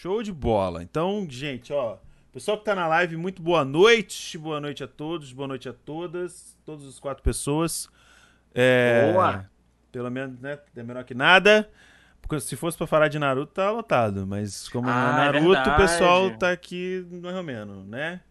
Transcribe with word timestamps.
Show 0.00 0.22
de 0.22 0.32
bola. 0.32 0.82
Então, 0.82 1.26
gente, 1.28 1.74
ó, 1.74 1.98
pessoal 2.32 2.56
que 2.56 2.64
tá 2.64 2.74
na 2.74 2.86
live, 2.88 3.18
muito 3.18 3.42
boa 3.42 3.66
noite. 3.66 4.38
Boa 4.38 4.58
noite 4.58 4.82
a 4.82 4.88
todos, 4.88 5.30
boa 5.30 5.46
noite 5.46 5.68
a 5.68 5.74
todas, 5.74 6.56
todas 6.64 6.86
as 6.86 6.98
quatro 6.98 7.22
pessoas. 7.22 7.86
É, 8.54 9.12
Boa. 9.12 9.44
Pelo 9.92 10.10
menos, 10.10 10.40
né, 10.40 10.58
é 10.74 10.82
menor 10.82 11.04
que 11.04 11.12
nada. 11.12 11.68
Porque 12.22 12.40
se 12.40 12.56
fosse 12.56 12.78
pra 12.78 12.86
falar 12.86 13.08
de 13.08 13.18
Naruto, 13.18 13.52
tá 13.52 13.70
lotado. 13.70 14.26
Mas 14.26 14.70
como 14.70 14.86
não 14.86 14.94
Ah, 14.94 15.06
é 15.06 15.10
é 15.10 15.16
Naruto, 15.32 15.46
o 15.48 15.52
verdade. 15.52 15.76
pessoal 15.76 16.30
tá 16.38 16.50
aqui 16.50 17.06
mais 17.10 17.36
ou 17.36 17.42
menos, 17.42 17.84
né? 17.86 18.22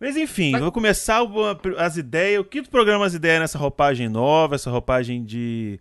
Mas 0.00 0.16
enfim, 0.16 0.58
vou 0.58 0.72
começar 0.72 1.22
o- 1.22 1.44
as 1.76 1.98
ideias. 1.98 2.40
O 2.40 2.44
quinto 2.44 2.70
programa 2.70 3.04
As 3.04 3.12
Ideias 3.12 3.40
nessa 3.40 3.58
roupagem 3.58 4.08
nova, 4.08 4.54
essa 4.54 4.70
roupagem 4.70 5.22
de 5.24 5.78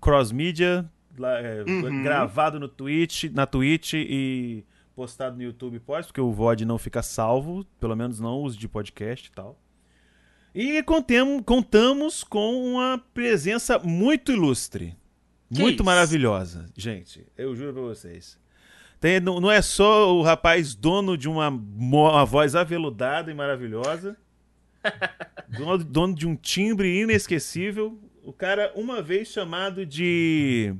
cross-mídia, 0.00 0.84
lá, 1.18 1.38
é, 1.40 1.62
Uhum. 1.62 2.02
gravado 2.02 2.58
no 2.60 2.68
Twitch, 2.68 3.24
na 3.32 3.46
Twitch 3.46 3.94
e 3.94 4.64
postado 4.94 5.36
no 5.36 5.42
YouTube 5.42 5.80
pode, 5.80 6.06
porque 6.08 6.20
o 6.20 6.32
VOD 6.32 6.64
não 6.64 6.78
fica 6.78 7.02
salvo, 7.02 7.64
pelo 7.78 7.96
menos 7.96 8.20
não 8.20 8.42
os 8.42 8.56
de 8.56 8.68
podcast 8.68 9.28
e 9.28 9.32
tal. 9.32 9.58
E 10.54 10.82
contem- 10.82 11.42
contamos 11.42 12.24
com 12.24 12.72
uma 12.74 12.98
presença 13.14 13.78
muito 13.78 14.32
ilustre. 14.32 14.96
Que 15.52 15.60
muito 15.60 15.76
isso? 15.76 15.84
maravilhosa, 15.84 16.66
gente. 16.76 17.26
Eu 17.36 17.54
juro 17.56 17.72
pra 17.72 17.82
vocês. 17.82 18.38
Tem- 19.00 19.18
não, 19.20 19.40
não 19.40 19.50
é 19.50 19.62
só 19.62 20.14
o 20.14 20.22
rapaz 20.22 20.74
dono 20.74 21.16
de 21.16 21.28
uma, 21.28 21.48
uma 21.48 22.24
voz 22.24 22.54
aveludada 22.54 23.30
e 23.30 23.34
maravilhosa, 23.34 24.16
dono, 25.48 25.78
dono 25.84 26.14
de 26.14 26.26
um 26.26 26.36
timbre 26.36 27.00
inesquecível. 27.00 27.98
O 28.22 28.32
cara, 28.32 28.72
uma 28.76 29.00
vez 29.00 29.28
chamado 29.28 29.84
de 29.86 30.74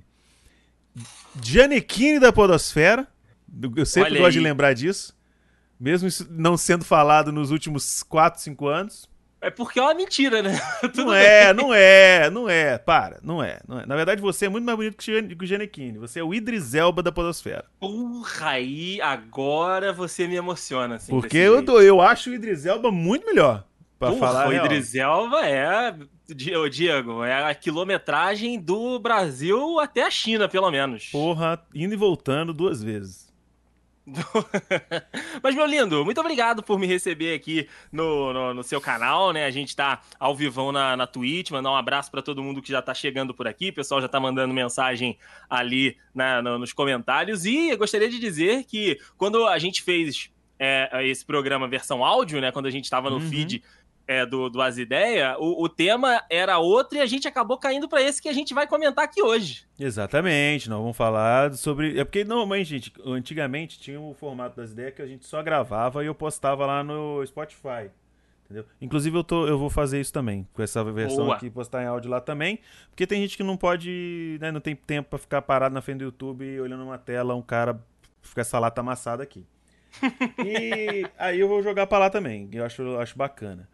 Giannichini 1.40 2.18
da 2.18 2.32
Podosfera. 2.32 3.06
Eu 3.76 3.86
sempre 3.86 4.12
Olha 4.12 4.20
gosto 4.20 4.32
de 4.32 4.38
aí. 4.38 4.44
lembrar 4.44 4.72
disso. 4.74 5.16
Mesmo 5.78 6.06
isso 6.06 6.26
não 6.30 6.56
sendo 6.56 6.84
falado 6.84 7.32
nos 7.32 7.50
últimos 7.50 8.02
4, 8.02 8.40
5 8.40 8.66
anos. 8.68 9.08
É 9.42 9.48
porque 9.48 9.78
é 9.78 9.82
uma 9.82 9.94
mentira, 9.94 10.42
né? 10.42 10.60
Não 10.94 11.06
bem. 11.06 11.16
é, 11.16 11.54
não 11.54 11.72
é, 11.72 12.28
não 12.28 12.46
é. 12.46 12.76
Para, 12.76 13.18
não 13.22 13.42
é, 13.42 13.58
não 13.66 13.80
é. 13.80 13.86
Na 13.86 13.96
verdade, 13.96 14.20
você 14.20 14.44
é 14.44 14.48
muito 14.50 14.66
mais 14.66 14.76
bonito 14.76 14.98
que 14.98 15.10
o 15.10 15.46
Giannichini. 15.46 15.96
Você 15.96 16.20
é 16.20 16.22
o 16.22 16.34
Idris 16.34 16.74
Elba 16.74 17.02
da 17.02 17.10
Podosfera. 17.10 17.64
Porra, 17.80 18.50
aí 18.50 19.00
agora 19.00 19.94
você 19.94 20.28
me 20.28 20.36
emociona. 20.36 20.96
Assim, 20.96 21.10
Porque 21.10 21.38
eu, 21.38 21.56
jeito. 21.56 21.80
eu 21.80 22.02
acho 22.02 22.28
o 22.28 22.34
Idris 22.34 22.66
Elba 22.66 22.92
muito 22.92 23.24
melhor. 23.24 23.64
Pra 23.98 24.08
Porra, 24.10 24.20
falar 24.20 24.46
o 24.48 24.50
real. 24.50 24.66
Idris 24.66 24.94
Elba 24.94 25.46
é, 25.46 25.94
Diego, 26.34 27.24
é 27.24 27.44
a 27.50 27.54
quilometragem 27.54 28.58
do 28.60 28.98
Brasil 28.98 29.78
até 29.80 30.02
a 30.04 30.10
China, 30.10 30.48
pelo 30.48 30.70
menos. 30.70 31.06
Porra, 31.06 31.62
indo 31.74 31.94
e 31.94 31.96
voltando 31.96 32.52
duas 32.52 32.82
vezes. 32.82 33.30
Mas, 35.42 35.54
meu 35.54 35.66
lindo, 35.66 36.04
muito 36.04 36.20
obrigado 36.20 36.62
por 36.62 36.78
me 36.78 36.86
receber 36.86 37.34
aqui 37.34 37.68
no, 37.92 38.32
no, 38.32 38.54
no 38.54 38.62
seu 38.62 38.80
canal, 38.80 39.32
né? 39.32 39.44
A 39.44 39.50
gente 39.50 39.76
tá 39.76 40.00
ao 40.18 40.34
vivão 40.34 40.72
na, 40.72 40.96
na 40.96 41.06
Twitch, 41.06 41.50
mandar 41.50 41.70
um 41.70 41.76
abraço 41.76 42.10
pra 42.10 42.22
todo 42.22 42.42
mundo 42.42 42.62
que 42.62 42.72
já 42.72 42.82
tá 42.82 42.92
chegando 42.94 43.32
por 43.34 43.46
aqui, 43.46 43.68
o 43.68 43.74
pessoal 43.74 44.00
já 44.00 44.08
tá 44.08 44.18
mandando 44.18 44.52
mensagem 44.52 45.16
ali 45.48 45.96
na- 46.14 46.42
no- 46.42 46.58
nos 46.58 46.72
comentários. 46.72 47.44
E 47.44 47.70
eu 47.70 47.78
gostaria 47.78 48.08
de 48.08 48.18
dizer 48.18 48.64
que 48.64 48.98
quando 49.16 49.46
a 49.46 49.58
gente 49.58 49.82
fez 49.82 50.30
é, 50.62 51.06
esse 51.08 51.24
programa 51.24 51.66
versão 51.66 52.04
áudio, 52.04 52.38
né? 52.40 52.52
Quando 52.52 52.66
a 52.66 52.70
gente 52.70 52.90
tava 52.90 53.08
no 53.08 53.16
Uhum. 53.16 53.30
feed 53.30 53.62
é, 54.06 54.26
do, 54.26 54.48
do 54.48 54.60
As 54.60 54.78
Ideia, 54.78 55.36
o, 55.38 55.64
o 55.64 55.68
tema 55.68 56.22
era 56.28 56.58
outro 56.58 56.98
e 56.98 57.00
a 57.00 57.06
gente 57.06 57.28
acabou 57.28 57.56
caindo 57.56 57.88
pra 57.88 58.02
esse 58.02 58.20
que 58.20 58.28
a 58.28 58.32
gente 58.32 58.52
vai 58.52 58.66
comentar 58.66 59.04
aqui 59.04 59.22
hoje. 59.22 59.66
Exatamente, 59.78 60.68
nós 60.68 60.80
vamos 60.80 60.96
falar 60.96 61.54
sobre. 61.54 61.98
É 61.98 62.04
porque 62.04 62.24
normalmente, 62.24 62.68
gente, 62.68 62.92
antigamente 63.04 63.78
tinha 63.78 64.00
o 64.00 64.12
formato 64.14 64.56
das 64.56 64.72
ideias 64.72 64.94
que 64.94 65.02
a 65.02 65.06
gente 65.06 65.24
só 65.26 65.42
gravava 65.42 66.02
e 66.02 66.06
eu 66.06 66.14
postava 66.14 66.66
lá 66.66 66.82
no 66.82 67.24
Spotify. 67.24 67.90
Entendeu? 68.50 68.64
Inclusive 68.80 69.16
eu, 69.16 69.22
tô, 69.22 69.46
eu 69.46 69.56
vou 69.56 69.70
fazer 69.70 70.00
isso 70.00 70.12
também, 70.12 70.46
com 70.52 70.60
essa 70.60 70.82
versão 70.82 71.26
Boa. 71.26 71.36
aqui, 71.36 71.48
postar 71.48 71.84
em 71.84 71.86
áudio 71.86 72.10
lá 72.10 72.20
também. 72.20 72.58
Porque 72.90 73.06
tem 73.06 73.22
gente 73.22 73.36
que 73.36 73.44
não 73.44 73.56
pode, 73.56 74.38
né, 74.40 74.50
não 74.50 74.60
tem 74.60 74.74
tempo 74.74 75.10
pra 75.10 75.18
ficar 75.20 75.40
parado 75.40 75.72
na 75.72 75.80
frente 75.80 75.98
do 75.98 76.04
YouTube 76.06 76.60
olhando 76.60 76.82
uma 76.82 76.98
tela, 76.98 77.36
um 77.36 77.42
cara 77.42 77.80
fica 78.20 78.40
essa 78.40 78.58
lata 78.58 78.80
amassada 78.80 79.22
aqui. 79.22 79.46
E 80.44 81.06
aí 81.16 81.38
eu 81.38 81.46
vou 81.48 81.62
jogar 81.62 81.86
pra 81.86 81.98
lá 81.98 82.10
também, 82.10 82.48
eu 82.52 82.64
acho, 82.64 82.82
eu 82.82 83.00
acho 83.00 83.16
bacana. 83.16 83.68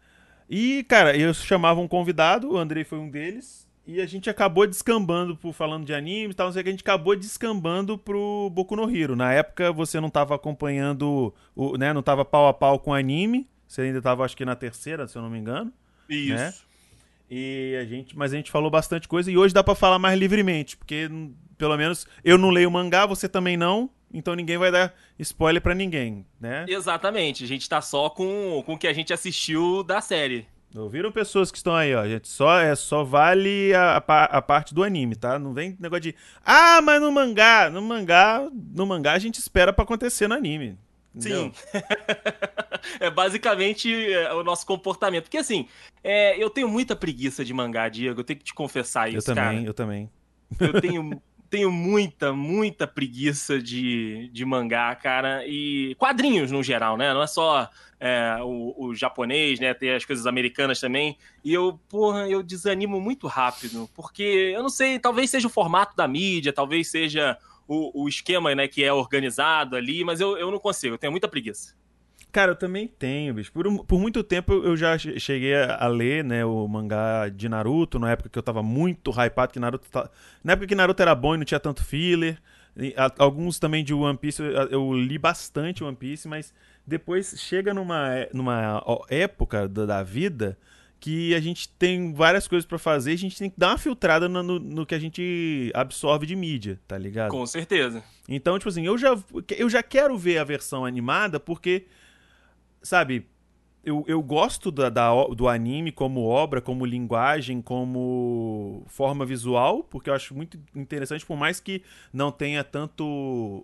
E, 0.49 0.83
cara, 0.83 1.15
eu 1.17 1.33
chamava 1.33 1.79
um 1.79 1.87
convidado, 1.87 2.51
o 2.51 2.57
Andrei 2.57 2.83
foi 2.83 2.97
um 2.97 3.09
deles, 3.09 3.67
e 3.85 4.01
a 4.01 4.05
gente 4.05 4.29
acabou 4.29 4.67
descambando 4.67 5.35
por 5.35 5.53
falando 5.53 5.85
de 5.85 5.93
anime 5.93 6.31
e 6.31 6.33
tal, 6.33 6.47
não 6.47 6.53
sei 6.53 6.61
o 6.61 6.63
que, 6.63 6.69
a 6.69 6.73
gente 6.73 6.81
acabou 6.81 7.15
descambando 7.15 7.97
pro 7.97 8.49
Boku 8.51 8.75
no 8.75 8.89
Hero. 8.89 9.15
Na 9.15 9.31
época 9.33 9.71
você 9.71 9.99
não 9.99 10.09
tava 10.09 10.35
acompanhando, 10.35 11.33
o, 11.55 11.77
né, 11.77 11.93
não 11.93 12.03
tava 12.03 12.25
pau 12.25 12.47
a 12.47 12.53
pau 12.53 12.79
com 12.79 12.93
anime, 12.93 13.47
você 13.67 13.81
ainda 13.81 14.01
tava 14.01 14.23
acho 14.23 14.35
que 14.35 14.45
na 14.45 14.55
terceira, 14.55 15.07
se 15.07 15.17
eu 15.17 15.21
não 15.21 15.29
me 15.29 15.37
engano. 15.37 15.71
Isso. 16.09 16.33
Né? 16.33 16.53
E 17.29 17.77
a 17.81 17.85
gente, 17.85 18.17
mas 18.17 18.33
a 18.33 18.37
gente 18.37 18.51
falou 18.51 18.69
bastante 18.69 19.07
coisa 19.07 19.29
e 19.29 19.37
hoje 19.37 19.53
dá 19.53 19.63
pra 19.63 19.75
falar 19.75 19.99
mais 19.99 20.17
livremente, 20.17 20.77
porque 20.77 21.09
pelo 21.57 21.75
menos 21.75 22.07
eu 22.23 22.37
não 22.37 22.49
leio 22.49 22.71
mangá, 22.71 23.05
você 23.05 23.27
também 23.27 23.57
não, 23.57 23.89
então 24.13 24.35
ninguém 24.35 24.57
vai 24.57 24.71
dar 24.71 24.93
spoiler 25.19 25.61
pra 25.61 25.75
ninguém, 25.75 26.25
né? 26.39 26.65
Exatamente, 26.67 27.43
a 27.43 27.47
gente 27.47 27.67
tá 27.67 27.81
só 27.81 28.09
com, 28.09 28.61
com 28.65 28.73
o 28.73 28.77
que 28.77 28.87
a 28.87 28.93
gente 28.93 29.13
assistiu 29.13 29.83
da 29.83 30.01
série. 30.01 30.47
Ouviram 30.75 31.11
pessoas 31.11 31.49
que 31.49 31.57
estão 31.57 31.73
aí, 31.73 31.95
ó, 31.95 32.05
gente, 32.05 32.27
só 32.27 32.59
é 32.59 32.75
só 32.75 33.03
vale 33.03 33.73
a, 33.73 34.03
a, 34.05 34.23
a 34.25 34.41
parte 34.41 34.73
do 34.73 34.83
anime, 34.83 35.15
tá? 35.15 35.39
Não 35.39 35.53
vem 35.53 35.75
negócio 35.79 36.01
de 36.01 36.15
"Ah, 36.45 36.81
mas 36.81 37.01
no 37.01 37.11
mangá, 37.11 37.69
no 37.69 37.81
mangá, 37.81 38.47
no 38.53 38.85
mangá 38.85 39.13
a 39.13 39.19
gente 39.19 39.39
espera 39.39 39.71
pra 39.73 39.83
acontecer 39.83 40.27
no 40.27 40.35
anime". 40.35 40.77
entendeu? 41.15 41.51
Sim. 41.53 41.81
é 42.99 43.09
basicamente 43.09 43.91
é, 44.13 44.33
o 44.33 44.43
nosso 44.43 44.65
comportamento. 44.65 45.23
Porque 45.23 45.37
assim, 45.37 45.67
é, 46.03 46.37
eu 46.41 46.49
tenho 46.49 46.67
muita 46.67 46.95
preguiça 46.95 47.43
de 47.43 47.53
mangá, 47.53 47.89
Diego. 47.89 48.19
Eu 48.19 48.23
tenho 48.23 48.37
que 48.39 48.45
te 48.45 48.53
confessar 48.53 49.11
Eu 49.11 49.17
isso, 49.19 49.27
também, 49.33 49.43
cara. 49.43 49.65
eu 49.65 49.73
também. 49.73 50.09
Eu 50.59 50.79
tenho, 50.81 51.21
tenho 51.49 51.71
muita, 51.71 52.33
muita 52.33 52.85
preguiça 52.85 53.61
de, 53.61 54.29
de 54.33 54.45
mangá, 54.45 54.93
cara. 54.95 55.45
E 55.45 55.95
quadrinhos 55.95 56.51
no 56.51 56.63
geral, 56.63 56.97
né? 56.97 57.13
Não 57.13 57.23
é 57.23 57.27
só 57.27 57.69
é, 57.99 58.37
o, 58.41 58.75
o 58.77 58.95
japonês, 58.95 59.59
né? 59.59 59.73
Tem 59.73 59.91
as 59.91 60.05
coisas 60.05 60.27
americanas 60.27 60.79
também. 60.79 61.17
E 61.43 61.53
eu, 61.53 61.79
porra, 61.89 62.27
eu 62.27 62.43
desanimo 62.43 62.99
muito 62.99 63.27
rápido. 63.27 63.89
Porque 63.93 64.53
eu 64.55 64.61
não 64.61 64.69
sei, 64.69 64.99
talvez 64.99 65.29
seja 65.29 65.47
o 65.47 65.51
formato 65.51 65.95
da 65.95 66.07
mídia, 66.07 66.53
talvez 66.53 66.89
seja 66.89 67.37
o, 67.67 68.03
o 68.03 68.09
esquema, 68.09 68.55
né, 68.55 68.67
que 68.67 68.83
é 68.83 68.93
organizado 68.93 69.75
ali, 69.75 70.03
mas 70.03 70.21
eu, 70.21 70.37
eu 70.37 70.49
não 70.49 70.59
consigo, 70.59 70.95
eu 70.95 70.97
tenho 70.97 71.11
muita 71.11 71.27
preguiça. 71.27 71.75
Cara, 72.37 72.51
eu 72.51 72.55
também 72.55 72.87
tenho, 72.87 73.33
bicho. 73.33 73.51
Por, 73.51 73.83
por 73.85 73.99
muito 73.99 74.23
tempo 74.23 74.53
eu 74.53 74.77
já 74.77 74.95
che- 74.95 75.19
cheguei 75.19 75.55
a 75.55 75.87
ler, 75.87 76.23
né, 76.23 76.45
o 76.45 76.67
mangá 76.67 77.29
de 77.29 77.49
Naruto, 77.49 77.97
na 77.97 78.11
época 78.11 78.29
que 78.29 78.37
eu 78.37 78.43
tava 78.43 78.61
muito 78.61 79.09
hypado 79.09 79.51
que 79.51 79.59
Naruto 79.59 79.89
tá... 79.89 80.07
Na 80.43 80.53
época 80.53 80.67
que 80.67 80.75
Naruto 80.75 81.01
era 81.01 81.15
bom 81.15 81.33
e 81.33 81.37
não 81.39 81.43
tinha 81.45 81.59
tanto 81.59 81.83
filler. 81.83 82.37
E 82.79 82.93
a- 82.95 83.11
alguns 83.17 83.57
também 83.57 83.83
de 83.83 83.91
One 83.91 84.15
Piece, 84.19 84.39
eu, 84.39 84.51
eu 84.51 84.93
li 84.93 85.17
bastante 85.17 85.83
One 85.83 85.95
Piece, 85.97 86.27
mas 86.27 86.53
depois 86.85 87.33
chega 87.39 87.73
numa, 87.73 88.13
é- 88.13 88.29
numa 88.31 88.83
época 89.09 89.67
da, 89.67 89.87
da 89.87 90.03
vida 90.03 90.55
que 90.99 91.33
a 91.33 91.39
gente 91.39 91.67
tem 91.69 92.13
várias 92.13 92.47
coisas 92.47 92.67
pra 92.67 92.77
fazer 92.77 93.09
e 93.09 93.13
a 93.15 93.17
gente 93.17 93.35
tem 93.35 93.49
que 93.49 93.59
dar 93.59 93.69
uma 93.69 93.77
filtrada 93.79 94.29
no, 94.29 94.43
no- 94.43 94.59
no 94.59 94.85
que 94.85 94.93
a 94.93 94.99
gente 94.99 95.71
absorve 95.73 96.27
de 96.27 96.35
mídia, 96.35 96.79
tá 96.87 96.99
ligado? 96.99 97.31
Com 97.31 97.47
certeza. 97.47 98.03
Então, 98.29 98.59
tipo 98.59 98.69
assim, 98.69 98.85
eu 98.85 98.95
já, 98.95 99.17
eu 99.57 99.67
já 99.71 99.81
quero 99.81 100.15
ver 100.15 100.37
a 100.37 100.43
versão 100.43 100.85
animada 100.85 101.39
porque, 101.39 101.87
sabe, 102.87 103.27
eu, 103.83 104.03
eu 104.07 104.21
gosto 104.21 104.71
da, 104.71 104.89
da 104.89 105.09
do 105.27 105.47
anime 105.47 105.91
como 105.91 106.25
obra, 106.25 106.61
como 106.61 106.85
linguagem, 106.85 107.61
como 107.61 108.83
forma 108.87 109.25
visual, 109.25 109.83
porque 109.83 110.09
eu 110.09 110.13
acho 110.13 110.35
muito 110.35 110.59
interessante, 110.75 111.25
por 111.25 111.37
mais 111.37 111.59
que 111.59 111.81
não 112.11 112.31
tenha 112.31 112.63
tanto. 112.63 113.63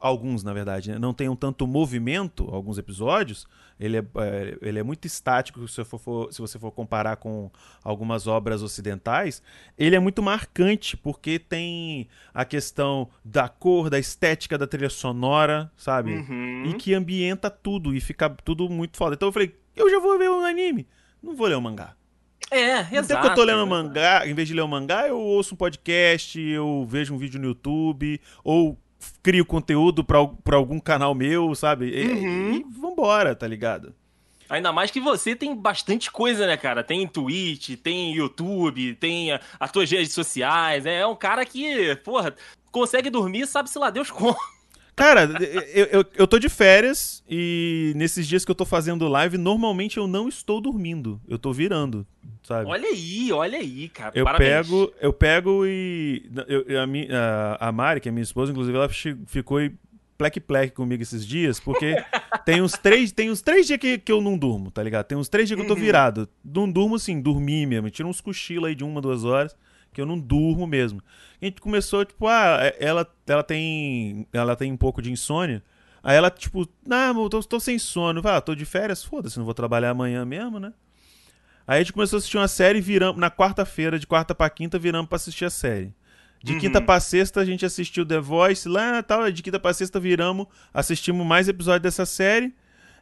Alguns, 0.00 0.44
na 0.44 0.52
verdade, 0.52 0.92
né, 0.92 0.98
não 0.98 1.12
tenham 1.12 1.34
tanto 1.34 1.66
movimento, 1.66 2.48
alguns 2.52 2.78
episódios, 2.78 3.48
ele 3.78 3.96
é, 3.98 4.00
é, 4.00 4.58
ele 4.62 4.78
é 4.78 4.82
muito 4.82 5.04
estático 5.06 5.66
se, 5.68 5.84
for- 5.84 5.98
for- 5.98 6.32
se 6.32 6.40
você 6.40 6.58
for 6.58 6.70
comparar 6.72 7.16
com 7.16 7.50
algumas 7.82 8.26
obras 8.26 8.62
ocidentais. 8.62 9.42
Ele 9.76 9.94
é 9.94 9.98
muito 10.00 10.22
marcante, 10.22 10.96
porque 10.96 11.38
tem 11.38 12.08
a 12.34 12.44
questão 12.44 13.08
da 13.24 13.48
cor, 13.48 13.88
da 13.90 13.98
estética 13.98 14.58
da 14.58 14.66
trilha 14.66 14.90
sonora, 14.90 15.70
sabe? 15.76 16.12
Uhum. 16.12 16.64
E 16.66 16.74
que 16.74 16.94
ambienta 16.94 17.48
tudo 17.50 17.94
e 17.94 18.00
fica 18.00 18.28
tudo 18.28 18.68
muito 18.68 18.96
foda. 18.96 19.14
Então 19.14 19.28
eu 19.28 19.32
falei, 19.32 19.54
eu 19.76 19.88
já 19.90 19.98
vou 20.00 20.18
ver 20.18 20.28
um 20.30 20.44
anime, 20.44 20.86
não 21.22 21.36
vou 21.36 21.46
ler 21.46 21.56
o 21.56 21.60
mangá. 21.62 21.94
É, 22.50 22.80
exato. 22.80 23.08
tempo 23.08 23.20
que 23.20 23.26
eu 23.28 23.34
tô 23.34 23.44
lendo 23.44 23.66
mangá, 23.66 24.26
em 24.26 24.32
vez 24.32 24.48
de 24.48 24.54
ler 24.54 24.62
o 24.62 24.68
mangá, 24.68 25.06
eu 25.06 25.18
ouço 25.18 25.54
um 25.54 25.56
podcast, 25.58 26.40
eu 26.40 26.86
vejo 26.88 27.14
um 27.14 27.18
vídeo 27.18 27.38
no 27.38 27.46
YouTube, 27.48 28.18
ou 28.42 28.78
crio 29.22 29.44
conteúdo 29.44 30.02
pra, 30.04 30.18
al- 30.18 30.36
pra 30.42 30.56
algum 30.56 30.78
canal 30.80 31.14
meu, 31.14 31.54
sabe? 31.54 31.86
E, 31.90 32.06
Uhum. 32.08 32.52
e 32.54 32.64
vambora, 32.80 33.34
tá 33.34 33.46
ligado? 33.46 33.94
Ainda 34.48 34.72
mais 34.72 34.90
que 34.90 34.98
você 35.00 35.36
tem 35.36 35.54
bastante 35.54 36.10
coisa, 36.10 36.46
né, 36.46 36.56
cara? 36.56 36.82
Tem 36.82 37.06
Twitch, 37.06 37.76
tem 37.82 38.14
YouTube, 38.14 38.94
tem 38.94 39.38
as 39.60 39.70
tuas 39.70 39.90
redes 39.90 40.12
sociais. 40.14 40.86
É 40.86 41.06
um 41.06 41.14
cara 41.14 41.44
que, 41.44 41.94
porra, 41.96 42.34
consegue 42.72 43.10
dormir, 43.10 43.46
sabe-se 43.46 43.78
lá 43.78 43.90
Deus 43.90 44.10
como. 44.10 44.36
Cara, 44.98 45.22
eu, 45.72 45.84
eu, 45.86 46.04
eu 46.16 46.26
tô 46.26 46.38
de 46.40 46.48
férias 46.48 47.22
e 47.30 47.92
nesses 47.94 48.26
dias 48.26 48.44
que 48.44 48.50
eu 48.50 48.54
tô 48.54 48.64
fazendo 48.64 49.06
live, 49.06 49.38
normalmente 49.38 49.96
eu 49.96 50.08
não 50.08 50.28
estou 50.28 50.60
dormindo. 50.60 51.20
Eu 51.28 51.38
tô 51.38 51.52
virando, 51.52 52.04
sabe? 52.42 52.68
Olha 52.68 52.88
aí, 52.88 53.30
olha 53.32 53.58
aí, 53.58 53.88
cara. 53.88 54.10
Eu 54.14 54.24
Parabéns. 54.24 54.66
pego, 54.66 54.92
eu 55.00 55.12
pego 55.12 55.64
e. 55.64 56.28
Eu, 56.48 56.64
a, 57.60 57.68
a, 57.68 57.72
Mari, 57.72 58.00
que 58.00 58.08
é 58.08 58.12
minha 58.12 58.22
esposa, 58.24 58.50
inclusive, 58.50 58.76
ela 58.76 58.88
ficou 58.88 59.60
e 59.62 59.72
pleque-pleque 60.18 60.74
comigo 60.74 61.00
esses 61.00 61.24
dias, 61.24 61.60
porque 61.60 61.94
tem 62.44 62.60
uns 62.60 62.72
três, 62.72 63.12
tem 63.12 63.30
uns 63.30 63.40
três 63.40 63.68
dias 63.68 63.78
que, 63.78 63.98
que 63.98 64.10
eu 64.10 64.20
não 64.20 64.36
durmo, 64.36 64.68
tá 64.68 64.82
ligado? 64.82 65.06
Tem 65.06 65.16
uns 65.16 65.28
três 65.28 65.46
dias 65.46 65.56
que 65.56 65.62
eu 65.64 65.68
tô 65.68 65.74
Uhum. 65.74 65.80
virado. 65.80 66.28
Não 66.44 66.68
durmo 66.68 66.96
assim, 66.96 67.20
dormir 67.20 67.66
mesmo. 67.66 67.88
Tira 67.88 68.08
uns 68.08 68.20
cochilos 68.20 68.68
aí 68.68 68.74
de 68.74 68.82
uma, 68.82 69.00
duas 69.00 69.24
horas, 69.24 69.54
que 69.92 70.00
eu 70.00 70.06
não 70.06 70.18
durmo 70.18 70.66
mesmo. 70.66 71.02
A 71.40 71.44
gente 71.44 71.60
começou, 71.60 72.04
tipo, 72.04 72.26
ah, 72.26 72.72
ela, 72.78 73.06
ela 73.26 73.42
tem. 73.42 74.26
Ela 74.32 74.56
tem 74.56 74.72
um 74.72 74.76
pouco 74.76 75.00
de 75.02 75.10
insônia. 75.12 75.62
Aí 76.02 76.16
ela, 76.16 76.30
tipo, 76.30 76.68
não, 76.86 77.22
eu 77.22 77.28
tô, 77.28 77.40
tô 77.42 77.60
sem 77.60 77.78
sono. 77.78 78.22
Vai, 78.22 78.36
ah, 78.36 78.40
tô 78.40 78.54
de 78.54 78.64
férias, 78.64 79.02
foda-se, 79.04 79.36
não 79.38 79.44
vou 79.44 79.54
trabalhar 79.54 79.90
amanhã 79.90 80.24
mesmo, 80.24 80.58
né? 80.60 80.72
Aí 81.66 81.76
a 81.76 81.82
gente 81.82 81.92
começou 81.92 82.16
a 82.16 82.18
assistir 82.18 82.38
uma 82.38 82.48
série 82.48 82.78
e 82.78 82.82
viramos. 82.82 83.20
Na 83.20 83.30
quarta-feira, 83.30 83.98
de 83.98 84.06
quarta 84.06 84.34
pra 84.34 84.48
quinta, 84.48 84.78
viramos 84.78 85.08
pra 85.08 85.16
assistir 85.16 85.44
a 85.44 85.50
série. 85.50 85.92
De 86.42 86.52
Uhum. 86.54 86.60
quinta 86.60 86.80
pra 86.80 87.00
sexta, 87.00 87.40
a 87.40 87.44
gente 87.44 87.66
assistiu 87.66 88.06
The 88.06 88.20
Voice 88.20 88.68
lá 88.68 88.98
e 89.00 89.02
tal. 89.02 89.30
De 89.30 89.42
quinta 89.42 89.58
pra 89.58 89.72
sexta, 89.74 89.98
viramos, 90.00 90.46
assistimos 90.72 91.26
mais 91.26 91.48
episódios 91.48 91.82
dessa 91.82 92.06
série. 92.06 92.54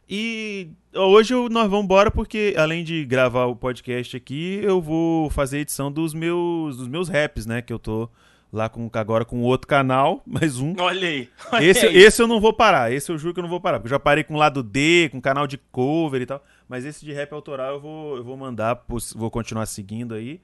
E 0.09 0.69
hoje 0.95 1.33
nós 1.49 1.69
vamos 1.69 1.83
embora 1.83 2.09
porque, 2.09 2.53
além 2.57 2.83
de 2.83 3.03
gravar 3.03 3.45
o 3.45 3.55
podcast 3.55 4.15
aqui, 4.15 4.61
eu 4.63 4.81
vou 4.81 5.29
fazer 5.29 5.57
a 5.57 5.61
edição 5.61 5.91
dos 5.91 6.13
meus, 6.13 6.77
dos 6.77 6.87
meus 6.87 7.09
raps, 7.09 7.45
né? 7.45 7.61
Que 7.61 7.73
eu 7.73 7.79
tô 7.79 8.09
lá 8.51 8.69
com, 8.69 8.89
agora 8.93 9.25
com 9.25 9.41
outro 9.41 9.67
canal, 9.67 10.21
mais 10.25 10.59
um. 10.59 10.73
Olha 10.79 11.07
aí. 11.07 11.29
olha 11.51 11.65
Esse, 11.65 11.87
aí. 11.87 11.97
esse 11.97 12.21
eu 12.21 12.27
não 12.27 12.39
vou 12.39 12.53
parar, 12.53 12.91
esse 12.91 13.11
eu 13.11 13.17
juro 13.17 13.33
que 13.33 13.39
eu 13.39 13.43
não 13.43 13.49
vou 13.49 13.59
parar. 13.59 13.79
Porque 13.79 13.87
eu 13.87 13.97
já 13.97 13.99
parei 13.99 14.23
com 14.23 14.35
o 14.35 14.37
lado 14.37 14.63
D, 14.63 15.09
com 15.11 15.19
canal 15.19 15.45
de 15.45 15.57
cover 15.57 16.21
e 16.21 16.25
tal. 16.25 16.41
Mas 16.69 16.85
esse 16.85 17.03
de 17.03 17.11
rap 17.11 17.33
autoral 17.33 17.75
eu 17.75 17.81
vou, 17.81 18.17
eu 18.17 18.23
vou 18.23 18.37
mandar, 18.37 18.81
vou 19.15 19.29
continuar 19.29 19.65
seguindo 19.65 20.13
aí. 20.13 20.39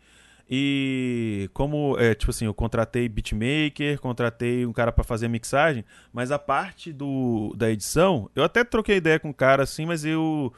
E 0.50 1.50
como, 1.54 1.98
é, 1.98 2.14
tipo 2.14 2.32
assim, 2.32 2.46
eu 2.46 2.54
contratei 2.54 3.08
beatmaker, 3.08 4.00
contratei 4.00 4.66
um 4.66 4.74
cara 4.74 4.92
pra 4.92 5.04
fazer 5.04 5.28
a 5.28 5.30
mixagem, 5.30 5.86
mas 6.12 6.32
a 6.32 6.38
parte 6.38 6.92
do, 6.92 7.54
da 7.56 7.72
edição, 7.72 8.30
eu 8.36 8.44
até 8.44 8.64
troquei 8.64 8.98
ideia 8.98 9.20
com 9.20 9.30
o 9.30 9.34
cara 9.34 9.64
assim, 9.64 9.86
mas 9.86 10.04
eu. 10.06 10.54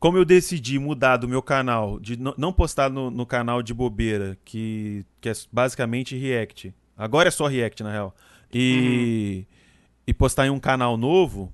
Como 0.00 0.18
eu 0.18 0.24
decidi 0.24 0.78
mudar 0.78 1.16
do 1.16 1.26
meu 1.26 1.40
canal, 1.40 1.98
de 1.98 2.18
não 2.18 2.52
postar 2.52 2.90
no, 2.90 3.10
no 3.10 3.24
canal 3.24 3.62
de 3.62 3.72
bobeira, 3.72 4.36
que, 4.44 5.04
que 5.18 5.30
é 5.30 5.32
basicamente 5.50 6.14
React. 6.14 6.74
Agora 6.96 7.28
é 7.28 7.30
só 7.30 7.46
React, 7.46 7.82
na 7.82 7.90
real. 7.90 8.14
E, 8.52 9.46
e 10.06 10.12
postar 10.12 10.46
em 10.46 10.50
um 10.50 10.60
canal 10.60 10.98
novo, 10.98 11.50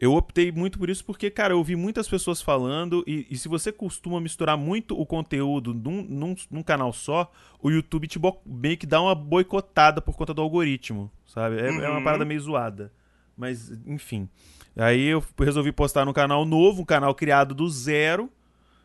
eu 0.00 0.12
optei 0.14 0.50
muito 0.50 0.78
por 0.78 0.90
isso 0.90 1.04
porque, 1.04 1.30
cara, 1.30 1.54
eu 1.54 1.58
ouvi 1.58 1.76
muitas 1.76 2.08
pessoas 2.08 2.42
falando. 2.42 3.04
E, 3.06 3.26
e 3.30 3.38
se 3.38 3.48
você 3.48 3.70
costuma 3.72 4.20
misturar 4.20 4.56
muito 4.56 4.98
o 5.00 5.06
conteúdo 5.06 5.72
num, 5.72 6.02
num, 6.02 6.34
num 6.50 6.62
canal 6.62 6.92
só, 6.92 7.30
o 7.62 7.70
YouTube 7.70 8.06
te 8.08 8.18
meio 8.44 8.76
que 8.76 8.86
dá 8.86 9.00
uma 9.00 9.14
boicotada 9.14 10.00
por 10.00 10.16
conta 10.16 10.34
do 10.34 10.42
algoritmo, 10.42 11.10
sabe? 11.26 11.56
É, 11.60 11.68
é 11.68 11.88
uma 11.88 11.98
Uhum. 11.98 12.04
parada 12.04 12.24
meio 12.24 12.40
zoada. 12.40 12.92
Mas, 13.36 13.70
enfim. 13.86 14.28
Aí 14.76 15.06
eu 15.06 15.22
resolvi 15.38 15.70
postar 15.72 16.04
no 16.04 16.12
canal 16.12 16.44
novo, 16.44 16.82
um 16.82 16.84
canal 16.84 17.14
criado 17.14 17.54
do 17.54 17.68
zero, 17.68 18.28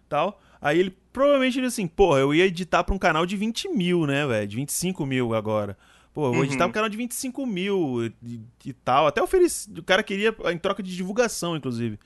tal. 0.07 0.39
Aí 0.61 0.79
ele 0.79 0.95
provavelmente 1.11 1.57
ele 1.57 1.67
assim, 1.67 1.87
porra, 1.87 2.19
eu 2.19 2.33
ia 2.33 2.45
editar 2.45 2.83
pra 2.83 2.93
um 2.93 2.99
canal 2.99 3.25
de 3.25 3.35
20 3.35 3.69
mil, 3.69 4.05
né, 4.05 4.27
velho? 4.27 4.47
De 4.47 4.55
25 4.57 5.05
mil 5.05 5.33
agora. 5.33 5.77
Pô, 6.13 6.27
eu 6.27 6.33
vou 6.33 6.43
editar 6.43 6.63
Uhum. 6.65 6.69
um 6.69 6.73
canal 6.73 6.89
de 6.89 6.97
25 6.97 7.45
mil 7.45 8.05
e, 8.23 8.39
e 8.65 8.73
tal. 8.73 9.07
Até 9.07 9.21
ofereci. 9.21 9.69
O 9.77 9.83
cara 9.83 10.01
queria 10.03 10.35
em 10.51 10.57
troca 10.57 10.81
de 10.83 10.95
divulgação, 10.95 11.55
inclusive. 11.55 11.99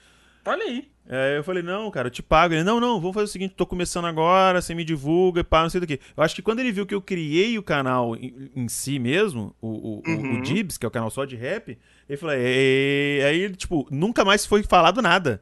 Olha 0.45 0.63
aí. 0.63 0.91
É, 1.07 1.37
eu 1.37 1.43
falei, 1.43 1.61
não, 1.63 1.89
cara, 1.91 2.07
eu 2.07 2.11
te 2.11 2.21
pago. 2.23 2.53
Ele, 2.53 2.63
não, 2.63 2.79
não, 2.79 2.99
vamos 2.99 3.13
fazer 3.13 3.25
o 3.25 3.27
seguinte, 3.29 3.55
tô 3.57 3.65
começando 3.65 4.05
agora, 4.05 4.61
você 4.61 4.73
me 4.75 4.83
divulga 4.85 5.41
e 5.41 5.43
pá, 5.43 5.63
não 5.63 5.69
sei 5.69 5.81
do 5.81 5.87
que. 5.87 5.99
Eu 6.15 6.23
acho 6.23 6.33
que 6.35 6.41
quando 6.41 6.59
ele 6.59 6.71
viu 6.71 6.85
que 6.85 6.93
eu 6.95 7.01
criei 7.01 7.57
o 7.57 7.63
canal 7.63 8.15
em, 8.15 8.49
em 8.55 8.67
si 8.69 8.99
mesmo, 8.99 9.53
o, 9.61 9.67
o, 9.67 10.03
o- 10.05 10.11
Uhum. 10.11 10.39
o 10.39 10.41
Dibs, 10.41 10.77
que 10.77 10.85
é 10.85 10.87
o 10.87 10.91
canal 10.91 11.09
só 11.09 11.25
de 11.25 11.35
rap, 11.35 11.77
ele 12.07 12.17
falou, 12.17 12.35
"É", 12.37 13.25
aí 13.25 13.39
ele, 13.41 13.55
tipo, 13.55 13.85
nunca 13.91 14.23
mais 14.25 14.45
foi 14.45 14.63
falado 14.63 15.01
nada. 15.01 15.41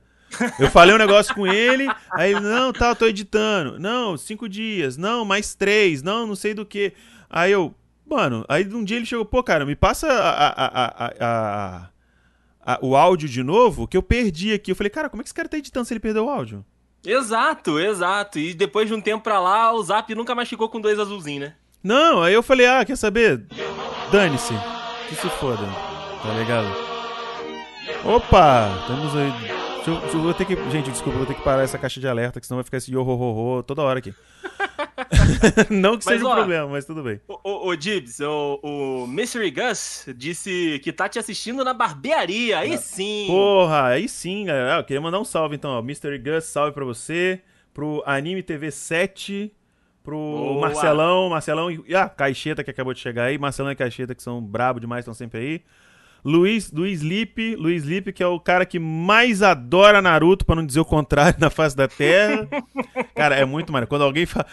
Eu 0.60 0.70
falei 0.72 0.96
um 0.96 1.00
negócio 1.00 1.36
com 1.36 1.46
ele, 1.46 1.88
aí 2.12 2.32
ele, 2.32 2.40
não, 2.40 2.72
tá, 2.72 2.90
eu 2.90 2.96
tô 2.96 3.06
editando. 3.06 3.78
Não, 3.80 4.16
cinco 4.18 4.48
dias, 4.48 4.98
não, 4.98 5.26
mais 5.26 5.54
três, 5.56 6.02
não, 6.02 6.26
não 6.26 6.36
sei 6.36 6.54
do 6.54 6.66
que. 6.66 6.94
Aí 7.30 7.52
eu, 7.52 7.74
mano, 8.06 8.46
aí 8.50 8.66
um 8.74 8.84
dia 8.84 8.98
ele 8.98 9.06
chegou, 9.06 9.26
pô, 9.26 9.42
cara, 9.44 9.66
me 9.66 9.76
passa 9.76 10.08
a- 10.12 11.14
a- 11.20 11.90
a- 12.64 12.80
o 12.82 12.96
áudio 12.96 13.28
de 13.30 13.42
novo, 13.44 13.88
que 13.88 13.98
eu 13.98 14.04
perdi 14.04 14.54
aqui. 14.54 14.72
Eu 14.72 14.76
falei, 14.76 14.90
cara, 14.90 15.10
como 15.10 15.22
é 15.22 15.24
que 15.24 15.28
esse 15.30 15.34
cara 15.34 15.48
tá 15.50 15.58
editando 15.58 15.86
se 15.86 15.94
ele 15.94 16.00
perdeu 16.00 16.26
o 16.26 16.30
áudio? 16.30 16.64
Exato, 17.06 17.80
exato. 17.80 18.38
E 18.38 18.54
depois 18.54 18.88
de 18.88 18.94
um 18.94 19.02
tempo 19.02 19.24
pra 19.24 19.40
lá, 19.40 19.74
o 19.74 19.82
Zap 19.84 20.14
nunca 20.14 20.36
mais 20.36 20.48
ficou 20.48 20.70
com 20.70 20.80
dois 20.80 21.00
azulzinhos, 21.00 21.50
né? 21.50 21.56
Não, 21.84 22.22
aí 22.22 22.34
eu 22.34 22.44
falei, 22.44 22.68
ah, 22.68 22.86
quer 22.86 22.96
saber? 22.96 23.44
Dane-se. 24.12 24.54
Que 25.10 25.16
se 25.16 25.28
foda. 25.30 25.66
Tá 26.22 26.34
ligado? 26.38 26.68
Opa! 28.06 28.70
Temos 28.88 29.16
aí. 29.16 29.61
Eu, 29.88 29.94
eu- 29.96 30.22
vou 30.22 30.34
ter 30.34 30.46
que. 30.46 30.56
Gente, 30.70 30.92
desculpa, 30.92 31.18
vou 31.18 31.26
ter 31.28 31.34
que 31.34 31.42
parar 31.44 31.64
essa 31.64 31.78
caixa 31.78 32.00
de 32.00 32.08
alerta, 32.08 32.40
que 32.40 32.46
senão 32.46 32.58
vai 32.58 32.64
ficar 32.64 32.78
esse 32.78 32.92
yo 32.92 33.02
ho 33.02 33.10
ho 33.16 33.58
ho 33.58 33.64
toda 33.64 33.82
hora 33.82 34.00
aqui. 34.00 34.14
Não 35.70 35.98
que 35.98 36.06
Mas, 36.06 36.16
seja 36.16 36.26
um 36.26 36.30
ó, 36.30 36.36
problema, 36.36 36.68
mas 36.68 36.86
tudo 36.86 37.04
bem. 37.04 37.20
O, 37.28 37.34
o, 37.44 37.70
o 37.70 37.74
o, 37.74 38.60
o 39.04 39.08
Mystery 39.08 39.52
Gus 39.52 40.06
disse 40.16 40.80
que 40.84 40.92
tá 40.94 41.10
te 41.10 41.18
assistindo 41.20 41.64
na 41.64 41.74
barbearia. 41.74 42.60
Aí 42.60 42.78
sim. 42.78 43.26
Porra, 43.28 43.88
aí 43.88 44.08
sim, 44.08 44.46
galera. 44.46 44.76
Ah, 44.76 44.80
Eu 44.80 44.84
queria 44.84 45.02
mandar 45.02 45.20
um 45.20 45.26
salve 45.26 45.56
então, 45.56 45.72
ó. 45.72 45.82
Mystery 45.82 46.18
Gus, 46.20 46.46
salve 46.46 46.72
pra 46.74 46.86
você. 46.86 47.42
Pro 47.74 48.04
Anime 48.06 48.44
TV 48.44 48.70
7. 48.72 49.52
Pro 50.04 50.18
Boa. 50.18 50.62
Marcelão, 50.62 51.30
Marcelão 51.30 51.72
e. 51.72 51.96
Ah, 51.96 52.10
Caixeta 52.10 52.64
que 52.64 52.72
acabou 52.72 52.94
de 52.94 53.00
chegar 53.00 53.26
aí. 53.26 53.38
Marcelão 53.38 53.72
e 53.72 53.76
Caixeta 53.76 54.16
que 54.16 54.24
são 54.24 54.42
brabo 54.42 54.80
demais, 54.80 55.02
estão 55.04 55.14
sempre 55.14 55.40
aí. 55.40 55.62
Luiz, 56.24 56.72
Luiz 56.72 57.02
Lipe, 57.02 57.56
Luiz 57.56 57.84
Lipe, 57.84 58.12
que 58.14 58.22
é 58.22 58.28
o 58.28 58.40
cara 58.40 58.66
que 58.66 58.78
mais 58.80 59.42
adora 59.42 60.02
Naruto, 60.02 60.46
pra 60.46 60.56
não 60.56 60.66
dizer 60.66 60.80
o 60.80 60.86
contrário, 60.86 61.36
na 61.42 61.50
face 61.50 61.76
da 61.76 61.88
Terra. 61.88 62.48
cara, 63.16 63.36
é 63.36 63.46
muito 63.46 63.72
maneiro. 63.72 63.88
Quando 63.90 64.04
alguém 64.04 64.26
fala. 64.26 64.46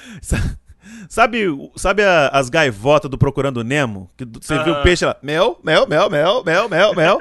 Sabe, 1.08 1.46
sabe 1.76 2.02
a- 2.02 2.28
as 2.32 2.48
gaivotas 2.48 3.10
do 3.10 3.18
Procurando 3.18 3.62
Nemo? 3.62 4.10
Que 4.16 4.24
você 4.24 4.58
vê 4.62 4.70
o 4.70 4.74
Aham. 4.74 4.82
peixe 4.82 5.04
lá, 5.04 5.16
mel, 5.22 5.58
mel, 5.62 5.86
mel, 5.86 6.08
mel, 6.10 6.42
mel, 6.44 6.68
mel, 6.68 6.94
mel. 6.94 7.18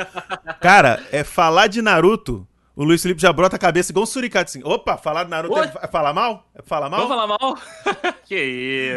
Cara, 0.62 1.04
é 1.12 1.24
falar 1.24 1.68
de 1.68 1.82
Naruto. 1.82 2.48
O 2.76 2.84
Luiz 2.84 3.02
Felipe 3.02 3.20
já 3.22 3.34
brota 3.34 3.56
a 3.56 3.60
cabeça 3.60 3.92
igual 3.92 4.04
um 4.04 4.06
suricate 4.06 4.50
assim. 4.52 4.62
Opa, 4.64 4.98
falar 4.98 5.24
de 5.24 5.32
Naruto 5.32 5.56
Oi? 5.60 5.66
é, 5.66 5.72
é 5.82 5.88
falar 5.88 6.14
mal? 6.14 6.48
É 6.54 6.62
falar 6.62 6.90
mal? 6.90 7.08
Vamos 7.08 7.16
falar 7.16 7.28
mal? 7.28 7.58
que 8.26 8.40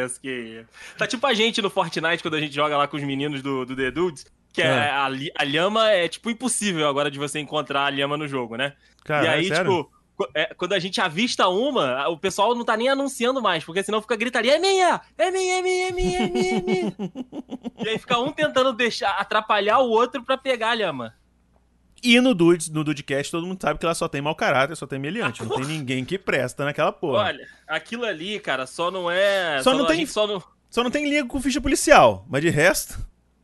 isso, 0.04 0.20
que 0.20 0.30
isso. 0.30 0.68
Tá 0.98 1.06
tipo 1.06 1.26
a 1.26 1.32
gente 1.32 1.62
no 1.62 1.70
Fortnite 1.70 2.22
quando 2.22 2.34
a 2.34 2.40
gente 2.40 2.54
joga 2.54 2.76
lá 2.76 2.86
com 2.86 2.96
os 2.98 3.02
meninos 3.02 3.42
do, 3.42 3.64
do 3.64 3.74
The 3.74 3.90
Dudes. 3.90 4.26
Que 4.52 4.62
é, 4.62 4.66
É. 4.66 4.90
a, 4.90 5.04
a 5.38 5.44
lhama 5.44 5.90
é 5.90 6.08
tipo 6.08 6.28
impossível 6.30 6.88
agora 6.88 7.10
de 7.10 7.18
você 7.18 7.38
encontrar 7.38 7.84
a 7.86 7.90
lhama 7.90 8.16
no 8.16 8.26
jogo, 8.26 8.56
né? 8.56 8.74
Cara, 9.04 9.24
e 9.24 9.28
aí, 9.28 9.50
é 9.50 9.54
tipo, 9.62 9.90
é, 10.34 10.52
quando 10.54 10.72
a 10.72 10.78
gente 10.78 11.00
avista 11.00 11.48
uma, 11.48 12.08
o 12.08 12.18
pessoal 12.18 12.54
não 12.54 12.64
tá 12.64 12.76
nem 12.76 12.88
anunciando 12.88 13.40
mais, 13.40 13.64
porque 13.64 13.82
senão 13.82 14.02
fica 14.02 14.16
gritaria: 14.16 14.56
é 14.56 14.58
minha! 14.58 15.00
É 15.16 15.30
minha, 15.30 15.58
é 15.58 15.62
minha, 15.62 15.88
é 15.88 15.92
minha, 15.92 16.18
é 16.18 16.28
minha, 16.28 16.56
é 16.58 16.60
minha. 16.60 16.94
e 17.84 17.88
aí 17.88 17.98
fica 17.98 18.18
um 18.18 18.32
tentando 18.32 18.72
deixar, 18.72 19.12
atrapalhar 19.12 19.78
o 19.78 19.88
outro 19.88 20.22
pra 20.24 20.36
pegar 20.36 20.70
a 20.70 20.74
lhama. 20.74 21.14
E 22.02 22.18
no 22.20 22.34
Dudes, 22.34 22.68
no 22.70 22.82
Dudecast, 22.82 23.30
todo 23.30 23.46
mundo 23.46 23.60
sabe 23.60 23.78
que 23.78 23.84
lá 23.84 23.94
só 23.94 24.08
tem 24.08 24.22
mau 24.22 24.34
caráter, 24.34 24.74
só 24.74 24.86
tem 24.86 24.98
meliante. 24.98 25.44
Não 25.44 25.56
tem 25.56 25.64
ninguém 25.66 26.04
que 26.04 26.18
presta 26.18 26.64
naquela 26.64 26.90
porra. 26.92 27.24
Olha, 27.24 27.46
aquilo 27.68 28.04
ali, 28.06 28.40
cara, 28.40 28.66
só 28.66 28.90
não 28.90 29.10
é. 29.10 29.62
Só 29.62 29.74
não 29.74 29.84
a 29.84 29.88
tem- 29.88 30.06
só 30.06 30.26
não. 30.26 30.42
Só 30.70 30.82
não 30.84 30.90
tem 30.90 31.08
liga 31.08 31.26
com 31.26 31.40
ficha 31.42 31.60
policial, 31.60 32.24
mas 32.28 32.42
de 32.42 32.48
resto. 32.48 32.98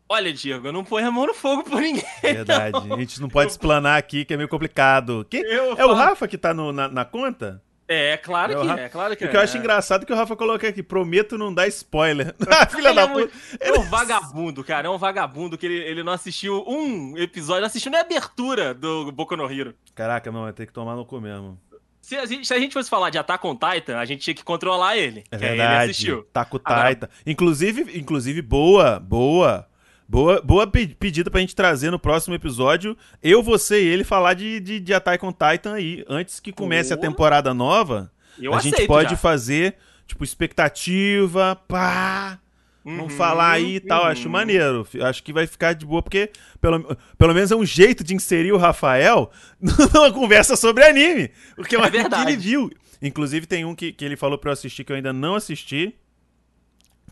Olha, 0.09 0.33
Diego, 0.33 0.69
eu 0.69 0.73
não 0.73 0.85
ponho 0.85 1.09
a 1.09 1.11
mão 1.11 1.27
no 1.27 1.35
fogo 1.35 1.65
por 1.65 1.81
ninguém. 1.81 2.05
Verdade. 2.23 2.77
A 2.93 2.97
gente 2.97 3.21
não 3.21 3.29
pode 3.29 3.51
explanar 3.51 3.99
aqui, 3.99 4.25
que 4.25 4.35
é 4.35 4.37
meio 4.37 4.49
complicado. 4.49 5.27
Quem- 5.29 5.43
Eu 5.43 5.71
É 5.71 5.73
o 5.73 5.77
falo- 5.77 5.95
Rafa 5.95 6.29
que 6.29 6.39
tá 6.39 6.55
no- 6.55 6.73
na, 6.73 6.89
na 6.89 7.05
conta? 7.05 7.61
É, 7.89 8.13
é 8.13 8.17
claro 8.17 8.53
É 8.53 8.57
o 8.57 8.61
que 8.63 8.67
Rafa- 8.67 8.81
é, 8.81 8.89
claro 8.89 9.17
que 9.17 9.25
Porque 9.25 9.37
é. 9.37 9.39
eu 9.41 9.45
acho 9.45 9.57
engraçado 9.59 10.05
que 10.07 10.13
o 10.13 10.17
Rafa 10.17 10.35
coloca 10.37 10.67
aqui, 10.69 10.83
prometo 10.83 11.37
não 11.39 11.53
dar 11.55 11.67
spoiler. 11.69 12.35
Filha 12.71 12.89
Ele 12.89 12.95
da 12.95 13.03
é, 13.03 13.07
puta. 13.07 13.13
muito- 13.19 13.33
é 13.61 13.73
um 13.79 13.83
vagabundo, 13.83 14.65
cara. 14.65 14.87
É 14.87 14.91
um 14.91 14.99
vagabundo 14.99 15.57
que 15.59 15.67
ele, 15.67 15.79
ele 15.79 16.03
não 16.03 16.13
assistiu 16.13 16.65
um 16.69 17.17
episódio, 17.17 17.61
não 17.63 17.67
assistiu 17.69 17.91
nem 17.91 18.01
a 18.01 18.05
abertura 18.05 18.75
do 18.75 19.11
Boku 19.13 19.37
no 19.37 19.51
Hero. 19.51 19.75
Caraca, 19.95 20.31
não, 20.33 20.43
vai 20.43 20.53
ter 20.53 20.67
que 20.67 20.73
tomar 20.73 20.95
no 20.97 21.05
cu 21.05 21.21
mesmo. 21.21 21.61
Se 22.01 22.17
a, 22.17 22.25
gente, 22.27 22.47
se 22.47 22.55
a 22.55 22.59
gente 22.61 22.73
fosse 22.73 22.89
falar 22.89 23.11
de 23.11 23.19
Attack 23.19 23.45
on 23.45 23.57
Titan, 23.57 23.99
a 23.99 24.05
gente 24.05 24.21
tinha 24.21 24.35
que 24.35 24.45
controlar 24.45 24.97
ele. 24.97 25.25
É 25.31 25.37
que 25.37 25.45
verdade. 25.45 25.83
Ele 25.85 25.91
assistiu. 25.91 26.23
Tá 26.33 26.45
com 26.45 26.57
o 26.57 26.61
Agora- 26.65 26.83
Taita. 26.83 27.11
Inclusive, 27.27 27.99
inclusive, 27.99 28.41
boa, 28.43 29.01
boa. 29.01 29.67
Boa, 30.09 30.41
boa 30.41 30.67
pe- 30.67 30.87
pedida 30.99 31.31
pra 31.31 31.41
gente 31.41 31.55
trazer 31.57 31.91
no 31.91 31.99
próximo 31.99 32.35
episódio. 32.35 32.97
Eu, 33.23 33.43
você 33.43 33.83
e 33.83 33.89
ele 33.89 34.05
falar 34.05 34.35
de, 34.35 34.61
de, 34.61 34.79
de 34.81 34.95
Attack 34.95 35.25
on 35.25 35.33
Titan 35.33 35.75
aí. 35.75 36.05
Antes 36.09 36.39
que 36.39 36.53
comece 36.53 36.93
a 36.93 36.97
Boa. 36.97 37.09
temporada 37.09 37.53
nova, 37.53 38.11
Eu 38.41 38.55
a 38.55 38.61
gente 38.61 38.87
pode 38.87 39.11
já. 39.11 39.17
fazer, 39.17 39.75
tipo, 40.07 40.23
expectativa, 40.23 41.57
pá. 41.67 42.39
Vamos 42.85 43.13
uhum, 43.13 43.19
falar 43.19 43.51
aí 43.51 43.77
e 43.77 43.81
tal, 43.81 44.05
uhum. 44.05 44.09
acho 44.11 44.31
maneiro. 44.31 44.87
Acho 45.03 45.21
que 45.25 45.33
vai 45.33 45.45
ficar 45.45 45.73
de 45.73 45.85
boa, 45.85 46.01
porque 46.01 46.31
pelo, 46.61 46.97
pelo 47.19 47.35
menos 47.35 47.51
é 47.51 47.57
um 47.57 47.67
jeito 47.67 48.05
de 48.05 48.15
inserir 48.15 48.53
o 48.53 48.57
Rafael 48.57 49.29
numa 49.61 50.13
conversa 50.13 50.55
sobre 50.55 50.85
anime. 50.85 51.33
Porque 51.57 51.75
é 51.75 51.79
uma 51.79 51.89
é 51.89 51.91
que 51.91 52.21
ele 52.21 52.37
viu. 52.37 52.71
Inclusive, 53.03 53.45
tem 53.45 53.65
um 53.65 53.75
que, 53.75 53.93
que 53.93 54.05
ele 54.05 54.17
falou 54.17 54.39
pra 54.39 54.51
eu 54.51 54.53
assistir 54.53 54.85
que 54.85 54.93
eu 54.93 54.97
ainda 54.97 55.13
não 55.13 55.35
assisti. 55.35 55.97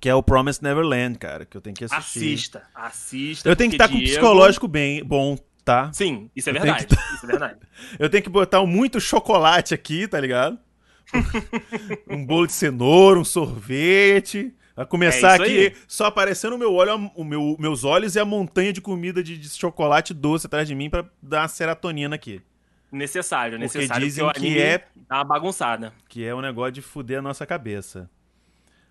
Que 0.01 0.09
é 0.09 0.15
o 0.15 0.23
Promised 0.23 0.63
Neverland, 0.63 1.19
cara, 1.19 1.45
que 1.45 1.57
eu 1.57 1.61
tenho 1.61 1.75
que 1.75 1.85
assistir. 1.85 2.35
Assista, 2.35 2.63
assista. 2.75 3.49
Eu 3.49 3.57
tenho 3.57 3.71
que 3.71 3.77
estar 3.77 3.89
tá 3.89 3.93
com 3.93 3.99
o 3.99 4.03
psicológico 4.03 4.69
bem 4.69 5.03
bom, 5.03 5.39
tá? 5.65 5.91
Sim, 5.93 6.31
isso 6.35 6.51
é 6.51 6.53
verdade. 6.53 6.87
Tá... 6.87 6.97
Isso 7.15 7.25
é 7.25 7.29
verdade. 7.29 7.59
eu 7.99 8.11
tenho 8.11 8.23
que 8.23 8.31
botar 8.31 8.65
muito 8.67 9.01
chocolate 9.01 9.73
aqui, 9.73 10.07
tá 10.07 10.21
ligado? 10.21 10.59
um 12.09 12.25
bolo 12.27 12.47
de 12.47 12.53
cenoura, 12.53 13.19
um 13.19 13.25
sorvete. 13.25 14.55
Vai 14.77 14.87
começar 14.87 15.41
é 15.41 15.43
aqui 15.43 15.59
aí. 15.67 15.77
só 15.87 16.07
aparecendo 16.07 16.55
o 16.55 16.59
meu 16.59 16.73
olho, 16.73 17.11
o 17.15 17.23
meu, 17.23 17.57
meus 17.61 17.85
olhos 17.85 18.17
e 18.17 18.21
a 18.21 18.25
montanha 18.25 18.73
de 18.73 18.81
comida 18.81 19.23
de, 19.23 19.39
de 19.39 19.49
chocolate 19.49 20.13
doce 20.13 20.47
atrás 20.47 20.67
de 20.67 20.75
mim 20.75 20.91
para 20.91 21.09
dar 21.23 21.43
uma 21.43 21.49
serotonina 21.49 22.17
aqui. 22.17 22.43
Necessário, 22.91 23.59
necessário. 23.59 23.89
Porque 23.89 24.05
dizem 24.05 24.33
que 24.33 24.59
é. 24.59 24.85
Dá 25.09 25.17
uma 25.17 25.25
bagunçada. 25.25 25.93
Que 26.09 26.25
é 26.25 26.35
um 26.35 26.41
negócio 26.41 26.73
de 26.73 26.83
fuder 26.83 27.19
a 27.19 27.23
nossa 27.23 27.47
cabeça. 27.47 28.11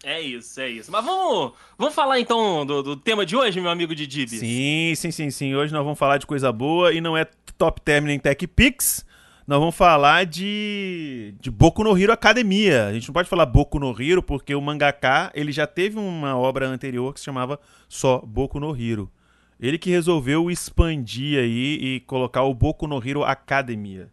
É 0.03 0.19
isso, 0.19 0.59
é 0.59 0.69
isso. 0.69 0.91
Mas 0.91 1.03
vamos, 1.03 1.53
vamos 1.77 1.95
falar 1.95 2.19
então 2.19 2.65
do, 2.65 2.83
do 2.83 2.97
tema 2.97 3.25
de 3.25 3.35
hoje, 3.35 3.61
meu 3.61 3.71
amigo 3.71 3.95
de 3.95 4.05
Dibs. 4.05 4.39
Sim, 4.39 4.93
sim, 4.95 5.11
sim, 5.11 5.31
sim. 5.31 5.55
Hoje 5.55 5.71
nós 5.71 5.83
vamos 5.83 5.97
falar 5.97 6.17
de 6.17 6.27
coisa 6.27 6.51
boa 6.51 6.93
e 6.93 6.99
não 6.99 7.17
é 7.17 7.25
Top 7.57 7.79
Term 7.81 8.05
nem 8.05 8.19
Tech 8.19 8.45
Pix 8.47 9.05
nós 9.45 9.59
vamos 9.59 9.75
falar 9.75 10.25
de, 10.25 11.35
de 11.41 11.51
Boku 11.51 11.83
no 11.83 11.97
Hero 11.97 12.13
Academia. 12.13 12.87
A 12.87 12.93
gente 12.93 13.09
não 13.09 13.13
pode 13.13 13.27
falar 13.27 13.45
Boku 13.45 13.77
no 13.77 13.89
Hero 14.01 14.23
porque 14.23 14.55
o 14.55 14.61
mangaka 14.61 15.31
ele 15.35 15.51
já 15.51 15.67
teve 15.67 15.99
uma 15.99 16.37
obra 16.37 16.65
anterior 16.67 17.13
que 17.13 17.19
se 17.19 17.25
chamava 17.25 17.59
só 17.89 18.19
Boku 18.19 18.57
no 18.57 18.73
Hero. 18.73 19.11
Ele 19.59 19.77
que 19.77 19.89
resolveu 19.89 20.49
expandir 20.49 21.39
aí 21.39 21.77
e 21.81 21.99
colocar 22.01 22.43
o 22.43 22.53
Boku 22.53 22.87
no 22.87 23.05
Hero 23.05 23.23
Academia. 23.23 24.09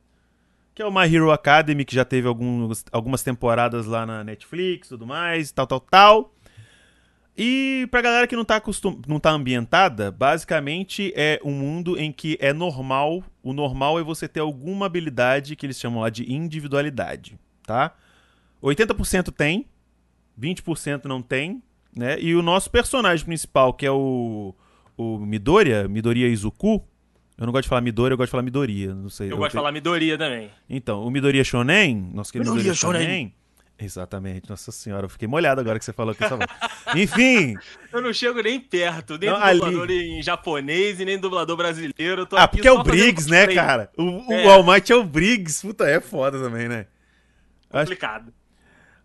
Que 0.80 0.82
é 0.82 0.86
o 0.86 0.90
My 0.90 1.14
Hero 1.14 1.30
Academy, 1.30 1.84
que 1.84 1.94
já 1.94 2.06
teve 2.06 2.26
alguns, 2.26 2.86
algumas 2.90 3.22
temporadas 3.22 3.84
lá 3.84 4.06
na 4.06 4.24
Netflix 4.24 4.88
tudo 4.88 5.06
mais, 5.06 5.52
tal, 5.52 5.66
tal, 5.66 5.78
tal. 5.78 6.34
E 7.36 7.86
pra 7.90 8.00
galera 8.00 8.26
que 8.26 8.34
não 8.34 8.46
tá, 8.46 8.56
acostum... 8.56 8.98
não 9.06 9.20
tá 9.20 9.30
ambientada, 9.30 10.10
basicamente 10.10 11.12
é 11.14 11.38
um 11.44 11.52
mundo 11.52 11.98
em 11.98 12.10
que 12.10 12.38
é 12.40 12.54
normal. 12.54 13.22
O 13.42 13.52
normal 13.52 14.00
é 14.00 14.02
você 14.02 14.26
ter 14.26 14.40
alguma 14.40 14.86
habilidade 14.86 15.54
que 15.54 15.66
eles 15.66 15.78
chamam 15.78 16.00
lá 16.00 16.08
de 16.08 16.32
individualidade, 16.32 17.38
tá? 17.66 17.94
80% 18.62 19.30
tem, 19.32 19.66
20% 20.40 21.04
não 21.04 21.20
tem, 21.20 21.62
né? 21.94 22.18
E 22.18 22.34
o 22.34 22.40
nosso 22.40 22.70
personagem 22.70 23.26
principal, 23.26 23.74
que 23.74 23.84
é 23.84 23.90
o, 23.90 24.54
o 24.96 25.18
Midoriya, 25.18 25.86
Midoriya 25.86 26.26
Izuku, 26.28 26.82
eu 27.40 27.46
não 27.46 27.52
gosto 27.52 27.62
de 27.62 27.68
falar 27.70 27.80
Midoriya, 27.80 28.12
eu 28.12 28.18
gosto 28.18 28.28
de 28.28 28.30
falar 28.32 28.42
Midoriya, 28.42 28.94
não 28.94 29.08
sei. 29.08 29.28
Eu, 29.28 29.30
eu 29.30 29.36
gosto 29.38 29.52
de 29.52 29.56
falar 29.56 29.72
Midoriya 29.72 30.18
também. 30.18 30.50
Então, 30.68 31.02
o 31.02 31.10
Midoriya 31.10 31.42
Shonen, 31.42 32.10
nosso 32.12 32.30
querido 32.30 32.50
Midoriya, 32.50 32.72
Midoriya 32.72 32.74
Shonen, 32.74 33.06
Shonen 33.06 33.34
Exatamente, 33.82 34.50
nossa 34.50 34.70
senhora, 34.70 35.06
eu 35.06 35.08
fiquei 35.08 35.26
molhado 35.26 35.58
agora 35.58 35.78
que 35.78 35.84
você 35.86 35.92
falou 35.92 36.14
que 36.14 36.22
Enfim. 36.94 37.54
Eu 37.90 38.02
não 38.02 38.12
chego 38.12 38.42
nem 38.42 38.60
perto, 38.60 39.16
nem 39.16 39.30
não, 39.30 39.40
do 39.40 39.52
dublador 39.52 39.82
ali... 39.84 40.18
em 40.18 40.22
japonês 40.22 41.00
e 41.00 41.04
nem 41.06 41.16
do 41.16 41.22
dublador 41.22 41.56
brasileiro. 41.56 42.28
ah, 42.32 42.46
porque 42.46 42.68
é 42.68 42.72
o 42.72 42.82
Briggs, 42.82 43.30
né, 43.30 43.46
cara? 43.46 43.90
O, 43.96 44.30
é. 44.30 44.46
o 44.46 44.50
All 44.50 44.62
Might 44.62 44.92
é 44.92 44.94
o 44.94 45.02
Briggs. 45.02 45.66
Puta, 45.66 45.88
é 45.88 45.98
foda 45.98 46.38
também, 46.38 46.68
né? 46.68 46.86
Complicado. 47.70 48.34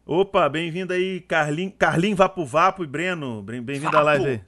Opa, 0.06 0.50
bem-vindo 0.50 0.92
aí, 0.92 1.22
Carlin, 1.22 1.70
Carlin 1.70 2.14
Vapo 2.14 2.46
Vapo 2.46 2.84
e 2.84 2.88
Breno. 2.88 3.42
Bem-vindo 3.42 3.96
à 3.96 4.02
live 4.02 4.26
aí. 4.26 4.42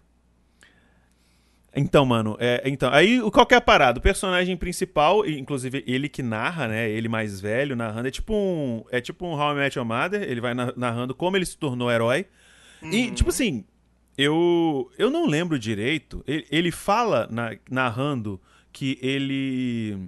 Então, 1.80 2.04
mano, 2.08 2.36
é, 2.40 2.64
então, 2.66 2.92
aí 2.92 3.22
qual 3.30 3.46
que 3.46 3.54
é 3.54 3.58
a 3.58 3.62
parada? 3.62 4.00
O 4.00 4.02
personagem 4.02 4.58
principal, 4.58 5.24
inclusive 5.28 5.84
ele 5.86 6.10
que 6.10 6.24
narra, 6.24 6.68
né? 6.68 6.90
Ele 6.90 7.08
mais 7.08 7.40
velho 7.40 7.76
narrando, 7.76 8.08
é 8.08 8.12
tipo 8.12 8.34
um. 8.34 8.84
É 8.90 9.00
tipo 9.00 9.28
um 9.28 9.40
How 9.40 9.52
I 9.52 9.56
Met 9.56 9.78
Your 9.78 9.88
Mother, 9.88 10.24
ele 10.24 10.42
vai 10.42 10.56
narrando 10.56 11.14
como 11.14 11.38
ele 11.38 11.46
se 11.46 11.56
tornou 11.56 11.92
herói. 11.92 12.26
Uhum. 12.82 12.92
E, 12.92 13.12
tipo 13.12 13.30
assim, 13.30 13.64
eu. 14.18 14.92
Eu 14.98 15.12
não 15.12 15.28
lembro 15.28 15.60
direito. 15.60 16.24
Ele, 16.26 16.48
ele 16.50 16.72
fala 16.72 17.28
na, 17.30 17.56
narrando 17.70 18.42
que 18.74 18.98
ele. 19.00 20.00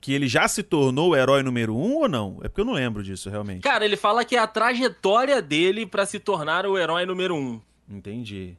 Que 0.00 0.14
ele 0.14 0.26
já 0.26 0.48
se 0.48 0.62
tornou 0.62 1.10
o 1.10 1.16
herói 1.16 1.42
número 1.42 1.76
um 1.76 1.96
ou 1.96 2.08
não? 2.08 2.38
É 2.42 2.48
porque 2.48 2.62
eu 2.62 2.66
não 2.66 2.72
lembro 2.72 3.02
disso, 3.02 3.28
realmente. 3.28 3.60
Cara, 3.60 3.84
ele 3.84 3.96
fala 3.96 4.24
que 4.24 4.36
é 4.36 4.38
a 4.38 4.46
trajetória 4.46 5.42
dele 5.42 5.84
para 5.84 6.06
se 6.06 6.18
tornar 6.18 6.64
o 6.64 6.78
herói 6.78 7.04
número 7.04 7.34
um. 7.34 7.60
Entendi 7.86 8.56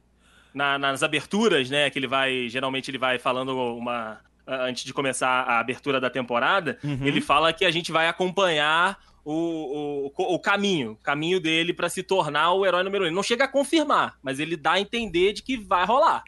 na, 0.52 0.78
nas 0.78 1.02
aberturas, 1.02 1.70
né? 1.70 1.90
Que 1.90 1.98
ele 1.98 2.06
vai. 2.06 2.48
Geralmente 2.48 2.90
ele 2.90 2.98
vai 2.98 3.18
falando 3.18 3.56
uma. 3.56 4.20
Antes 4.46 4.84
de 4.84 4.94
começar 4.94 5.28
a 5.42 5.60
abertura 5.60 6.00
da 6.00 6.08
temporada, 6.08 6.78
uhum. 6.82 7.00
ele 7.02 7.20
fala 7.20 7.52
que 7.52 7.66
a 7.66 7.70
gente 7.70 7.92
vai 7.92 8.08
acompanhar 8.08 8.98
o, 9.22 10.10
o, 10.16 10.34
o 10.34 10.38
caminho, 10.38 10.96
caminho 11.02 11.38
dele 11.38 11.74
para 11.74 11.90
se 11.90 12.02
tornar 12.02 12.54
o 12.54 12.64
herói 12.64 12.82
número 12.82 13.04
um. 13.04 13.06
Ele 13.08 13.14
não 13.14 13.22
chega 13.22 13.44
a 13.44 13.48
confirmar, 13.48 14.16
mas 14.22 14.40
ele 14.40 14.56
dá 14.56 14.72
a 14.72 14.80
entender 14.80 15.34
de 15.34 15.42
que 15.42 15.58
vai 15.58 15.84
rolar. 15.84 16.24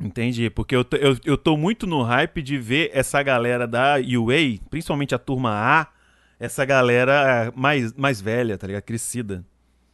Entendi, 0.00 0.48
porque 0.48 0.76
eu, 0.76 0.86
eu, 0.92 1.16
eu 1.24 1.36
tô 1.36 1.56
muito 1.56 1.84
no 1.84 2.02
hype 2.02 2.40
de 2.40 2.56
ver 2.56 2.92
essa 2.94 3.20
galera 3.24 3.66
da 3.66 3.96
UA, 3.96 4.60
principalmente 4.70 5.12
a 5.12 5.18
turma 5.18 5.50
A, 5.52 5.88
essa 6.38 6.64
galera 6.64 7.52
mais, 7.56 7.92
mais 7.94 8.20
velha, 8.20 8.56
tá 8.56 8.68
ligado? 8.68 8.82
Crescida. 8.84 9.44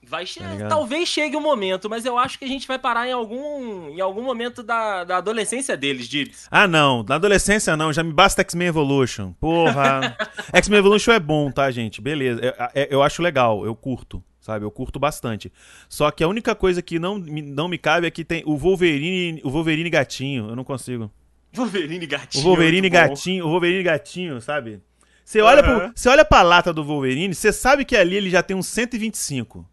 Vai 0.08 0.26
che 0.26 0.40
tá 0.40 0.68
Talvez 0.68 1.08
chegue 1.08 1.37
o 1.37 1.38
um 1.38 1.42
momento, 1.42 1.88
mas 1.88 2.04
eu 2.04 2.18
acho 2.18 2.38
que 2.38 2.44
a 2.44 2.49
gente 2.49 2.66
vai 2.66 2.78
parar 2.78 3.08
em 3.08 3.12
algum, 3.12 3.88
em 3.90 4.00
algum 4.00 4.23
momento 4.23 4.62
da, 4.62 5.04
da 5.04 5.16
adolescência 5.18 5.76
deles, 5.76 6.08
Dibs. 6.08 6.46
Ah, 6.50 6.66
não. 6.66 7.04
Na 7.08 7.16
adolescência 7.16 7.76
não. 7.76 7.92
Já 7.92 8.02
me 8.02 8.12
basta 8.12 8.42
X-Men 8.42 8.68
Evolution. 8.68 9.32
Porra. 9.34 10.16
X-Men 10.52 10.78
Evolution 10.78 11.12
é 11.12 11.20
bom, 11.20 11.50
tá, 11.50 11.70
gente? 11.70 12.00
Beleza. 12.00 12.40
Eu, 12.40 12.52
é, 12.75 12.88
eu 12.90 13.02
acho 13.02 13.23
legal. 13.23 13.64
Eu 13.64 13.75
curto. 13.75 14.23
Sabe? 14.40 14.64
Eu 14.64 14.70
curto 14.70 14.99
bastante. 14.99 15.50
Só 15.88 16.11
que 16.11 16.23
a 16.23 16.28
única 16.28 16.54
coisa 16.54 16.82
que 16.82 16.99
não, 16.99 17.18
não 17.18 17.66
me 17.66 17.78
cabe 17.78 18.06
é 18.06 18.11
que 18.11 18.25
tem 18.25 18.42
o 18.44 18.56
Wolverine, 18.56 19.40
o 19.42 19.50
Wolverine 19.50 19.88
gatinho. 19.88 20.50
Eu 20.50 20.56
não 20.56 20.64
consigo. 20.64 21.11
Wolverine 21.54 22.06
gatinho. 22.06 22.44
O 22.44 22.49
Wolverine 22.49 22.90
gatinho, 22.90 23.46
o 23.46 23.49
Wolverine 23.49 23.82
gatinho, 23.82 24.40
sabe? 24.40 24.80
Você 25.25 25.40
olha, 25.40 25.66
uhum. 25.66 25.78
pro, 25.78 25.92
você 25.94 26.08
olha 26.08 26.25
pra 26.25 26.42
lata 26.42 26.73
do 26.73 26.84
Wolverine, 26.84 27.34
você 27.34 27.52
sabe 27.52 27.84
que 27.84 27.96
ali 27.96 28.16
ele 28.16 28.28
já 28.28 28.42
tem 28.42 28.56
uns 28.56 28.66
125 28.66 29.66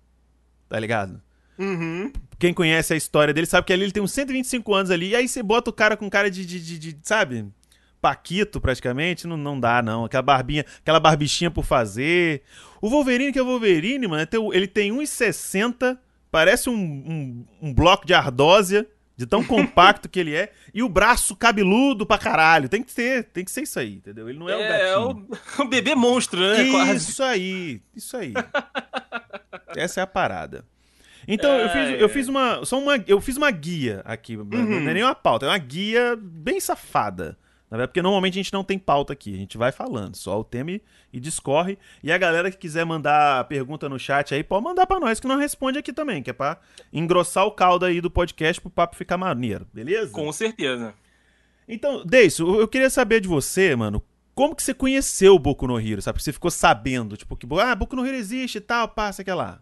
tá 0.71 0.79
ligado? 0.79 1.21
Uhum. 1.59 2.13
Quem 2.39 2.53
conhece 2.53 2.93
a 2.93 2.95
história 2.95 3.33
dele 3.33 3.45
sabe 3.45 3.67
que 3.67 3.73
ali 3.73 3.83
ele 3.83 3.91
tem 3.91 4.01
uns 4.01 4.13
125 4.13 4.73
anos 4.73 4.89
ali, 4.89 5.09
e 5.09 5.15
aí 5.17 5.27
você 5.27 5.43
bota 5.43 5.69
o 5.69 5.73
cara 5.73 5.97
com 5.97 6.09
cara 6.09 6.31
de, 6.31 6.45
de, 6.45 6.61
de, 6.61 6.79
de 6.79 6.97
sabe? 7.03 7.45
Paquito, 8.01 8.61
praticamente, 8.61 9.27
não, 9.27 9.35
não 9.35 9.59
dá, 9.59 9.81
não. 9.81 10.05
Aquela 10.05 10.23
barbinha, 10.23 10.65
aquela 10.79 10.99
barbichinha 10.99 11.51
por 11.51 11.65
fazer. 11.65 12.41
O 12.81 12.89
Wolverine, 12.89 13.33
que 13.33 13.37
é 13.37 13.41
o 13.41 13.45
Wolverine, 13.45 14.07
mano, 14.07 14.25
ele 14.53 14.65
tem 14.65 14.93
1,60, 14.93 15.97
parece 16.31 16.69
um, 16.69 16.73
um, 16.73 17.45
um 17.61 17.73
bloco 17.73 18.07
de 18.07 18.13
ardósia, 18.13 18.87
de 19.17 19.25
tão 19.25 19.43
compacto 19.43 20.07
que 20.07 20.21
ele 20.21 20.33
é, 20.33 20.53
e 20.73 20.81
o 20.81 20.87
braço 20.87 21.35
cabeludo 21.35 22.05
pra 22.05 22.17
caralho. 22.17 22.69
Tem 22.69 22.81
que 22.81 22.93
ser, 22.93 23.25
tem 23.25 23.43
que 23.43 23.51
ser 23.51 23.63
isso 23.63 23.77
aí, 23.77 23.95
entendeu? 23.95 24.29
Ele 24.29 24.39
não 24.39 24.47
é, 24.47 24.53
é 24.53 24.55
o 24.55 24.69
gatinho. 24.69 25.37
É 25.59 25.61
o, 25.61 25.65
o 25.65 25.67
bebê 25.69 25.95
monstro, 25.95 26.39
né? 26.39 26.63
Isso 26.63 26.71
Quase. 26.71 27.23
aí, 27.23 27.81
isso 27.93 28.15
aí. 28.15 28.33
Essa 29.75 30.01
é 30.01 30.03
a 30.03 30.07
parada. 30.07 30.65
Então, 31.27 31.51
é, 31.51 31.63
eu, 31.63 31.69
fiz, 31.69 32.01
eu 32.01 32.09
fiz 32.09 32.27
uma. 32.27 32.65
Só 32.65 32.79
uma. 32.79 32.95
Eu 33.07 33.21
fiz 33.21 33.37
uma 33.37 33.51
guia 33.51 34.01
aqui. 34.05 34.37
Uhum. 34.37 34.45
Não 34.45 34.89
é 34.89 34.93
nem 34.93 35.03
uma 35.03 35.15
pauta, 35.15 35.45
é 35.45 35.49
uma 35.49 35.57
guia 35.57 36.17
bem 36.19 36.59
safada. 36.59 37.37
Porque 37.69 38.01
normalmente 38.01 38.33
a 38.33 38.43
gente 38.43 38.51
não 38.51 38.65
tem 38.65 38.77
pauta 38.77 39.13
aqui, 39.13 39.33
a 39.33 39.37
gente 39.37 39.57
vai 39.57 39.71
falando, 39.71 40.15
só 40.15 40.37
o 40.37 40.43
tema 40.43 40.71
e, 40.71 40.81
e 41.13 41.21
discorre. 41.21 41.77
E 42.03 42.11
a 42.11 42.17
galera 42.17 42.51
que 42.51 42.57
quiser 42.57 42.85
mandar 42.85 43.45
pergunta 43.45 43.87
no 43.87 43.97
chat 43.97 44.33
aí, 44.35 44.43
pode 44.43 44.61
mandar 44.61 44.85
para 44.85 44.99
nós 44.99 45.21
que 45.21 45.27
não 45.27 45.37
responde 45.37 45.79
aqui 45.79 45.93
também, 45.93 46.21
que 46.21 46.29
é 46.29 46.33
pra 46.33 46.57
engrossar 46.91 47.45
o 47.45 47.51
caldo 47.51 47.85
aí 47.85 48.01
do 48.01 48.11
podcast 48.11 48.59
pro 48.59 48.69
papo 48.69 48.97
ficar 48.97 49.15
maneiro, 49.15 49.65
beleza? 49.73 50.11
Com 50.11 50.29
certeza. 50.33 50.93
Então, 51.65 52.03
Deiso, 52.05 52.59
eu 52.59 52.67
queria 52.67 52.89
saber 52.89 53.21
de 53.21 53.29
você, 53.29 53.73
mano, 53.73 54.03
como 54.33 54.55
que 54.55 54.63
você 54.63 54.73
conheceu 54.73 55.35
o 55.35 55.39
Boku 55.39 55.67
no 55.67 55.79
Hero, 55.79 56.01
sabe? 56.01 56.21
Você 56.21 56.31
ficou 56.31 56.51
sabendo, 56.51 57.17
tipo, 57.17 57.35
que, 57.35 57.47
ah, 57.59 57.75
Boku 57.75 57.95
no 57.95 58.05
Hero 58.05 58.15
existe 58.15 58.57
e 58.57 58.61
tal, 58.61 58.87
passa 58.87 59.23
que 59.23 59.31
lá. 59.31 59.61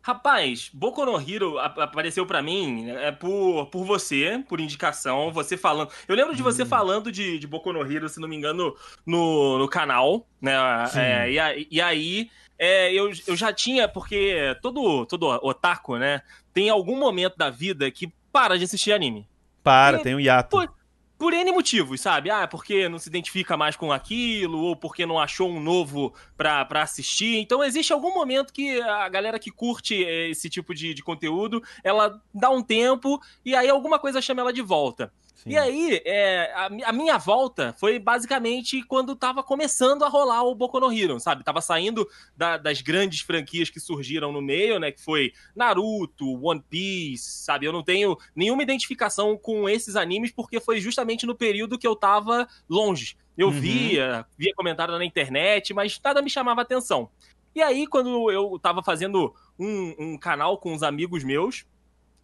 Rapaz, 0.00 0.70
Boku 0.72 1.04
no 1.04 1.20
Hero 1.20 1.58
apareceu 1.58 2.24
para 2.24 2.40
mim 2.40 2.88
é, 2.88 3.12
por, 3.12 3.66
por 3.66 3.84
você, 3.84 4.42
por 4.48 4.60
indicação, 4.60 5.30
você 5.32 5.56
falando. 5.56 5.90
Eu 6.06 6.16
lembro 6.16 6.34
de 6.34 6.42
você 6.42 6.62
hum. 6.62 6.66
falando 6.66 7.12
de, 7.12 7.38
de 7.38 7.46
Boku 7.46 7.72
no 7.72 7.82
Hero, 7.82 8.08
se 8.08 8.20
não 8.20 8.28
me 8.28 8.36
engano, 8.36 8.74
no, 9.04 9.58
no 9.58 9.68
canal, 9.68 10.26
né? 10.40 10.54
É, 10.94 11.30
e, 11.30 11.68
e, 11.70 11.80
aí 11.80 12.30
é, 12.58 12.92
eu, 12.92 13.10
eu 13.26 13.36
já 13.36 13.52
tinha, 13.52 13.86
porque 13.86 14.56
todo, 14.62 15.04
todo 15.04 15.28
otaku, 15.42 15.96
né, 15.96 16.22
tem 16.54 16.70
algum 16.70 16.98
momento 16.98 17.36
da 17.36 17.50
vida 17.50 17.90
que 17.90 18.12
para 18.32 18.56
de 18.56 18.64
assistir 18.64 18.92
anime. 18.92 19.28
Para, 19.62 19.98
e, 19.98 20.02
tem 20.02 20.14
um 20.14 20.20
hiato. 20.20 20.56
Pô, 20.56 20.77
por 21.18 21.34
N 21.34 21.50
motivos, 21.50 22.00
sabe? 22.00 22.30
Ah, 22.30 22.46
porque 22.46 22.88
não 22.88 22.98
se 22.98 23.08
identifica 23.08 23.56
mais 23.56 23.74
com 23.74 23.90
aquilo, 23.90 24.58
ou 24.60 24.76
porque 24.76 25.04
não 25.04 25.18
achou 25.18 25.50
um 25.50 25.60
novo 25.60 26.14
pra, 26.36 26.64
pra 26.64 26.82
assistir. 26.82 27.38
Então 27.38 27.64
existe 27.64 27.92
algum 27.92 28.14
momento 28.14 28.52
que 28.52 28.80
a 28.80 29.08
galera 29.08 29.38
que 29.38 29.50
curte 29.50 29.94
esse 29.96 30.48
tipo 30.48 30.72
de, 30.72 30.94
de 30.94 31.02
conteúdo, 31.02 31.62
ela 31.82 32.22
dá 32.32 32.48
um 32.50 32.62
tempo 32.62 33.20
e 33.44 33.56
aí 33.56 33.68
alguma 33.68 33.98
coisa 33.98 34.22
chama 34.22 34.42
ela 34.42 34.52
de 34.52 34.62
volta. 34.62 35.12
Sim. 35.38 35.50
E 35.50 35.56
aí, 35.56 36.02
é, 36.04 36.52
a, 36.52 36.68
a, 36.86 36.92
minha 36.92 37.16
volta 37.16 37.72
foi 37.78 38.00
basicamente 38.00 38.82
quando 38.82 39.14
tava 39.14 39.40
começando 39.40 40.04
a 40.04 40.08
rolar 40.08 40.42
o 40.42 40.54
Boku 40.54 40.80
no 40.80 40.92
Hero, 40.92 41.20
sabe? 41.20 41.44
Tava 41.44 41.60
saindo 41.60 42.08
da, 42.36 42.56
das 42.56 42.82
grandes 42.82 43.20
franquias 43.20 43.70
que 43.70 43.78
surgiram 43.78 44.32
no 44.32 44.42
meio, 44.42 44.80
né? 44.80 44.90
Que 44.90 45.00
foi 45.00 45.32
Naruto, 45.54 46.44
One 46.44 46.60
Piece, 46.68 47.44
sabe? 47.44 47.66
Eu 47.66 47.72
não 47.72 47.84
tenho 47.84 48.16
nenhuma 48.34 48.64
identificação 48.64 49.38
com 49.38 49.68
esses 49.68 49.94
animes 49.94 50.32
porque 50.32 50.58
foi 50.58 50.80
justamente 50.80 51.24
no 51.24 51.36
período 51.36 51.78
que 51.78 51.86
eu 51.86 51.94
tava 51.94 52.48
longe. 52.68 53.16
Eu 53.36 53.46
uhum. 53.46 53.60
via, 53.60 54.26
via 54.36 54.52
comentário 54.56 54.98
na 54.98 55.04
internet, 55.04 55.72
mas 55.72 56.00
nada 56.02 56.20
me 56.20 56.28
chamava 56.28 56.62
atenção. 56.62 57.08
E 57.54 57.62
aí, 57.62 57.86
quando 57.86 58.28
eu 58.32 58.58
tava 58.60 58.82
fazendo 58.82 59.32
um, 59.56 59.94
um 59.98 60.18
canal 60.18 60.58
com 60.58 60.72
uns 60.72 60.82
amigos 60.82 61.22
meus, 61.22 61.64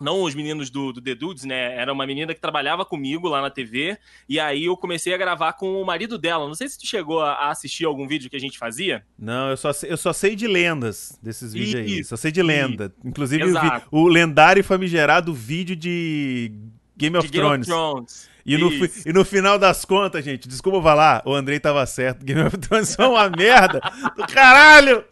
não 0.00 0.22
os 0.22 0.34
meninos 0.34 0.70
do, 0.70 0.92
do 0.92 1.00
The 1.00 1.14
Dudes, 1.14 1.44
né? 1.44 1.76
Era 1.76 1.92
uma 1.92 2.06
menina 2.06 2.34
que 2.34 2.40
trabalhava 2.40 2.84
comigo 2.84 3.28
lá 3.28 3.40
na 3.40 3.50
TV. 3.50 3.96
E 4.28 4.38
aí 4.40 4.64
eu 4.64 4.76
comecei 4.76 5.14
a 5.14 5.18
gravar 5.18 5.52
com 5.54 5.80
o 5.80 5.86
marido 5.86 6.18
dela. 6.18 6.46
Não 6.46 6.54
sei 6.54 6.68
se 6.68 6.78
tu 6.78 6.86
chegou 6.86 7.20
a 7.20 7.50
assistir 7.50 7.84
algum 7.84 8.06
vídeo 8.06 8.28
que 8.28 8.36
a 8.36 8.40
gente 8.40 8.58
fazia. 8.58 9.04
Não, 9.18 9.50
eu 9.50 9.56
só 9.56 9.72
sei, 9.72 9.92
eu 9.92 9.96
só 9.96 10.12
sei 10.12 10.36
de 10.36 10.46
lendas 10.46 11.18
desses 11.22 11.52
vídeos 11.52 11.74
aí. 11.74 12.04
Só 12.04 12.16
sei 12.16 12.32
de 12.32 12.42
lenda. 12.42 12.94
Inclusive 13.04 13.44
o 13.90 14.08
lendário 14.08 14.60
e 14.60 14.64
famigerado 14.64 15.32
vídeo 15.32 15.76
de 15.76 16.52
Game 16.96 17.16
of, 17.16 17.28
de 17.28 17.38
Thrones. 17.38 17.66
Game 17.66 17.82
of 17.82 17.94
Thrones. 17.96 18.34
E 18.46 18.58
no, 18.58 18.70
e 19.06 19.12
no 19.12 19.24
final 19.24 19.58
das 19.58 19.86
contas, 19.86 20.22
gente, 20.22 20.46
desculpa 20.46 20.82
falar, 20.82 21.22
o 21.24 21.32
Andrei 21.32 21.58
tava 21.58 21.84
certo. 21.86 22.24
Game 22.24 22.42
of 22.42 22.56
Thrones 22.58 22.98
é 22.98 23.06
uma 23.06 23.30
merda 23.30 23.80
do 24.16 24.26
caralho! 24.26 25.04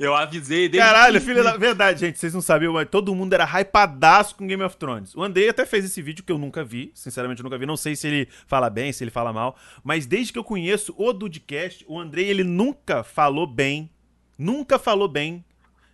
Eu 0.00 0.16
avisei 0.16 0.66
dele. 0.66 0.82
Caralho, 0.82 1.20
filho 1.20 1.44
da 1.44 1.58
verdade, 1.58 2.00
gente, 2.00 2.18
vocês 2.18 2.32
não 2.32 2.40
sabiam, 2.40 2.72
mas 2.72 2.88
todo 2.88 3.14
mundo 3.14 3.34
era 3.34 3.44
hypadaço 3.44 4.34
com 4.34 4.46
Game 4.46 4.62
of 4.62 4.74
Thrones. 4.78 5.14
O 5.14 5.22
Andrei 5.22 5.50
até 5.50 5.66
fez 5.66 5.84
esse 5.84 6.00
vídeo 6.00 6.24
que 6.24 6.32
eu 6.32 6.38
nunca 6.38 6.64
vi, 6.64 6.90
sinceramente 6.94 7.40
eu 7.40 7.44
nunca 7.44 7.58
vi, 7.58 7.66
não 7.66 7.76
sei 7.76 7.94
se 7.94 8.06
ele 8.06 8.28
fala 8.46 8.70
bem, 8.70 8.94
se 8.94 9.04
ele 9.04 9.10
fala 9.10 9.30
mal, 9.30 9.58
mas 9.84 10.06
desde 10.06 10.32
que 10.32 10.38
eu 10.38 10.44
conheço 10.44 10.94
o 10.96 11.12
Dudcast, 11.12 11.84
o 11.86 12.00
Andrei 12.00 12.30
ele 12.30 12.42
nunca 12.42 13.04
falou 13.04 13.46
bem, 13.46 13.90
nunca 14.38 14.78
falou 14.78 15.06
bem 15.06 15.44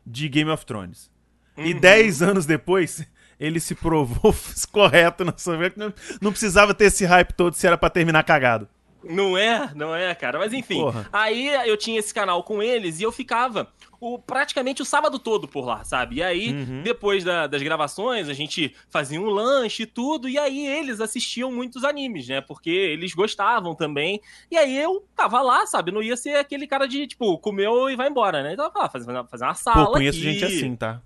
de 0.06 0.28
Game 0.28 0.52
of 0.52 0.64
Thrones. 0.64 1.10
Uhum. 1.56 1.66
E 1.66 1.74
dez 1.74 2.22
anos 2.22 2.46
depois, 2.46 3.04
ele 3.40 3.58
se 3.58 3.74
provou 3.74 4.32
correto 4.70 5.24
na 5.24 5.36
sua 5.36 5.56
vida, 5.56 5.74
não, 5.76 5.92
não 6.20 6.30
precisava 6.30 6.72
ter 6.72 6.84
esse 6.84 7.04
hype 7.04 7.32
todo 7.32 7.54
se 7.54 7.66
era 7.66 7.76
para 7.76 7.90
terminar 7.90 8.22
cagado. 8.22 8.68
Não 9.08 9.36
é, 9.36 9.70
não 9.74 9.94
é, 9.94 10.14
cara. 10.14 10.38
Mas 10.38 10.52
enfim, 10.52 10.80
Porra. 10.80 11.08
aí 11.12 11.48
eu 11.68 11.76
tinha 11.76 11.98
esse 11.98 12.12
canal 12.12 12.42
com 12.42 12.62
eles 12.62 13.00
e 13.00 13.02
eu 13.02 13.12
ficava 13.12 13.68
o, 14.00 14.18
praticamente 14.18 14.82
o 14.82 14.84
sábado 14.84 15.18
todo 15.18 15.48
por 15.48 15.64
lá, 15.64 15.84
sabe? 15.84 16.16
E 16.16 16.22
aí, 16.22 16.52
uhum. 16.52 16.82
depois 16.82 17.24
da, 17.24 17.46
das 17.46 17.62
gravações, 17.62 18.28
a 18.28 18.32
gente 18.32 18.74
fazia 18.88 19.20
um 19.20 19.28
lanche 19.30 19.84
e 19.84 19.86
tudo, 19.86 20.28
e 20.28 20.38
aí 20.38 20.66
eles 20.66 21.00
assistiam 21.00 21.50
muitos 21.50 21.84
animes, 21.84 22.28
né? 22.28 22.40
Porque 22.40 22.70
eles 22.70 23.14
gostavam 23.14 23.74
também. 23.74 24.20
E 24.50 24.56
aí 24.56 24.76
eu 24.76 25.06
tava 25.14 25.40
lá, 25.42 25.66
sabe? 25.66 25.90
Não 25.90 26.02
ia 26.02 26.16
ser 26.16 26.36
aquele 26.36 26.66
cara 26.66 26.86
de, 26.86 27.06
tipo, 27.06 27.38
comeu 27.38 27.90
e 27.90 27.96
vai 27.96 28.08
embora, 28.08 28.42
né? 28.42 28.52
Então 28.52 28.66
eu 28.66 28.70
tava 28.70 28.84
lá, 28.84 28.90
fazer, 28.90 29.26
fazer 29.28 29.44
uma 29.44 29.54
sala. 29.54 29.86
Pô, 29.86 29.92
conheço 29.92 30.18
aqui. 30.18 30.32
gente 30.32 30.44
assim, 30.44 30.76
tá? 30.76 31.00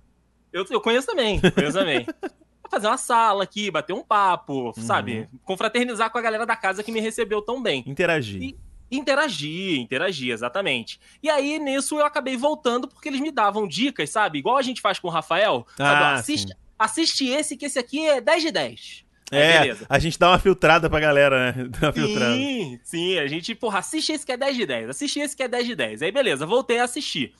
Eu, 0.52 0.64
eu 0.68 0.80
conheço 0.80 1.06
também, 1.06 1.40
conheço 1.40 1.78
também. 1.78 2.06
fazer 2.70 2.86
uma 2.86 2.96
sala 2.96 3.42
aqui, 3.42 3.70
bater 3.70 3.92
um 3.92 4.02
papo, 4.02 4.66
uhum. 4.66 4.72
sabe? 4.74 5.28
Confraternizar 5.44 6.10
com 6.10 6.18
a 6.18 6.22
galera 6.22 6.46
da 6.46 6.54
casa 6.54 6.84
que 6.84 6.92
me 6.92 7.00
recebeu 7.00 7.42
tão 7.42 7.60
bem. 7.60 7.82
Interagir. 7.84 8.40
E, 8.40 8.56
interagir, 8.90 9.78
interagir, 9.78 10.32
exatamente. 10.32 11.00
E 11.22 11.30
aí, 11.30 11.58
nisso, 11.58 11.98
eu 11.98 12.04
acabei 12.04 12.36
voltando 12.36 12.88
porque 12.88 13.08
eles 13.08 13.20
me 13.20 13.30
davam 13.30 13.66
dicas, 13.66 14.10
sabe? 14.10 14.38
Igual 14.38 14.56
a 14.56 14.62
gente 14.62 14.80
faz 14.80 14.98
com 14.98 15.08
o 15.08 15.10
Rafael. 15.10 15.66
Ah, 15.78 16.14
assiste, 16.14 16.52
assiste 16.78 17.28
esse, 17.28 17.56
que 17.56 17.66
esse 17.66 17.78
aqui 17.78 18.06
é 18.06 18.20
10 18.20 18.42
de 18.42 18.50
10. 18.50 19.04
é, 19.30 19.60
beleza. 19.60 19.86
a 19.88 19.98
gente 19.98 20.18
dá 20.18 20.30
uma 20.30 20.38
filtrada 20.38 20.90
pra 20.90 20.98
galera, 20.98 21.52
né? 21.52 21.68
Dá 21.70 21.88
uma 21.88 21.92
sim, 21.92 22.00
filtrada. 22.00 22.80
sim, 22.82 23.18
a 23.18 23.26
gente, 23.28 23.54
porra, 23.54 23.78
assiste 23.78 24.12
esse 24.12 24.26
que 24.26 24.32
é 24.32 24.36
10 24.36 24.56
de 24.56 24.66
10, 24.66 24.88
assiste 24.90 25.20
esse 25.20 25.36
que 25.36 25.42
é 25.42 25.48
10 25.48 25.66
de 25.66 25.76
10. 25.76 26.02
Aí, 26.02 26.10
beleza, 26.10 26.44
voltei 26.44 26.78
a 26.80 26.84
assistir. 26.84 27.32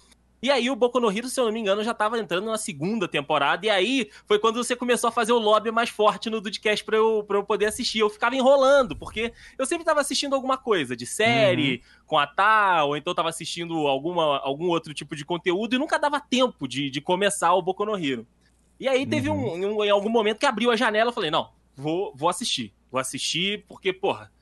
E 0.42 0.50
aí 0.50 0.70
o 0.70 0.76
Boku 0.76 0.98
no 0.98 1.10
Hero, 1.10 1.28
se 1.28 1.38
eu 1.38 1.44
não 1.44 1.52
me 1.52 1.60
engano, 1.60 1.84
já 1.84 1.92
tava 1.92 2.18
entrando 2.18 2.46
na 2.46 2.56
segunda 2.56 3.06
temporada. 3.06 3.66
E 3.66 3.70
aí 3.70 4.10
foi 4.26 4.38
quando 4.38 4.62
você 4.62 4.74
começou 4.74 5.08
a 5.08 5.12
fazer 5.12 5.32
o 5.32 5.38
lobby 5.38 5.70
mais 5.70 5.90
forte 5.90 6.30
no 6.30 6.40
Dudcast 6.40 6.84
pra 6.84 6.96
eu, 6.96 7.22
pra 7.26 7.36
eu 7.36 7.44
poder 7.44 7.66
assistir. 7.66 7.98
Eu 7.98 8.08
ficava 8.08 8.34
enrolando, 8.34 8.96
porque 8.96 9.32
eu 9.58 9.66
sempre 9.66 9.84
tava 9.84 10.00
assistindo 10.00 10.34
alguma 10.34 10.56
coisa 10.56 10.96
de 10.96 11.04
série, 11.04 11.74
uhum. 11.74 12.02
com 12.06 12.18
a 12.18 12.26
Tá, 12.26 12.84
ou 12.84 12.96
então 12.96 13.14
tava 13.14 13.28
assistindo 13.28 13.86
alguma, 13.86 14.38
algum 14.38 14.68
outro 14.68 14.94
tipo 14.94 15.14
de 15.14 15.24
conteúdo 15.24 15.74
e 15.74 15.78
nunca 15.78 15.98
dava 15.98 16.20
tempo 16.20 16.66
de, 16.66 16.88
de 16.88 17.00
começar 17.00 17.52
o 17.54 17.60
Boku 17.60 17.84
no 17.84 17.98
Hero. 17.98 18.26
E 18.78 18.88
aí 18.88 19.04
teve 19.06 19.28
uhum. 19.28 19.54
um, 19.54 19.76
um, 19.76 19.84
em 19.84 19.90
algum 19.90 20.08
momento 20.08 20.38
que 20.38 20.46
abriu 20.46 20.70
a 20.70 20.76
janela, 20.76 21.10
eu 21.10 21.14
falei, 21.14 21.30
não, 21.30 21.50
vou, 21.76 22.14
vou 22.16 22.30
assistir. 22.30 22.72
Vou 22.90 22.98
assistir, 22.98 23.64
porque, 23.68 23.92
porra, 23.92 24.32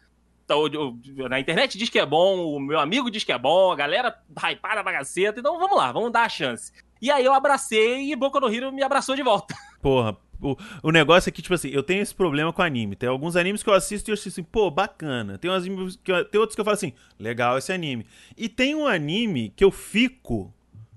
na 1.29 1.41
internet 1.41 1.77
diz 1.77 1.89
que 1.89 1.99
é 1.99 2.07
bom, 2.07 2.57
o 2.57 2.61
meu 2.61 2.79
amigo 2.79 3.11
diz 3.11 3.25
que 3.25 3.33
é 3.33 3.39
bom, 3.39 3.71
a 3.71 3.77
galera 3.77 4.17
hypada 4.51 4.83
pra 4.83 4.93
caceta, 4.93 5.41
então 5.41 5.59
vamos 5.59 5.77
lá, 5.77 5.93
vamos 5.93 6.13
dar 6.13 6.23
a 6.23 6.29
chance. 6.29 6.73
E 7.01 7.11
aí 7.11 7.25
eu 7.25 7.33
abracei 7.33 8.11
e 8.11 8.17
Boku 8.17 8.41
no 8.41 8.53
Hero 8.53 8.73
me 8.73 8.83
abraçou 8.83 9.15
de 9.15 9.23
volta. 9.23 9.55
Porra, 9.81 10.17
o, 10.41 10.57
o 10.83 10.91
negócio 10.91 11.29
é 11.29 11.33
que, 11.33 11.43
tipo 11.43 11.55
assim, 11.55 11.69
eu 11.69 11.83
tenho 11.83 12.03
esse 12.03 12.15
problema 12.15 12.53
com 12.53 12.63
anime. 12.63 12.97
Tem 12.97 13.09
alguns 13.09 13.37
animes 13.37 13.63
que 13.63 13.71
eu 13.71 13.75
assisto 13.75 14.09
e 14.09 14.13
eu 14.13 14.15
assisto 14.15 14.41
assim, 14.41 14.49
pô, 14.51 14.71
bacana. 14.71 15.39
Tem, 15.39 15.51
umas, 15.51 15.97
que 15.97 16.25
tem 16.25 16.41
outros 16.41 16.55
que 16.55 16.61
eu 16.61 16.65
falo 16.65 16.75
assim, 16.75 16.93
legal 17.19 17.57
esse 17.59 17.73
anime. 17.73 18.07
E 18.37 18.49
tem 18.49 18.75
um 18.75 18.87
anime 18.87 19.53
que 19.55 19.65
eu 19.65 19.71
fico 19.71 20.53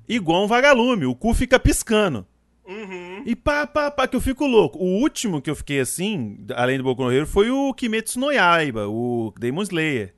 igual 0.08 0.44
um 0.44 0.48
vagalume, 0.48 1.06
o 1.06 1.16
cu 1.16 1.34
fica 1.34 1.60
piscando. 1.60 2.26
Uhum. 2.72 3.24
E 3.26 3.36
pá, 3.36 3.68
pá, 3.68 3.92
pá, 3.92 4.08
que 4.08 4.16
eu 4.16 4.22
fico 4.22 4.46
louco. 4.48 4.80
O 4.80 5.02
último 5.02 5.42
que 5.42 5.50
eu 5.50 5.56
fiquei 5.56 5.82
assim, 5.82 6.38
além 6.56 6.78
do 6.78 6.84
Boku 6.84 7.04
no 7.04 7.12
Hero, 7.12 7.28
foi 7.28 7.52
o 7.52 7.74
Kimetsu 7.74 8.20
no 8.20 8.32
Yaiba, 8.32 8.88
o 8.88 9.34
Demon 9.38 9.64
Slayer. 9.64 10.14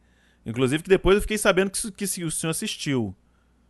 Inclusive 0.45 0.83
que 0.83 0.89
depois 0.89 1.15
eu 1.15 1.21
fiquei 1.21 1.37
sabendo 1.37 1.71
que, 1.71 1.91
que 1.91 2.23
o 2.23 2.31
senhor 2.31 2.51
assistiu. 2.51 3.15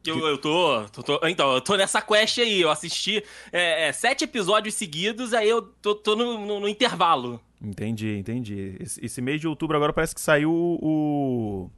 Eu, 0.05 0.19
eu 0.27 0.37
tô, 0.37 0.85
tô, 0.91 1.03
tô, 1.03 1.27
Então, 1.27 1.53
eu 1.53 1.61
tô 1.61 1.77
nessa 1.77 2.01
quest 2.01 2.39
aí. 2.39 2.61
Eu 2.61 2.69
assisti 2.69 3.23
é, 3.51 3.87
é, 3.87 3.91
sete 3.93 4.25
episódios 4.25 4.75
seguidos, 4.75 5.33
aí 5.33 5.47
eu 5.47 5.61
tô, 5.61 5.95
tô 5.95 6.15
no, 6.15 6.45
no, 6.45 6.59
no, 6.59 6.67
intervalo. 6.67 7.39
Entendi, 7.61 8.17
entendi. 8.17 8.75
Esse, 8.81 9.05
esse, 9.05 9.21
mês 9.21 9.39
de 9.39 9.47
outubro 9.47 9.77
agora 9.77 9.93
parece 9.93 10.13
que 10.13 10.19
saiu 10.19 10.51
o. 10.51 11.69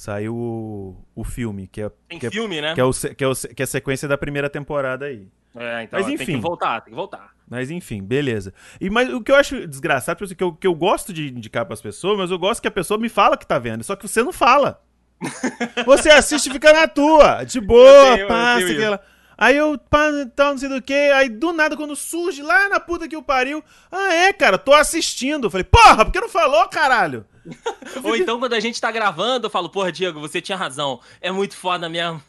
Saiu 0.00 0.34
o, 0.34 0.96
o 1.14 1.22
filme, 1.22 1.66
que 1.66 1.82
é. 1.82 1.90
Tem 2.08 2.18
que 2.18 2.30
filme, 2.30 2.56
é, 2.56 2.62
né? 2.62 2.74
Que 2.74 2.80
é, 2.80 2.84
o, 2.84 2.90
que, 2.90 3.22
é 3.22 3.28
o, 3.28 3.34
que 3.34 3.62
é 3.62 3.64
a 3.64 3.66
sequência 3.66 4.08
da 4.08 4.16
primeira 4.16 4.48
temporada 4.48 5.04
aí. 5.04 5.28
É, 5.54 5.82
então 5.82 6.00
mas, 6.00 6.08
enfim, 6.08 6.24
tem 6.24 6.36
que 6.36 6.40
voltar, 6.40 6.80
tem 6.80 6.90
que 6.90 6.96
voltar. 6.96 7.34
Mas 7.46 7.70
enfim, 7.70 8.02
beleza. 8.02 8.54
E 8.80 8.88
mas 8.88 9.12
o 9.12 9.20
que 9.20 9.30
eu 9.30 9.36
acho 9.36 9.66
desgraçado, 9.66 10.16
tipo 10.16 10.24
assim, 10.24 10.34
que 10.34 10.42
eu, 10.42 10.54
que 10.54 10.66
eu 10.66 10.74
gosto 10.74 11.12
de 11.12 11.28
indicar 11.28 11.66
para 11.66 11.74
as 11.74 11.82
pessoas, 11.82 12.16
mas 12.16 12.30
eu 12.30 12.38
gosto 12.38 12.62
que 12.62 12.68
a 12.68 12.70
pessoa 12.70 12.98
me 12.98 13.10
fala 13.10 13.36
que 13.36 13.46
tá 13.46 13.58
vendo, 13.58 13.84
só 13.84 13.94
que 13.94 14.08
você 14.08 14.22
não 14.22 14.32
fala. 14.32 14.82
você 15.84 16.08
assiste 16.08 16.46
e 16.46 16.52
fica 16.54 16.72
na 16.72 16.88
tua, 16.88 17.44
de 17.44 17.60
boa, 17.60 18.16
tenho, 18.16 18.26
passa 18.26 18.72
aquela. 18.72 19.02
Aí 19.36 19.54
eu, 19.54 19.76
pá, 19.76 20.08
tal, 20.34 20.52
não 20.52 20.58
sei 20.58 20.70
do 20.70 20.80
que. 20.80 20.94
Aí 20.94 21.28
do 21.28 21.52
nada, 21.52 21.76
quando 21.76 21.94
surge 21.94 22.40
lá 22.40 22.70
na 22.70 22.80
puta 22.80 23.06
que 23.06 23.18
o 23.18 23.22
pariu. 23.22 23.62
Ah, 23.92 24.14
é, 24.14 24.32
cara, 24.32 24.56
tô 24.56 24.72
assistindo. 24.72 25.48
Eu 25.48 25.50
falei, 25.50 25.64
porra, 25.64 26.06
por 26.06 26.12
que 26.12 26.20
não 26.20 26.28
falou, 26.30 26.66
caralho? 26.70 27.26
Ou 28.04 28.16
então 28.16 28.38
quando 28.38 28.54
a 28.54 28.60
gente 28.60 28.80
tá 28.80 28.90
gravando, 28.90 29.46
eu 29.46 29.50
falo, 29.50 29.68
porra, 29.68 29.92
Diego, 29.92 30.20
você 30.20 30.40
tinha 30.40 30.56
razão. 30.56 31.00
É 31.20 31.30
muito 31.30 31.56
foda 31.56 31.88
mesmo. 31.88 32.22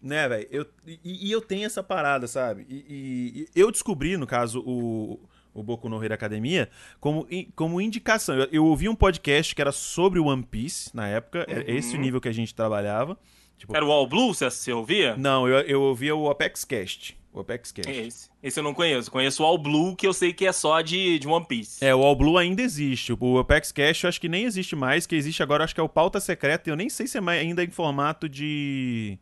Né, 0.00 0.28
velho? 0.28 0.48
Eu, 0.50 0.66
e, 0.86 1.28
e, 1.28 1.32
eu 1.32 1.40
tenho 1.40 1.66
essa 1.66 1.82
parada, 1.82 2.28
sabe? 2.28 2.64
E, 2.68 3.48
e, 3.54 3.60
eu 3.60 3.70
descobri, 3.72 4.16
no 4.16 4.26
caso, 4.26 4.62
o, 4.64 5.18
o 5.52 5.62
Boku 5.62 5.88
no 5.88 6.02
Hero 6.02 6.14
Academia, 6.14 6.70
como, 7.00 7.26
como 7.56 7.80
indicação. 7.80 8.36
Eu, 8.36 8.48
eu, 8.52 8.64
ouvi 8.64 8.88
um 8.88 8.94
podcast 8.94 9.54
que 9.54 9.60
era 9.60 9.72
sobre 9.72 10.20
One 10.20 10.44
Piece 10.44 10.94
na 10.94 11.08
época, 11.08 11.40
uhum. 11.40 11.54
era 11.54 11.70
esse 11.70 11.96
o 11.96 12.00
nível 12.00 12.20
que 12.20 12.28
a 12.28 12.32
gente 12.32 12.54
trabalhava. 12.54 13.18
Tipo, 13.56 13.76
era 13.76 13.84
o 13.84 13.90
All 13.90 14.06
Blue, 14.06 14.32
você 14.32 14.72
ouvia? 14.72 15.16
Não, 15.16 15.48
eu, 15.48 15.58
eu 15.62 15.82
ouvia 15.82 16.14
o 16.14 16.30
Apex 16.30 16.64
Cast. 16.64 17.17
O 17.32 17.40
Apex 17.40 17.70
Cast. 17.70 17.90
Esse. 17.90 18.30
Esse 18.42 18.58
eu 18.58 18.64
não 18.64 18.74
conheço. 18.74 19.10
Conheço 19.10 19.42
o 19.42 19.46
All 19.46 19.58
Blue, 19.58 19.94
que 19.94 20.06
eu 20.06 20.12
sei 20.12 20.32
que 20.32 20.46
é 20.46 20.52
só 20.52 20.80
de, 20.80 21.18
de 21.18 21.28
One 21.28 21.46
Piece. 21.46 21.84
É, 21.84 21.94
o 21.94 22.02
All 22.02 22.16
Blue 22.16 22.38
ainda 22.38 22.62
existe. 22.62 23.12
O 23.12 23.38
Apex 23.38 23.70
Cash 23.70 24.04
eu 24.04 24.08
acho 24.08 24.20
que 24.20 24.28
nem 24.28 24.44
existe 24.44 24.74
mais. 24.74 25.06
que 25.06 25.14
existe 25.14 25.42
agora 25.42 25.64
acho 25.64 25.74
que 25.74 25.80
é 25.80 25.84
o 25.84 25.88
Pauta 25.88 26.20
Secreta. 26.20 26.70
Eu 26.70 26.76
nem 26.76 26.88
sei 26.88 27.06
se 27.06 27.18
é 27.18 27.20
ainda 27.20 27.62
em 27.62 27.70
formato 27.70 28.28
de 28.28 29.18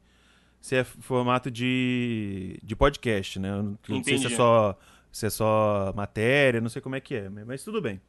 se 0.66 0.74
é 0.74 0.82
formato 0.82 1.48
de, 1.48 2.58
de 2.60 2.74
podcast, 2.74 3.38
né? 3.38 3.50
não 3.52 3.98
Entendi. 3.98 4.04
sei 4.04 4.18
se 4.18 4.34
é, 4.34 4.36
só, 4.36 4.76
se 5.12 5.26
é 5.26 5.30
só 5.30 5.92
matéria, 5.94 6.60
não 6.60 6.68
sei 6.68 6.82
como 6.82 6.96
é 6.96 7.00
que 7.00 7.14
é, 7.14 7.28
mas 7.28 7.62
tudo 7.62 7.80
bem. 7.80 8.00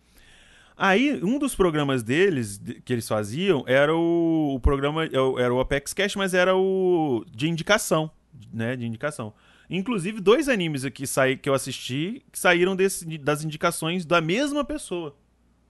Aí, 0.75 1.23
um 1.23 1.37
dos 1.37 1.55
programas 1.55 2.01
deles, 2.01 2.59
que 2.83 2.93
eles 2.93 3.07
faziam, 3.07 3.63
era 3.67 3.95
o, 3.95 4.55
o 4.55 4.59
programa, 4.59 5.05
é 5.05 5.09
era 5.39 5.53
o 5.53 5.59
Apex 5.59 5.93
Cash, 5.93 6.15
mas 6.15 6.33
era 6.33 6.55
o 6.55 7.23
de 7.31 7.47
indicação, 7.47 8.09
né, 8.51 8.75
de 8.75 8.87
indicação. 8.87 9.33
Inclusive, 9.69 10.21
dois 10.21 10.47
animes 10.47 10.85
aqui 10.85 11.05
saí, 11.05 11.35
que 11.37 11.49
eu 11.49 11.53
assisti, 11.53 12.23
que 12.31 12.39
saíram 12.39 12.75
desse, 12.75 13.17
das 13.17 13.43
indicações 13.43 14.05
da 14.05 14.21
mesma 14.21 14.63
pessoa. 14.63 15.15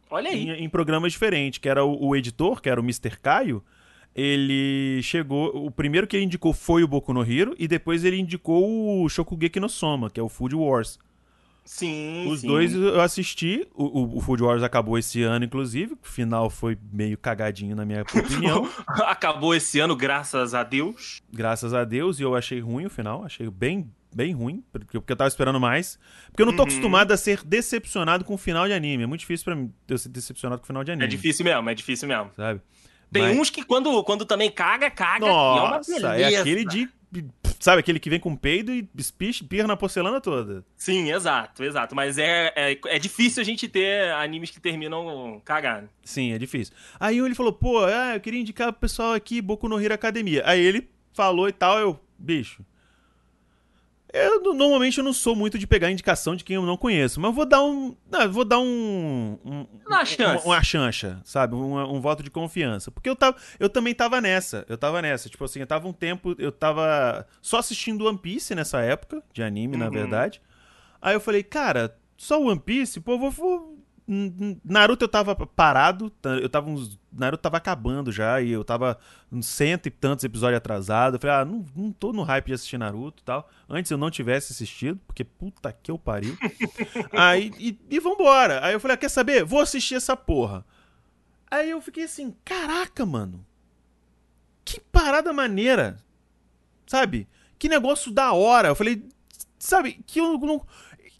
Olha 0.10 0.30
aí. 0.30 0.50
Em, 0.50 0.66
em 0.66 0.70
programas 0.70 1.14
diferentes, 1.14 1.60
que 1.60 1.68
era 1.68 1.84
o, 1.84 2.08
o 2.08 2.16
editor, 2.16 2.62
que 2.62 2.70
era 2.70 2.80
o 2.80 2.84
Mr. 2.84 3.18
Caio, 3.20 3.64
ele 4.16 5.02
chegou. 5.04 5.66
O 5.66 5.72
primeiro 5.72 6.08
que 6.08 6.16
ele 6.16 6.26
indicou 6.26 6.54
foi 6.54 6.84
o 6.84 6.88
Boku 6.88 7.14
no 7.14 7.24
Hero, 7.24 7.56
e 7.58 7.68
depois 7.68 8.04
ele 8.04 8.18
indicou 8.18 9.04
o 9.04 9.10
Shokugeki 9.10 9.60
no 9.60 9.70
Soma, 9.70 10.10
que 10.10 10.20
é 10.20 10.24
o 10.24 10.30
Food 10.30 10.56
Wars. 10.56 11.00
Sim. 11.68 12.26
Os 12.30 12.40
sim. 12.40 12.48
dois 12.48 12.74
eu 12.74 13.02
assisti. 13.02 13.68
O, 13.76 13.84
o, 13.84 14.18
o, 14.18 14.22
Food 14.22 14.42
Wars 14.42 14.64
acabou 14.64 14.98
esse 14.98 15.22
ano, 15.22 15.44
inclusive. 15.44 15.96
O 15.96 16.08
final 16.08 16.50
foi 16.50 16.78
meio 16.94 17.18
cagadinho, 17.18 17.76
na 17.76 17.86
minha 17.86 18.04
opinião. 18.16 18.70
acabou 18.88 19.54
esse 19.54 19.78
ano, 19.78 19.94
graças 19.94 20.54
a 20.54 20.64
Deus. 20.64 21.22
Graças 21.32 21.74
a 21.74 21.84
Deus, 21.84 22.22
e 22.22 22.24
eu 22.24 22.36
achei 22.36 22.62
ruim 22.62 22.86
o 22.86 22.90
final. 22.90 23.26
Achei 23.26 23.50
bem, 23.50 23.92
bem 24.16 24.32
ruim, 24.32 24.64
porque, 24.72 24.98
porque 24.98 25.12
eu 25.12 25.18
tava 25.18 25.28
esperando 25.28 25.60
mais. 25.60 26.00
Porque 26.28 26.42
eu 26.42 26.46
não 26.46 26.56
tô 26.56 26.64
uhum. 26.64 26.70
acostumado 26.70 27.12
a 27.12 27.18
ser 27.18 27.44
decepcionado 27.44 28.24
com 28.24 28.36
o 28.36 28.38
final 28.38 28.66
de 28.66 28.72
anime. 28.72 29.04
É 29.04 29.06
muito 29.06 29.20
difícil 29.20 29.44
para 29.44 29.56
mim 29.56 29.74
eu 29.90 29.98
ser 29.98 30.08
decepcionado 30.08 30.62
com 30.62 30.64
o 30.64 30.68
final 30.68 30.86
de 30.86 30.92
anime. 30.92 31.04
É 31.04 31.08
difícil 31.10 31.44
mesmo, 31.44 31.70
é 31.70 31.76
difícil 31.76 32.08
mesmo. 32.08 32.32
Sabe? 32.38 32.62
Tem 33.12 33.24
Mas... 33.24 33.38
uns 33.38 33.50
que 33.50 33.62
quando, 33.62 34.02
quando 34.06 34.24
também 34.24 34.50
caga, 34.50 34.90
caga. 34.90 35.26
Nossa, 35.26 36.16
é, 36.16 36.34
é 36.34 36.38
aquele 36.38 36.64
de 36.64 36.90
Sabe, 37.60 37.80
aquele 37.80 38.00
que 38.00 38.10
vem 38.10 38.20
com 38.20 38.36
peido 38.36 38.72
e 38.72 38.88
espicha, 38.96 39.44
pirra 39.44 39.68
na 39.68 39.76
porcelana 39.76 40.22
toda. 40.22 40.64
Sim, 40.76 41.12
exato, 41.12 41.64
exato. 41.64 41.96
Mas 41.96 42.18
é, 42.18 42.54
é, 42.56 42.80
é, 42.86 43.00
difícil 43.00 43.42
a 43.42 43.46
gente 43.46 43.68
ter 43.68 44.12
animes 44.14 44.52
que 44.52 44.60
terminam 44.60 45.42
cagando. 45.44 45.90
Sim, 46.04 46.34
é 46.34 46.38
difícil. 46.38 46.74
Aí 47.00 47.18
ele 47.18 47.36
falou, 47.36 47.52
pô, 47.52 47.84
ah, 47.84 48.16
eu 48.16 48.20
queria 48.20 48.40
indicar 48.40 48.72
pro 48.72 48.82
pessoal 48.82 49.14
aqui 49.14 49.42
Boku 49.42 49.68
no 49.68 49.82
Hero 49.82 49.94
Academia. 49.94 50.44
Aí 50.46 50.62
ele 50.62 50.88
falou 51.14 51.50
e 51.50 51.52
tal, 51.52 51.80
eu, 51.80 52.00
bicho, 52.18 52.64
eu 54.14 54.54
normalmente 54.54 54.98
eu 54.98 55.04
não 55.04 55.12
sou 55.12 55.36
muito 55.36 55.60
de 55.60 55.68
pegar 55.68 55.92
indicação 55.92 56.36
de 56.36 56.44
quem 56.44 56.56
eu 56.56 56.66
não 56.66 56.78
conheço, 56.78 57.20
mas 57.20 57.36
vou 57.36 57.46
dar 57.46 57.62
um. 57.62 57.96
Não, 58.10 58.32
vou 58.32 58.46
dar 58.46 58.60
um. 58.60 59.38
um 59.44 59.66
uma 59.86 60.06
chance. 60.06 60.46
Uma, 60.46 60.56
uma 60.56 60.64
chancha, 60.64 61.22
sabe? 61.24 61.56
Um, 61.56 61.78
um, 61.96 62.00
voto 62.00 62.24
de 62.24 62.32
confiança. 62.32 62.90
Porque 62.90 63.10
eu, 63.10 63.16
tava, 63.16 63.38
eu 63.60 63.70
também 63.70 63.94
tava 63.94 64.22
nessa. 64.22 64.66
Eu 64.70 64.78
tava 64.78 65.02
nessa. 65.02 65.30
Tipo 65.30 65.44
assim, 65.44 65.60
eu 65.60 65.68
tava 65.68 65.88
um 65.88 65.94
tempo. 65.94 66.36
Eu 66.38 66.52
tava 66.52 67.28
só 67.42 67.58
assistindo 67.58 68.06
One 68.06 68.18
Piece 68.18 68.56
nessa 68.56 68.80
época, 68.80 69.22
de 69.34 69.44
anime, 69.44 69.74
uhum. 69.74 69.80
na 69.80 69.90
verdade. 69.90 70.42
Aí 71.02 71.14
eu 71.14 71.20
falei, 71.20 71.44
cara, 71.44 71.96
só 72.16 72.42
One 72.42 72.60
Piece? 72.60 73.02
Pô, 73.02 73.18
vou, 73.18 73.30
vou 73.30 73.77
Naruto 74.64 75.04
eu 75.04 75.10
tava 75.10 75.36
parado, 75.36 76.12
eu 76.42 76.48
tava 76.48 76.70
uns. 76.70 76.98
Naruto 77.12 77.42
tava 77.42 77.58
acabando 77.58 78.10
já, 78.10 78.40
e 78.42 78.52
eu 78.52 78.64
tava 78.64 78.98
uns 79.30 79.48
cento 79.48 79.88
e 79.88 79.92
tantos 79.92 80.24
episódios 80.24 80.58
atrasado. 80.58 81.16
Eu 81.16 81.20
falei, 81.20 81.36
ah, 81.36 81.46
não, 81.46 81.66
não 81.76 81.92
tô 81.92 82.14
no 82.14 82.24
hype 82.24 82.46
de 82.46 82.54
assistir 82.54 82.78
Naruto 82.78 83.22
e 83.22 83.26
tal. 83.26 83.50
Antes 83.70 83.92
eu 83.92 83.98
não 83.98 84.10
tivesse 84.10 84.54
assistido, 84.54 84.98
porque 85.06 85.26
puta 85.26 85.74
que 85.74 85.92
eu 85.92 86.00
pariu. 86.00 86.38
Aí, 87.12 87.52
e, 87.60 87.78
e 87.90 88.00
vambora. 88.00 88.66
Aí 88.66 88.74
eu 88.74 88.80
falei, 88.80 88.96
ah, 88.96 88.98
quer 88.98 89.10
saber? 89.10 89.44
Vou 89.44 89.60
assistir 89.60 89.96
essa 89.96 90.16
porra. 90.16 90.66
Aí 91.52 91.70
eu 91.70 91.82
fiquei 91.82 92.06
assim, 92.06 92.34
caraca, 92.46 93.06
mano. 93.06 93.46
Que 94.64 94.80
parada 94.80 95.34
maneira. 95.34 95.98
Sabe? 96.86 97.28
Que 97.60 97.68
negócio 97.68 98.10
da 98.10 98.32
hora. 98.32 98.70
Eu 98.70 98.76
falei, 98.76 99.04
sabe, 99.60 100.02
que 100.06 100.20
eu 100.20 100.38
não. 100.38 100.66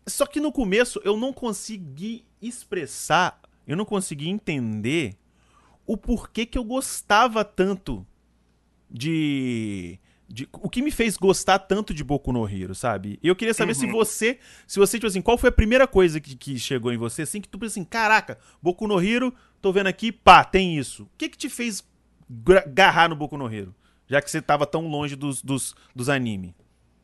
Só 0.06 0.26
que 0.26 0.40
no 0.40 0.54
começo 0.54 1.02
eu 1.04 1.18
não 1.18 1.34
consegui 1.34 2.27
expressar, 2.42 3.40
eu 3.66 3.76
não 3.76 3.86
consegui 3.86 4.30
entender 4.30 5.16
o 5.86 5.96
porquê 5.98 6.46
que 6.46 6.58
eu 6.58 6.64
gostava 6.64 7.44
tanto 7.46 8.06
de, 8.90 10.00
de, 10.28 10.48
o 10.54 10.70
que 10.70 10.82
me 10.82 10.92
fez 10.92 11.18
gostar 11.18 11.60
tanto 11.60 11.94
de 11.94 12.04
Boku 12.04 12.32
no 12.32 12.48
Hero, 12.48 12.76
sabe? 12.76 13.18
E 13.24 13.28
eu 13.28 13.36
queria 13.36 13.54
saber 13.54 13.74
uhum. 13.74 13.80
se 13.80 13.88
você, 13.88 14.40
se 14.66 14.80
você, 14.80 14.98
tipo 14.98 15.08
assim, 15.08 15.22
qual 15.22 15.38
foi 15.38 15.50
a 15.50 15.54
primeira 15.54 15.88
coisa 15.88 16.20
que, 16.20 16.36
que 16.36 16.60
chegou 16.60 16.92
em 16.92 16.98
você, 16.98 17.22
assim, 17.22 17.40
que 17.40 17.48
tu 17.48 17.58
pensa 17.58 17.74
assim, 17.74 17.86
caraca, 17.86 18.38
Boku 18.62 18.88
no 18.88 19.02
Hero, 19.02 19.34
tô 19.62 19.72
vendo 19.72 19.88
aqui, 19.88 20.12
pá, 20.12 20.44
tem 20.44 20.78
isso. 20.78 21.04
O 21.04 21.10
que 21.18 21.30
que 21.30 21.38
te 21.38 21.50
fez 21.50 21.86
agarrar 22.66 23.10
no 23.10 23.16
Boku 23.16 23.38
no 23.38 23.52
Hero? 23.52 23.74
Já 24.08 24.22
que 24.22 24.30
você 24.30 24.42
tava 24.42 24.66
tão 24.66 24.88
longe 24.88 25.16
dos, 25.16 25.42
dos, 25.42 25.76
dos 25.96 26.10
anime. 26.10 26.56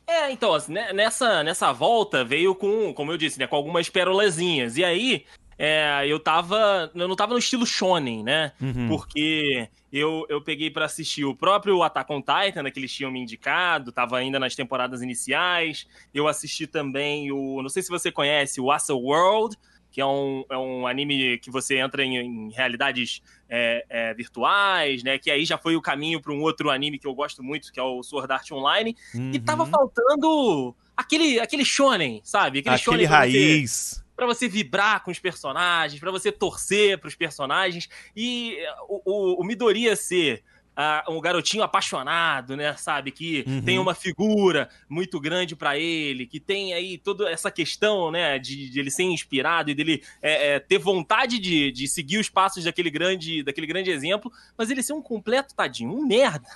É, 0.06 0.32
então, 0.32 0.54
assim, 0.54 0.74
né, 0.74 0.92
nessa, 0.94 1.44
nessa 1.44 1.72
volta 1.72 2.24
veio 2.24 2.54
com, 2.54 2.94
como 2.94 3.12
eu 3.12 3.18
disse, 3.18 3.40
né, 3.40 3.48
com 3.48 3.56
algumas 3.56 3.90
perolazinhas. 3.90 4.78
E 4.78 4.84
aí, 4.84 5.26
é, 5.58 6.06
eu 6.08 6.20
tava. 6.20 6.92
Eu 6.94 7.08
não 7.08 7.16
tava 7.16 7.34
no 7.34 7.40
estilo 7.40 7.66
shonen, 7.66 8.24
né? 8.24 8.52
Uhum. 8.62 8.88
Porque 8.88 9.70
eu, 9.92 10.26
eu 10.30 10.42
peguei 10.42 10.70
para 10.70 10.86
assistir 10.86 11.24
o 11.24 11.36
próprio 11.36 11.82
Attack 11.84 12.12
on 12.12 12.22
Titan, 12.22 12.64
né, 12.64 12.72
que 12.72 12.80
eles 12.80 12.92
tinham 12.92 13.12
me 13.12 13.20
indicado, 13.20 13.92
tava 13.92 14.18
ainda 14.18 14.40
nas 14.40 14.56
temporadas 14.56 15.02
iniciais. 15.02 15.88
Eu 16.14 16.28
assisti 16.28 16.68
também 16.68 17.32
o. 17.32 17.62
Não 17.62 17.70
sei 17.70 17.82
se 17.82 17.90
você 17.90 18.12
conhece, 18.12 18.60
o 18.60 18.72
Asa 18.72 18.94
World, 18.94 19.56
que 19.94 20.02
é 20.02 20.06
um, 20.06 20.44
é 20.50 20.58
um 20.58 20.88
anime 20.88 21.38
que 21.38 21.52
você 21.52 21.78
entra 21.78 22.04
em, 22.04 22.18
em 22.18 22.52
realidades 22.52 23.22
é, 23.48 23.86
é, 23.88 24.14
virtuais, 24.16 25.04
né? 25.04 25.20
Que 25.20 25.30
aí 25.30 25.46
já 25.46 25.56
foi 25.56 25.76
o 25.76 25.82
caminho 25.82 26.20
para 26.20 26.34
um 26.34 26.42
outro 26.42 26.72
anime 26.72 26.98
que 26.98 27.06
eu 27.06 27.14
gosto 27.14 27.44
muito, 27.44 27.72
que 27.72 27.80
é 27.80 27.84
o 27.84 28.02
Sword 28.02 28.34
Art 28.34 28.52
Online. 28.52 28.98
Uhum. 29.14 29.32
E 29.32 29.40
tava 29.40 29.68
faltando 29.68 30.76
aquele, 30.98 31.40
aquele 31.40 31.64
shonen, 31.64 32.22
sabe? 32.24 32.60
Aquele, 32.60 32.74
aquele 32.74 32.84
shonen 32.84 33.06
raiz. 33.06 34.04
Pra 34.16 34.26
você, 34.26 34.48
vibrar 34.48 35.04
com 35.04 35.12
os 35.12 35.20
personagens, 35.20 36.00
para 36.00 36.10
você 36.10 36.32
torcer 36.32 36.98
para 36.98 37.08
os 37.08 37.16
personagens. 37.16 37.88
E 38.16 38.58
o, 38.90 39.02
o, 39.06 39.42
o 39.42 39.44
Midoriya 39.44 39.96
ser 39.96 40.44
uh, 40.78 41.12
um 41.12 41.22
garotinho 41.22 41.64
apaixonado, 41.64 42.56
né? 42.56 42.76
Sabe? 42.76 43.12
Que 43.12 43.44
uhum. 43.48 43.62
tem 43.62 43.80
uma 43.80 43.94
figura 43.94 44.70
muito 44.90 45.20
grande 45.20 45.56
para 45.56 45.78
ele, 45.78 46.26
que 46.26 46.40
tem 46.40 46.74
aí 46.74 46.98
toda 46.98 47.30
essa 47.30 47.52
questão, 47.52 48.12
né? 48.12 48.40
De, 48.40 48.70
de 48.70 48.80
ele 48.80 48.92
ser 48.92 49.04
inspirado 49.04 49.72
e 49.72 49.76
dele 49.76 50.04
é, 50.22 50.56
é, 50.56 50.60
ter 50.60 50.78
vontade 50.78 51.40
de, 51.40 51.72
de 51.72 51.88
seguir 51.88 52.18
os 52.18 52.30
passos 52.30 52.64
daquele 52.64 52.90
grande, 52.90 53.44
daquele 53.44 53.68
grande 53.68 53.92
exemplo, 53.92 54.32
mas 54.58 54.70
ele 54.70 54.84
ser 54.84 54.94
um 54.94 55.02
completo 55.02 55.56
tadinho, 55.56 55.92
um 55.92 56.06
merda. 56.06 56.48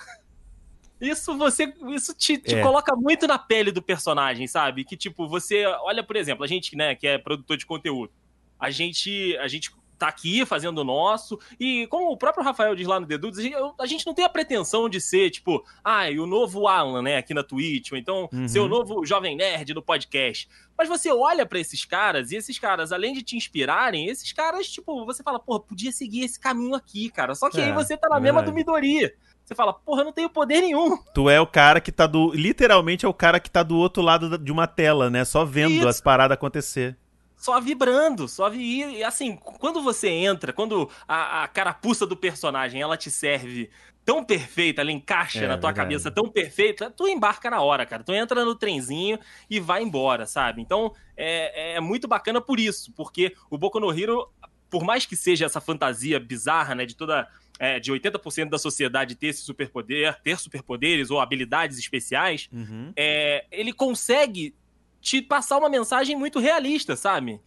Isso 1.00 1.36
você. 1.36 1.72
Isso 1.94 2.12
te, 2.12 2.36
te 2.38 2.56
é. 2.56 2.62
coloca 2.62 2.94
muito 2.96 3.26
na 3.26 3.38
pele 3.38 3.70
do 3.70 3.80
personagem, 3.80 4.46
sabe? 4.48 4.84
Que, 4.84 4.96
tipo, 4.96 5.28
você. 5.28 5.64
Olha, 5.82 6.02
por 6.02 6.16
exemplo, 6.16 6.44
a 6.44 6.48
gente, 6.48 6.76
né, 6.76 6.94
que 6.94 7.06
é 7.06 7.18
produtor 7.18 7.56
de 7.56 7.64
conteúdo. 7.64 8.12
A 8.58 8.70
gente, 8.70 9.36
a 9.36 9.46
gente 9.46 9.70
tá 9.98 10.08
aqui 10.08 10.46
fazendo 10.46 10.78
o 10.78 10.84
nosso. 10.84 11.38
E 11.58 11.86
como 11.88 12.10
o 12.10 12.16
próprio 12.16 12.44
Rafael 12.44 12.74
diz 12.74 12.86
lá 12.86 13.00
no 13.00 13.06
Dedudes, 13.06 13.38
a 13.78 13.86
gente 13.86 14.06
não 14.06 14.14
tem 14.14 14.24
a 14.24 14.28
pretensão 14.28 14.88
de 14.88 15.00
ser, 15.00 15.30
tipo, 15.30 15.64
ah, 15.84 16.10
e 16.10 16.18
o 16.18 16.26
novo 16.26 16.68
Alan, 16.68 17.02
né, 17.02 17.16
aqui 17.16 17.34
na 17.34 17.42
Twitch, 17.42 17.92
ou 17.92 17.98
então 17.98 18.28
uhum. 18.32 18.48
ser 18.48 18.60
o 18.60 18.68
novo 18.68 19.04
Jovem 19.04 19.36
Nerd 19.36 19.74
no 19.74 19.82
podcast. 19.82 20.48
Mas 20.76 20.88
você 20.88 21.12
olha 21.12 21.44
para 21.44 21.58
esses 21.58 21.84
caras, 21.84 22.30
e 22.30 22.36
esses 22.36 22.58
caras, 22.58 22.92
além 22.92 23.12
de 23.12 23.22
te 23.22 23.36
inspirarem, 23.36 24.06
esses 24.06 24.32
caras, 24.32 24.68
tipo, 24.68 25.04
você 25.04 25.22
fala, 25.22 25.40
porra, 25.40 25.60
podia 25.60 25.90
seguir 25.90 26.24
esse 26.24 26.38
caminho 26.38 26.74
aqui, 26.74 27.10
cara. 27.10 27.34
Só 27.34 27.50
que 27.50 27.60
é, 27.60 27.64
aí 27.64 27.72
você 27.72 27.96
tá 27.96 28.08
na 28.08 28.18
é 28.18 28.20
mesma 28.20 28.42
do 28.42 28.52
Midori. 28.52 29.12
Você 29.44 29.54
fala, 29.54 29.72
porra, 29.72 30.02
eu 30.02 30.04
não 30.04 30.12
tenho 30.12 30.28
poder 30.28 30.60
nenhum. 30.60 30.98
Tu 31.14 31.30
é 31.30 31.40
o 31.40 31.46
cara 31.46 31.80
que 31.80 31.90
tá 31.90 32.06
do. 32.06 32.32
Literalmente 32.34 33.06
é 33.06 33.08
o 33.08 33.14
cara 33.14 33.40
que 33.40 33.50
tá 33.50 33.62
do 33.62 33.76
outro 33.76 34.02
lado 34.02 34.36
de 34.36 34.52
uma 34.52 34.66
tela, 34.66 35.08
né? 35.08 35.24
Só 35.24 35.42
vendo 35.42 35.72
Isso. 35.72 35.88
as 35.88 36.02
paradas 36.02 36.34
acontecer 36.34 36.96
só 37.38 37.60
vibrando, 37.60 38.26
só 38.28 38.50
vi 38.50 38.84
e 38.84 39.04
assim, 39.04 39.36
quando 39.36 39.80
você 39.80 40.08
entra, 40.08 40.52
quando 40.52 40.90
a, 41.06 41.44
a, 41.44 41.48
carapuça 41.48 42.04
do 42.04 42.16
personagem 42.16 42.82
ela 42.82 42.96
te 42.96 43.10
serve 43.10 43.70
tão 44.04 44.24
perfeita, 44.24 44.80
ela 44.80 44.90
encaixa 44.90 45.44
é, 45.44 45.48
na 45.48 45.56
tua 45.56 45.70
verdade. 45.70 45.76
cabeça 45.76 46.10
tão 46.10 46.28
perfeita, 46.28 46.90
tu 46.90 47.06
embarca 47.06 47.48
na 47.48 47.60
hora, 47.60 47.86
cara. 47.86 48.02
Tu 48.02 48.12
entra 48.12 48.44
no 48.44 48.54
trenzinho 48.54 49.18
e 49.48 49.60
vai 49.60 49.82
embora, 49.82 50.26
sabe? 50.26 50.60
Então 50.60 50.92
é, 51.16 51.76
é 51.76 51.80
muito 51.80 52.08
bacana 52.08 52.40
por 52.40 52.58
isso, 52.58 52.92
porque 52.92 53.34
o 53.48 53.56
Boku 53.56 53.78
no 53.78 53.96
Hero, 53.96 54.28
por 54.68 54.82
mais 54.82 55.06
que 55.06 55.14
seja 55.14 55.46
essa 55.46 55.60
fantasia 55.60 56.18
bizarra, 56.18 56.74
né, 56.74 56.84
de 56.84 56.96
toda 56.96 57.28
é, 57.58 57.78
de 57.78 57.92
80% 57.92 58.48
da 58.48 58.58
sociedade 58.58 59.14
ter 59.14 59.28
esse 59.28 59.42
superpoder, 59.42 60.20
ter 60.22 60.38
superpoderes 60.38 61.10
ou 61.10 61.20
habilidades 61.20 61.78
especiais, 61.78 62.48
uhum. 62.52 62.92
é, 62.96 63.44
ele 63.50 63.72
consegue 63.72 64.54
te 65.00 65.22
passar 65.22 65.58
uma 65.58 65.68
mensagem 65.68 66.16
muito 66.16 66.38
realista, 66.38 66.96
sabe? 66.96 67.40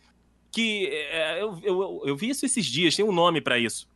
Que 0.52 0.88
é, 0.88 1.42
eu, 1.42 1.60
eu, 1.64 2.02
eu 2.06 2.16
vi 2.16 2.30
isso 2.30 2.46
esses 2.46 2.66
dias, 2.66 2.96
tem 2.96 3.06
um 3.06 3.12
nome 3.12 3.42
para 3.42 3.58
isso. 3.58 3.88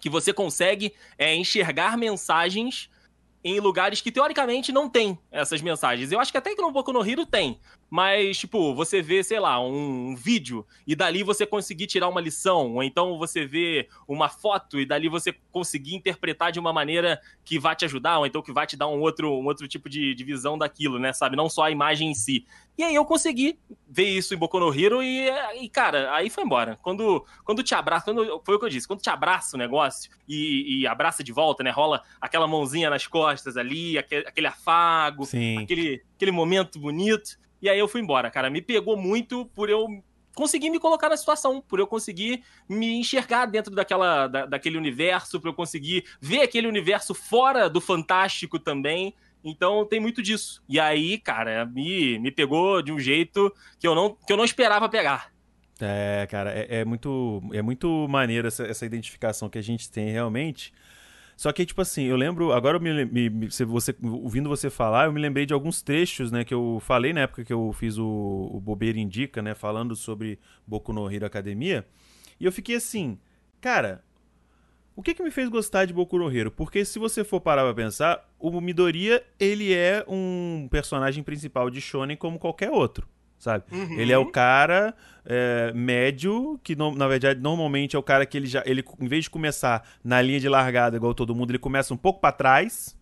Que 0.00 0.10
você 0.10 0.32
consegue 0.32 0.94
é, 1.16 1.34
enxergar 1.34 1.96
mensagens 1.96 2.90
em 3.44 3.60
lugares 3.60 4.00
que 4.00 4.10
teoricamente 4.10 4.72
não 4.72 4.88
tem 4.88 5.18
essas 5.30 5.60
mensagens. 5.60 6.10
Eu 6.10 6.18
acho 6.18 6.32
que 6.32 6.38
até 6.38 6.54
que 6.54 6.62
no 6.62 6.72
Boku 6.72 6.92
no 6.92 7.06
Hero 7.06 7.26
tem, 7.26 7.60
mas, 7.94 8.38
tipo, 8.38 8.74
você 8.74 9.00
vê, 9.00 9.22
sei 9.22 9.38
lá, 9.38 9.64
um, 9.64 10.16
vídeo 10.16 10.66
e 10.84 10.96
dali 10.96 11.22
você 11.22 11.46
conseguir 11.46 11.86
tirar 11.86 12.08
uma 12.08 12.20
lição, 12.20 12.74
ou 12.74 12.82
então 12.82 13.16
você 13.16 13.46
vê 13.46 13.88
uma 14.08 14.28
foto 14.28 14.80
e 14.80 14.84
dali 14.84 15.08
você 15.08 15.32
conseguir 15.52 15.94
interpretar 15.94 16.50
de 16.50 16.58
uma 16.58 16.72
maneira 16.72 17.20
que 17.44 17.56
vai 17.56 17.76
te 17.76 17.84
ajudar, 17.84 18.18
ou 18.18 18.26
então 18.26 18.42
que 18.42 18.52
vai 18.52 18.66
te 18.66 18.76
dar 18.76 18.88
um 18.88 19.00
outro, 19.00 19.30
um 19.30 19.44
outro 19.44 19.68
tipo 19.68 19.88
de, 19.88 20.12
de 20.12 20.24
visão 20.24 20.58
daquilo, 20.58 20.98
né, 20.98 21.12
sabe? 21.12 21.36
Não 21.36 21.48
só 21.48 21.62
a 21.62 21.70
imagem 21.70 22.10
em 22.10 22.14
si. 22.14 22.44
E 22.76 22.82
aí 22.82 22.96
eu 22.96 23.04
consegui 23.04 23.60
ver 23.88 24.08
isso 24.08 24.34
em 24.34 24.36
Boku 24.36 24.58
no 24.58 24.74
Hero 24.74 25.00
e, 25.00 25.30
e 25.62 25.68
cara, 25.68 26.12
aí 26.16 26.28
foi 26.28 26.42
embora. 26.42 26.76
Quando, 26.82 27.24
quando 27.44 27.62
te 27.62 27.76
abraça, 27.76 28.06
quando, 28.06 28.42
foi 28.44 28.56
o 28.56 28.58
que 28.58 28.64
eu 28.64 28.70
disse, 28.70 28.88
quando 28.88 29.02
te 29.02 29.10
abraça 29.10 29.54
o 29.54 29.58
negócio 29.58 30.10
e, 30.28 30.80
e 30.80 30.86
abraça 30.88 31.22
de 31.22 31.30
volta, 31.30 31.62
né, 31.62 31.70
rola 31.70 32.02
aquela 32.20 32.48
mãozinha 32.48 32.90
nas 32.90 33.06
costas 33.06 33.56
ali, 33.56 33.96
aquele, 33.96 34.26
aquele 34.26 34.48
afago, 34.48 35.22
aquele, 35.62 36.02
aquele 36.16 36.32
momento 36.32 36.80
bonito 36.80 37.43
e 37.64 37.68
aí 37.70 37.78
eu 37.78 37.88
fui 37.88 38.02
embora, 38.02 38.30
cara. 38.30 38.50
Me 38.50 38.60
pegou 38.60 38.94
muito 38.94 39.46
por 39.54 39.70
eu 39.70 39.88
conseguir 40.34 40.68
me 40.68 40.78
colocar 40.78 41.08
na 41.08 41.16
situação, 41.16 41.62
por 41.66 41.78
eu 41.78 41.86
conseguir 41.86 42.44
me 42.68 43.00
enxergar 43.00 43.46
dentro 43.46 43.74
daquela, 43.74 44.26
da, 44.26 44.44
daquele 44.44 44.76
universo, 44.76 45.40
por 45.40 45.48
eu 45.48 45.54
conseguir 45.54 46.04
ver 46.20 46.42
aquele 46.42 46.66
universo 46.66 47.14
fora 47.14 47.70
do 47.70 47.80
fantástico 47.80 48.58
também. 48.58 49.14
Então 49.42 49.86
tem 49.86 49.98
muito 49.98 50.22
disso. 50.22 50.62
E 50.68 50.78
aí, 50.78 51.16
cara, 51.16 51.64
me, 51.64 52.18
me 52.18 52.30
pegou 52.30 52.82
de 52.82 52.92
um 52.92 52.98
jeito 52.98 53.50
que 53.78 53.88
eu 53.88 53.94
não, 53.94 54.14
que 54.14 54.30
eu 54.30 54.36
não 54.36 54.44
esperava 54.44 54.86
pegar. 54.86 55.32
É, 55.80 56.26
cara, 56.30 56.52
é, 56.52 56.80
é 56.80 56.84
muito, 56.84 57.42
é 57.50 57.62
muito 57.62 58.06
maneiro 58.10 58.46
essa, 58.46 58.64
essa 58.64 58.84
identificação 58.84 59.48
que 59.48 59.58
a 59.58 59.62
gente 59.62 59.90
tem 59.90 60.10
realmente. 60.10 60.70
Só 61.36 61.52
que, 61.52 61.66
tipo 61.66 61.80
assim, 61.80 62.04
eu 62.04 62.16
lembro. 62.16 62.52
Agora, 62.52 62.76
eu 62.76 62.80
me, 62.80 63.04
me, 63.04 63.48
você, 63.48 63.94
ouvindo 64.02 64.48
você 64.48 64.70
falar, 64.70 65.06
eu 65.06 65.12
me 65.12 65.20
lembrei 65.20 65.44
de 65.46 65.52
alguns 65.52 65.82
trechos, 65.82 66.30
né? 66.30 66.44
Que 66.44 66.54
eu 66.54 66.78
falei 66.80 67.12
na 67.12 67.22
época 67.22 67.44
que 67.44 67.52
eu 67.52 67.72
fiz 67.72 67.98
o, 67.98 68.50
o 68.52 68.60
Bobeira 68.60 68.98
Indica, 68.98 69.42
né? 69.42 69.54
Falando 69.54 69.96
sobre 69.96 70.38
Boku 70.66 70.92
no 70.92 71.10
Hero 71.10 71.26
Academia. 71.26 71.86
E 72.38 72.44
eu 72.44 72.52
fiquei 72.52 72.76
assim, 72.76 73.18
cara. 73.60 74.02
O 74.96 75.02
que 75.02 75.12
que 75.12 75.24
me 75.24 75.30
fez 75.32 75.48
gostar 75.48 75.86
de 75.86 75.92
Boku 75.92 76.16
no 76.16 76.30
Hero? 76.30 76.52
Porque 76.52 76.84
se 76.84 77.00
você 77.00 77.24
for 77.24 77.40
parar 77.40 77.64
pra 77.64 77.74
pensar, 77.74 78.30
o 78.38 78.60
Midoriya, 78.60 79.24
ele 79.40 79.74
é 79.74 80.04
um 80.06 80.68
personagem 80.70 81.24
principal 81.24 81.68
de 81.68 81.80
Shonen 81.80 82.16
como 82.16 82.38
qualquer 82.38 82.70
outro 82.70 83.08
sabe? 83.38 83.64
Uhum. 83.70 83.98
Ele 83.98 84.12
é 84.12 84.18
o 84.18 84.26
cara 84.26 84.94
é, 85.24 85.72
médio, 85.74 86.58
que 86.62 86.76
no, 86.76 86.94
na 86.94 87.08
verdade 87.08 87.40
normalmente 87.40 87.96
é 87.96 87.98
o 87.98 88.02
cara 88.02 88.26
que 88.26 88.36
ele 88.36 88.46
já, 88.46 88.62
ele 88.66 88.84
em 89.00 89.08
vez 89.08 89.24
de 89.24 89.30
começar 89.30 89.86
na 90.02 90.20
linha 90.20 90.40
de 90.40 90.48
largada 90.48 90.96
igual 90.96 91.14
todo 91.14 91.34
mundo, 91.34 91.50
ele 91.50 91.58
começa 91.58 91.92
um 91.92 91.96
pouco 91.96 92.20
para 92.20 92.32
trás. 92.32 92.96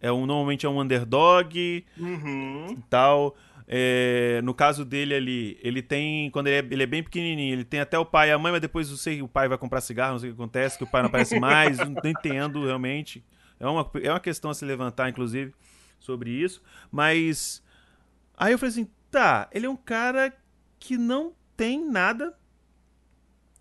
É 0.00 0.12
um, 0.12 0.26
normalmente 0.26 0.66
é 0.66 0.68
um 0.68 0.80
underdog 0.80 1.84
uhum. 1.98 2.66
e 2.70 2.82
tal. 2.88 3.34
É, 3.68 4.40
no 4.44 4.54
caso 4.54 4.84
dele 4.84 5.14
ali, 5.14 5.58
ele 5.60 5.82
tem. 5.82 6.30
Quando 6.30 6.46
ele 6.46 6.56
é, 6.56 6.72
ele 6.72 6.82
é, 6.82 6.86
bem 6.86 7.02
pequenininho, 7.02 7.52
ele 7.52 7.64
tem 7.64 7.80
até 7.80 7.98
o 7.98 8.04
pai 8.04 8.28
e 8.28 8.32
a 8.32 8.38
mãe, 8.38 8.52
mas 8.52 8.60
depois 8.60 8.88
não 8.88 8.96
sei, 8.96 9.22
o 9.22 9.28
pai 9.28 9.48
vai 9.48 9.58
comprar 9.58 9.80
cigarro, 9.80 10.12
não 10.12 10.18
sei 10.20 10.30
o 10.30 10.34
que 10.34 10.40
acontece, 10.40 10.78
que 10.78 10.84
o 10.84 10.86
pai 10.86 11.02
não 11.02 11.08
aparece 11.08 11.40
mais, 11.40 11.78
não 11.78 11.96
entendo 12.04 12.64
realmente. 12.64 13.24
É 13.58 13.66
uma, 13.66 13.90
é 14.02 14.10
uma 14.10 14.20
questão 14.20 14.50
a 14.50 14.54
se 14.54 14.64
levantar, 14.64 15.08
inclusive, 15.08 15.52
sobre 15.98 16.30
isso. 16.30 16.62
Mas. 16.92 17.62
Aí 18.36 18.52
eu 18.52 18.58
falei 18.58 18.70
assim, 18.70 18.88
Tá, 19.10 19.48
ele 19.52 19.66
é 19.66 19.70
um 19.70 19.76
cara 19.76 20.32
que 20.78 20.96
não 20.96 21.34
tem 21.56 21.84
nada. 21.84 22.36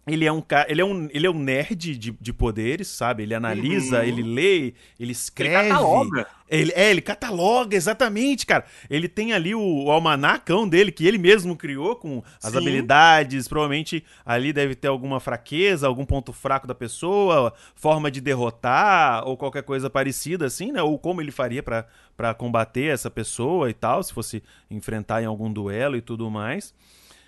Ele 0.08 0.24
é 0.24 0.32
um 0.32 0.40
cara, 0.40 0.72
ele 0.72 0.82
é 0.82 0.86
um, 0.86 1.10
ele 1.12 1.26
é 1.26 1.30
um 1.30 1.40
nerd 1.40 1.98
de, 1.98 2.12
de 2.12 2.34
poderes, 2.34 2.88
sabe? 2.88 3.24
Ele 3.24 3.34
analisa, 3.34 4.00
uhum. 4.00 4.04
ele 4.04 4.22
lê, 4.22 4.74
ele 5.00 5.12
escreve. 5.12 5.56
Ele 5.56 5.70
cataloga. 5.70 6.28
Ele, 6.48 6.72
é, 6.76 6.92
ele 6.92 7.02
cataloga, 7.02 7.76
exatamente, 7.76 8.46
cara. 8.46 8.66
Ele 8.88 9.08
tem 9.08 9.34
ali 9.34 9.56
o, 9.56 9.86
o 9.86 9.92
almanacão 9.92 10.70
dele, 10.70 10.92
que 10.92 11.08
ele 11.08 11.18
mesmo 11.18 11.56
criou, 11.56 11.96
com 11.96 12.22
as 12.42 12.52
Sim. 12.52 12.58
habilidades. 12.58 13.48
Provavelmente 13.48 14.04
ali 14.24 14.54
deve 14.54 14.76
ter 14.76 14.90
alguma 14.90 15.20
fraqueza, 15.20 15.88
algum 15.88 16.06
ponto 16.06 16.32
fraco 16.32 16.68
da 16.68 16.76
pessoa, 16.76 17.52
forma 17.74 18.12
de 18.12 18.22
derrotar, 18.22 19.28
ou 19.28 19.36
qualquer 19.36 19.64
coisa 19.64 19.90
parecida, 19.90 20.46
assim, 20.46 20.72
né? 20.72 20.84
Ou 20.84 21.00
como 21.00 21.20
ele 21.20 21.32
faria 21.32 21.64
para 21.64 22.34
combater 22.36 22.94
essa 22.94 23.10
pessoa 23.10 23.72
e 23.72 23.74
tal, 23.74 24.04
se 24.04 24.14
fosse 24.14 24.44
enfrentar 24.70 25.24
em 25.24 25.26
algum 25.26 25.52
duelo 25.52 25.98
e 25.98 26.02
tudo 26.02 26.30
mais. 26.30 26.76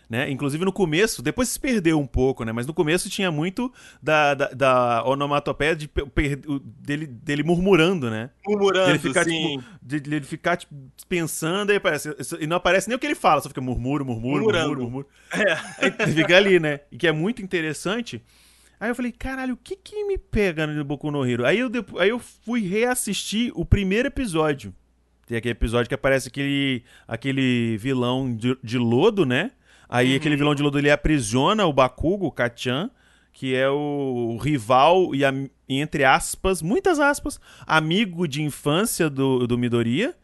Né? 0.09 0.31
Inclusive 0.31 0.63
no 0.63 0.71
começo, 0.71 1.21
depois 1.21 1.49
se 1.49 1.59
perdeu 1.59 1.99
um 1.99 2.07
pouco, 2.07 2.45
né? 2.45 2.53
Mas 2.53 2.65
no 2.65 2.73
começo 2.73 3.09
tinha 3.09 3.29
muito 3.29 3.71
da, 4.01 4.33
da, 4.33 4.47
da 4.49 5.03
onomatopeia 5.03 5.75
de, 5.75 5.89
dele, 6.79 7.05
dele 7.07 7.43
murmurando, 7.43 8.09
né? 8.09 8.29
Murmurando, 8.47 8.91
ele 8.91 8.99
ficar, 8.99 9.25
sim. 9.25 9.57
Tipo, 9.57 9.63
de, 9.81 9.95
ele 9.97 10.21
ficar 10.21 10.55
tipo, 10.55 10.73
pensando 11.09 11.73
e, 11.73 11.75
aparece, 11.75 12.15
e 12.39 12.47
não 12.47 12.55
aparece 12.55 12.87
nem 12.87 12.95
o 12.95 12.99
que 12.99 13.05
ele 13.05 13.15
fala, 13.15 13.41
só 13.41 13.49
fica 13.49 13.59
murmuro, 13.59 14.05
murmuro, 14.05 14.45
murmuro, 14.45 14.81
murmuro. 14.81 15.07
É. 15.33 16.07
fica 16.07 16.37
ali, 16.37 16.57
né? 16.57 16.79
E 16.89 16.97
que 16.97 17.05
é 17.05 17.11
muito 17.11 17.41
interessante. 17.41 18.23
Aí 18.79 18.89
eu 18.89 18.95
falei, 18.95 19.11
caralho, 19.11 19.55
o 19.55 19.57
que 19.57 19.75
que 19.75 20.05
me 20.05 20.17
pega 20.17 20.67
no 20.67 20.85
Boku 20.85 21.11
no 21.11 21.25
Hero? 21.25 21.45
Aí 21.45 21.59
eu, 21.59 21.69
aí 21.99 22.09
eu 22.09 22.19
fui 22.19 22.61
reassistir 22.61 23.51
o 23.55 23.65
primeiro 23.65 24.07
episódio. 24.07 24.73
Tem 25.25 25.37
aquele 25.37 25.51
episódio 25.51 25.89
que 25.89 25.95
aparece 25.95 26.29
aquele, 26.29 26.83
aquele 27.07 27.75
vilão 27.77 28.33
de, 28.33 28.57
de 28.63 28.77
lodo, 28.77 29.25
né? 29.25 29.51
Aí 29.89 30.11
uhum. 30.11 30.17
aquele 30.17 30.35
vilão 30.35 30.55
de 30.55 30.63
lodo 30.63 30.77
ele 30.77 30.91
aprisiona 30.91 31.65
o 31.65 31.73
Bakugo, 31.73 32.27
o 32.27 32.31
Kachan, 32.31 32.89
que 33.31 33.55
é 33.55 33.69
o, 33.69 34.37
rival 34.41 35.13
e, 35.13 35.21
e, 35.69 35.79
entre 35.79 36.03
aspas, 36.03 36.61
muitas 36.61 36.99
aspas, 36.99 37.39
amigo 37.65 38.27
de 38.27 38.41
infância 38.41 39.09
do, 39.09 39.45
do 39.45 39.57
Midoriya. 39.57 40.15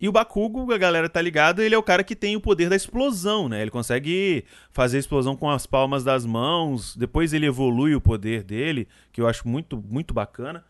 E 0.00 0.08
o 0.08 0.12
Bakugo, 0.12 0.72
a 0.72 0.78
galera 0.78 1.08
tá 1.08 1.22
ligada, 1.22 1.62
ele 1.62 1.76
é 1.76 1.78
o 1.78 1.82
cara 1.82 2.02
que 2.02 2.16
tem 2.16 2.34
o 2.34 2.40
poder 2.40 2.68
da 2.68 2.74
explosão, 2.74 3.48
né? 3.48 3.62
Ele 3.62 3.70
consegue 3.70 4.44
fazer 4.72 4.98
explosão 4.98 5.36
com 5.36 5.48
as 5.48 5.64
palmas 5.64 6.02
das 6.02 6.26
mãos. 6.26 6.96
Depois 6.96 7.32
ele 7.32 7.46
evolui 7.46 7.94
o 7.94 8.00
poder 8.00 8.42
dele, 8.42 8.88
que 9.12 9.20
eu 9.20 9.28
acho 9.28 9.46
muito, 9.46 9.76
muito 9.76 10.12
bacana. 10.12 10.64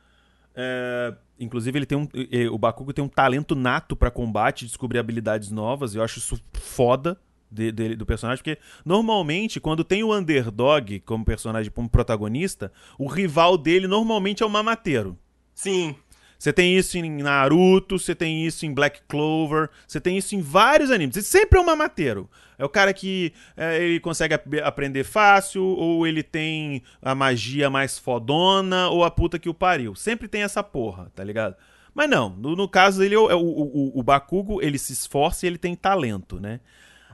É, 0.55 1.15
inclusive, 1.41 1.79
ele 1.79 1.87
tem 1.87 1.97
um, 1.97 2.09
o 2.53 2.59
Bakugo 2.59 2.93
tem 2.93 3.03
um 3.03 3.09
talento 3.09 3.55
nato 3.55 3.97
para 3.97 4.11
combate, 4.11 4.67
descobrir 4.67 4.99
habilidades 4.99 5.51
novas. 5.51 5.95
Eu 5.95 6.03
acho 6.03 6.19
isso 6.19 6.39
foda 6.53 7.17
de, 7.53 7.71
de, 7.71 7.97
do 7.97 8.07
personagem, 8.07 8.43
porque 8.43 8.59
normalmente, 8.85 9.61
quando 9.61 9.85
tem 9.85 10.03
o 10.03 10.17
underdog 10.17 11.01
como 11.01 11.25
personagem, 11.25 11.71
como 11.71 11.89
protagonista, 11.89 12.73
o 12.99 13.07
rival 13.07 13.59
dele 13.59 13.87
normalmente 13.87 14.43
é 14.43 14.47
o 14.47 14.51
mamateiro. 14.51 15.19
Sim. 15.55 15.95
Você 16.43 16.53
tem 16.53 16.77
isso 16.77 16.99
em 16.99 17.23
Naruto, 17.23 18.01
você 18.01 18.17
tem 18.17 18.45
isso 18.45 18.67
em 18.67 18.75
Black 18.75 19.03
Clover, 19.07 19.71
você 19.87 20.01
tem 20.01 20.19
isso 20.19 20.35
em 20.35 20.41
vários 20.41 20.91
animes. 20.91 21.15
Ele 21.15 21.25
sempre 21.25 21.57
é 21.57 21.63
um 21.63 21.65
mamateiro. 21.65 22.29
É 22.59 22.65
o 22.65 22.69
cara 22.69 22.93
que 22.93 23.33
é, 23.57 23.81
ele 23.81 24.01
consegue 24.01 24.35
ap 24.35 24.47
aprender 24.65 25.05
fácil, 25.05 25.63
ou 25.63 26.05
ele 26.05 26.21
tem 26.21 26.83
a 27.01 27.15
magia 27.15 27.71
mais 27.71 27.97
fodona, 27.97 28.89
ou 28.89 29.05
a 29.05 29.11
puta 29.11 29.39
que 29.39 29.49
o 29.49 29.55
pariu. 29.55 29.95
Sempre 29.95 30.27
tem 30.27 30.43
essa 30.43 30.65
porra, 30.65 31.13
tá 31.15 31.23
ligado? 31.23 31.55
Mas 31.95 32.11
não, 32.11 32.31
no, 32.31 32.57
no 32.57 32.69
caso 32.69 33.05
ele, 33.05 33.15
é 33.15 33.19
o, 33.19 33.25
o, 33.25 33.63
o, 33.97 34.01
o 34.01 34.03
Bakugo, 34.03 34.61
ele 34.61 34.79
se 34.79 34.93
esforça 34.93 35.47
e 35.47 35.49
ele 35.49 35.59
tem 35.59 35.77
talento, 35.77 36.41
né? 36.41 36.59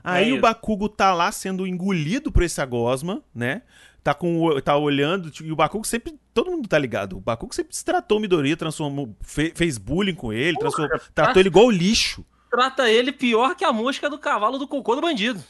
Aí 0.03 0.29
é 0.29 0.33
o 0.33 0.41
Bakugo 0.41 0.87
tá 0.89 1.13
lá 1.13 1.31
sendo 1.31 1.67
engolido 1.67 2.31
por 2.31 2.43
esse 2.43 2.61
agosma, 2.61 3.23
né? 3.33 3.61
Tá, 4.03 4.13
com, 4.13 4.59
tá 4.61 4.77
olhando, 4.77 5.31
e 5.43 5.51
o 5.51 5.55
Bakugo 5.55 5.85
sempre. 5.85 6.17
Todo 6.33 6.51
mundo 6.51 6.67
tá 6.67 6.79
ligado. 6.79 7.17
O 7.17 7.19
Bakugo 7.19 7.53
sempre 7.53 7.75
se 7.75 7.83
tratou 7.83 8.17
o 8.17 8.21
Midoriya, 8.21 8.55
transformou, 8.55 9.15
fe, 9.21 9.51
fez 9.55 9.77
bullying 9.77 10.15
com 10.15 10.31
ele, 10.31 10.57
Porra, 10.57 10.87
tratou 11.13 11.33
tá... 11.33 11.39
ele 11.39 11.49
igual 11.49 11.69
lixo. 11.69 12.25
Trata 12.49 12.89
ele 12.89 13.11
pior 13.11 13.55
que 13.55 13.63
a 13.63 13.73
mosca 13.73 14.09
do 14.09 14.17
cavalo 14.17 14.57
do 14.57 14.67
cocô 14.67 14.95
do 14.95 15.01
bandido. 15.01 15.43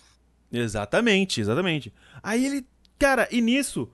Exatamente, 0.52 1.40
exatamente. 1.40 1.94
Aí 2.22 2.46
ele. 2.46 2.68
Cara, 2.98 3.30
e 3.32 3.40
nisso, 3.40 3.90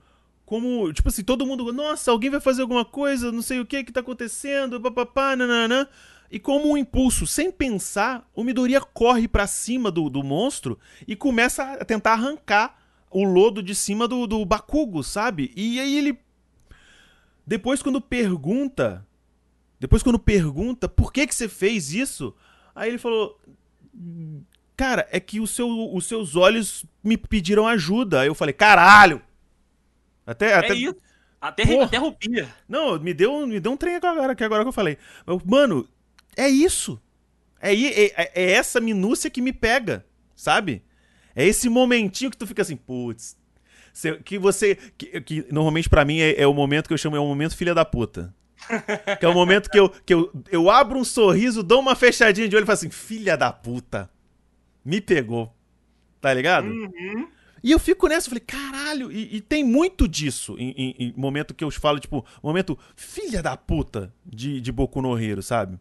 como, 0.45 0.91
tipo 0.93 1.09
assim, 1.09 1.23
todo 1.23 1.45
mundo, 1.45 1.71
nossa, 1.71 2.11
alguém 2.11 2.29
vai 2.29 2.39
fazer 2.39 2.61
alguma 2.61 2.85
coisa, 2.85 3.31
não 3.31 3.41
sei 3.41 3.59
o 3.59 3.65
que 3.65 3.83
que 3.83 3.91
tá 3.91 3.99
acontecendo, 3.99 4.79
papapá, 4.79 5.35
nananã. 5.35 5.87
E 6.29 6.39
como 6.39 6.71
um 6.71 6.77
impulso, 6.77 7.27
sem 7.27 7.51
pensar, 7.51 8.27
o 8.33 8.43
Midoriya 8.43 8.81
corre 8.81 9.27
para 9.27 9.47
cima 9.47 9.91
do, 9.91 10.09
do 10.09 10.23
monstro 10.23 10.77
e 11.07 11.15
começa 11.15 11.73
a 11.73 11.85
tentar 11.85 12.13
arrancar 12.13 12.77
o 13.09 13.23
lodo 13.23 13.63
de 13.63 13.73
cima 13.73 14.07
do, 14.07 14.27
do 14.27 14.43
Bakugo, 14.45 15.03
sabe? 15.03 15.51
E 15.55 15.79
aí 15.79 15.97
ele. 15.97 16.19
Depois, 17.45 17.81
quando 17.81 18.01
pergunta. 18.01 19.05
Depois, 19.79 20.01
quando 20.01 20.19
pergunta 20.19 20.89
por 20.89 21.13
que, 21.13 21.27
que 21.27 21.35
você 21.35 21.47
fez 21.47 21.93
isso, 21.93 22.35
aí 22.75 22.89
ele 22.89 22.97
falou. 22.97 23.39
Cara, 24.75 25.07
é 25.09 25.19
que 25.19 25.39
o 25.39 25.47
seu, 25.47 25.69
os 25.93 26.05
seus 26.05 26.35
olhos 26.35 26.85
me 27.01 27.15
pediram 27.15 27.65
ajuda. 27.67 28.21
Aí 28.21 28.27
eu 28.27 28.35
falei, 28.35 28.53
caralho! 28.53 29.21
Até. 30.25 30.51
É 30.51 30.55
até... 30.55 30.73
isso. 30.73 30.97
Até, 31.39 31.79
até 31.79 31.97
roupia. 31.97 32.49
Não, 32.67 32.99
me 32.99 33.13
deu, 33.13 33.45
me 33.45 33.59
deu 33.59 33.71
um 33.71 33.77
trem 33.77 33.95
agora, 33.95 34.33
que 34.33 34.43
agora 34.43 34.63
que 34.63 34.67
eu 34.67 34.73
falei. 34.73 34.97
Mano, 35.45 35.88
é 36.35 36.49
isso. 36.49 37.01
É, 37.61 37.73
é, 37.73 38.31
é 38.35 38.51
essa 38.51 38.79
minúcia 38.79 39.29
que 39.29 39.41
me 39.41 39.51
pega, 39.51 40.05
sabe? 40.35 40.83
É 41.35 41.45
esse 41.45 41.67
momentinho 41.67 42.31
que 42.31 42.37
tu 42.37 42.47
fica 42.47 42.61
assim, 42.61 42.75
putz. 42.75 43.37
Que 44.23 44.37
você. 44.37 44.77
Que, 44.97 45.21
que 45.21 45.45
normalmente 45.51 45.89
para 45.89 46.05
mim 46.05 46.19
é, 46.19 46.41
é, 46.41 46.47
o 46.47 46.53
momento 46.53 46.87
que 46.87 46.93
eu 46.93 46.97
chamo, 46.97 47.15
é 47.15 47.19
o 47.19 47.27
momento 47.27 47.55
filha 47.55 47.73
da 47.73 47.85
puta. 47.85 48.33
que 49.19 49.25
é 49.25 49.29
o 49.29 49.33
momento 49.33 49.69
que 49.69 49.79
eu, 49.79 49.89
que 49.89 50.13
eu, 50.13 50.31
eu 50.51 50.69
abro 50.69 50.99
um 50.99 51.03
sorriso, 51.03 51.61
dou 51.63 51.79
uma 51.79 51.95
fechadinha 51.95 52.47
de 52.47 52.55
olho 52.55 52.63
e 52.63 52.65
falo 52.65 52.77
assim, 52.77 52.89
filha 52.89 53.37
da 53.37 53.51
puta. 53.51 54.09
Me 54.83 55.01
pegou. 55.01 55.53
Tá 56.21 56.33
ligado? 56.33 56.67
Uhum. 56.67 57.27
E 57.63 57.71
eu 57.71 57.79
fico 57.79 58.07
nessa, 58.07 58.27
eu 58.27 58.29
falei, 58.29 58.43
caralho, 58.45 59.11
e, 59.11 59.37
e 59.37 59.41
tem 59.41 59.63
muito 59.63 60.07
disso 60.07 60.55
em, 60.59 60.69
em, 60.71 60.95
em, 60.99 61.13
momento 61.17 61.53
que 61.53 61.63
eu 61.63 61.71
falo, 61.71 61.99
tipo, 61.99 62.23
momento 62.43 62.77
filha 62.95 63.41
da 63.41 63.57
puta 63.57 64.13
de, 64.23 64.61
de 64.61 64.71
Boku 64.71 65.01
no 65.01 65.17
Hero, 65.17 65.41
sabe? 65.41 65.79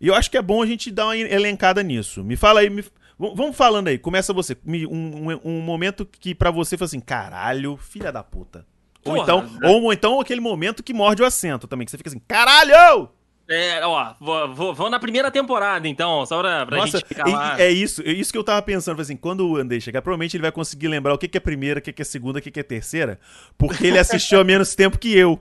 E 0.00 0.08
eu 0.08 0.14
acho 0.14 0.30
que 0.30 0.36
é 0.36 0.42
bom 0.42 0.62
a 0.62 0.66
gente 0.66 0.90
dar 0.90 1.06
uma 1.06 1.16
elencada 1.16 1.82
nisso. 1.82 2.22
Me 2.22 2.36
fala 2.36 2.60
aí, 2.60 2.70
me... 2.70 2.84
vamos 3.18 3.56
falando 3.56 3.88
aí, 3.88 3.98
começa 3.98 4.32
você. 4.32 4.56
Um, 4.66 5.30
um, 5.30 5.40
um 5.44 5.60
momento 5.60 6.04
que 6.06 6.34
para 6.34 6.50
você 6.50 6.76
foi 6.76 6.84
assim, 6.84 7.00
caralho, 7.00 7.76
filha 7.76 8.12
da 8.12 8.22
puta. 8.22 8.66
Porra, 9.02 9.16
ou 9.16 9.22
então, 9.22 9.42
né? 9.42 9.68
ou 9.68 9.92
então 9.92 10.20
aquele 10.20 10.40
momento 10.40 10.82
que 10.82 10.92
morde 10.92 11.22
o 11.22 11.26
assento 11.26 11.66
também, 11.66 11.84
que 11.84 11.90
você 11.90 11.96
fica 11.96 12.10
assim, 12.10 12.20
caralho! 12.26 13.10
É, 13.48 13.86
ó, 13.86 14.14
vou, 14.18 14.90
na 14.90 14.98
primeira 14.98 15.30
temporada, 15.30 15.86
então, 15.86 16.26
só 16.26 16.40
pra, 16.40 16.66
pra 16.66 16.78
Nossa, 16.78 16.98
gente 16.98 17.06
ficar 17.06 17.28
lá. 17.28 17.60
É 17.60 17.70
isso, 17.70 18.02
é 18.02 18.10
isso 18.10 18.32
que 18.32 18.38
eu 18.38 18.42
tava 18.42 18.60
pensando, 18.60 19.00
assim, 19.00 19.16
quando 19.16 19.48
o 19.48 19.56
Andrei 19.56 19.80
chegar, 19.80 20.02
provavelmente 20.02 20.36
ele 20.36 20.42
vai 20.42 20.50
conseguir 20.50 20.88
lembrar 20.88 21.14
o 21.14 21.18
que, 21.18 21.28
que 21.28 21.36
é 21.36 21.40
primeira, 21.40 21.78
o 21.78 21.82
que, 21.82 21.92
que 21.92 22.02
é 22.02 22.04
segunda, 22.04 22.40
o 22.40 22.42
que, 22.42 22.50
que 22.50 22.58
é 22.58 22.64
terceira, 22.64 23.20
porque 23.56 23.86
ele 23.86 23.98
assistiu 24.00 24.40
há 24.40 24.44
menos 24.44 24.74
tempo 24.74 24.98
que 24.98 25.16
eu. 25.16 25.40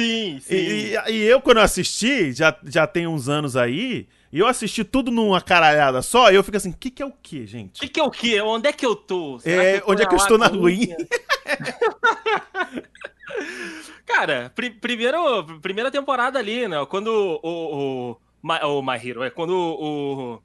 Sim, 0.00 0.40
sim. 0.40 0.54
E, 0.54 0.94
e, 0.94 1.12
e, 1.12 1.22
eu, 1.22 1.40
quando 1.40 1.58
eu 1.58 1.62
assisti, 1.62 2.32
já, 2.32 2.56
já 2.64 2.86
tem 2.86 3.06
uns 3.06 3.28
anos 3.28 3.56
aí, 3.56 4.08
e 4.32 4.38
eu 4.38 4.46
assisti 4.46 4.84
tudo 4.84 5.10
numa 5.10 5.40
caralhada 5.40 6.00
só, 6.02 6.30
e 6.30 6.34
eu 6.34 6.44
fico 6.44 6.56
assim, 6.56 6.70
o 6.70 6.76
que, 6.76 6.90
que 6.90 7.02
é 7.02 7.06
o 7.06 7.12
que, 7.12 7.46
gente? 7.46 7.78
O 7.78 7.80
que, 7.80 7.88
que 7.88 8.00
é 8.00 8.02
o 8.02 8.10
que? 8.10 8.40
Onde 8.40 8.68
é 8.68 8.72
que 8.72 8.86
eu 8.86 8.96
tô? 8.96 9.38
É, 9.44 9.82
onde 9.86 10.02
é 10.02 10.06
que 10.06 10.14
eu 10.14 10.18
estou 10.18 10.38
na 10.38 10.46
ruim? 10.46 10.88
Cara, 14.06 14.50
pr 14.54 14.70
primeiro, 14.80 15.44
primeira 15.60 15.90
temporada 15.90 16.38
ali, 16.38 16.66
né? 16.66 16.84
Quando 16.86 17.08
o. 17.08 17.40
O, 17.42 18.16
o, 18.42 18.78
o 18.78 18.82
My 18.82 18.96
Hero, 18.96 19.22
é 19.22 19.30
quando 19.30 19.52
o. 19.54 20.42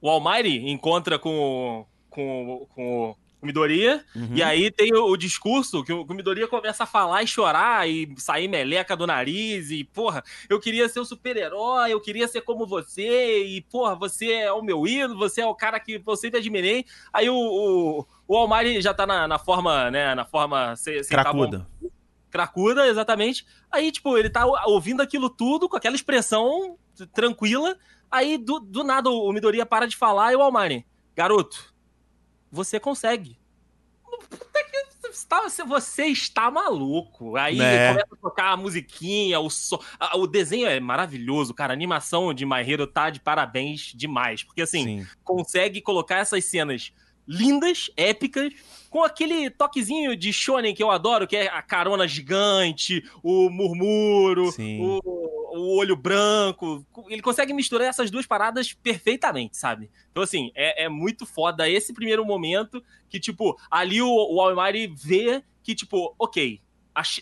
O 0.00 0.10
Almighty 0.10 0.68
encontra 0.68 1.16
com, 1.16 1.86
com, 2.10 2.66
com 2.74 3.14
o 3.42 3.46
Midoriya, 3.46 4.04
uhum. 4.14 4.30
e 4.34 4.42
aí 4.42 4.70
tem 4.70 4.94
o, 4.94 5.04
o, 5.06 5.16
discurso 5.16 5.82
que 5.82 5.92
o, 5.92 6.06
que 6.06 6.12
o 6.12 6.16
Midoriya 6.16 6.46
começa 6.46 6.84
a 6.84 6.86
falar 6.86 7.22
e 7.22 7.26
chorar 7.26 7.88
e 7.88 8.08
sair 8.16 8.46
meleca 8.46 8.96
do 8.96 9.06
nariz 9.06 9.70
e, 9.70 9.82
porra, 9.82 10.22
eu 10.48 10.60
queria 10.60 10.88
ser 10.88 11.00
o 11.00 11.02
um 11.02 11.04
super-herói, 11.04 11.92
eu 11.92 12.00
queria 12.00 12.28
ser 12.28 12.42
como 12.42 12.66
você 12.66 13.44
e, 13.44 13.60
porra, 13.62 13.96
você 13.96 14.32
é 14.32 14.52
o 14.52 14.62
meu 14.62 14.86
ídolo, 14.86 15.18
você 15.18 15.40
é 15.40 15.46
o 15.46 15.54
cara 15.54 15.80
que 15.80 16.00
eu 16.06 16.16
sempre 16.16 16.38
admirei. 16.38 16.84
Aí 17.12 17.28
o, 17.28 17.34
o, 17.34 18.06
o 18.28 18.36
Almighty 18.36 18.80
já 18.80 18.94
tá 18.94 19.04
na, 19.06 19.26
na 19.26 19.38
forma, 19.38 19.90
né, 19.90 20.14
na 20.14 20.24
forma... 20.24 20.76
Sem, 20.76 21.02
sem 21.02 21.10
Cracuda. 21.10 21.66
Tá 21.82 21.88
cracuda, 22.30 22.86
exatamente. 22.88 23.44
Aí, 23.70 23.92
tipo, 23.92 24.16
ele 24.16 24.30
tá 24.30 24.46
ouvindo 24.66 25.02
aquilo 25.02 25.28
tudo 25.28 25.68
com 25.68 25.76
aquela 25.76 25.94
expressão 25.94 26.78
tranquila. 27.12 27.76
Aí, 28.10 28.38
do, 28.38 28.58
do 28.58 28.82
nada, 28.82 29.10
o 29.10 29.30
Midoriya 29.32 29.66
para 29.66 29.86
de 29.86 29.96
falar 29.96 30.32
e 30.32 30.36
o 30.36 30.42
Almari, 30.42 30.86
garoto, 31.14 31.71
você 32.52 32.78
consegue. 32.78 33.38
Você 35.66 36.04
está 36.06 36.50
maluco. 36.50 37.36
Aí 37.36 37.56
né? 37.56 37.88
começa 37.88 38.08
a 38.12 38.16
tocar 38.16 38.52
a 38.52 38.56
musiquinha, 38.56 39.40
o, 39.40 39.50
so... 39.50 39.80
o 40.14 40.26
desenho 40.26 40.68
é 40.68 40.78
maravilhoso, 40.78 41.54
cara. 41.54 41.72
A 41.72 41.74
animação 41.74 42.32
de 42.32 42.44
My 42.44 42.60
Hero 42.60 42.86
tá 42.86 43.10
de 43.10 43.20
parabéns 43.20 43.92
demais. 43.94 44.42
Porque, 44.42 44.62
assim, 44.62 44.84
Sim. 44.84 45.06
consegue 45.24 45.80
colocar 45.80 46.18
essas 46.18 46.44
cenas 46.44 46.92
lindas, 47.26 47.90
épicas, 47.96 48.52
com 48.90 49.02
aquele 49.02 49.48
toquezinho 49.48 50.14
de 50.14 50.32
shonen 50.32 50.74
que 50.74 50.82
eu 50.82 50.90
adoro, 50.90 51.26
que 51.26 51.36
é 51.36 51.48
a 51.48 51.62
carona 51.62 52.06
gigante, 52.06 53.02
o 53.22 53.48
murmúrio, 53.48 54.50
o, 54.80 55.00
o, 55.56 55.78
olho 55.78 55.96
branco. 55.96 56.84
Ele 57.08 57.22
consegue 57.22 57.54
misturar 57.54 57.88
essas 57.88 58.10
duas 58.10 58.26
paradas 58.26 58.72
perfeitamente, 58.74 59.56
sabe? 59.56 59.90
Então, 60.10 60.22
assim, 60.22 60.52
é, 60.54 60.84
é 60.84 60.88
muito 60.88 61.24
foda 61.24 61.68
esse 61.68 61.94
primeiro 61.94 62.24
momento 62.24 62.84
que, 63.08 63.18
tipo, 63.18 63.58
ali 63.70 64.02
o, 64.02 64.08
o 64.08 64.40
Almighty 64.40 64.92
vê 64.94 65.42
que, 65.62 65.74
tipo, 65.74 66.14
ok, 66.18 66.60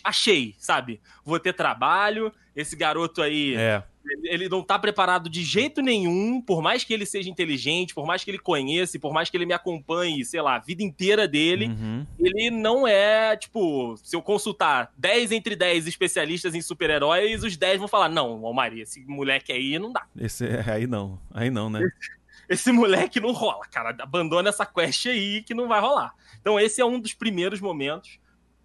achei, 0.03 0.55
sabe? 0.57 0.99
Vou 1.23 1.39
ter 1.39 1.53
trabalho, 1.53 2.33
esse 2.53 2.75
garoto 2.75 3.21
aí 3.21 3.55
é 3.55 3.81
ele 4.23 4.49
não 4.49 4.63
tá 4.63 4.77
preparado 4.79 5.29
de 5.29 5.43
jeito 5.43 5.81
nenhum, 5.81 6.41
por 6.41 6.61
mais 6.61 6.83
que 6.83 6.93
ele 6.93 7.05
seja 7.05 7.29
inteligente, 7.29 7.93
por 7.93 8.05
mais 8.05 8.23
que 8.23 8.31
ele 8.31 8.39
conheça, 8.39 8.99
por 8.99 9.13
mais 9.13 9.29
que 9.29 9.37
ele 9.37 9.45
me 9.45 9.53
acompanhe, 9.53 10.25
sei 10.25 10.41
lá, 10.41 10.55
a 10.55 10.59
vida 10.59 10.83
inteira 10.83 11.27
dele, 11.27 11.67
uhum. 11.67 12.05
ele 12.19 12.49
não 12.49 12.87
é, 12.87 13.35
tipo, 13.35 13.95
se 13.97 14.15
eu 14.15 14.21
consultar 14.21 14.91
10 14.97 15.31
entre 15.31 15.55
10 15.55 15.87
especialistas 15.87 16.55
em 16.55 16.61
super-heróis, 16.61 17.43
os 17.43 17.55
10 17.55 17.79
vão 17.79 17.87
falar: 17.87 18.09
não, 18.09 18.45
Almari, 18.45 18.81
esse 18.81 19.03
moleque 19.05 19.51
aí 19.51 19.77
não 19.77 19.91
dá. 19.91 20.05
Esse, 20.17 20.45
é, 20.45 20.71
aí 20.71 20.87
não, 20.87 21.19
aí 21.33 21.49
não, 21.49 21.69
né? 21.69 21.81
Esse, 21.81 22.21
esse 22.49 22.71
moleque 22.71 23.19
não 23.19 23.31
rola, 23.31 23.65
cara. 23.71 23.95
Abandona 23.99 24.49
essa 24.49 24.65
quest 24.65 25.05
aí 25.07 25.41
que 25.43 25.53
não 25.53 25.67
vai 25.67 25.79
rolar. 25.79 26.13
Então, 26.39 26.59
esse 26.59 26.81
é 26.81 26.85
um 26.85 26.99
dos 26.99 27.13
primeiros 27.13 27.61
momentos. 27.61 28.19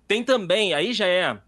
Tem 0.09 0.25
também, 0.25 0.73
aí 0.73 0.93
já 0.93 1.07
é 1.07 1.39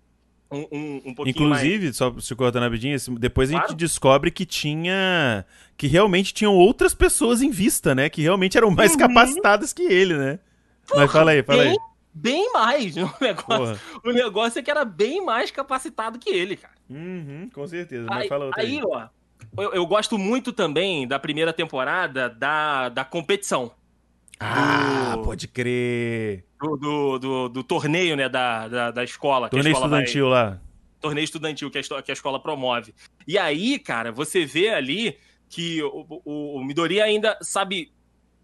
um, 0.50 0.66
um, 0.72 1.02
um 1.06 1.14
pouquinho 1.14 1.46
Inclusive, 1.46 1.84
mais... 1.84 1.96
só 1.96 2.14
se 2.18 2.34
cortando 2.34 2.62
rapidinho, 2.62 2.96
depois 3.18 3.50
claro. 3.50 3.64
a 3.64 3.68
gente 3.68 3.76
descobre 3.76 4.30
que 4.30 4.46
tinha. 4.46 5.44
que 5.76 5.86
realmente 5.86 6.32
tinham 6.32 6.54
outras 6.54 6.94
pessoas 6.94 7.42
em 7.42 7.50
vista, 7.50 7.94
né? 7.94 8.08
Que 8.08 8.22
realmente 8.22 8.56
eram 8.56 8.70
mais 8.70 8.92
uhum. 8.92 8.98
capacitadas 8.98 9.72
que 9.72 9.82
ele, 9.82 10.16
né? 10.16 10.38
Porra, 10.86 11.02
Mas 11.02 11.12
fala 11.12 11.30
aí, 11.32 11.42
fala 11.42 11.62
bem, 11.62 11.72
aí. 11.72 11.78
Bem 12.14 12.52
mais. 12.52 12.96
O 12.96 13.14
negócio, 13.20 13.80
o 14.04 14.10
negócio 14.10 14.58
é 14.58 14.62
que 14.62 14.70
era 14.70 14.84
bem 14.84 15.24
mais 15.24 15.50
capacitado 15.50 16.18
que 16.18 16.30
ele, 16.30 16.56
cara. 16.56 16.74
Uhum, 16.88 17.50
com 17.52 17.66
certeza. 17.66 18.06
Mas 18.08 18.22
aí, 18.22 18.28
fala 18.28 18.46
outra 18.46 18.62
aí, 18.62 18.78
aí. 18.78 18.82
ó. 18.84 19.08
Eu, 19.56 19.72
eu, 19.72 19.86
gosto 19.86 20.18
muito 20.18 20.52
também 20.52 21.06
da 21.06 21.18
primeira 21.18 21.52
temporada 21.52 22.28
da, 22.28 22.88
da 22.88 23.04
competição. 23.04 23.72
Ah, 24.40 25.16
do, 25.16 25.22
pode 25.22 25.48
crer. 25.48 26.44
Do, 26.60 26.76
do, 26.76 27.18
do, 27.18 27.48
do, 27.48 27.64
torneio, 27.64 28.16
né, 28.16 28.28
da, 28.28 28.68
da, 28.68 28.90
da 28.90 29.04
escola. 29.04 29.48
Torneio 29.48 29.72
escola 29.72 29.86
estudantil 29.86 30.30
vai, 30.30 30.44
lá. 30.44 30.60
Torneio 31.00 31.24
estudantil 31.24 31.70
que 31.70 31.78
a, 31.78 32.02
que 32.02 32.10
a 32.10 32.14
escola 32.14 32.40
promove. 32.40 32.94
E 33.26 33.36
aí, 33.36 33.78
cara, 33.78 34.12
você 34.12 34.44
vê 34.44 34.70
ali 34.70 35.18
que 35.48 35.82
o, 35.82 36.06
o, 36.24 36.56
o 36.56 36.64
Midori 36.64 37.00
ainda 37.00 37.36
sabe 37.40 37.90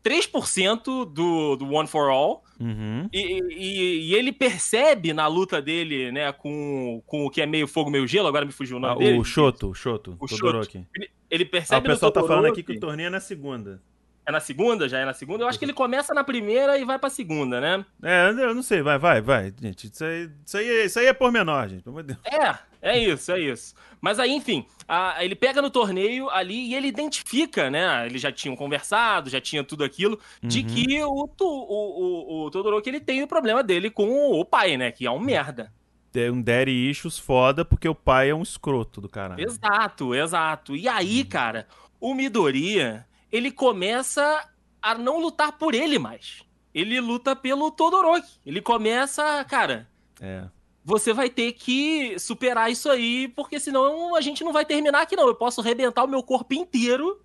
3% 0.04 1.10
do, 1.10 1.56
do 1.56 1.72
One 1.72 1.88
for 1.88 2.10
All. 2.10 2.44
Uhum. 2.60 3.08
E, 3.12 3.18
e, 3.18 4.10
e, 4.10 4.14
ele 4.14 4.32
percebe 4.32 5.12
na 5.12 5.26
luta 5.26 5.60
dele, 5.60 6.12
né, 6.12 6.30
com, 6.32 7.02
com 7.06 7.24
o 7.24 7.30
que 7.30 7.40
é 7.40 7.46
meio 7.46 7.66
fogo, 7.66 7.90
meio 7.90 8.06
gelo, 8.06 8.28
agora 8.28 8.44
me 8.44 8.52
fugiu 8.52 8.76
o 8.76 8.80
nome 8.80 8.94
ah, 8.94 8.98
dele. 8.98 9.18
O 9.18 9.24
Shoto, 9.24 9.70
o 9.70 9.74
Shoto. 9.74 10.16
O 10.20 10.28
Shoto. 10.28 10.86
Ele, 10.94 11.10
ele 11.30 11.44
percebe 11.44 11.88
ah, 11.88 11.90
O 11.90 11.94
pessoal 11.94 12.12
tá 12.12 12.22
falando 12.22 12.46
aqui 12.46 12.62
que 12.62 12.72
o 12.72 12.80
torneio 12.80 13.08
é 13.08 13.10
na 13.10 13.20
segunda. 13.20 13.82
É 14.26 14.32
na 14.32 14.40
segunda? 14.40 14.88
Já 14.88 14.98
é 14.98 15.04
na 15.04 15.12
segunda? 15.12 15.44
Eu 15.44 15.48
acho 15.48 15.58
que 15.58 15.64
ele 15.64 15.74
começa 15.74 16.14
na 16.14 16.24
primeira 16.24 16.78
e 16.78 16.84
vai 16.84 16.98
pra 16.98 17.10
segunda, 17.10 17.60
né? 17.60 17.84
É, 18.02 18.30
eu 18.30 18.54
não 18.54 18.62
sei, 18.62 18.80
vai, 18.80 18.98
vai, 18.98 19.20
vai, 19.20 19.52
gente. 19.60 19.90
Isso 19.92 20.04
aí, 20.04 20.30
isso 20.46 20.56
aí, 20.56 20.84
isso 20.86 20.98
aí 20.98 21.06
é 21.06 21.12
pormenor, 21.12 21.68
gente. 21.68 21.82
Pelo 21.82 22.02
Deus. 22.02 22.18
É, 22.24 22.58
é 22.80 22.98
isso, 22.98 23.32
é 23.32 23.40
isso. 23.40 23.74
Mas 24.00 24.18
aí, 24.18 24.32
enfim, 24.32 24.64
a, 24.88 25.22
ele 25.22 25.34
pega 25.34 25.60
no 25.60 25.68
torneio 25.68 26.30
ali 26.30 26.70
e 26.70 26.74
ele 26.74 26.88
identifica, 26.88 27.70
né? 27.70 28.06
Eles 28.06 28.22
já 28.22 28.32
tinham 28.32 28.56
conversado, 28.56 29.28
já 29.28 29.40
tinha 29.40 29.62
tudo 29.62 29.84
aquilo, 29.84 30.18
uhum. 30.42 30.48
de 30.48 30.62
que 30.62 31.02
o, 31.02 31.28
o, 31.40 31.44
o, 31.44 32.44
o 32.46 32.50
Todoroki 32.50 32.88
ele 32.88 33.00
tem 33.00 33.22
o 33.22 33.28
problema 33.28 33.62
dele 33.62 33.90
com 33.90 34.30
o 34.32 34.44
pai, 34.44 34.76
né? 34.78 34.90
Que 34.90 35.06
é 35.06 35.10
um 35.10 35.20
merda. 35.20 35.70
É 36.14 36.30
um 36.30 36.40
daddy 36.40 36.90
issues 36.90 37.18
foda 37.18 37.64
porque 37.64 37.88
o 37.88 37.94
pai 37.94 38.30
é 38.30 38.34
um 38.34 38.42
escroto 38.42 39.00
do 39.00 39.08
cara. 39.08 39.34
Exato, 39.36 40.14
exato. 40.14 40.76
E 40.76 40.88
aí, 40.88 41.22
uhum. 41.22 41.28
cara, 41.28 41.66
o 42.00 42.14
Midoriya 42.14 43.06
ele 43.34 43.50
começa 43.50 44.48
a 44.80 44.94
não 44.94 45.18
lutar 45.18 45.58
por 45.58 45.74
ele 45.74 45.98
mais. 45.98 46.44
Ele 46.72 47.00
luta 47.00 47.34
pelo 47.34 47.68
Todoroki. 47.68 48.38
Ele 48.46 48.62
começa, 48.62 49.44
cara. 49.44 49.90
É. 50.20 50.44
Você 50.84 51.12
vai 51.12 51.28
ter 51.28 51.50
que 51.52 52.16
superar 52.16 52.70
isso 52.70 52.88
aí, 52.88 53.26
porque 53.26 53.58
senão 53.58 54.14
a 54.14 54.20
gente 54.20 54.44
não 54.44 54.52
vai 54.52 54.64
terminar 54.64 55.02
aqui, 55.02 55.16
não. 55.16 55.26
Eu 55.26 55.34
posso 55.34 55.60
arrebentar 55.60 56.04
o 56.04 56.08
meu 56.08 56.22
corpo 56.22 56.54
inteiro 56.54 57.20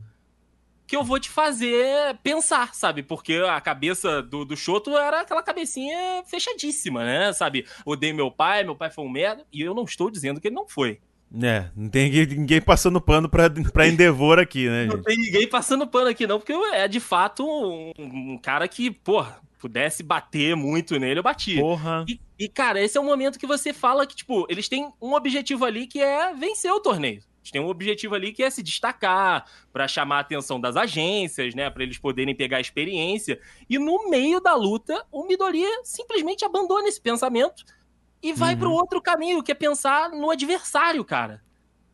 que 0.88 0.96
eu 0.96 1.04
vou 1.04 1.20
te 1.20 1.30
fazer 1.30 2.18
pensar, 2.24 2.74
sabe? 2.74 3.04
Porque 3.04 3.36
a 3.48 3.62
cabeça 3.62 4.24
do, 4.24 4.44
do 4.44 4.58
Shoto 4.58 4.98
era 4.98 5.22
aquela 5.22 5.44
cabecinha 5.44 6.24
fechadíssima, 6.26 7.06
né? 7.06 7.32
Sabe? 7.34 7.68
Odeio 7.86 8.16
meu 8.16 8.32
pai, 8.32 8.64
meu 8.64 8.76
pai 8.76 8.90
foi 8.90 9.06
um 9.06 9.10
merda. 9.10 9.46
E 9.54 9.62
eu 9.62 9.76
não 9.76 9.84
estou 9.84 10.10
dizendo 10.10 10.42
que 10.42 10.48
ele 10.48 10.56
não 10.56 10.68
foi. 10.68 11.00
É, 11.42 11.70
não 11.76 11.90
tem 11.90 12.10
ninguém 12.10 12.60
passando 12.60 13.00
pano 13.00 13.30
pra, 13.30 13.50
pra 13.72 13.88
Endeavor 13.88 14.40
aqui, 14.40 14.68
né, 14.68 14.84
gente? 14.84 14.96
Não 14.96 15.04
tem 15.04 15.18
ninguém 15.18 15.48
passando 15.48 15.86
pano 15.86 16.10
aqui, 16.10 16.26
não, 16.26 16.40
porque 16.40 16.54
é 16.54 16.88
de 16.88 17.00
fato 17.00 17.46
um, 17.46 17.92
um 18.00 18.38
cara 18.38 18.68
que, 18.68 18.90
porra, 18.90 19.40
pudesse 19.60 20.02
bater 20.02 20.56
muito 20.56 20.98
nele, 20.98 21.20
eu 21.20 21.24
bati. 21.24 21.60
Porra. 21.60 22.04
E, 22.08 22.20
e, 22.40 22.48
cara, 22.48 22.82
esse 22.82 22.98
é 22.98 23.02
o 23.02 23.04
momento 23.04 23.38
que 23.38 23.46
você 23.46 23.74
fala 23.74 24.08
que, 24.08 24.16
tipo, 24.16 24.48
eles 24.50 24.68
têm 24.68 24.92
um 25.00 25.14
objetivo 25.14 25.66
ali 25.66 25.86
que 25.86 26.02
é 26.02 26.34
vencer 26.34 26.72
o 26.72 26.80
torneio. 26.80 27.22
Eles 27.42 27.52
têm 27.52 27.62
um 27.62 27.70
objetivo 27.70 28.16
ali 28.16 28.32
que 28.34 28.42
é 28.42 28.50
se 28.50 28.64
destacar, 28.64 29.46
para 29.72 29.88
chamar 29.88 30.18
a 30.18 30.22
atenção 30.22 30.60
das 30.60 30.76
agências, 30.76 31.54
né, 31.54 31.70
para 31.70 31.84
eles 31.84 31.98
poderem 31.98 32.36
pegar 32.36 32.60
experiência. 32.60 33.40
E 33.70 33.78
no 33.78 34.10
meio 34.10 34.40
da 34.40 34.56
luta, 34.56 35.06
o 35.12 35.26
Midoriya 35.26 35.82
simplesmente 35.84 36.44
abandona 36.44 36.88
esse 36.88 37.00
pensamento 37.00 37.64
e 38.22 38.34
vai 38.34 38.54
uhum. 38.54 38.60
para 38.60 38.70
o 38.70 38.74
outro 38.74 39.02
caminho, 39.02 39.44
que 39.44 39.52
é 39.52 39.56
pensar 39.56 40.10
no 40.10 40.30
adversário, 40.30 41.04
cara. 41.06 41.42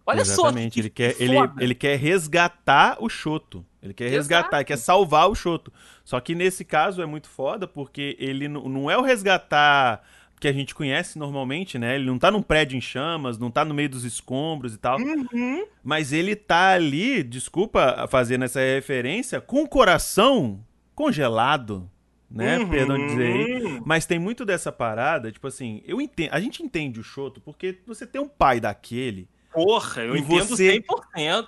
Olha 0.05 0.21
Exatamente. 0.21 0.75
só. 0.75 0.79
Ele 0.79 0.89
quer, 0.89 1.15
ele, 1.19 1.35
ele 1.59 1.75
quer 1.75 1.97
resgatar 1.97 2.97
o 2.99 3.09
Choto. 3.09 3.65
Ele 3.81 3.93
quer 3.93 4.09
resgatar, 4.09 4.57
ele 4.57 4.65
quer 4.65 4.77
salvar 4.77 5.29
o 5.29 5.35
Choto. 5.35 5.73
Só 6.03 6.19
que 6.19 6.35
nesse 6.35 6.63
caso 6.63 7.01
é 7.01 7.05
muito 7.05 7.28
foda, 7.28 7.67
porque 7.67 8.15
ele 8.19 8.47
não 8.47 8.89
é 8.89 8.97
o 8.97 9.01
resgatar 9.01 10.03
que 10.39 10.47
a 10.47 10.53
gente 10.53 10.76
conhece 10.76 11.17
normalmente, 11.17 11.80
né? 11.80 11.95
Ele 11.95 12.05
não 12.05 12.19
tá 12.19 12.30
num 12.30 12.41
prédio 12.41 12.78
em 12.78 12.82
chamas, 12.82 13.38
não 13.38 13.49
tá 13.49 13.63
no 13.63 13.73
meio 13.73 13.89
dos 13.89 14.03
escombros 14.03 14.76
e 14.76 14.78
tal. 14.78 14.99
Uhum. 14.99 15.65
Mas 15.84 16.11
ele 16.11 16.36
tá 16.36 16.73
ali, 16.73 17.23
desculpa 17.23 18.07
fazendo 18.09 18.45
essa 18.45 18.59
referência, 18.59 19.41
com 19.41 19.63
o 19.63 19.67
coração 19.67 20.63
congelado 20.93 21.89
né? 22.30 22.57
Uhum. 22.59 22.69
Perdão 22.69 23.05
dizer 23.05 23.28
aí. 23.34 23.82
Mas 23.86 24.05
tem 24.05 24.19
muito 24.19 24.43
dessa 24.45 24.71
parada, 24.71 25.32
tipo 25.32 25.47
assim, 25.47 25.82
eu 25.86 26.01
entendo, 26.01 26.30
a 26.32 26.39
gente 26.39 26.61
entende 26.63 26.99
o 26.99 27.03
Shoto 27.03 27.39
porque 27.41 27.80
você 27.86 28.05
tem 28.05 28.21
um 28.21 28.28
pai 28.28 28.59
daquele, 28.59 29.28
Porra, 29.53 30.01
eu 30.03 30.15
entendo 30.17 30.45
você- 30.47 30.82
100%. 30.82 31.47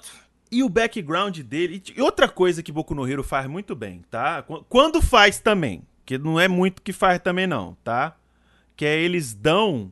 E 0.49 0.63
o 0.63 0.69
background 0.69 1.39
dele. 1.39 1.83
E 1.93 2.01
outra 2.01 2.29
coisa 2.29 2.63
que 2.63 2.71
Boku 2.71 2.95
no 2.95 3.05
Hero 3.05 3.21
faz 3.21 3.47
muito 3.47 3.75
bem, 3.75 4.01
tá? 4.09 4.41
Qu- 4.43 4.63
Quando 4.69 5.01
faz 5.01 5.39
também. 5.39 5.81
Que 6.05 6.17
não 6.17 6.39
é 6.39 6.47
muito 6.47 6.81
que 6.81 6.93
faz 6.93 7.19
também, 7.19 7.45
não, 7.45 7.75
tá? 7.83 8.15
Que 8.73 8.85
é 8.85 8.97
eles 8.97 9.33
dão 9.33 9.91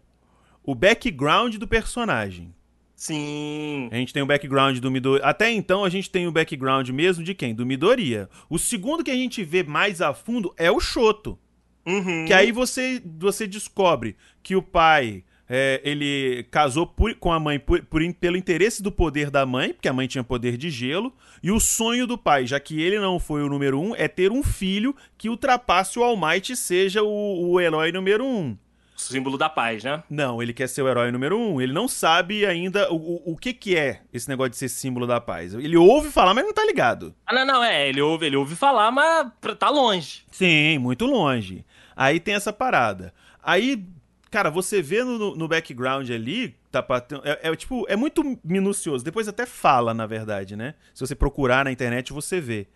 o 0.64 0.74
background 0.74 1.56
do 1.58 1.68
personagem. 1.68 2.55
Sim. 2.96 3.90
A 3.92 3.96
gente 3.96 4.14
tem 4.14 4.24
o 4.24 4.26
background 4.26 4.78
do 4.80 4.90
Midori. 4.90 5.22
Até 5.24 5.52
então 5.52 5.84
a 5.84 5.90
gente 5.90 6.10
tem 6.10 6.28
o 6.28 6.32
background 6.32 6.90
mesmo 6.90 7.24
de 7.24 7.34
quem? 7.34 7.54
Do 7.54 7.66
Midoriya. 7.66 8.30
O 8.50 8.58
segundo 8.58 9.04
que 9.04 9.12
a 9.12 9.16
gente 9.16 9.44
vê 9.44 9.64
mais 9.64 10.02
a 10.02 10.14
fundo 10.14 10.54
é 10.58 10.72
o 10.72 10.80
Shoto. 10.80 11.38
Uhum. 11.86 12.26
Que 12.26 12.34
aí 12.34 12.52
você, 12.52 13.02
você 13.20 13.46
descobre 13.46 14.16
que 14.42 14.56
o 14.56 14.62
pai. 14.62 15.24
é, 15.48 15.80
ele 15.84 16.44
casou 16.50 16.88
por- 16.88 17.14
com 17.18 17.32
a 17.32 17.40
mãe 17.40 17.60
por- 17.60 17.84
por 17.84 18.02
pelo 18.16 18.36
interesse 18.36 18.82
do 18.82 18.92
poder 18.92 19.30
da 19.30 19.46
mãe, 19.46 19.74
porque 19.74 19.88
a 19.88 19.94
mãe 19.94 20.08
tinha 20.08 20.24
poder 20.24 20.58
de 20.58 20.72
gelo, 20.72 21.14
e 21.44 21.52
o 21.52 21.60
sonho 21.60 22.08
do 22.08 22.18
pai, 22.18 22.48
já 22.48 22.60
que 22.60 22.82
ele 22.82 22.98
não 22.98 23.20
foi 23.20 23.44
o 23.44 23.48
número 23.48 23.80
um, 23.80 23.96
é 23.96 24.08
ter 24.08 24.32
um 24.32 24.42
filho 24.42 24.96
que 25.16 25.30
ultrapasse 25.30 26.00
o 26.00 26.04
All 26.04 26.18
Might 26.18 26.52
e 26.52 26.56
seja 26.56 27.04
o, 27.04 27.52
o 27.52 27.62
herói 27.62 27.92
número 27.92 28.26
um. 28.26 28.58
Símbolo 28.96 29.38
da 29.38 29.50
paz, 29.50 29.84
né? 29.84 30.02
Não, 30.10 30.42
ele 30.42 30.54
quer 30.54 30.68
ser 30.68 30.82
o 30.82 30.88
herói 30.88 31.12
número 31.12 31.38
um. 31.38 31.62
Ele 31.62 31.74
não 31.74 31.88
sabe 31.88 32.46
ainda 32.46 32.92
o, 32.92 32.96
o, 32.96 33.34
o 33.34 33.38
que, 33.38 33.54
que 33.54 33.76
é 33.76 34.02
esse 34.14 34.30
negócio 34.30 34.52
de 34.52 34.58
ser 34.58 34.70
símbolo 34.70 35.06
da 35.06 35.20
paz. 35.20 35.54
Ele 35.54 35.76
ouve 35.76 36.10
falar, 36.10 36.34
mas 36.34 36.46
não 36.46 36.54
tá 36.54 36.66
ligado. 36.66 37.14
Ah, 37.28 37.34
não, 37.34 37.46
não, 37.46 37.64
é. 37.64 37.90
Ele 37.90 38.02
ouve, 38.02 38.26
ele 38.26 38.38
ouve 38.38 38.56
falar, 38.56 38.92
mas 38.92 39.30
tá 39.60 39.70
longe. 39.70 40.24
Sim, 40.32 40.78
muito 40.78 41.06
longe. 41.06 41.66
Aí 41.96 42.20
tem 42.20 42.36
essa 42.36 42.54
parada. 42.54 43.14
Aí, 43.44 43.86
cara, 44.32 44.50
você 44.50 44.82
vê 44.82 45.04
no, 45.04 45.36
no 45.36 45.48
background 45.48 46.10
ali, 46.10 46.56
tá 46.72 46.86
é, 47.24 47.50
é, 47.50 47.56
tipo, 47.56 47.86
é 47.90 47.96
muito 47.96 48.40
minucioso. 48.44 49.04
Depois 49.04 49.28
até 49.28 49.46
fala, 49.46 49.94
na 49.94 50.06
verdade, 50.06 50.56
né? 50.56 50.74
Se 50.94 51.06
você 51.06 51.16
procurar 51.16 51.66
na 51.66 51.72
internet, 51.72 52.14
você 52.14 52.40
vê. 52.40 52.68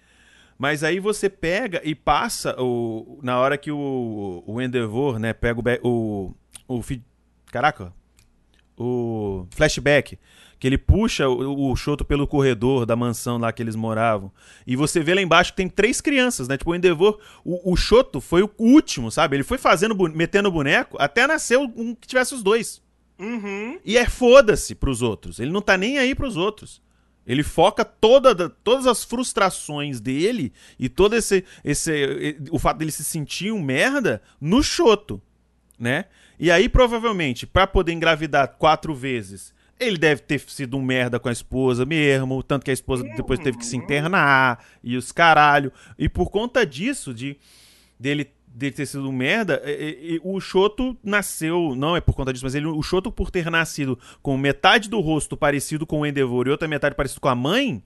Mas 0.60 0.84
aí 0.84 0.99
você 0.99 1.30
pega 1.30 1.80
e 1.86 1.95
passa 1.95 2.53
o, 2.62 3.18
na 3.24 3.39
hora 3.39 3.57
que 3.57 3.72
o, 3.72 4.43
o 4.45 4.62
Endeavor, 4.62 5.18
né, 5.18 5.32
pega 5.32 5.62
o, 5.82 6.36
o, 6.68 6.80
o 6.80 6.84
caraca, 7.49 7.93
o 8.78 9.47
flashback, 9.51 10.20
que 10.60 10.68
ele 10.68 10.78
puxa 10.78 11.30
o, 11.30 11.72
o 11.72 11.76
Shoto 11.78 12.03
pelo 12.03 12.28
corredor 12.28 12.86
da 12.86 12.93
mansão 12.93 13.38
lá 13.38 13.53
que 13.53 13.64
eles 13.64 13.76
moravam. 13.76 14.30
E 14.68 14.76
você 14.76 14.99
vê 14.99 15.16
lá 15.16 15.22
embaixo 15.22 15.53
que 15.53 15.57
tem 15.57 15.70
três 15.70 16.01
crianças, 16.01 16.49
né? 16.49 16.57
Tipo, 16.57 16.72
o 16.72 16.76
Endeavor, 16.76 17.18
o, 17.45 17.72
o 17.72 17.78
Shoto 17.78 18.20
foi 18.20 18.43
o 18.43 18.51
último, 18.60 19.10
sabe? 19.10 19.38
Ele 19.38 19.43
foi 19.43 19.57
fazendo, 19.57 19.95
metendo 20.10 20.51
boneco 20.51 20.97
até 20.99 21.26
nasceu 21.26 21.72
um 21.74 21.95
que 21.95 22.05
tivesse 22.05 22.36
os 22.36 22.43
dois. 22.43 22.82
Uhum. 23.18 23.80
E 23.86 23.97
é 23.97 24.10
foda-se 24.10 24.76
pros 24.76 25.01
outros. 25.01 25.39
Ele 25.39 25.51
não 25.51 25.62
tá 25.62 25.78
nem 25.78 25.97
aí 25.97 26.14
pros 26.14 26.36
outros. 26.36 26.82
Ele 27.30 27.44
foca 27.44 27.86
toda, 27.86 28.34
da- 28.34 28.50
todas 28.50 28.88
as 28.88 29.04
frustrações 29.04 30.02
dele 30.02 30.52
e 30.80 30.90
todo 30.90 31.16
esse, 31.16 31.46
esse 31.64 32.36
o 32.50 32.58
fato 32.58 32.78
dele 32.80 32.92
se 32.92 33.04
sentir 33.04 33.52
um 33.52 33.62
merda 33.62 34.20
no 34.42 34.64
Choto, 34.64 35.22
né? 35.80 36.06
E 36.40 36.50
aí 36.50 36.68
provavelmente 36.68 37.46
pra 37.46 37.68
poder 37.68 37.92
engravidar 37.94 38.56
quatro 38.58 38.96
vezes, 38.96 39.54
ele 39.80 39.98
deve 39.98 40.22
ter 40.24 40.40
sido 40.42 40.76
um 40.76 40.82
merda 40.82 41.20
com 41.20 41.30
a 41.30 41.32
esposa 41.32 41.86
mesmo, 41.86 42.42
tanto 42.44 42.66
que 42.66 42.72
a 42.72 42.74
esposa 42.74 43.04
depois 43.16 43.40
teve 43.40 43.58
que 43.58 43.66
se 43.66 43.78
internar 43.78 44.66
e 44.84 44.98
os 44.98 45.12
caralho. 45.12 45.72
E 45.98 46.10
por 46.10 46.30
conta 46.32 46.66
disso 46.66 47.14
de 47.14 47.38
dele 48.00 48.30
dele 48.60 48.74
ter 48.76 48.86
sido 48.86 49.07
um 49.10 49.12
merda, 49.12 49.62
é, 49.64 49.72
é, 49.72 50.16
é, 50.16 50.20
o 50.24 50.39
Choto 50.39 50.95
nasceu, 51.03 51.74
não 51.76 51.95
é 51.95 52.01
por 52.01 52.14
conta 52.14 52.32
disso, 52.34 52.45
mas 52.45 52.53
ele, 52.53 52.68
o 52.68 52.82
Choto 52.84 53.12
por 53.12 53.32
ter 53.32 53.49
nascido 53.49 53.97
com 54.22 54.38
metade 54.38 54.89
do 54.89 54.99
rosto 54.99 55.36
parecido 55.38 55.86
com 55.88 56.01
o 56.01 56.05
Endeavor 56.05 56.45
e 56.47 56.51
outra 56.51 56.68
metade 56.68 56.95
parecido 56.95 57.22
com 57.22 57.30
a 57.30 57.36
mãe, 57.36 57.82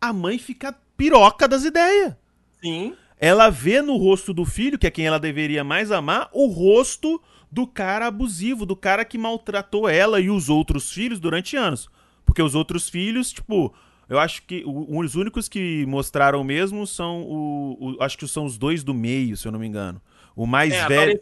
a 0.00 0.12
mãe 0.12 0.38
fica 0.38 0.76
piroca 0.96 1.46
das 1.48 1.64
ideias. 1.64 2.14
Sim. 2.62 2.94
Ela 3.18 3.48
vê 3.48 3.80
no 3.80 3.96
rosto 3.96 4.34
do 4.34 4.44
filho, 4.44 4.78
que 4.78 4.86
é 4.86 4.90
quem 4.90 5.06
ela 5.06 5.18
deveria 5.18 5.64
mais 5.64 5.90
amar, 5.90 6.28
o 6.32 6.46
rosto 6.48 7.20
do 7.50 7.66
cara 7.66 8.06
abusivo, 8.08 8.66
do 8.66 8.76
cara 8.76 9.04
que 9.04 9.16
maltratou 9.16 9.88
ela 9.88 10.20
e 10.20 10.28
os 10.28 10.50
outros 10.50 10.92
filhos 10.92 11.18
durante 11.18 11.56
anos. 11.56 11.88
Porque 12.26 12.42
os 12.42 12.54
outros 12.54 12.88
filhos, 12.90 13.32
tipo, 13.32 13.72
eu 14.08 14.18
acho 14.18 14.42
que 14.42 14.62
os 14.66 15.14
únicos 15.14 15.48
que 15.48 15.86
mostraram 15.86 16.44
mesmo 16.44 16.86
são 16.86 17.22
o, 17.22 17.76
o- 17.80 18.02
Acho 18.02 18.18
que 18.18 18.26
são 18.28 18.44
os 18.44 18.58
dois 18.58 18.82
do 18.84 18.92
meio, 18.92 19.36
se 19.36 19.46
eu 19.48 19.52
não 19.52 19.60
me 19.60 19.66
engano. 19.66 20.00
O 20.36 20.46
mais 20.46 20.72
É, 20.72 20.86
velho. 20.86 21.20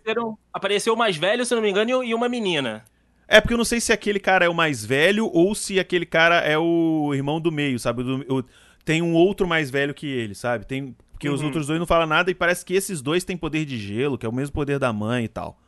apareceu 0.53 0.93
o 0.93 0.97
mais 0.97 1.17
velho, 1.17 1.47
se 1.47 1.55
não 1.55 1.63
me 1.63 1.71
engano, 1.71 2.03
e- 2.05 2.13
uma 2.15 2.29
menina. 2.29 2.85
É 3.29 3.41
porque 3.41 3.55
eu 3.55 3.59
não 3.59 3.65
sei 3.65 3.81
se 3.81 3.93
aquele 3.93 4.19
cara 4.21 4.45
é 4.45 4.49
o 4.49 4.55
mais 4.55 4.85
velho 4.85 5.31
ou 5.33 5.55
se 5.55 5.79
aquele 5.81 6.05
cara 6.05 6.41
é 6.41 6.59
o 6.59 7.13
irmão 7.15 7.41
do 7.41 7.51
meio, 7.53 7.79
sabe? 7.79 8.03
O 8.03 8.45
tem 8.85 9.01
um 9.01 9.15
outro 9.15 9.47
mais 9.49 9.71
velho 9.71 9.95
que 9.95 10.07
ele, 10.07 10.35
sabe? 10.35 10.67
Tem, 10.67 10.95
porque 11.13 11.27
os 11.29 11.41
Uhum. 11.41 11.47
outros 11.47 11.67
dois 11.69 11.79
não 11.81 11.87
falam 11.87 12.07
nada 12.07 12.31
e 12.31 12.35
parece 12.35 12.63
que 12.67 12.75
esses 12.75 13.01
dois 13.01 13.25
têm 13.25 13.35
poder 13.37 13.65
de 13.65 13.79
gelo, 13.79 14.19
que 14.19 14.27
é 14.27 14.29
o 14.29 14.33
mesmo 14.33 14.53
poder 14.53 14.79
da 14.79 14.93
mãe 14.93 15.25
e 15.25 15.29
tal. 15.29 15.59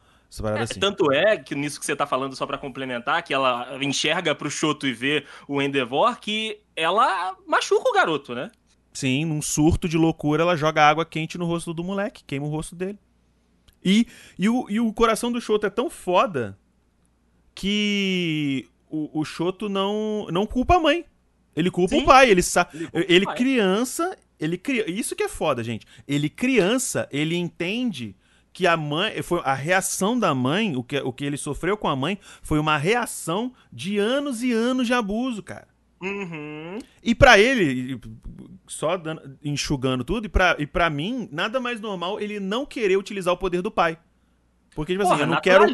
É, 0.55 0.61
assim. 0.61 0.79
Tanto 0.81 1.11
é 1.13 1.37
que 1.39 1.55
nisso 1.55 1.79
que 1.81 1.87
você 1.87 1.97
tá 1.97 2.05
falando, 2.07 2.37
só 2.37 2.45
pra 2.47 2.59
complementar, 2.59 3.23
que 3.23 3.33
ela 3.33 3.79
enxerga 3.81 4.35
pro 4.35 4.51
Choto 4.51 4.87
e 4.87 4.93
vê 4.93 5.25
o 5.49 5.63
Endeavor, 5.63 6.19
que 6.21 6.59
ela 6.75 7.35
machuca 7.47 7.89
o 7.89 7.93
garoto, 7.95 8.35
né? 8.35 8.51
Sim, 8.93 9.25
num 9.25 9.41
surto 9.41 9.89
de 9.89 9.97
loucura, 9.97 10.43
ela 10.43 10.57
joga 10.57 10.83
água 10.87 11.07
quente 11.07 11.39
no 11.39 11.47
rosto 11.47 11.73
do 11.73 11.83
moleque, 11.85 12.23
queima 12.27 12.45
o 12.45 12.51
rosto 12.51 12.75
dele. 12.75 12.99
E, 13.87 14.05
e, 14.37 14.49
o, 14.49 14.67
e 14.69 14.81
o 14.81 14.93
coração 14.93 15.31
do 15.31 15.41
Shoto 15.41 15.65
é 15.65 15.71
tão 15.71 15.89
foda 15.89 16.59
que 17.55 18.69
o, 18.91 19.21
o 19.21 19.25
Shoto 19.25 19.69
não, 19.69 20.27
não 20.33 20.45
culpa 20.45 20.75
a 20.75 20.81
mãe. 20.81 21.05
Ele 21.55 21.71
culpa 21.71 21.95
Sim. 21.95 22.03
o 22.03 22.05
pai. 22.05 22.29
Ele, 22.29 22.43
sa 22.43 22.69
Ele 22.93 23.07
ele 23.09 23.27
criança. 23.27 24.19
Ele 24.41 24.59
cria... 24.59 24.91
Isso 24.91 25.15
que 25.15 25.23
é 25.23 25.29
foda, 25.29 25.63
gente. 25.63 25.87
Ele 26.07 26.29
criança, 26.29 27.09
ele 27.13 27.37
entende 27.37 28.17
que 28.53 28.67
a 28.67 28.77
mãe. 28.77 29.23
Foi 29.23 29.41
a 29.45 29.55
reação 29.55 30.19
da 30.19 30.35
mãe, 30.35 30.75
o 30.75 30.83
que, 30.83 30.99
o 30.99 31.13
que 31.13 31.25
ele 31.25 31.37
sofreu 31.37 31.77
com 31.77 31.87
a 31.87 31.95
mãe, 31.95 32.19
foi 32.43 32.59
uma 32.59 32.77
reação 32.77 33.55
de 33.73 33.99
anos 33.99 34.43
e 34.43 34.51
anos 34.51 34.89
de 34.89 34.95
abuso, 34.95 35.45
cara. 35.45 35.69
Uhum. 36.01 36.79
E 37.03 37.15
pra 37.15 37.39
ele, 37.39 37.99
só 38.67 38.97
dando- 38.97 39.39
enxugando 39.43 40.05
tudo, 40.05 40.27
e 40.27 40.29
pra, 40.29 40.55
e 40.59 40.67
pra 40.67 40.91
mim, 40.91 41.29
nada 41.33 41.59
mais 41.61 41.81
normal 41.81 42.21
ele 42.21 42.39
não 42.39 42.67
querer 42.67 42.97
utilizar 42.97 43.33
o 43.33 43.37
poder 43.39 43.63
do 43.63 43.71
pai. 43.71 43.99
Porque, 44.75 44.93
tipo 44.93 45.03
assim, 45.05 45.13
Porra, 45.13 45.23
eu 45.23 45.27
não, 45.27 45.41
quero, 45.41 45.65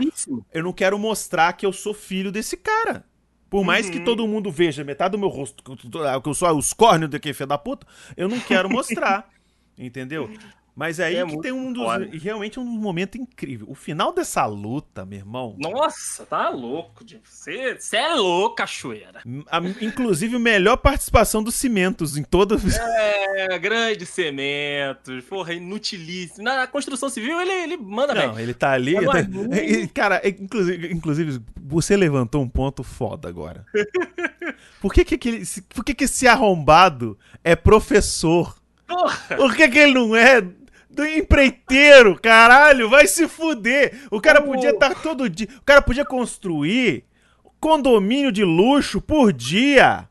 eu 0.54 0.62
não 0.62 0.72
quero 0.72 0.98
mostrar 0.98 1.52
que 1.54 1.66
eu 1.66 1.72
sou 1.72 1.92
filho 1.92 2.30
desse 2.30 2.56
cara. 2.56 3.04
Por 3.50 3.64
mais 3.64 3.90
que 3.90 3.98
Uhum. 3.98 4.04
todo 4.04 4.26
mundo 4.28 4.50
veja 4.50 4.84
metade 4.84 5.12
do 5.12 5.18
meu 5.18 5.28
rosto, 5.28 5.62
que 5.62 5.70
eu, 5.72 6.22
que 6.22 6.34
sou 6.34 6.56
os 6.56 6.72
córneos 6.72 7.10
do 7.10 7.18
que 7.20 7.34
filho 7.34 7.48
da 7.48 7.58
puta, 7.58 7.86
eu 8.16 8.28
não 8.28 8.38
quero 8.40 8.70
mostrar. 8.70 9.28
entendeu? 9.76 10.30
Mas 10.74 10.98
é 10.98 11.04
aí 11.04 11.16
É 11.16 11.26
que 11.26 11.38
tem 11.42 11.52
um 11.52 11.70
dos. 11.70 11.82
foda. 11.82 12.08
Realmente 12.12 12.58
é 12.58 12.62
um 12.62 12.64
momento 12.64 13.18
incrível. 13.18 13.66
O 13.68 13.74
final 13.74 14.10
dessa 14.10 14.46
luta, 14.46 15.04
meu 15.04 15.18
irmão. 15.18 15.54
Nossa, 15.58 16.24
tá 16.24 16.48
louco. 16.48 17.04
de- 17.04 17.20
Você, 17.22 17.74
você 17.78 17.96
é 17.98 18.14
louco, 18.14 18.56
cachoeira. 18.56 19.20
a- 19.50 19.60
inclusive, 19.84 20.38
melhor 20.38 20.78
participação 20.78 21.42
dos 21.42 21.54
cimentos 21.56 22.16
em 22.16 22.22
todas. 22.22 22.62
É, 23.34 23.58
grandes 23.58 24.08
cementos, 24.10 25.24
porra, 25.24 25.54
inutilíssimo. 25.54 26.44
Na 26.44 26.66
construção 26.66 27.08
civil 27.08 27.40
ele, 27.40 27.50
ele 27.50 27.76
manda 27.76 28.14
Não, 28.14 28.34
bem. 28.34 28.42
ele 28.44 28.54
tá 28.54 28.72
ali. 28.72 28.96
Agora? 28.96 29.22
E, 29.62 29.86
Cara, 29.88 30.20
inclusive, 30.26 30.92
inclusive, 30.92 31.40
você 31.60 31.96
levantou 31.96 32.42
um 32.42 32.48
ponto 32.48 32.82
foda 32.82 33.28
agora. 33.28 33.64
Por 34.80 34.92
que, 34.92 35.04
que, 35.04 35.14
aquele- 35.14 35.44
se- 35.44 35.62
por 35.62 35.84
que, 35.84 35.94
que 35.94 36.04
esse 36.04 36.26
arrombado 36.26 37.18
é 37.44 37.54
professor? 37.54 38.56
Porra, 38.86 39.36
Por 39.36 39.54
que, 39.54 39.68
que 39.68 39.78
ele 39.78 39.94
não 39.94 40.14
é 40.14 40.42
do 40.92 41.04
empreiteiro? 41.06 42.18
Caralho, 42.20 42.88
vai 42.88 43.06
se 43.06 43.26
fuder. 43.28 44.06
O 44.10 44.20
cara 44.20 44.40
podia 44.42 44.70
estar 44.70 44.94
todo 45.02 45.28
dia. 45.28 45.48
O 45.58 45.62
cara 45.64 45.80
podia 45.82 46.04
construir 46.04 47.04
condomínio 47.60 48.30
de 48.32 48.44
luxo 48.44 49.00
por 49.00 49.32
dia. 49.32 50.08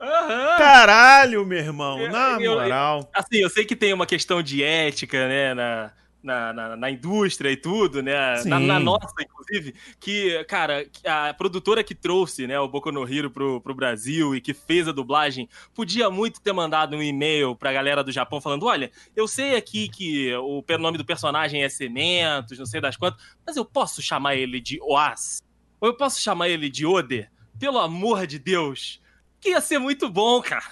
aham. 0.00 0.56
Caralho, 0.58 1.44
meu 1.44 1.58
irmão. 1.58 1.98
Eu- 2.00 2.10
Na 2.10 2.38
eu- 2.40 2.54
moral. 2.54 3.10
Assim, 3.14 3.38
eu 3.38 3.50
sei 3.50 3.64
que 3.64 3.76
tem 3.76 3.92
uma 3.92 4.06
questão 4.06 4.42
de 4.42 4.62
ética, 4.62 5.28
né, 5.28 5.52
na, 5.54 5.90
na, 6.22 6.52
na, 6.52 6.76
na 6.76 6.90
indústria 6.90 7.50
e 7.50 7.56
tudo, 7.56 8.02
né, 8.02 8.42
na, 8.44 8.58
na 8.58 8.80
nossa, 8.80 9.14
inclusive, 9.20 9.74
que, 9.98 10.42
cara, 10.44 10.86
a 11.04 11.32
produtora 11.34 11.82
que 11.82 11.94
trouxe, 11.94 12.46
né, 12.46 12.58
o 12.58 12.68
Boku 12.68 12.92
no 12.92 13.08
Hero 13.08 13.30
pro, 13.30 13.60
pro 13.60 13.74
Brasil 13.74 14.34
e 14.34 14.40
que 14.40 14.52
fez 14.52 14.86
a 14.86 14.92
dublagem, 14.92 15.48
podia 15.74 16.10
muito 16.10 16.40
ter 16.40 16.52
mandado 16.52 16.96
um 16.96 17.02
e-mail 17.02 17.56
pra 17.56 17.72
galera 17.72 18.04
do 18.04 18.12
Japão 18.12 18.40
falando, 18.40 18.66
olha, 18.66 18.90
eu 19.16 19.26
sei 19.26 19.56
aqui 19.56 19.88
que 19.88 20.34
o 20.36 20.64
nome 20.78 20.98
do 20.98 21.04
personagem 21.04 21.62
é 21.62 21.68
Cementos, 21.68 22.58
não 22.58 22.66
sei 22.66 22.80
das 22.80 22.96
quantas, 22.96 23.22
mas 23.46 23.56
eu 23.56 23.64
posso 23.64 24.02
chamar 24.02 24.36
ele 24.36 24.60
de 24.60 24.80
Oas? 24.82 25.42
Ou 25.80 25.88
eu 25.88 25.96
posso 25.96 26.20
chamar 26.20 26.48
ele 26.48 26.68
de 26.68 26.84
Ode? 26.84 27.28
Pelo 27.58 27.78
amor 27.78 28.26
de 28.26 28.38
Deus! 28.38 29.00
Que 29.40 29.50
ia 29.50 29.60
ser 29.60 29.78
muito 29.78 30.10
bom, 30.10 30.42
cara. 30.42 30.64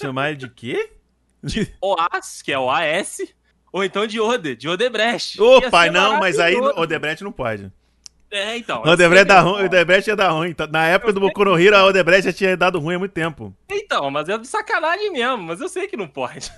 Chamar 0.00 0.30
ele 0.30 0.38
de 0.38 0.48
quê? 0.48 0.92
OAS, 1.82 2.40
que 2.40 2.52
é 2.52 2.58
o 2.58 2.70
AS, 2.70 3.18
ou 3.72 3.82
então 3.82 4.06
de 4.06 4.20
Ode, 4.20 4.54
de 4.54 4.68
Odebrecht. 4.68 5.40
Ô, 5.40 5.60
Ia 5.60 5.70
pai, 5.70 5.88
ser 5.88 5.94
não, 5.94 6.18
mas 6.18 6.38
aí. 6.38 6.54
Odebrecht 6.54 7.24
não 7.24 7.32
pode. 7.32 7.72
É, 8.30 8.56
então. 8.56 8.82
Odebrecht, 8.82 9.26
dá 9.26 9.40
ruim, 9.40 9.62
o 9.62 9.64
Odebrecht 9.66 10.08
ia 10.08 10.16
dar 10.16 10.30
ruim. 10.30 10.54
Tá, 10.54 10.66
na 10.66 10.86
época 10.86 11.12
do 11.12 11.20
Boku 11.20 11.44
no 11.44 11.58
Hero, 11.58 11.76
a 11.76 11.84
Odebrecht 11.84 12.24
já 12.24 12.32
tinha 12.32 12.56
dado 12.56 12.78
ruim 12.78 12.94
há 12.94 12.98
muito 12.98 13.12
tempo. 13.12 13.54
Então, 13.70 14.10
mas 14.10 14.28
é 14.28 14.38
de 14.38 14.46
sacanagem 14.46 15.12
mesmo, 15.12 15.42
mas 15.42 15.60
eu 15.60 15.68
sei 15.68 15.86
que 15.86 15.96
não 15.96 16.08
pode. 16.08 16.50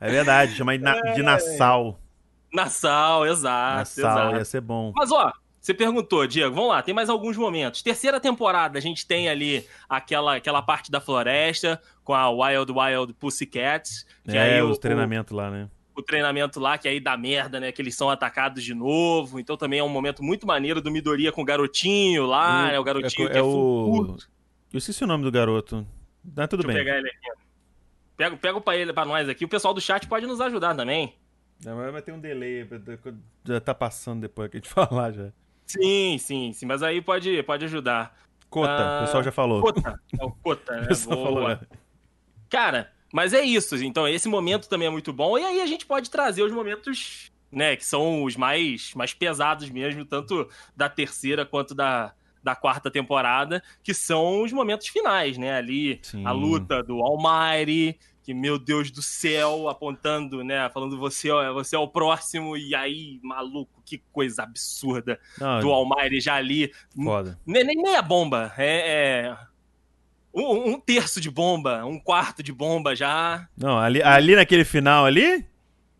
É 0.00 0.08
verdade, 0.10 0.54
chama 0.54 0.78
de, 0.78 0.84
na, 0.84 0.94
de 1.00 1.22
Nassau. 1.22 1.98
Nassau, 2.52 3.26
exato. 3.26 3.78
Nassau, 3.78 4.04
exato. 4.04 4.36
ia 4.36 4.44
ser 4.44 4.60
bom. 4.60 4.92
Mas, 4.94 5.10
ó, 5.10 5.32
você 5.60 5.74
perguntou, 5.74 6.26
Diego, 6.26 6.54
vamos 6.54 6.70
lá, 6.70 6.82
tem 6.82 6.94
mais 6.94 7.10
alguns 7.10 7.36
momentos. 7.36 7.82
Terceira 7.82 8.20
temporada, 8.20 8.78
a 8.78 8.80
gente 8.80 9.06
tem 9.06 9.28
ali 9.28 9.66
aquela, 9.88 10.36
aquela 10.36 10.62
parte 10.62 10.90
da 10.90 11.00
floresta 11.00 11.82
com 12.04 12.14
a 12.14 12.30
Wild 12.30 12.72
Wild 12.72 13.12
Pussycats. 13.14 14.06
Que 14.24 14.36
é, 14.36 14.54
aí 14.54 14.62
os 14.62 14.76
o, 14.76 14.80
treinamentos 14.80 15.36
lá, 15.36 15.50
né? 15.50 15.68
O 15.98 16.02
treinamento 16.02 16.60
lá, 16.60 16.78
que 16.78 16.88
aí 16.88 17.00
dá 17.00 17.16
merda, 17.16 17.58
né? 17.58 17.72
Que 17.72 17.82
eles 17.82 17.94
são 17.96 18.08
atacados 18.08 18.62
de 18.62 18.74
novo. 18.74 19.38
Então 19.40 19.56
também 19.56 19.80
é 19.80 19.84
um 19.84 19.88
momento 19.88 20.22
muito 20.22 20.46
maneiro 20.46 20.80
do 20.80 20.90
Midoriya 20.90 21.32
com 21.32 21.42
o 21.42 21.44
garotinho 21.44 22.24
lá, 22.26 22.68
né? 22.68 22.78
O 22.78 22.84
garotinho 22.84 23.28
é, 23.28 23.30
que 23.30 23.36
é, 23.36 23.40
é 23.40 23.42
o. 23.42 24.16
Eu 24.72 24.78
esqueci 24.78 25.02
o 25.02 25.06
nome 25.06 25.24
do 25.24 25.30
garoto. 25.32 25.86
Tá 26.34 26.46
tudo 26.46 26.62
Deixa 26.62 26.76
bem. 26.76 26.84
pegar 26.84 26.98
ele 26.98 27.08
aqui. 27.08 27.40
Pega, 28.16 28.36
pega 28.36 28.60
pra 28.60 28.76
ele 28.76 28.92
pra 28.92 29.04
nós 29.04 29.28
aqui. 29.28 29.44
O 29.44 29.48
pessoal 29.48 29.72
do 29.72 29.80
chat 29.80 30.06
pode 30.06 30.26
nos 30.26 30.40
ajudar 30.40 30.74
também. 30.74 31.14
Não, 31.64 31.76
vai 31.90 32.02
ter 32.02 32.12
um 32.12 32.20
delay. 32.20 32.68
Já 33.44 33.60
tá 33.60 33.74
passando 33.74 34.20
depois 34.20 34.50
que 34.50 34.56
a 34.56 34.60
gente 34.60 34.68
falar 34.70 35.12
já. 35.12 35.30
Sim, 35.66 36.16
sim, 36.18 36.52
sim. 36.52 36.66
Mas 36.66 36.82
aí 36.82 37.00
pode, 37.02 37.42
pode 37.42 37.64
ajudar. 37.64 38.16
Cota, 38.48 38.72
Ah, 38.72 38.98
o 38.98 39.04
pessoal 39.04 39.22
já 39.22 39.32
falou. 39.32 39.60
Cota. 39.60 40.00
É 40.18 40.24
o 40.24 40.30
Cota, 40.30 40.72
né? 40.80 40.88
Boa. 40.88 40.96
falou. 41.24 41.50
já. 41.50 41.60
Cara, 42.48 42.90
mas 43.12 43.32
é 43.32 43.42
isso. 43.42 43.76
Então, 43.76 44.06
esse 44.06 44.28
momento 44.28 44.68
também 44.68 44.88
é 44.88 44.90
muito 44.90 45.12
bom. 45.12 45.38
E 45.38 45.44
aí 45.44 45.60
a 45.60 45.66
gente 45.66 45.86
pode 45.86 46.10
trazer 46.10 46.42
os 46.42 46.52
momentos, 46.52 47.30
né, 47.50 47.76
que 47.76 47.84
são 47.84 48.24
os 48.24 48.36
mais, 48.36 48.92
mais 48.94 49.14
pesados 49.14 49.68
mesmo, 49.70 50.04
tanto 50.04 50.48
da 50.76 50.88
terceira 50.88 51.46
quanto 51.46 51.74
da, 51.74 52.12
da 52.42 52.54
quarta 52.54 52.90
temporada, 52.90 53.62
que 53.82 53.94
são 53.94 54.42
os 54.42 54.52
momentos 54.52 54.88
finais, 54.88 55.38
né? 55.38 55.52
Ali, 55.52 56.00
Sim. 56.02 56.24
a 56.26 56.32
luta 56.32 56.82
do 56.82 57.00
Almighty, 57.00 57.98
que, 58.22 58.34
meu 58.34 58.58
Deus 58.58 58.90
do 58.90 59.00
céu, 59.00 59.68
apontando, 59.70 60.44
né? 60.44 60.68
Falando 60.68 60.98
você, 60.98 61.30
ó, 61.30 61.50
você 61.54 61.74
é 61.74 61.78
o 61.78 61.88
próximo, 61.88 62.58
e 62.58 62.74
aí, 62.74 63.18
maluco, 63.22 63.80
que 63.84 64.02
coisa 64.12 64.42
absurda 64.42 65.18
Não, 65.40 65.60
do 65.60 65.70
Almighty 65.70 66.20
já 66.20 66.34
ali. 66.34 66.70
foda. 67.02 67.40
Nem, 67.46 67.64
nem 67.64 67.82
meia 67.82 68.02
bomba, 68.02 68.52
é. 68.58 69.24
é 69.24 69.47
um, 70.38 70.70
um 70.74 70.80
terço 70.80 71.20
de 71.20 71.30
bomba, 71.30 71.84
um 71.84 71.98
quarto 71.98 72.42
de 72.42 72.52
bomba 72.52 72.94
já. 72.96 73.46
Não, 73.56 73.78
ali, 73.78 74.02
ali 74.02 74.36
naquele 74.36 74.64
final 74.64 75.04
ali, 75.04 75.44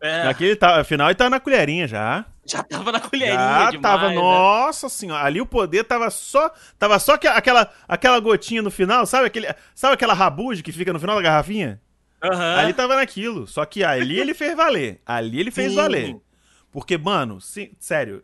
É, 0.01 0.23
naquele 0.23 0.55
tá, 0.55 0.83
final 0.83 1.07
ele 1.07 1.15
tava 1.15 1.29
na 1.29 1.39
colherinha 1.39 1.87
já. 1.87 2.25
já 2.45 2.63
tava 2.63 2.91
na 2.91 2.99
colherinha 2.99 3.37
Já 3.37 3.71
demais, 3.71 3.81
tava, 3.81 4.09
né? 4.09 4.15
nossa 4.15 4.87
senhora, 4.89 5.23
ali 5.23 5.39
o 5.41 5.45
poder 5.45 5.83
tava 5.83 6.09
só, 6.09 6.51
tava 6.77 6.97
só 6.99 7.17
que- 7.17 7.27
aquela, 7.27 7.69
aquela 7.87 8.19
gotinha 8.19 8.61
no 8.61 8.71
final, 8.71 9.05
sabe 9.05 9.27
aquele, 9.27 9.47
sabe 9.75 9.93
aquela 9.95 10.13
rabuge 10.13 10.63
que 10.63 10.71
fica 10.71 10.93
no 10.93 10.99
final 10.99 11.15
da 11.17 11.21
garrafinha? 11.21 11.79
Aham. 12.23 12.55
Ali 12.57 12.73
tava 12.73 12.95
naquilo, 12.95 13.47
só 13.47 13.65
que 13.65 13.83
ali 13.83 14.19
ele 14.19 14.33
fez 14.33 14.55
valer, 14.55 14.99
ali 15.05 15.39
ele 15.39 15.51
fez 15.51 15.69
Sim. 15.71 15.75
valer. 15.77 16.15
Porque, 16.71 16.97
mano, 16.97 17.39
sério, 17.79 18.23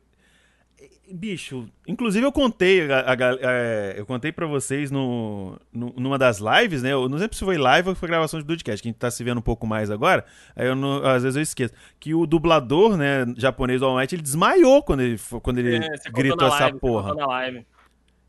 bicho, 1.11 1.67
inclusive 1.87 2.25
eu 2.25 2.31
contei, 2.31 2.91
a- 2.91 3.11
a 3.11 3.15
gal- 3.15 3.37
é, 3.41 3.93
eu 3.97 4.05
contei 4.05 4.31
pra 4.31 4.45
vocês 4.47 4.89
no, 4.91 5.57
no- 5.71 5.93
numa 5.97 6.17
das 6.17 6.39
lives, 6.39 6.81
né? 6.83 6.93
Eu 6.93 7.07
não 7.07 7.17
sei 7.17 7.27
se 7.31 7.43
foi 7.43 7.57
live 7.57 7.89
ou 7.89 7.95
foi 7.95 8.07
gravação 8.07 8.39
de 8.39 8.45
podcast, 8.45 8.81
que 8.81 8.87
a 8.87 8.91
gente 8.91 8.99
tá 8.99 9.11
se 9.11 9.23
vendo 9.23 9.37
um 9.37 9.41
pouco 9.41 9.67
mais 9.67 9.91
agora. 9.91 10.25
Aí 10.55 10.67
eu 10.67 10.75
não- 10.75 11.05
às 11.05 11.23
vezes 11.23 11.35
eu 11.35 11.41
esqueço. 11.43 11.73
Que 11.99 12.13
o 12.13 12.25
dublador, 12.25 12.97
né, 12.97 13.25
japonês 13.37 13.79
do 13.81 13.85
All 13.87 13.97
Might, 13.97 14.13
ele 14.15 14.21
desmaiou 14.21 14.81
quando 14.83 15.01
ele, 15.01 15.19
quando 15.41 15.57
ele 15.59 15.75
É, 15.77 15.89
gritou 16.11 16.47
essa 16.47 16.59
live, 16.65 16.79
porra. 16.79 17.13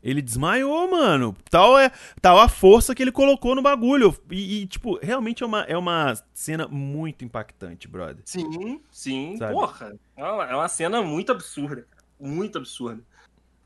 Ele 0.03 0.21
desmaiou, 0.21 0.89
mano. 0.89 1.35
Tal 1.49 1.77
é 1.77 1.91
tal 2.21 2.39
a 2.39 2.47
força 2.47 2.93
que 2.93 3.01
ele 3.01 3.11
colocou 3.11 3.55
no 3.55 3.61
bagulho. 3.63 4.15
E, 4.31 4.61
e, 4.61 4.67
tipo, 4.67 4.97
realmente 5.01 5.43
é 5.43 5.45
uma, 5.45 5.61
é 5.63 5.75
uma 5.75 6.13
cena 6.33 6.67
muito 6.67 7.25
impactante, 7.25 7.87
brother. 7.87 8.21
Sim, 8.23 8.79
sim, 8.91 9.35
Sabe? 9.37 9.53
porra. 9.53 9.93
É 10.15 10.23
uma, 10.23 10.45
é 10.45 10.55
uma 10.55 10.67
cena 10.69 11.01
muito 11.01 11.31
absurda. 11.31 11.85
Muito 12.19 12.57
absurda. 12.57 13.01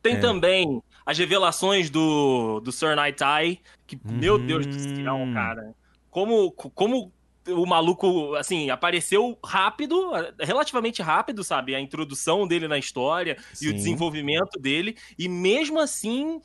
Tem 0.02 0.16
É. 0.16 0.20
também 0.20 0.82
as 1.06 1.18
revelações 1.18 1.90
do, 1.90 2.60
do 2.60 2.72
Sir 2.72 2.96
Night 2.96 3.22
Eye, 3.24 3.60
que, 3.86 4.00
meu 4.04 4.36
Uhum. 4.36 4.46
Deus 4.48 4.66
do 4.66 4.74
céu, 4.80 5.18
cara. 5.34 5.74
Como, 6.10 6.52
como 6.52 7.12
o 7.48 7.66
maluco, 7.66 8.36
assim, 8.36 8.70
apareceu 8.70 9.38
rápido, 9.44 10.12
relativamente 10.40 11.02
rápido, 11.02 11.44
sabe? 11.44 11.74
A 11.76 11.80
introdução 11.80 12.48
dele 12.48 12.68
na 12.68 12.78
história 12.78 13.38
e 13.62 13.68
o 13.68 13.70
Sim. 13.72 13.76
desenvolvimento 13.76 14.60
dele. 14.60 14.96
E 15.18 15.28
mesmo 15.30 15.80
assim, 15.80 16.42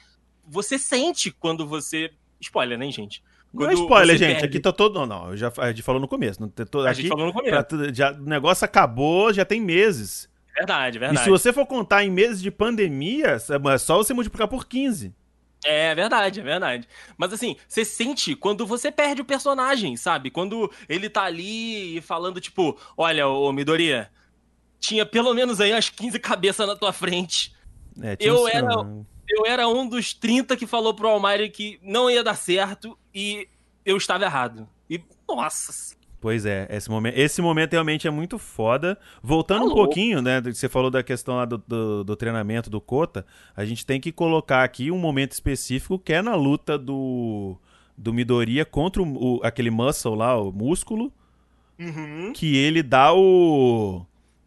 você 0.47 0.79
sente 0.79 1.31
quando 1.31 1.67
você. 1.67 2.11
Spoiler, 2.41 2.79
né, 2.79 2.91
gente? 2.91 3.23
Não 3.53 3.65
é 3.65 3.69
Quando 3.69 3.83
spoiler, 3.83 4.17
gente. 4.19 4.33
perde- 4.33 4.47
Aqui 4.47 4.61
tá 4.61 4.73
todo. 4.73 4.95
Não, 4.99 5.07
não, 5.07 5.31
eu 5.31 5.37
já, 5.37 5.51
a 5.59 5.69
gente 5.69 5.83
falou 5.83 6.01
no 6.01 6.09
começo. 6.09 6.41
Não, 6.41 6.49
tem 6.49 6.67
todo, 6.67 6.87
A 6.87 6.91
aqui, 6.91 7.03
gente 7.03 7.09
falou 7.11 7.27
no 7.27 7.33
começo. 7.33 7.65
pra 7.67 7.93
já, 7.93 8.13
o 8.13 8.23
negócio 8.23 8.65
acabou, 8.65 9.33
já 9.33 9.45
tem 9.45 9.61
meses. 9.61 10.29
Verdade, 10.57 10.97
E 10.97 11.01
verdade. 11.01 11.25
se 11.25 11.31
você 11.31 11.53
for 11.53 11.67
contar 11.67 12.03
em 12.05 12.11
meses 12.11 12.41
de 12.41 12.51
pandemia, 12.51 13.37
é 13.73 13.79
só 13.79 13.97
você 13.99 14.15
multiplicar 14.15 14.49
por 14.49 14.67
15. 14.67 15.15
É 15.65 15.95
verdade, 15.95 16.41
é 16.41 16.43
verdade. 16.43 16.89
Mas 17.17 17.33
assim, 17.33 17.57
você 17.67 17.85
sente 17.85 18.35
quando 18.37 18.67
você 18.67 18.91
perde 18.93 19.21
o 19.23 19.25
personagem, 19.25 19.97
sabe? 19.97 20.31
Quando 20.31 20.71
ele 20.89 21.11
tá 21.11 21.25
ali 21.25 22.01
falando, 22.03 22.41
tipo, 22.41 22.79
olha, 22.97 23.27
ô 23.29 23.53
Midoriya, 23.53 24.11
tinha 24.79 25.05
pelo 25.05 25.35
menos 25.35 25.61
aí 25.61 25.73
umas 25.73 25.91
15 25.91 26.19
cabeças 26.21 26.67
na 26.67 26.77
tua 26.77 26.93
frente. 26.93 27.55
É, 28.01 28.17
tinha 28.17 28.29
Eu 28.31 28.45
um- 28.45 28.49
era- 28.49 29.07
Eu 29.29 29.45
era 29.45 29.67
um 29.69 29.89
dos 29.89 30.15
30 30.15 30.57
que 30.57 30.69
falou 30.69 30.95
pro 30.95 31.09
Almighty 31.09 31.49
que 31.49 31.81
não 31.83 32.09
ia 32.09 32.23
dar 32.23 32.37
certo 32.37 32.97
e 33.13 33.49
eu 33.85 33.97
estava 33.97 34.25
errado. 34.25 34.69
E, 34.89 35.01
nossa, 35.29 35.97
Pois 36.21 36.47
é, 36.47 36.67
esse 36.71 36.89
momento, 36.91 37.15
esse 37.19 37.43
momento 37.43 37.73
realmente 37.73 38.09
é 38.09 38.11
muito 38.11 38.39
foda. 38.39 38.99
Voltando 39.23 39.67
Tá 39.67 39.67
um 39.67 39.75
pouquinho, 39.75 40.23
né? 40.23 40.41
Você 40.41 40.69
falou 40.69 40.91
da 40.91 41.03
questão 41.03 41.37
lá 41.37 41.45
do, 41.45 41.59
do, 41.59 42.03
do 42.05 42.17
treinamento 42.17 42.71
do 42.71 42.81
Kota. 42.81 43.25
A 43.55 43.65
gente 43.65 43.85
tem 43.85 44.01
que 44.01 44.11
colocar 44.11 44.65
aqui 44.65 44.91
um 44.91 44.99
momento 44.99 45.33
específico 45.33 45.99
que 45.99 46.13
é 46.13 46.23
na 46.23 46.35
luta 46.35 46.79
do, 46.79 47.57
do 47.97 48.13
Midoriya 48.15 48.65
contra 48.65 49.03
o, 49.03 49.37
o- 49.37 49.41
aquele 49.45 49.71
muscle 49.71 50.15
lá, 50.15 50.37
o 50.41 50.51
músculo, 50.51 51.13
Uhum. 51.79 52.33
que 52.35 52.57
ele 52.57 52.83
dá 52.83 53.13
o. 53.13 54.05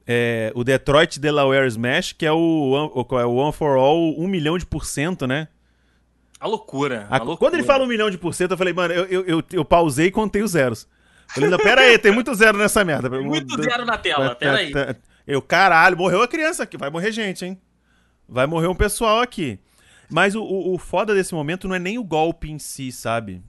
é, 0.08 0.52
o 0.56 0.64
Detroit 0.64 1.20
Delaware 1.20 1.68
Smash, 1.68 2.12
que 2.14 2.26
é 2.26 2.32
o, 2.32 2.72
one- 2.72 2.92
o, 2.96 3.20
é 3.20 3.26
o 3.26 3.36
One 3.36 3.54
for 3.54 3.78
All, 3.78 4.20
um 4.20 4.28
milhão 4.28 4.58
de 4.58 4.66
por 4.66 4.84
cento, 4.86 5.28
né? 5.28 5.48
A 6.40 6.48
loucura. 6.48 7.06
A- 7.10 7.18
a 7.18 7.18
loucura. 7.20 7.38
quando 7.38 7.54
ele 7.54 7.64
fala 7.64 7.84
um 7.84 7.88
milhão 7.88 8.10
de 8.10 8.18
por 8.18 8.34
cento, 8.34 8.52
eu 8.52 8.58
falei, 8.58 8.74
mano, 8.74 8.92
eu, 8.94 9.06
eu, 9.06 9.26
eu, 9.26 9.44
eu 9.54 9.64
pausei 9.64 10.08
e 10.08 10.12
contei 10.12 10.42
os 10.42 10.52
zeros. 10.52 10.88
Não, 11.38 11.58
pera 11.58 11.82
aí, 11.82 11.98
tem 11.98 12.12
muito 12.12 12.34
zero 12.34 12.58
nessa 12.58 12.84
merda. 12.84 13.10
Tem 13.10 13.22
muito 13.24 13.62
zero 13.62 13.86
na 13.86 13.98
tela, 13.98 14.36
peraí. 14.36 14.72
Eu, 15.28 15.42
caralho, 15.42 15.96
morreu 15.98 16.22
a 16.24 16.28
criança 16.28 16.64
aqui. 16.64 16.78
Vai 16.78 16.90
morrer 16.90 17.12
gente, 17.12 17.46
hein? 17.46 17.60
Vai 18.28 18.48
morrer 18.48 18.68
um 18.68 18.76
pessoal 18.76 19.20
aqui. 19.22 19.60
Mas 20.10 20.34
o, 20.36 20.42
o, 20.44 20.74
o 20.74 20.78
foda 20.80 21.14
desse 21.14 21.34
momento 21.36 21.68
não 21.68 21.76
é 21.76 21.80
nem 21.80 21.98
o 22.00 22.04
golpe 22.04 22.50
em 22.52 22.58
si, 22.58 22.92
sabe? 22.92 23.44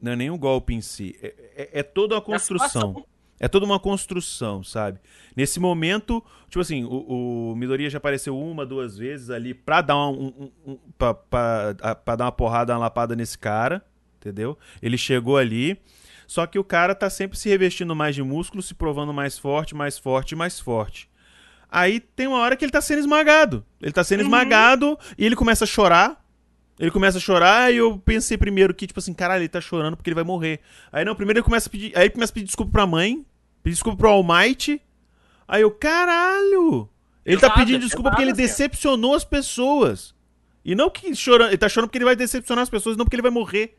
Não 0.00 0.12
é 0.12 0.16
nem 0.16 0.30
o 0.30 0.38
golpe 0.38 0.72
em 0.74 0.80
si. 0.80 1.14
É, 1.22 1.34
é- 1.56 1.80
é 1.80 1.82
toda 1.82 2.14
uma 2.14 2.22
construção. 2.22 2.68
situação. 2.68 3.06
É 3.38 3.48
toda 3.48 3.66
uma 3.66 3.78
construção, 3.78 4.64
sabe? 4.64 4.98
Nesse 5.36 5.60
momento, 5.60 6.24
tipo 6.48 6.60
assim, 6.60 6.84
o, 6.84 7.50
o 7.52 7.54
Midoriya 7.56 7.90
já 7.90 7.98
apareceu 7.98 8.38
uma, 8.38 8.64
duas 8.64 8.96
vezes 8.96 9.28
ali 9.28 9.52
pra 9.52 9.82
dar 9.82 10.08
um, 10.08 10.32
um, 10.66 10.72
um- 10.72 10.78
pra, 10.96 11.12
pra- 11.12 11.74
pra 12.02 12.16
dar 12.16 12.24
uma 12.24 12.32
porrada, 12.32 12.72
uma 12.72 12.78
lapada 12.78 13.14
nesse 13.14 13.36
cara, 13.36 13.84
entendeu? 14.18 14.56
Ele 14.80 14.96
chegou 14.96 15.36
ali, 15.36 15.78
só 16.26 16.46
que 16.46 16.58
o 16.58 16.64
cara 16.64 16.94
tá 16.94 17.08
sempre 17.08 17.38
se 17.38 17.48
revestindo 17.48 17.94
mais 17.94 18.14
de 18.14 18.22
músculo, 18.22 18.62
se 18.62 18.74
provando 18.74 19.12
mais 19.12 19.38
forte, 19.38 19.74
mais 19.74 19.98
forte, 19.98 20.34
mais 20.34 20.58
forte. 20.60 21.08
Aí 21.70 22.00
tem 22.00 22.26
uma 22.26 22.38
hora 22.38 22.56
que 22.56 22.64
ele 22.64 22.72
tá 22.72 22.80
sendo 22.80 23.00
esmagado. 23.00 23.64
Ele 23.82 23.92
tá 23.92 24.02
sendo 24.04 24.20
Uhum. 24.20 24.26
esmagado 24.26 24.98
e 25.18 25.24
ele 25.26 25.36
começa 25.36 25.64
a 25.64 25.66
chorar. 25.66 26.24
Ele 26.78 26.90
começa 26.90 27.18
a 27.18 27.20
chorar 27.20 27.72
e 27.72 27.76
eu 27.78 27.98
pensei 27.98 28.36
primeiro 28.36 28.74
que, 28.74 28.86
tipo 28.86 29.00
assim, 29.00 29.14
caralho, 29.14 29.40
ele 29.42 29.48
tá 29.48 29.60
chorando 29.60 29.96
porque 29.96 30.10
ele 30.10 30.14
vai 30.14 30.24
morrer. 30.24 30.60
Aí 30.92 31.04
não, 31.04 31.14
primeiro 31.14 31.38
ele 31.38 31.44
começa 31.44 31.68
a 31.68 31.72
pedir. 31.72 31.92
Aí 31.96 32.04
ele 32.04 32.10
começa 32.10 32.32
a 32.32 32.34
pedir 32.34 32.46
desculpa 32.46 32.70
pra 32.70 32.86
mãe, 32.86 33.24
pedir 33.62 33.74
desculpa 33.74 33.96
pro 33.98 34.08
Almighty. 34.10 34.80
Aí 35.48 35.62
eu, 35.62 35.70
caralho! 35.70 36.88
Ele 37.24 37.40
tá 37.40 37.50
pedindo 37.50 37.80
desculpa 37.80 38.10
porque 38.10 38.22
ele 38.22 38.32
assim, 38.32 38.42
decepcionou 38.42 39.14
as 39.14 39.24
pessoas. 39.24 40.14
E 40.64 40.74
não 40.74 40.88
que 40.90 41.14
chorando, 41.14 41.48
ele 41.50 41.58
tá 41.58 41.68
chorando 41.68 41.88
porque 41.88 41.98
ele 41.98 42.04
vai 42.04 42.16
decepcionar 42.16 42.62
as 42.62 42.70
pessoas, 42.70 42.96
não 42.96 43.04
porque 43.04 43.16
ele 43.16 43.22
vai 43.22 43.30
morrer. 43.30 43.76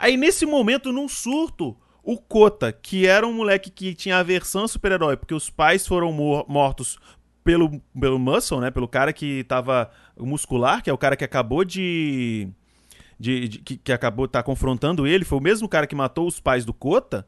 Aí 0.00 0.16
nesse 0.16 0.46
momento, 0.46 0.92
num 0.92 1.08
surto, 1.08 1.76
o 2.02 2.16
Kota, 2.16 2.72
que 2.72 3.06
era 3.06 3.26
um 3.26 3.32
moleque 3.32 3.68
que 3.70 3.94
tinha 3.94 4.18
aversão 4.18 4.64
a 4.64 4.68
super-herói, 4.68 5.16
porque 5.16 5.34
os 5.34 5.50
pais 5.50 5.86
foram 5.86 6.12
mor- 6.12 6.46
mortos 6.48 6.98
pelo, 7.44 7.80
pelo 7.98 8.18
Muscle, 8.18 8.60
né? 8.60 8.70
Pelo 8.70 8.86
cara 8.88 9.12
que 9.12 9.44
tava 9.44 9.90
muscular, 10.18 10.82
que 10.82 10.88
é 10.88 10.92
o 10.92 10.98
cara 10.98 11.16
que 11.16 11.24
acabou 11.24 11.64
de. 11.64 12.48
de- 13.18 13.48
de- 13.48 13.58
que, 13.58 13.76
que 13.76 13.92
acabou 13.92 14.28
tá 14.28 14.42
confrontando 14.42 15.06
ele, 15.06 15.24
foi 15.24 15.38
o 15.38 15.42
mesmo 15.42 15.68
cara 15.68 15.86
que 15.86 15.94
matou 15.96 16.26
os 16.26 16.38
pais 16.40 16.64
do 16.64 16.72
Kota. 16.72 17.26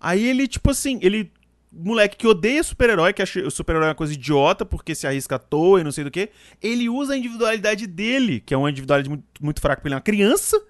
Aí 0.00 0.22
ele, 0.28 0.46
tipo 0.46 0.70
assim, 0.70 0.98
ele 1.02 1.32
moleque 1.72 2.16
que 2.16 2.26
odeia 2.26 2.62
super-herói, 2.62 3.12
que 3.12 3.22
acha 3.22 3.44
o 3.44 3.50
super-herói 3.50 3.86
é 3.86 3.88
uma 3.88 3.94
coisa 3.96 4.12
idiota 4.12 4.64
porque 4.64 4.94
se 4.94 5.06
arrisca 5.06 5.36
à 5.36 5.38
toa 5.40 5.80
e 5.80 5.84
não 5.84 5.90
sei 5.90 6.04
do 6.04 6.10
que, 6.10 6.28
ele 6.62 6.88
usa 6.88 7.14
a 7.14 7.16
individualidade 7.16 7.86
dele, 7.86 8.38
que 8.40 8.54
é 8.54 8.56
uma 8.56 8.70
individualidade 8.70 9.08
muito, 9.08 9.24
muito 9.40 9.60
fraca 9.60 9.76
porque 9.80 9.88
ele 9.88 9.94
é 9.94 9.96
uma 9.96 10.00
criança, 10.02 10.62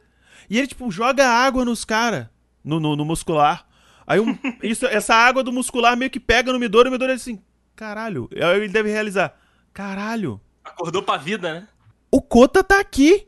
e 0.49 0.59
ele, 0.59 0.67
tipo, 0.67 0.91
joga 0.91 1.29
água 1.29 1.65
nos 1.65 1.85
caras, 1.85 2.27
no, 2.63 2.79
no, 2.81 2.97
no, 2.97 3.05
muscular. 3.05 3.67
Aí 4.07 4.21
um, 4.21 4.37
isso, 4.63 4.87
essa 4.87 5.15
água 5.15 5.43
do 5.43 5.53
muscular 5.53 5.97
meio 5.97 6.11
que 6.11 6.21
pega 6.21 6.53
no 6.53 6.59
Midori, 6.59 6.89
e 6.89 6.91
o 6.91 6.93
Midori 6.93 7.13
é 7.13 7.15
assim, 7.15 7.41
caralho. 7.75 8.29
Aí 8.33 8.61
ele 8.61 8.69
deve 8.69 8.91
realizar, 8.91 9.35
caralho. 9.73 10.41
Acordou 10.65 11.03
pra 11.03 11.17
vida, 11.17 11.55
né? 11.55 11.69
O 12.11 12.23
Kota 12.23 12.63
tá 12.63 12.81
aqui. 12.81 13.27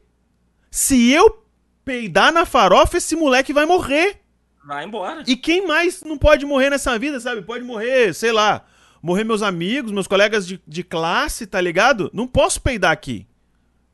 Se 0.70 1.10
eu 1.10 1.44
peidar 1.84 2.32
na 2.32 2.44
farofa, 2.44 2.96
esse 2.96 3.16
moleque 3.16 3.52
vai 3.52 3.66
morrer. 3.66 4.20
Vai 4.64 4.84
embora. 4.84 5.22
E 5.26 5.36
quem 5.36 5.66
mais 5.66 6.02
não 6.02 6.18
pode 6.18 6.44
morrer 6.44 6.70
nessa 6.70 6.98
vida, 6.98 7.20
sabe? 7.20 7.42
Pode 7.42 7.64
morrer, 7.64 8.12
sei 8.12 8.32
lá, 8.32 8.64
morrer 9.00 9.22
meus 9.22 9.42
amigos, 9.42 9.92
meus 9.92 10.08
colegas 10.08 10.46
de, 10.46 10.60
de 10.66 10.82
classe, 10.82 11.46
tá 11.46 11.60
ligado? 11.60 12.10
Não 12.12 12.26
posso 12.26 12.60
peidar 12.60 12.90
aqui. 12.90 13.26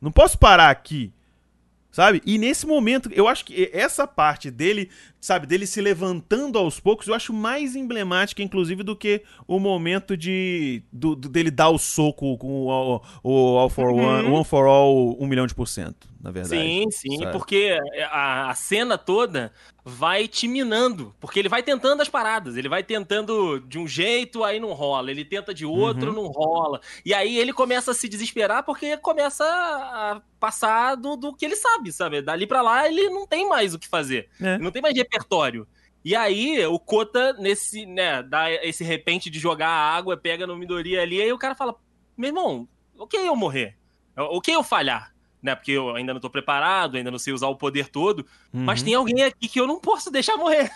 Não 0.00 0.10
posso 0.10 0.38
parar 0.38 0.70
aqui. 0.70 1.12
Sabe? 1.92 2.22
E 2.24 2.38
nesse 2.38 2.66
momento, 2.66 3.10
eu 3.12 3.28
acho 3.28 3.44
que 3.44 3.70
essa 3.70 4.06
parte 4.06 4.50
dele, 4.50 4.88
sabe, 5.20 5.46
dele 5.46 5.66
se 5.66 5.78
levantando 5.78 6.56
aos 6.56 6.80
poucos, 6.80 7.06
eu 7.06 7.14
acho 7.14 7.34
mais 7.34 7.76
emblemática, 7.76 8.42
inclusive, 8.42 8.82
do 8.82 8.96
que 8.96 9.22
o 9.46 9.60
momento 9.60 10.16
de 10.16 10.82
do, 10.90 11.14
do 11.14 11.28
dele 11.28 11.50
dar 11.50 11.68
o 11.68 11.78
soco 11.78 12.38
com 12.38 12.66
o, 12.66 13.02
o 13.22 13.58
All 13.58 13.68
for 13.68 13.90
uhum. 13.90 14.06
One, 14.06 14.28
One 14.28 14.44
for 14.44 14.66
All, 14.66 15.22
um 15.22 15.26
milhão 15.26 15.46
de 15.46 15.54
por 15.54 15.68
cento, 15.68 16.08
na 16.22 16.30
verdade. 16.30 16.62
Sim, 16.62 16.90
sim, 16.92 17.18
sabe? 17.18 17.32
porque 17.32 17.76
a, 18.08 18.50
a 18.50 18.54
cena 18.54 18.96
toda 18.96 19.52
vai 19.84 20.28
te 20.28 20.46
minando, 20.46 21.12
porque 21.18 21.40
ele 21.40 21.48
vai 21.48 21.64
tentando 21.64 22.00
as 22.00 22.08
paradas, 22.08 22.56
ele 22.56 22.68
vai 22.68 22.84
tentando 22.84 23.58
de 23.58 23.76
um 23.76 23.88
jeito, 23.88 24.44
aí 24.44 24.60
não 24.60 24.72
rola, 24.72 25.10
ele 25.10 25.24
tenta 25.24 25.52
de 25.52 25.66
outro, 25.66 26.10
uhum. 26.10 26.22
não 26.22 26.26
rola, 26.28 26.80
e 27.04 27.12
aí 27.12 27.36
ele 27.36 27.52
começa 27.52 27.90
a 27.90 27.94
se 27.94 28.08
desesperar 28.08 28.62
porque 28.64 28.96
começa 28.96 29.44
a 29.44 30.22
passar 30.38 30.94
do, 30.94 31.16
do 31.16 31.34
que 31.34 31.44
ele 31.44 31.56
sabe, 31.56 31.90
sabe? 31.90 32.22
Dali 32.22 32.46
para 32.46 32.62
lá 32.62 32.86
ele 32.86 33.10
não 33.10 33.26
tem 33.26 33.48
mais 33.48 33.74
o 33.74 33.78
que 33.78 33.88
fazer, 33.88 34.28
é. 34.40 34.58
não 34.58 34.70
tem 34.70 34.80
mais 34.80 34.96
repertório. 34.96 35.66
E 36.04 36.14
aí 36.14 36.64
o 36.66 36.78
Kota, 36.78 37.32
nesse, 37.34 37.84
né, 37.84 38.22
dá 38.22 38.50
esse 38.64 38.84
repente 38.84 39.28
de 39.28 39.40
jogar 39.40 39.68
a 39.68 39.96
água, 39.96 40.16
pega 40.16 40.46
no 40.46 40.56
Midori 40.56 40.96
ali, 40.96 41.20
aí 41.20 41.32
o 41.32 41.38
cara 41.38 41.56
fala, 41.56 41.74
meu 42.16 42.28
irmão, 42.28 42.68
o 42.96 43.08
que 43.08 43.16
eu 43.16 43.34
morrer? 43.34 43.76
O 44.16 44.40
que 44.40 44.52
eu 44.52 44.62
falhar? 44.62 45.11
Né? 45.42 45.54
Porque 45.54 45.72
eu 45.72 45.94
ainda 45.94 46.14
não 46.14 46.20
tô 46.20 46.30
preparado, 46.30 46.96
ainda 46.96 47.10
não 47.10 47.18
sei 47.18 47.32
usar 47.32 47.48
o 47.48 47.56
poder 47.56 47.88
todo. 47.88 48.20
Uhum. 48.52 48.62
Mas 48.64 48.82
tem 48.82 48.94
alguém 48.94 49.22
aqui 49.24 49.48
que 49.48 49.60
eu 49.60 49.66
não 49.66 49.80
posso 49.80 50.10
deixar 50.10 50.36
morrer. 50.36 50.70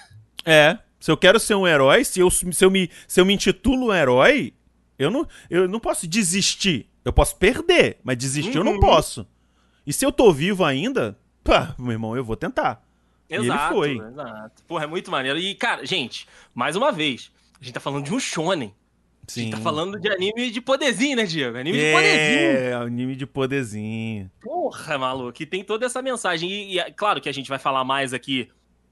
É. 0.44 0.78
Se 0.98 1.10
eu 1.10 1.16
quero 1.16 1.38
ser 1.38 1.54
um 1.54 1.66
herói, 1.66 2.04
se 2.04 2.20
eu, 2.20 2.30
se 2.30 2.64
eu, 2.64 2.70
me, 2.70 2.90
se 3.06 3.20
eu 3.20 3.24
me 3.24 3.34
intitulo 3.34 3.88
um 3.88 3.94
herói, 3.94 4.52
eu 4.98 5.10
não, 5.10 5.28
eu 5.48 5.68
não 5.68 5.78
posso 5.78 6.06
desistir. 6.06 6.88
Eu 7.04 7.12
posso 7.12 7.36
perder, 7.36 7.98
mas 8.02 8.16
desistir 8.16 8.58
uhum. 8.58 8.58
eu 8.58 8.64
não 8.64 8.72
uhum. 8.72 8.80
posso. 8.80 9.26
E 9.86 9.92
se 9.92 10.04
eu 10.04 10.10
tô 10.10 10.32
vivo 10.32 10.64
ainda, 10.64 11.16
pá, 11.44 11.74
meu 11.78 11.92
irmão, 11.92 12.16
eu 12.16 12.24
vou 12.24 12.34
tentar. 12.36 12.82
Exato, 13.28 13.44
e 13.44 13.88
ele 13.88 13.98
foi. 13.98 14.08
Exato. 14.08 14.64
Porra, 14.64 14.84
é 14.84 14.86
muito 14.86 15.10
maneiro. 15.10 15.38
E, 15.38 15.54
cara, 15.54 15.84
gente, 15.84 16.26
mais 16.54 16.74
uma 16.74 16.90
vez, 16.90 17.30
a 17.60 17.64
gente 17.64 17.74
tá 17.74 17.80
falando 17.80 18.04
de 18.04 18.14
um 18.14 18.18
shonen. 18.18 18.74
Sim. 19.26 19.40
A 19.40 19.44
gente 19.44 19.54
tá 19.56 19.60
falando 19.60 19.98
de 19.98 20.08
anime 20.08 20.50
de 20.50 20.60
poderzinho, 20.60 21.16
né, 21.16 21.24
Diego? 21.24 21.58
Anime 21.58 21.78
é, 21.78 21.86
de 21.86 21.92
poderzinho. 21.92 22.58
É, 22.58 22.72
anime 22.74 23.16
de 23.16 23.26
poderzinho. 23.26 24.30
Porra, 24.40 24.98
maluco, 24.98 25.32
que 25.32 25.44
tem 25.44 25.64
toda 25.64 25.86
essa 25.86 26.00
mensagem. 26.00 26.50
E, 26.50 26.74
e, 26.74 26.78
é 26.78 26.90
claro 26.90 27.20
que 27.20 27.28
a 27.28 27.32
gente 27.32 27.48
vai 27.48 27.58
falar 27.58 27.84
mais 27.84 28.14
aqui 28.14 28.48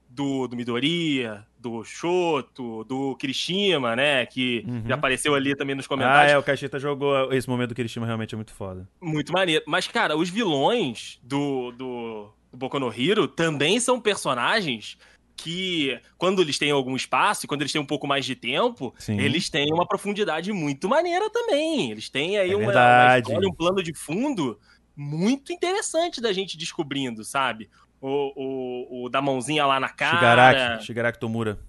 do, 0.09 0.47
do 0.47 0.55
Midoriya, 0.55 1.45
do 1.59 1.83
Shoto, 1.83 2.83
do 2.83 3.15
Kirishima, 3.15 3.95
né? 3.95 4.25
Que 4.25 4.63
uhum. 4.67 4.83
já 4.87 4.95
apareceu 4.95 5.35
ali 5.35 5.55
também 5.55 5.75
nos 5.75 5.87
comentários. 5.87 6.31
Ah, 6.31 6.35
é, 6.35 6.37
o 6.37 6.43
Cacheta 6.43 6.79
jogou 6.79 7.31
esse 7.33 7.49
momento 7.49 7.69
do 7.69 7.75
Kirishima, 7.75 8.05
realmente 8.05 8.33
é 8.33 8.37
muito 8.37 8.53
foda. 8.53 8.87
Muito 9.01 9.31
maneiro. 9.31 9.63
Mas, 9.67 9.87
cara, 9.87 10.15
os 10.15 10.29
vilões 10.29 11.19
do, 11.23 11.71
do, 11.71 12.29
do 12.51 12.57
Boku 12.57 12.79
no 12.79 12.93
Hero 12.93 13.27
também 13.27 13.79
são 13.79 13.99
personagens 13.99 14.97
que 15.35 15.99
quando 16.17 16.41
eles 16.41 16.57
têm 16.57 16.71
algum 16.71 16.95
espaço, 16.95 17.47
quando 17.47 17.61
eles 17.61 17.71
têm 17.71 17.81
um 17.81 17.85
pouco 17.85 18.07
mais 18.07 18.25
de 18.25 18.35
tempo, 18.35 18.93
Sim. 18.97 19.19
eles 19.19 19.49
têm 19.49 19.71
uma 19.73 19.85
profundidade 19.85 20.51
muito 20.51 20.87
maneira 20.87 21.29
também. 21.29 21.91
Eles 21.91 22.09
têm 22.09 22.37
aí 22.37 22.51
é 22.51 22.55
uma, 22.55 22.71
uma, 22.71 23.19
história, 23.19 23.49
um 23.49 23.53
plano 23.53 23.83
de 23.83 23.93
fundo 23.93 24.59
muito 24.95 25.51
interessante 25.51 26.21
da 26.21 26.31
gente 26.31 26.57
descobrindo, 26.57 27.23
sabe? 27.23 27.69
O, 27.99 28.31
o, 28.35 29.05
o 29.05 29.09
da 29.09 29.21
mãozinha 29.21 29.65
lá 29.65 29.79
na 29.79 29.89
cara. 29.89 30.17
Shigaraki, 30.17 30.85
Shigaraki 30.85 31.19
Tomura. 31.19 31.59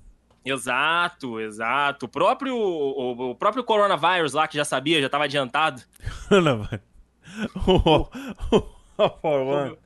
Exato, 0.45 1.41
exato. 1.41 2.07
O 2.07 2.09
próprio, 2.09 2.57
o, 2.57 3.31
o 3.31 3.35
próprio 3.35 3.65
coronavírus 3.65 4.33
lá, 4.33 4.47
que 4.47 4.57
já 4.57 4.65
sabia, 4.65 5.01
já 5.01 5.07
estava 5.07 5.25
adiantado. 5.25 5.83
o, 7.67 8.07
o, 8.99 9.09
o, 9.73 9.77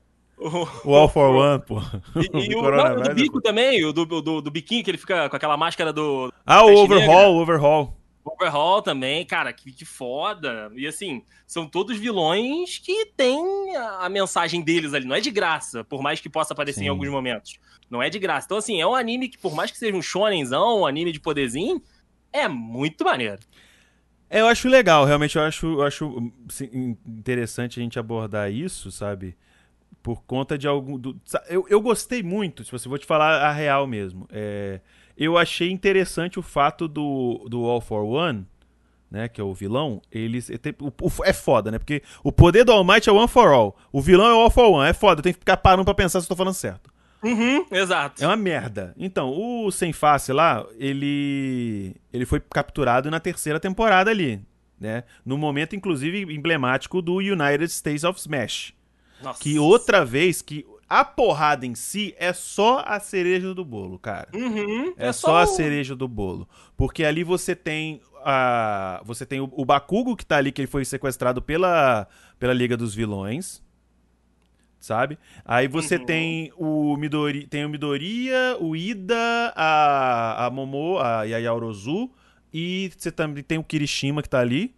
O, 0.84 0.94
All 0.94 1.08
for 1.08 1.34
One, 1.34 1.62
pô. 1.62 1.80
E, 2.16 2.48
e 2.50 2.56
o, 2.56 2.70
não, 2.70 3.02
do 3.02 3.14
bico 3.14 3.40
também, 3.40 3.84
o 3.84 3.92
do, 3.92 4.06
do, 4.06 4.40
do, 4.40 4.50
biquinho, 4.50 4.82
que 4.82 4.90
ele 4.90 4.98
fica 4.98 5.28
com 5.28 5.36
aquela 5.36 5.56
máscara 5.56 5.92
do. 5.92 6.32
Ah, 6.46 6.64
o 6.64 6.74
Overhaul, 6.74 7.36
o 7.36 7.42
Overhaul. 7.42 7.96
Overhaul 8.24 8.82
também, 8.82 9.24
cara, 9.24 9.52
que, 9.52 9.72
que 9.72 9.84
foda. 9.84 10.70
E 10.74 10.86
assim, 10.86 11.22
são 11.46 11.66
todos 11.66 11.98
vilões 11.98 12.78
que 12.78 13.06
têm 13.16 13.76
a, 13.76 14.06
a, 14.06 14.08
mensagem 14.08 14.62
deles 14.62 14.94
ali. 14.94 15.06
Não 15.06 15.16
é 15.16 15.20
de 15.20 15.30
graça, 15.30 15.84
por 15.84 16.02
mais 16.02 16.20
que 16.20 16.28
possa 16.28 16.52
aparecer 16.52 16.80
Sim. 16.80 16.86
em 16.86 16.88
alguns 16.88 17.08
momentos. 17.08 17.58
Não 17.90 18.02
é 18.02 18.08
de 18.08 18.18
graça. 18.18 18.46
Então, 18.46 18.56
assim, 18.58 18.80
é 18.80 18.86
um 18.86 18.94
anime 18.94 19.28
que, 19.28 19.38
por 19.38 19.54
mais 19.54 19.70
que 19.70 19.78
seja 19.78 19.96
um 19.96 20.02
shonenzão, 20.02 20.80
um 20.80 20.86
anime 20.86 21.12
de 21.12 21.20
poderzinho, 21.20 21.82
é 22.32 22.46
muito 22.48 23.04
maneiro. 23.04 23.40
É, 24.28 24.40
eu 24.40 24.46
acho 24.46 24.68
legal, 24.68 25.04
realmente 25.04 25.36
eu 25.36 25.42
acho, 25.42 25.66
eu 25.66 25.82
acho 25.82 26.32
interessante 27.04 27.80
a 27.80 27.82
gente 27.82 27.98
abordar 27.98 28.52
isso, 28.52 28.92
sabe? 28.92 29.36
Por 30.02 30.22
conta 30.22 30.56
de 30.56 30.66
algum. 30.66 30.98
Do, 30.98 31.20
eu, 31.48 31.66
eu 31.68 31.80
gostei 31.80 32.22
muito, 32.22 32.64
se 32.64 32.72
você 32.72 32.88
vou 32.88 32.98
te 32.98 33.06
falar 33.06 33.42
a 33.42 33.52
real 33.52 33.86
mesmo. 33.86 34.26
É, 34.30 34.80
eu 35.16 35.36
achei 35.36 35.70
interessante 35.70 36.38
o 36.38 36.42
fato 36.42 36.88
do, 36.88 37.46
do 37.48 37.64
All 37.66 37.80
for 37.80 38.04
One, 38.04 38.46
né? 39.10 39.28
Que 39.28 39.40
é 39.40 39.44
o 39.44 39.52
vilão. 39.52 40.00
Eles. 40.10 40.50
É, 40.50 40.58
é 41.24 41.32
foda, 41.32 41.70
né? 41.70 41.78
Porque 41.78 42.02
o 42.24 42.32
poder 42.32 42.64
do 42.64 42.72
All 42.72 42.84
Might 42.84 43.08
é 43.08 43.12
One 43.12 43.28
for 43.28 43.48
All. 43.48 43.76
O 43.92 44.00
vilão 44.00 44.26
é 44.26 44.34
o 44.34 44.40
All 44.40 44.50
for 44.50 44.70
One. 44.70 44.88
É 44.88 44.92
foda, 44.92 45.20
eu 45.20 45.22
tenho 45.22 45.34
que 45.34 45.40
ficar 45.40 45.56
parando 45.58 45.84
pra 45.84 45.94
pensar 45.94 46.20
se 46.20 46.24
eu 46.24 46.28
tô 46.28 46.36
falando 46.36 46.54
certo. 46.54 46.90
Uhum, 47.22 47.66
exato. 47.70 48.24
É 48.24 48.26
uma 48.26 48.36
merda. 48.36 48.94
Então, 48.96 49.30
o 49.30 49.70
Sem 49.70 49.92
Face 49.92 50.32
lá, 50.32 50.64
ele. 50.78 51.94
Ele 52.12 52.24
foi 52.24 52.40
capturado 52.40 53.10
na 53.10 53.20
terceira 53.20 53.60
temporada 53.60 54.10
ali. 54.10 54.40
Né? 54.78 55.04
No 55.26 55.36
momento, 55.36 55.76
inclusive, 55.76 56.22
emblemático 56.34 57.02
do 57.02 57.16
United 57.16 57.70
States 57.70 58.02
of 58.02 58.18
Smash. 58.18 58.72
Nossa. 59.22 59.40
Que 59.40 59.58
outra 59.58 60.04
vez 60.04 60.42
que 60.42 60.66
a 60.88 61.04
porrada 61.04 61.64
em 61.64 61.74
si 61.74 62.14
é 62.18 62.32
só 62.32 62.82
a 62.84 62.98
cereja 62.98 63.54
do 63.54 63.64
bolo, 63.64 63.96
cara. 63.96 64.28
Uhum, 64.34 64.92
é, 64.96 65.06
é, 65.08 65.12
só, 65.12 65.38
a 65.38 65.46
cereja 65.46 65.94
do 65.94 66.08
bolo. 66.08 66.48
Porque 66.76 67.04
ali 67.04 67.22
você 67.22 67.54
tem 67.54 68.00
a. 68.24 69.00
Você 69.04 69.24
tem 69.24 69.40
o, 69.40 69.48
o 69.52 69.64
Bakugo 69.64 70.16
que 70.16 70.26
tá 70.26 70.36
ali, 70.36 70.50
que 70.50 70.62
ele 70.62 70.66
foi 70.66 70.84
sequestrado 70.84 71.40
pela, 71.40 72.08
pela 72.40 72.52
Liga 72.52 72.76
dos 72.76 72.92
Vilões. 72.92 73.62
Sabe? 74.80 75.18
Aí 75.44 75.68
você 75.68 75.96
uhum. 75.96 76.06
tem 76.06 76.52
o 76.56 76.96
Midori, 76.96 77.46
tem 77.46 77.64
o 77.66 77.68
Midoriya, 77.68 78.56
o 78.58 78.74
Ida, 78.74 79.52
a, 79.54 80.46
a 80.46 80.50
Momo, 80.50 80.98
a 80.98 81.24
Yayaorozu 81.24 82.10
e 82.52 82.90
você 82.96 83.12
também 83.12 83.44
tem 83.44 83.58
o 83.58 83.62
Kirishima 83.62 84.22
que 84.22 84.28
tá 84.28 84.40
ali 84.40 84.74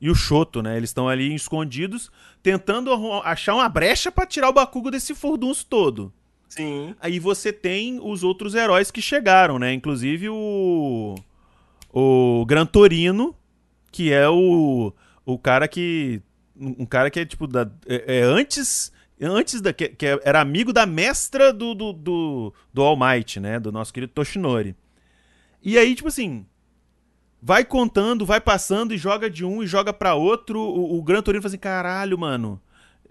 e 0.00 0.10
o 0.10 0.14
Shoto, 0.14 0.62
né? 0.62 0.76
Eles 0.76 0.90
estão 0.90 1.08
ali 1.08 1.34
escondidos, 1.34 2.10
tentando 2.42 2.92
achar 3.24 3.54
uma 3.54 3.68
brecha 3.68 4.12
para 4.12 4.26
tirar 4.26 4.48
o 4.48 4.52
Bakugo 4.52 4.90
desse 4.90 5.14
furdunço 5.14 5.66
todo. 5.66 6.12
Sim. 6.48 6.94
Aí 7.00 7.18
você 7.18 7.52
tem 7.52 7.98
os 8.02 8.22
outros 8.22 8.54
heróis 8.54 8.90
que 8.90 9.02
chegaram, 9.02 9.58
né? 9.58 9.72
Inclusive 9.72 10.28
o. 10.28 11.14
O 11.92 12.44
Gran 12.46 12.66
Torino, 12.66 13.34
que 13.90 14.12
é 14.12 14.28
o. 14.28 14.92
O 15.24 15.38
cara 15.38 15.66
que. 15.66 16.22
Um 16.58 16.86
cara 16.86 17.10
que 17.10 17.20
é 17.20 17.24
tipo. 17.24 17.46
Da, 17.46 17.70
é, 17.86 18.18
é 18.18 18.22
antes. 18.22 18.92
Antes 19.20 19.60
da. 19.62 19.72
Que, 19.72 19.88
que, 19.88 20.06
era 20.22 20.40
amigo 20.40 20.72
da 20.72 20.84
mestra 20.84 21.52
do, 21.52 21.74
do, 21.74 21.92
do, 21.92 22.54
do 22.72 22.82
All 22.82 22.96
Might, 22.96 23.40
né? 23.40 23.58
Do 23.58 23.72
nosso 23.72 23.92
querido 23.92 24.12
Toshinori. 24.12 24.76
E 25.62 25.78
aí, 25.78 25.94
tipo 25.94 26.08
assim 26.08 26.46
vai 27.46 27.64
contando, 27.64 28.26
vai 28.26 28.40
passando 28.40 28.92
e 28.92 28.98
joga 28.98 29.30
de 29.30 29.44
um 29.44 29.62
e 29.62 29.68
joga 29.68 29.92
para 29.92 30.16
outro. 30.16 30.58
O, 30.58 30.98
o 30.98 31.02
Gran 31.02 31.22
Torino 31.22 31.40
fala 31.40 31.50
assim: 31.50 31.58
caralho, 31.58 32.18
mano. 32.18 32.60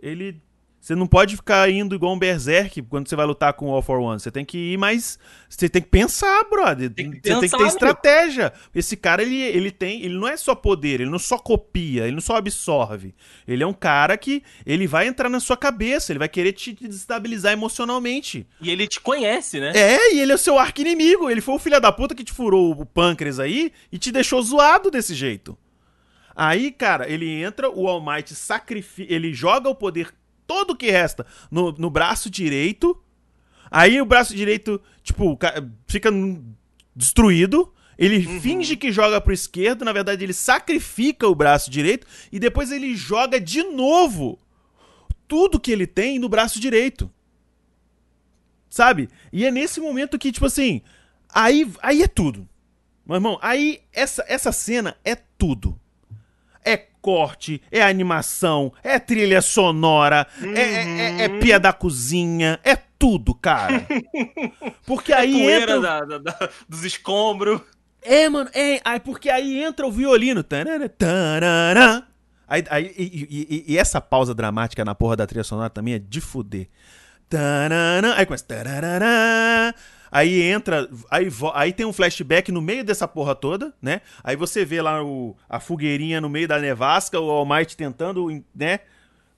Ele. 0.02 0.44
Você 0.86 0.94
não 0.94 1.08
pode 1.08 1.36
ficar 1.36 1.68
indo 1.68 1.96
igual 1.96 2.14
um 2.14 2.20
berserk 2.20 2.80
quando 2.84 3.10
você 3.10 3.16
vai 3.16 3.26
lutar 3.26 3.54
com 3.54 3.72
o 3.72 3.74
All 3.74 3.82
for 3.82 4.00
One. 4.00 4.20
Você 4.20 4.30
tem 4.30 4.46
que 4.46 4.74
ir 4.74 4.78
mais. 4.78 5.18
Você 5.50 5.68
tem 5.68 5.82
que 5.82 5.88
pensar, 5.88 6.44
brother. 6.48 6.92
Tem 6.92 7.10
que 7.10 7.16
você 7.16 7.22
tem 7.24 7.40
que 7.40 7.40
pensar, 7.40 7.58
ter 7.58 7.66
estratégia. 7.66 8.54
Esse 8.72 8.96
cara, 8.96 9.24
ele, 9.24 9.42
ele 9.42 9.72
tem. 9.72 10.04
Ele 10.04 10.14
não 10.14 10.28
é 10.28 10.38
só 10.38 10.54
poder, 10.54 11.02
ele 11.02 11.10
não 11.10 11.18
só 11.18 11.40
copia, 11.40 12.04
ele 12.04 12.12
não 12.12 12.22
só 12.22 12.36
absorve. 12.36 13.16
Ele 13.48 13.64
é 13.64 13.66
um 13.66 13.74
cara 13.74 14.16
que. 14.16 14.44
Ele 14.64 14.86
vai 14.86 15.08
entrar 15.08 15.28
na 15.28 15.40
sua 15.40 15.58
cabeça, 15.58 16.12
ele 16.12 16.20
vai 16.20 16.30
querer 16.30 16.54
te 16.54 16.72
desestabilizar 16.74 17.52
emocionalmente. 17.52 18.46
E 18.62 18.70
ele 18.70 18.86
te 18.86 19.02
conhece, 19.02 19.60
né? 19.60 19.72
É, 19.76 20.14
e 20.14 20.20
ele 20.20 20.34
é 20.34 20.36
o 20.36 20.38
seu 20.38 20.60
arco 20.60 20.82
inimigo. 20.82 21.32
Ele 21.32 21.42
foi 21.42 21.56
o 21.56 21.60
filho 21.60 21.82
da 21.82 21.92
puta 21.92 22.14
que 22.14 22.24
te 22.24 22.32
furou 22.32 22.80
o 22.80 22.86
pâncreas 22.86 23.40
aí 23.40 23.72
e 23.92 23.98
te 23.98 24.12
deixou 24.12 24.40
zoado 24.40 24.92
desse 24.92 25.16
jeito. 25.16 25.58
Aí, 26.36 26.70
cara, 26.70 27.10
ele 27.10 27.42
entra, 27.42 27.72
o 27.72 27.88
All 27.88 28.06
Might 28.06 28.36
sacrifica. 28.36 29.12
Ele 29.12 29.34
joga 29.34 29.68
o 29.68 29.74
poder 29.74 30.14
todo 30.48 30.76
que 30.76 30.90
resta 30.92 31.26
no, 31.50 31.72
no 31.74 31.90
braço 31.90 32.30
direito. 32.30 32.98
Aí 33.72 34.00
o 34.02 34.06
braço 34.06 34.36
direito, 34.36 34.82
tipo, 35.04 35.36
ca- 35.38 35.64
fica 35.88 36.10
destruído. 36.96 37.72
Ele 37.98 38.26
Uhum. 38.28 38.42
finge 38.42 38.76
que 38.76 38.92
joga 38.92 39.22
pro 39.22 39.34
esquerdo, 39.34 39.86
na 39.86 39.94
verdade 39.94 40.24
ele 40.24 40.34
sacrifica 40.34 41.28
o 41.30 41.34
braço 41.36 41.72
direito 41.72 42.06
e 42.30 42.38
depois 42.40 42.70
ele 42.72 42.94
joga 42.94 43.40
de 43.40 43.64
novo 43.64 44.38
tudo 45.30 45.60
que 45.60 45.72
ele 45.72 45.88
tem 45.88 46.20
no 46.20 46.28
braço 46.28 46.60
direito. 46.60 47.10
Sabe? 48.70 49.10
E 49.32 49.46
é 49.46 49.52
nesse 49.52 49.80
momento 49.80 50.20
que, 50.20 50.32
tipo 50.32 50.46
assim, 50.46 50.82
aí, 51.30 51.72
aí 51.82 52.04
é 52.04 52.08
tudo. 52.08 52.48
Meu 53.06 53.16
irmão, 53.16 53.40
aí 53.42 53.80
essa, 53.94 54.26
essa 54.28 54.52
cena 54.52 54.98
é 55.04 55.16
tudo. 55.16 55.80
É 57.06 57.16
corte, 57.16 57.62
é 57.72 57.84
animação, 57.84 58.74
é 58.84 58.98
trilha 58.98 59.40
sonora, 59.40 60.26
é, 60.42 60.60
é, 60.60 61.22
é- 61.22 61.22
é 61.26 61.30
pia 61.40 61.60
da 61.60 61.72
cozinha, 61.72 62.60
é 62.64 62.76
tudo, 62.76 63.36
cara. 63.36 63.86
Porque 64.88 65.14
aí 65.14 65.32
Poeira 65.34 65.74
entra. 65.76 65.82
da- 65.82 66.02
da- 66.02 66.18
da- 66.18 66.50
dos 66.68 66.84
escombros. 66.84 67.62
É, 68.02 68.28
mano, 68.28 68.50
é. 68.54 68.80
Aí, 68.84 69.00
porque 69.00 69.30
aí 69.30 69.64
entra 69.64 69.86
o 69.86 69.92
violino. 69.92 70.44
Tarara, 70.44 70.88
tarara. 70.90 72.04
Aí, 72.48 72.64
aí, 72.70 72.94
e, 72.98 73.04
e- 73.68 73.74
e- 73.74 73.78
essa 73.80 74.00
pausa 74.00 74.34
dramática 74.34 74.84
na 74.86 74.94
porra 74.96 75.16
da 75.16 75.26
trilha 75.28 75.44
sonora 75.44 75.70
também 75.72 75.96
é 75.96 76.00
de 76.00 76.22
fuder. 76.22 76.68
Tarara, 77.30 78.16
aí 78.16 78.26
começa. 78.26 78.46
tararara. 78.46 79.74
Aí 80.12 80.42
entra. 80.42 80.88
Aí, 81.10 81.28
aí 81.54 81.74
tem 81.74 81.86
um 81.86 81.94
flashback 81.94 82.52
no 82.52 82.62
meio 82.62 82.84
dessa 82.84 83.08
porra 83.08 83.36
toda, 83.36 83.74
né? 83.82 84.02
Aí 84.24 84.36
você 84.36 84.64
vê 84.64 84.82
lá 84.82 85.04
o, 85.04 85.36
a 85.50 85.60
fogueirinha 85.60 86.22
no 86.22 86.30
meio 86.30 86.48
da 86.48 86.60
nevasca, 86.60 87.20
o 87.20 87.30
All 87.30 87.46
Might 87.46 87.76
tentando, 87.76 88.28
né? 88.56 88.80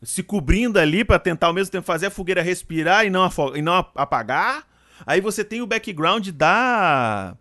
Se 0.03 0.21
cobrindo 0.21 0.77
ali 0.79 1.03
pra 1.03 1.17
tentar 1.17 1.47
ao 1.47 1.53
mesmo 1.53 1.71
tempo 1.71 1.85
fazer 1.85 2.07
a 2.07 2.11
fogueira 2.11 2.41
respirar 2.41 3.05
e 3.05 3.09
não, 3.09 3.27
e 3.55 3.61
não 3.61 3.73
apagar. 3.95 4.63
Aí 5.05 5.21
você 5.21 5.43
tem 5.43 5.61
o 5.61 5.67
background 5.67 6.29
da. 6.29 7.35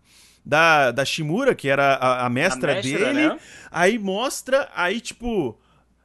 Da, 0.45 0.91
da 0.91 1.03
Shimura, 1.03 1.53
que 1.53 1.67
era 1.67 1.95
a, 1.95 2.25
a 2.25 2.29
mestra, 2.29 2.71
A 2.71 2.75
mestra, 2.75 3.13
dele. 3.13 3.27
né? 3.27 3.37
Aí 3.69 3.99
mostra, 3.99 4.69
aí 4.73 5.01
tipo. 5.01 5.59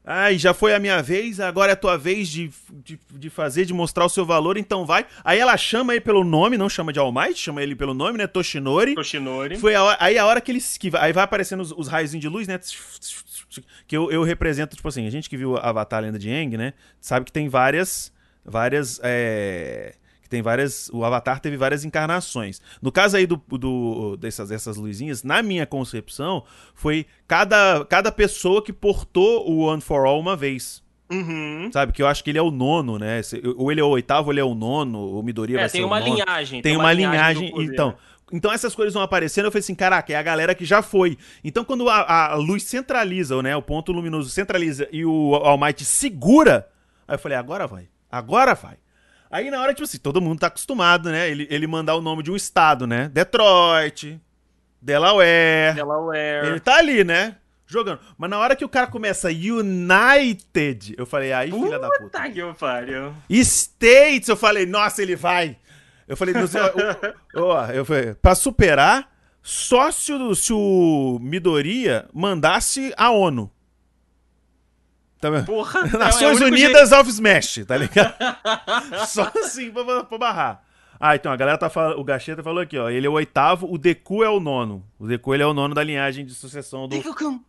Ai, 0.04 0.36
já 0.36 0.52
foi 0.52 0.74
a 0.74 0.80
minha 0.80 1.00
vez, 1.00 1.38
agora 1.38 1.70
é 1.70 1.74
a 1.74 1.76
tua 1.76 1.96
vez 1.96 2.28
de, 2.28 2.50
de, 2.70 2.98
de 3.08 3.30
fazer, 3.30 3.64
de 3.64 3.72
mostrar 3.72 4.04
o 4.04 4.08
seu 4.08 4.26
valor, 4.26 4.56
então 4.56 4.84
vai. 4.84 5.06
Aí 5.22 5.38
ela 5.38 5.56
chama 5.56 5.92
ele 5.92 6.00
pelo 6.00 6.24
nome, 6.24 6.58
não 6.58 6.68
chama 6.68 6.92
de 6.92 6.98
All 6.98 7.12
Might, 7.12 7.38
chama 7.38 7.62
ele 7.62 7.76
pelo 7.76 7.94
nome, 7.94 8.18
né? 8.18 8.26
Toshinori. 8.26 8.96
Toshinori. 8.96 9.58
Foi 9.58 9.76
a 9.76 9.82
hora, 9.84 9.96
aí 10.00 10.18
a 10.18 10.26
hora 10.26 10.40
que 10.40 10.50
ele 10.50 10.58
esquiva. 10.58 11.00
Aí 11.00 11.12
vai 11.12 11.22
aparecendo 11.22 11.60
os, 11.60 11.70
os 11.70 11.86
raios 11.86 12.10
de 12.10 12.28
luz, 12.28 12.48
né? 12.48 12.58
Que 13.86 13.96
eu, 13.96 14.10
eu 14.10 14.24
represento, 14.24 14.74
tipo 14.74 14.88
assim, 14.88 15.06
a 15.06 15.10
gente 15.10 15.30
que 15.30 15.36
viu 15.36 15.56
Avatar 15.56 16.02
Lenda 16.02 16.18
de 16.18 16.28
Aang, 16.28 16.56
né? 16.56 16.74
Sabe 17.00 17.24
que 17.24 17.32
tem 17.32 17.48
várias. 17.48 18.12
Várias. 18.44 18.98
é, 19.04 19.94
que 19.94 20.01
tem 20.32 20.40
várias. 20.40 20.88
O 20.94 21.04
Avatar 21.04 21.40
teve 21.40 21.58
várias 21.58 21.84
encarnações. 21.84 22.58
No 22.80 22.90
caso 22.90 23.18
aí 23.18 23.26
do, 23.26 23.36
do, 23.50 24.16
dessas, 24.16 24.48
dessas 24.48 24.78
luzinhas, 24.78 25.22
na 25.22 25.42
minha 25.42 25.66
concepção, 25.66 26.42
foi 26.74 27.04
cada, 27.28 27.84
cada 27.84 28.10
pessoa 28.10 28.62
que 28.64 28.72
portou 28.72 29.46
o 29.46 29.58
One 29.66 29.82
for 29.82 30.06
All 30.06 30.18
uma 30.18 30.34
vez. 30.34 30.82
Uhum. 31.10 31.68
Sabe? 31.70 31.92
Que 31.92 32.00
eu 32.00 32.06
acho 32.06 32.24
que 32.24 32.30
ele 32.30 32.38
é 32.38 32.42
o 32.42 32.50
nono, 32.50 32.98
né? 32.98 33.20
Ou 33.58 33.70
ele 33.70 33.82
é 33.82 33.84
o 33.84 33.88
oitavo, 33.88 34.28
ou 34.28 34.32
ele 34.32 34.40
é 34.40 34.44
o 34.44 34.54
nono, 34.54 35.18
o 35.18 35.22
Midoriya 35.22 35.58
É, 35.58 35.60
vai 35.60 35.68
tem 35.68 35.80
ser 35.82 35.84
o 35.84 35.86
uma 35.88 36.00
nono 36.00 36.14
linhagem. 36.14 36.62
tem 36.62 36.76
uma 36.78 36.92
linhagem. 36.94 37.48
do 37.48 37.52
poder, 37.52 37.64
então, 37.70 37.88
né? 37.88 37.94
então 38.32 38.50
essas 38.50 38.74
coisas 38.74 38.94
vão 38.94 39.02
aparecendo. 39.02 39.44
Eu 39.44 39.52
falei 39.52 39.60
assim, 39.60 39.74
caraca, 39.74 40.14
é 40.14 40.16
a 40.16 40.22
galera 40.22 40.54
que 40.54 40.64
já 40.64 40.80
foi. 40.80 41.18
Então, 41.44 41.62
quando 41.62 41.90
a, 41.90 42.30
a 42.32 42.34
luz 42.36 42.62
centraliza, 42.62 43.42
né? 43.42 43.54
O 43.54 43.60
ponto 43.60 43.92
luminoso 43.92 44.30
centraliza 44.30 44.88
e 44.90 45.04
o 45.04 45.34
All 45.34 45.58
Might 45.58 45.84
segura, 45.84 46.66
aí 47.06 47.16
eu 47.16 47.18
falei, 47.18 47.36
agora 47.36 47.66
vai. 47.66 47.86
Agora 48.10 48.54
vai. 48.54 48.81
Aí 49.32 49.50
na 49.50 49.62
hora, 49.62 49.72
tipo 49.72 49.84
assim, 49.84 49.96
todo 49.96 50.20
mundo 50.20 50.40
tá 50.40 50.48
acostumado, 50.48 51.10
né? 51.10 51.30
Ele, 51.30 51.46
ele 51.50 51.66
mandar 51.66 51.94
o 51.94 52.02
nome 52.02 52.22
de 52.22 52.30
um 52.30 52.36
estado, 52.36 52.86
né? 52.86 53.08
Detroit, 53.08 54.20
Delaware. 54.80 55.74
Delaware. 55.74 56.46
Ele 56.48 56.60
tá 56.60 56.76
ali, 56.76 57.02
né? 57.02 57.36
Jogando. 57.66 58.00
Mas 58.18 58.28
na 58.28 58.38
hora 58.38 58.54
que 58.54 58.64
o 58.64 58.68
cara 58.68 58.86
começa 58.86 59.28
United, 59.30 60.94
eu 60.98 61.06
falei, 61.06 61.32
aí, 61.32 61.50
filha 61.50 61.78
da 61.78 61.88
puta. 61.88 62.02
Puta 62.02 62.30
que 62.30 62.54
pariu. 62.58 63.14
States, 63.30 64.28
eu 64.28 64.36
falei, 64.36 64.66
nossa, 64.66 65.00
ele 65.00 65.16
vai. 65.16 65.56
Eu 66.06 66.14
falei, 66.14 66.34
não 66.34 66.46
sei, 66.46 66.60
ó, 67.34 67.66
eu 67.70 67.86
falei, 67.86 68.12
pra 68.12 68.34
superar, 68.34 69.10
só 69.42 69.90
se 69.90 70.12
o, 70.12 70.34
se 70.34 70.52
o 70.52 71.18
Midoriya 71.22 72.06
mandasse 72.12 72.92
a 72.98 73.10
ONU. 73.10 73.50
Tá 75.22 75.30
vendo? 75.30 75.46
Porra. 75.46 75.80
é- 75.86 75.94
é 75.94 75.98
Nações 75.98 76.40
único 76.40 76.46
Unidas 76.56 76.90
of 76.90 77.08
Smash, 77.08 77.60
tá 77.64 77.76
ligado? 77.76 78.12
só 79.06 79.30
assim 79.38 79.70
pra, 79.70 80.02
pra 80.02 80.18
barrar. 80.18 80.64
Ah, 80.98 81.14
então, 81.14 81.30
a 81.32 81.36
galera 81.36 81.56
tá 81.56 81.70
falando, 81.70 81.98
o 82.00 82.04
Gacheta 82.04 82.42
falou 82.42 82.60
aqui, 82.60 82.76
ó, 82.76 82.90
ele 82.90 83.06
é 83.06 83.10
o 83.10 83.12
oitavo, 83.12 83.72
o 83.72 83.78
Deku 83.78 84.22
é 84.24 84.28
o 84.28 84.40
nono. 84.40 84.84
O 84.98 85.06
Deku, 85.06 85.32
ele 85.32 85.42
é 85.44 85.46
o 85.46 85.54
nono 85.54 85.74
da 85.76 85.82
linhagem 85.82 86.24
de 86.26 86.34
sucessão 86.34 86.88
do... 86.88 86.94
jeito- 86.96 87.08
Deku-kun. 87.08 87.40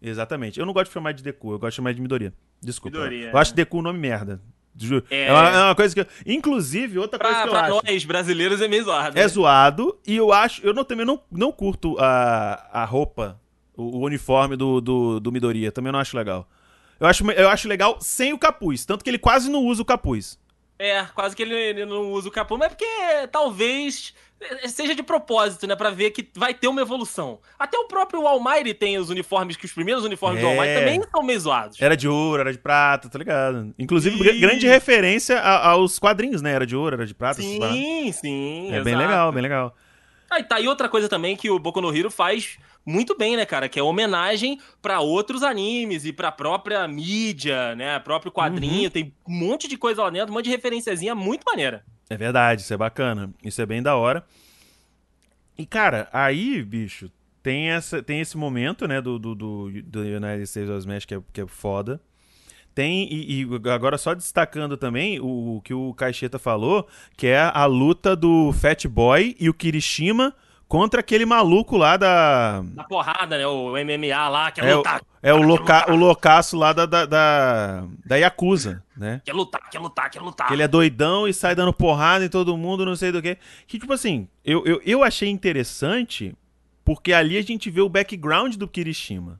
Exatamente. 0.00 0.60
Eu 0.60 0.66
não 0.66 0.72
gosto 0.74 0.88
de 0.88 0.92
chamar 0.94 1.12
de 1.12 1.22
Deku, 1.22 1.52
eu 1.52 1.58
gosto 1.58 1.70
de 1.72 1.76
chamar 1.76 1.94
de 1.94 2.00
Midoriya. 2.02 2.34
Desculpa. 2.60 2.96
Midoriya, 2.98 3.30
eu 3.30 3.38
acho 3.38 3.54
Deku 3.54 3.78
um 3.78 3.82
nome 3.82 3.98
merda. 3.98 4.40
Juro. 4.76 5.04
É. 5.10 5.26
É, 5.26 5.32
uma, 5.32 5.48
é 5.48 5.62
uma 5.64 5.74
coisa 5.74 5.94
que 5.94 6.00
eu... 6.00 6.06
Inclusive, 6.26 6.98
outra 6.98 7.18
coisa 7.18 7.34
Pra, 7.34 7.42
que 7.42 7.48
eu 7.48 7.52
pra 7.52 7.60
acho... 7.78 7.82
nós 7.92 8.04
brasileiros 8.04 8.60
é 8.62 8.68
meio 8.68 8.84
zoado. 8.84 9.18
É 9.18 9.22
né? 9.22 9.28
zoado, 9.28 9.98
e 10.06 10.16
eu 10.16 10.32
acho... 10.32 10.64
Eu 10.66 10.72
não, 10.74 10.84
também 10.84 11.04
não, 11.06 11.20
não 11.30 11.50
curto 11.52 11.96
a, 11.98 12.68
a 12.72 12.84
roupa, 12.84 13.38
o, 13.76 13.98
o 13.98 14.04
uniforme 14.06 14.56
do, 14.56 14.80
do, 14.80 15.20
do 15.20 15.30
Midoriya. 15.32 15.70
Também 15.72 15.92
não 15.92 15.98
acho 15.98 16.16
legal. 16.16 16.48
Eu 17.02 17.08
acho, 17.08 17.30
eu 17.32 17.48
acho 17.48 17.66
legal 17.68 17.98
sem 18.00 18.32
o 18.32 18.38
capuz. 18.38 18.84
Tanto 18.86 19.02
que 19.02 19.10
ele 19.10 19.18
quase 19.18 19.50
não 19.50 19.60
usa 19.64 19.82
o 19.82 19.84
capuz. 19.84 20.38
É, 20.78 21.04
quase 21.14 21.34
que 21.36 21.42
ele, 21.42 21.54
ele 21.54 21.84
não 21.84 22.12
usa 22.12 22.28
o 22.28 22.32
capô, 22.32 22.56
mas 22.56 22.66
é 22.66 22.68
porque 22.70 23.28
talvez 23.30 24.14
seja 24.66 24.94
de 24.94 25.02
propósito, 25.02 25.64
né? 25.66 25.76
Pra 25.76 25.90
ver 25.90 26.10
que 26.10 26.28
vai 26.34 26.52
ter 26.54 26.66
uma 26.66 26.80
evolução. 26.80 27.38
Até 27.58 27.78
o 27.78 27.84
próprio 27.86 28.26
Almighty 28.26 28.74
tem 28.74 28.98
os 28.98 29.08
uniformes, 29.10 29.56
que 29.56 29.64
os 29.64 29.72
primeiros 29.72 30.04
uniformes 30.04 30.40
do 30.40 30.46
É. 30.46 30.50
Almighty 30.50 30.74
também 30.80 31.02
são 31.10 31.22
meio 31.22 31.38
zoados. 31.38 31.80
Era 31.80 31.96
de 31.96 32.08
ouro, 32.08 32.40
era 32.40 32.52
de 32.52 32.58
prata, 32.58 33.08
tá 33.08 33.18
ligado? 33.18 33.72
Inclusive, 33.78 34.18
gr- 34.18 34.40
grande 34.40 34.66
referência 34.66 35.38
a- 35.38 35.68
aos 35.70 35.98
quadrinhos, 36.00 36.42
né? 36.42 36.52
Era 36.52 36.66
de 36.66 36.74
ouro, 36.74 36.96
era 36.96 37.06
de 37.06 37.14
prata. 37.14 37.40
Sim, 37.42 38.10
sim. 38.12 38.68
É 38.72 38.80
bem 38.82 38.94
exato. 38.94 39.06
legal, 39.08 39.32
bem 39.32 39.42
legal. 39.42 39.76
Ah, 40.28 40.40
e 40.40 40.44
tá 40.44 40.56
aí 40.56 40.66
outra 40.66 40.88
coisa 40.88 41.08
também 41.08 41.36
que 41.36 41.50
o 41.50 41.58
Boku 41.58 41.80
no 41.80 41.94
Hero 41.96 42.10
faz 42.10 42.58
muito 42.84 43.16
bem, 43.16 43.36
né, 43.36 43.46
cara? 43.46 43.68
Que 43.68 43.78
é 43.78 43.82
homenagem 43.82 44.58
pra 44.80 45.00
outros 45.00 45.42
animes 45.42 46.04
e 46.04 46.12
pra 46.12 46.32
própria 46.32 46.86
mídia, 46.88 47.74
né? 47.74 47.98
Próprio 48.00 48.32
quadrinho. 48.32 48.84
Uhum. 48.84 48.90
Tem 48.90 49.14
um 49.26 49.32
monte 49.32 49.68
de 49.68 49.76
coisa 49.76 50.02
lá 50.02 50.10
dentro, 50.10 50.30
um 50.30 50.34
monte 50.34 50.46
de 50.46 50.50
referenciazinha 50.50 51.14
muito 51.14 51.44
maneira. 51.44 51.84
É 52.10 52.16
verdade, 52.16 52.62
isso 52.62 52.74
é 52.74 52.76
bacana. 52.76 53.32
Isso 53.44 53.62
é 53.62 53.66
bem 53.66 53.82
da 53.82 53.96
hora. 53.96 54.24
E, 55.56 55.64
cara, 55.64 56.08
aí, 56.12 56.62
bicho, 56.62 57.10
tem, 57.42 57.70
essa, 57.70 58.02
tem 58.02 58.20
esse 58.20 58.36
momento, 58.36 58.86
né, 58.88 59.00
do, 59.00 59.18
do, 59.18 59.34
do, 59.34 59.82
do 59.82 60.00
United 60.00 60.42
States 60.42 60.70
of 60.70 60.78
Smash 60.78 61.04
que 61.04 61.14
é, 61.14 61.22
que 61.32 61.40
é 61.40 61.46
foda. 61.46 62.00
Tem, 62.74 63.06
e, 63.12 63.42
e 63.42 63.48
agora 63.70 63.98
só 63.98 64.14
destacando 64.14 64.78
também 64.78 65.20
o, 65.20 65.56
o 65.56 65.60
que 65.60 65.74
o 65.74 65.92
Caixeta 65.92 66.38
falou, 66.38 66.88
que 67.16 67.26
é 67.26 67.38
a 67.38 67.66
luta 67.66 68.16
do 68.16 68.50
Fat 68.52 68.86
Boy 68.86 69.36
e 69.38 69.48
o 69.50 69.54
Kirishima 69.54 70.34
contra 70.72 71.00
aquele 71.00 71.26
maluco 71.26 71.76
lá 71.76 71.98
da. 71.98 72.62
Da 72.64 72.84
porrada, 72.84 73.36
né? 73.36 73.46
O 73.46 73.72
MMA 73.72 74.28
lá, 74.30 74.50
quer 74.50 74.64
É, 74.64 74.72
o, 74.74 74.78
lutar. 74.78 75.02
é 75.22 75.34
o, 75.34 75.36
loca, 75.36 75.60
lutar, 75.60 75.90
o 75.90 75.96
loucaço 75.96 76.56
lá 76.56 76.72
da, 76.72 76.86
da, 76.86 77.04
da, 77.04 77.84
da 78.06 78.16
Yakuza, 78.16 78.82
né? 78.96 79.20
Quer 79.22 79.34
lutar, 79.34 79.68
quer 79.70 79.78
lutar, 79.78 80.10
quer 80.10 80.20
lutar. 80.22 80.46
Que 80.46 80.54
ele 80.54 80.62
é 80.62 80.68
doidão 80.68 81.28
e 81.28 81.34
sai 81.34 81.54
dando 81.54 81.74
porrada 81.74 82.24
em 82.24 82.28
todo 82.30 82.56
mundo, 82.56 82.86
não 82.86 82.96
sei 82.96 83.12
do 83.12 83.20
que. 83.20 83.36
Que, 83.66 83.78
tipo 83.78 83.92
assim, 83.92 84.26
eu, 84.42 84.64
eu, 84.64 84.80
eu 84.82 85.02
achei 85.04 85.28
interessante 85.28 86.34
porque 86.82 87.12
ali 87.12 87.36
a 87.36 87.42
gente 87.42 87.70
vê 87.70 87.82
o 87.82 87.88
background 87.90 88.54
do 88.56 88.66
Kirishima, 88.66 89.38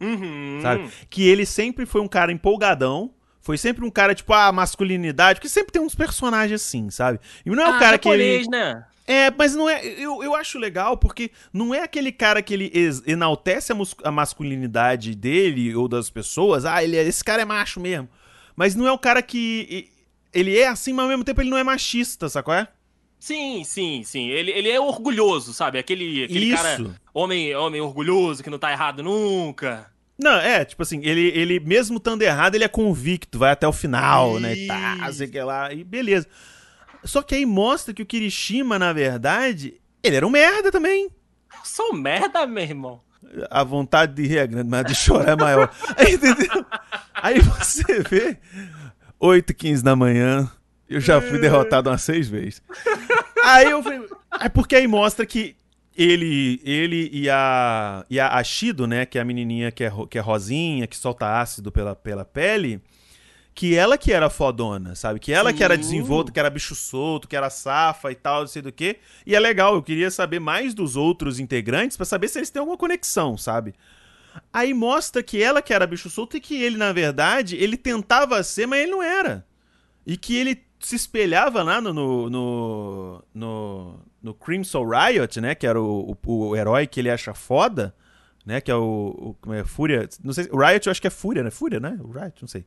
Uhum. 0.00 0.60
sabe? 0.62 0.88
Que 1.10 1.26
ele 1.26 1.44
sempre 1.44 1.86
foi 1.86 2.00
um 2.00 2.06
cara 2.06 2.30
empolgadão. 2.30 3.10
Foi 3.40 3.58
sempre 3.58 3.84
um 3.84 3.90
cara, 3.90 4.14
tipo, 4.14 4.32
ah, 4.32 4.52
masculinidade. 4.52 5.40
Porque 5.40 5.48
sempre 5.48 5.72
tem 5.72 5.82
uns 5.82 5.94
personagens 5.96 6.62
assim, 6.62 6.88
sabe? 6.88 7.18
E 7.44 7.50
não 7.50 7.64
é 7.64 7.68
o 7.68 7.74
Ah, 7.74 7.78
cara 7.80 7.98
que 7.98 8.08
ele. 8.08 8.42
japonês, 8.44 8.48
né? 8.48 8.84
É, 9.08 9.30
mas 9.30 9.54
não 9.54 9.66
é. 9.66 9.82
Eu, 9.86 10.22
eu 10.22 10.34
acho 10.34 10.58
legal 10.58 10.98
porque 10.98 11.30
não 11.50 11.74
é 11.74 11.82
aquele 11.82 12.12
cara 12.12 12.42
que 12.42 12.52
ele 12.52 12.70
enaltece 13.06 13.72
a, 13.72 13.76
a 14.04 14.10
masculinidade 14.10 15.14
dele 15.14 15.74
ou 15.74 15.88
das 15.88 16.10
pessoas. 16.10 16.66
Ah, 16.66 16.84
ele 16.84 16.94
é, 16.94 17.02
esse 17.04 17.24
cara 17.24 17.40
é 17.40 17.44
macho 17.46 17.80
mesmo. 17.80 18.06
Mas 18.54 18.74
não 18.74 18.86
é 18.86 18.92
o 18.92 18.98
cara 18.98 19.22
que. 19.22 19.88
ele 20.30 20.58
é 20.58 20.68
assim, 20.68 20.92
mas 20.92 21.04
ao 21.04 21.08
mesmo 21.08 21.24
tempo 21.24 21.40
ele 21.40 21.48
não 21.48 21.56
é 21.56 21.64
machista, 21.64 22.28
sacou? 22.28 22.52
É? 22.52 22.68
Sim, 23.18 23.64
sim, 23.64 24.04
sim. 24.04 24.28
Ele, 24.28 24.50
ele 24.50 24.68
é 24.68 24.78
orgulhoso, 24.78 25.54
sabe? 25.54 25.78
Aquele, 25.78 26.24
aquele 26.24 26.54
cara, 26.54 26.78
homem, 27.14 27.56
homem 27.56 27.80
orgulhoso, 27.80 28.44
que 28.44 28.50
não 28.50 28.58
tá 28.58 28.70
errado 28.70 29.02
nunca. 29.02 29.90
Não, 30.18 30.36
é, 30.36 30.66
tipo 30.66 30.82
assim, 30.82 31.00
ele, 31.02 31.28
ele 31.34 31.60
mesmo 31.60 31.96
estando 31.96 32.20
errado, 32.20 32.56
ele 32.56 32.64
é 32.64 32.68
convicto, 32.68 33.38
vai 33.38 33.52
até 33.52 33.66
o 33.66 33.72
final, 33.72 34.32
Isso. 34.32 34.40
né? 34.40 34.54
E 34.54 34.66
tá, 34.66 35.12
sei 35.12 35.28
que 35.28 35.40
lá, 35.40 35.72
e 35.72 35.82
beleza. 35.82 36.26
Só 37.04 37.22
que 37.22 37.34
aí 37.34 37.46
mostra 37.46 37.94
que 37.94 38.02
o 38.02 38.06
Kirishima, 38.06 38.78
na 38.78 38.92
verdade, 38.92 39.80
ele 40.02 40.16
era 40.16 40.26
um 40.26 40.30
merda 40.30 40.70
também. 40.70 41.10
Eu 41.52 41.64
sou 41.64 41.92
merda, 41.92 42.46
meu 42.46 42.62
irmão. 42.62 43.00
A 43.50 43.62
vontade 43.64 44.14
de 44.14 44.26
rir 44.26 44.38
é 44.38 44.46
grande, 44.46 44.68
mas 44.68 44.80
a 44.80 44.82
de 44.84 44.94
chorar 44.94 45.32
é 45.32 45.36
maior. 45.36 45.70
Aí, 45.96 46.14
entendeu? 46.14 46.64
Aí 47.14 47.40
você 47.40 48.02
vê 48.02 48.38
8 49.18 49.54
15 49.54 49.82
da 49.82 49.96
manhã, 49.96 50.50
eu 50.88 51.00
já 51.00 51.20
fui 51.20 51.38
derrotado 51.38 51.90
umas 51.90 52.02
seis 52.02 52.28
vezes. 52.28 52.62
Aí 53.44 53.70
eu 53.70 53.82
falei. 53.82 54.06
É 54.40 54.48
porque 54.48 54.76
aí 54.76 54.86
mostra 54.86 55.26
que 55.26 55.56
ele, 55.96 56.60
ele 56.64 57.10
e 57.12 57.28
a, 57.28 58.06
e 58.08 58.20
a 58.20 58.28
Ashido, 58.28 58.86
né, 58.86 59.04
que 59.04 59.18
é 59.18 59.20
a 59.20 59.24
menininha 59.24 59.72
que 59.72 59.82
é, 59.82 59.92
que 60.08 60.16
é 60.16 60.20
rosinha, 60.20 60.86
que 60.86 60.96
solta 60.96 61.40
ácido 61.40 61.72
pela, 61.72 61.96
pela 61.96 62.24
pele, 62.24 62.80
que 63.58 63.74
ela 63.74 63.98
que 63.98 64.12
era 64.12 64.30
fodona, 64.30 64.94
sabe? 64.94 65.18
Que 65.18 65.32
ela 65.32 65.52
que 65.52 65.64
era 65.64 65.76
desenvolta, 65.76 66.30
que 66.30 66.38
era 66.38 66.48
bicho 66.48 66.76
solto, 66.76 67.26
que 67.26 67.34
era 67.34 67.50
safa 67.50 68.12
e 68.12 68.14
tal, 68.14 68.42
não 68.42 68.46
sei 68.46 68.62
do 68.62 68.70
que. 68.70 68.98
E 69.26 69.34
é 69.34 69.40
legal, 69.40 69.74
eu 69.74 69.82
queria 69.82 70.12
saber 70.12 70.38
mais 70.38 70.74
dos 70.74 70.94
outros 70.94 71.40
integrantes 71.40 71.96
para 71.96 72.06
saber 72.06 72.28
se 72.28 72.38
eles 72.38 72.50
têm 72.50 72.60
alguma 72.60 72.78
conexão, 72.78 73.36
sabe? 73.36 73.74
Aí 74.52 74.72
mostra 74.72 75.24
que 75.24 75.42
ela 75.42 75.60
que 75.60 75.74
era 75.74 75.88
bicho 75.88 76.08
solto 76.08 76.36
e 76.36 76.40
que 76.40 76.62
ele, 76.62 76.76
na 76.76 76.92
verdade, 76.92 77.56
ele 77.56 77.76
tentava 77.76 78.40
ser, 78.44 78.66
mas 78.66 78.80
ele 78.80 78.92
não 78.92 79.02
era. 79.02 79.44
E 80.06 80.16
que 80.16 80.36
ele 80.36 80.62
se 80.78 80.94
espelhava 80.94 81.60
lá 81.64 81.80
no, 81.80 81.92
no, 81.92 82.30
no, 82.30 83.24
no, 83.34 84.00
no 84.22 84.34
Crimson 84.34 84.88
Riot, 84.88 85.40
né? 85.40 85.56
Que 85.56 85.66
era 85.66 85.82
o, 85.82 86.16
o, 86.24 86.32
o, 86.32 86.54
herói 86.54 86.86
que 86.86 87.00
ele 87.00 87.10
acha 87.10 87.34
foda, 87.34 87.92
né? 88.48 88.62
Que 88.62 88.70
é 88.70 88.74
o, 88.74 89.36
o 89.46 89.52
é, 89.52 89.62
Fúria. 89.62 90.08
Não 90.24 90.32
sei, 90.32 90.48
o 90.50 90.56
Riot 90.58 90.86
eu 90.86 90.90
acho 90.90 91.02
que 91.02 91.06
é 91.06 91.10
Fúria, 91.10 91.42
né? 91.42 91.50
Fúria, 91.50 91.78
né? 91.78 91.98
O 92.00 92.10
Riot, 92.10 92.40
não 92.40 92.48
sei. 92.48 92.64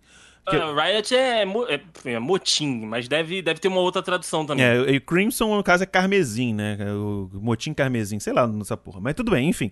Que... 0.48 0.56
Uh, 0.56 0.76
Riot 0.76 1.16
é, 1.16 1.44
é, 1.44 1.82
é, 2.06 2.20
motim, 2.20 2.86
mas 2.86 3.08
deve, 3.08 3.42
deve 3.42 3.60
ter 3.60 3.68
uma 3.68 3.80
outra 3.80 4.04
tradução 4.04 4.46
também. 4.46 4.64
É, 4.64 4.80
e 4.92 5.00
Crimson, 5.00 5.56
no 5.56 5.64
caso, 5.64 5.82
é 5.82 5.88
carmesim, 5.88 6.54
né? 6.54 6.78
É 6.80 6.94
o 6.94 7.32
motim 7.34 7.74
carmesim, 7.74 8.20
sei 8.20 8.32
lá 8.32 8.46
nessa 8.46 8.78
porra. 8.78 9.00
Mas 9.02 9.16
tudo 9.16 9.32
bem, 9.32 9.50
enfim. 9.50 9.72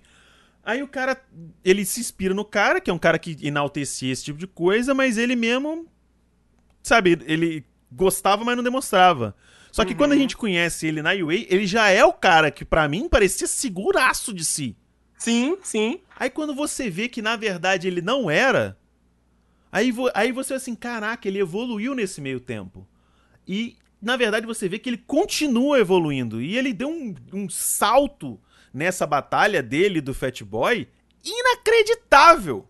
Aí 0.63 0.81
o 0.81 0.87
cara, 0.87 1.15
ele 1.63 1.85
se 1.85 1.99
inspira 1.99 2.33
no 2.33 2.43
cara, 2.43 2.81
que 2.81 2.89
é 2.89 2.93
um 2.93 2.97
cara 2.97 3.19
que 3.19 3.37
enaltecia 3.43 4.11
esse 4.11 4.23
tipo 4.23 4.39
de 4.39 4.47
coisa, 4.47 4.95
mas 4.95 5.15
ele 5.15 5.35
mesmo, 5.35 5.85
sabe, 6.81 7.19
ele 7.27 7.63
gostava, 7.91 8.43
mas 8.43 8.55
não 8.55 8.63
demonstrava. 8.63 9.35
Só 9.71 9.85
que 9.85 9.91
uhum. 9.91 9.97
quando 9.97 10.11
a 10.13 10.15
uhum. 10.15 10.21
gente 10.21 10.35
conhece 10.35 10.87
ele 10.87 11.03
na 11.03 11.11
UA, 11.11 11.35
ele 11.49 11.67
já 11.67 11.89
é 11.89 12.03
o 12.03 12.13
cara 12.13 12.49
que 12.49 12.65
para 12.65 12.87
mim 12.87 13.07
parecia 13.07 13.45
seguraço 13.45 14.33
de 14.33 14.43
si. 14.43 14.75
Sim, 15.19 15.57
sim. 15.61 15.99
Aí 16.17 16.29
quando 16.29 16.55
você 16.55 16.89
vê 16.89 17.09
que 17.09 17.21
na 17.21 17.35
verdade 17.35 17.87
ele 17.87 18.01
não 18.01 18.31
era, 18.31 18.79
aí, 19.69 19.91
vo 19.91 20.09
aí 20.15 20.31
você 20.31 20.53
assim, 20.53 20.73
caraca, 20.73 21.27
ele 21.27 21.39
evoluiu 21.39 21.93
nesse 21.93 22.21
meio 22.21 22.39
tempo. 22.39 22.87
E 23.45 23.75
na 24.01 24.15
verdade 24.15 24.47
você 24.47 24.69
vê 24.69 24.79
que 24.79 24.89
ele 24.89 24.97
continua 24.97 25.77
evoluindo. 25.77 26.41
E 26.41 26.57
ele 26.57 26.71
deu 26.71 26.89
um, 26.89 27.13
um 27.33 27.49
salto 27.49 28.39
nessa 28.73 29.05
batalha 29.05 29.61
dele 29.61 29.99
do 29.99 30.13
Fat 30.13 30.41
Boy 30.41 30.87
inacreditável. 31.23 32.65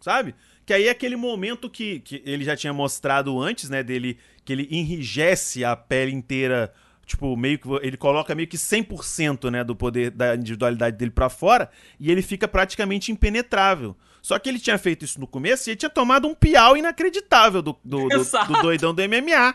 Sabe? 0.00 0.34
Que 0.64 0.72
aí 0.72 0.86
é 0.86 0.90
aquele 0.90 1.16
momento 1.16 1.68
que, 1.68 2.00
que 2.00 2.22
ele 2.24 2.42
já 2.42 2.56
tinha 2.56 2.72
mostrado 2.72 3.38
antes, 3.38 3.68
né? 3.68 3.82
Dele 3.82 4.18
que 4.46 4.52
ele 4.54 4.66
enrijece 4.70 5.62
a 5.62 5.76
pele 5.76 6.12
inteira. 6.12 6.72
Tipo, 7.06 7.36
meio 7.36 7.58
que. 7.58 7.68
Ele 7.82 7.96
coloca 7.96 8.34
meio 8.34 8.48
que 8.48 8.56
100% 8.56 9.50
né, 9.50 9.64
do 9.64 9.76
poder 9.76 10.10
da 10.10 10.34
individualidade 10.34 10.96
dele 10.96 11.10
para 11.10 11.28
fora. 11.28 11.70
E 11.98 12.10
ele 12.10 12.22
fica 12.22 12.48
praticamente 12.48 13.12
impenetrável. 13.12 13.96
Só 14.22 14.38
que 14.38 14.48
ele 14.48 14.58
tinha 14.58 14.78
feito 14.78 15.04
isso 15.04 15.20
no 15.20 15.26
começo 15.26 15.68
e 15.68 15.72
ele 15.72 15.76
tinha 15.76 15.90
tomado 15.90 16.26
um 16.26 16.34
piau 16.34 16.76
inacreditável 16.76 17.60
do, 17.60 17.76
do, 17.84 18.08
do, 18.08 18.24
do 18.24 18.62
doidão 18.62 18.94
do 18.94 19.02
MMA. 19.02 19.54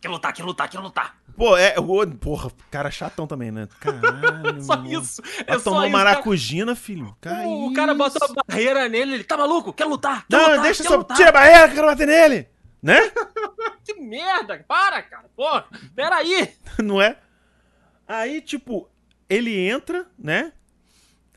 Quer 0.00 0.08
lutar, 0.08 0.32
quer 0.34 0.42
lutar, 0.42 0.68
quer 0.68 0.80
lutar. 0.80 1.16
Pô, 1.36 1.56
é. 1.56 1.76
O, 1.78 2.06
porra, 2.16 2.50
cara 2.70 2.90
chatão 2.90 3.26
também, 3.26 3.50
né? 3.50 3.68
Caralho. 3.80 4.60
só 4.62 4.82
isso. 4.84 5.22
É 5.46 5.58
tomou 5.58 5.88
maracujina, 5.88 6.74
filho. 6.74 7.16
Cara, 7.20 7.46
o, 7.46 7.68
o 7.68 7.72
cara 7.72 7.94
botou 7.94 8.28
a 8.28 8.44
barreira 8.44 8.88
nele, 8.88 9.14
ele 9.14 9.24
tá 9.24 9.36
maluco? 9.36 9.72
Quer 9.72 9.86
lutar? 9.86 10.26
Quer 10.28 10.36
não, 10.36 10.48
lutar, 10.50 10.62
deixa 10.62 10.82
só. 10.82 10.96
Lutar. 10.96 11.16
Tira 11.16 11.30
a 11.30 11.32
barreira, 11.32 11.68
quero 11.68 11.86
bater 11.86 12.06
nele! 12.06 12.53
Né? 12.84 13.00
que 13.82 13.94
merda! 13.94 14.62
Para, 14.68 15.02
cara! 15.02 15.24
Pô, 15.34 15.48
peraí! 15.96 16.50
não 16.84 17.00
é? 17.00 17.16
Aí, 18.06 18.42
tipo, 18.42 18.90
ele 19.26 19.58
entra, 19.58 20.06
né? 20.18 20.52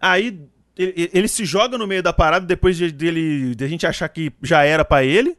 Aí 0.02 0.46
ele, 0.78 1.10
ele, 1.14 1.28
se 1.30 1.46
joga 1.46 1.78
no 1.78 1.88
meio 1.88 2.04
da 2.04 2.12
parada 2.12 2.46
depois 2.46 2.76
de, 2.76 2.92
dele, 2.92 3.56
de 3.56 3.64
a 3.64 3.68
gente 3.68 3.88
achar 3.88 4.10
que 4.10 4.34
já 4.44 4.66
era 4.66 4.84
para 4.84 5.06
ele. 5.06 5.38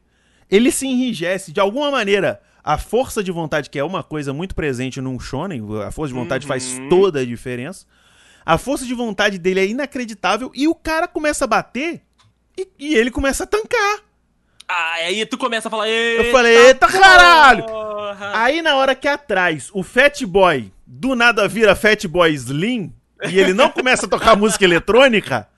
Ele 0.50 0.72
se 0.72 0.86
enrijece 0.86 1.52
de 1.52 1.60
alguma 1.60 1.90
maneira 1.90 2.40
a 2.64 2.78
força 2.78 3.22
de 3.22 3.30
vontade, 3.30 3.68
que 3.68 3.78
é 3.78 3.84
uma 3.84 4.02
coisa 4.02 4.32
muito 4.32 4.54
presente 4.54 5.02
num 5.02 5.20
shonen, 5.20 5.62
a 5.86 5.90
força 5.90 6.14
de 6.14 6.18
vontade 6.18 6.46
uhum. 6.46 6.48
faz 6.48 6.78
toda 6.88 7.20
a 7.20 7.24
diferença. 7.24 7.86
A 8.46 8.56
força 8.56 8.86
de 8.86 8.94
vontade 8.94 9.38
dele 9.38 9.60
é 9.60 9.66
inacreditável 9.66 10.50
e 10.54 10.66
o 10.66 10.74
cara 10.74 11.06
começa 11.06 11.44
a 11.44 11.48
bater 11.48 12.00
e, 12.56 12.66
e 12.78 12.94
ele 12.94 13.10
começa 13.10 13.44
a 13.44 13.46
tancar. 13.46 14.07
Ah, 14.68 14.94
aí 14.96 15.24
tu 15.24 15.38
começa 15.38 15.68
a 15.68 15.70
falar, 15.70 15.88
eita, 15.88 16.24
Eu 16.24 16.32
falei, 16.32 16.56
eita 16.66 16.86
caralho! 16.86 17.64
Aí 18.34 18.60
na 18.60 18.76
hora 18.76 18.94
que 18.94 19.08
atrás 19.08 19.70
o 19.72 19.82
Fat 19.82 20.22
Boy 20.26 20.70
do 20.86 21.14
nada 21.14 21.48
vira 21.48 21.74
Fat 21.74 22.04
Boy 22.06 22.34
Slim 22.34 22.92
e 23.30 23.38
ele 23.38 23.54
não 23.54 23.70
começa 23.70 24.04
a 24.04 24.08
tocar 24.08 24.36
música 24.36 24.64
eletrônica, 24.64 25.48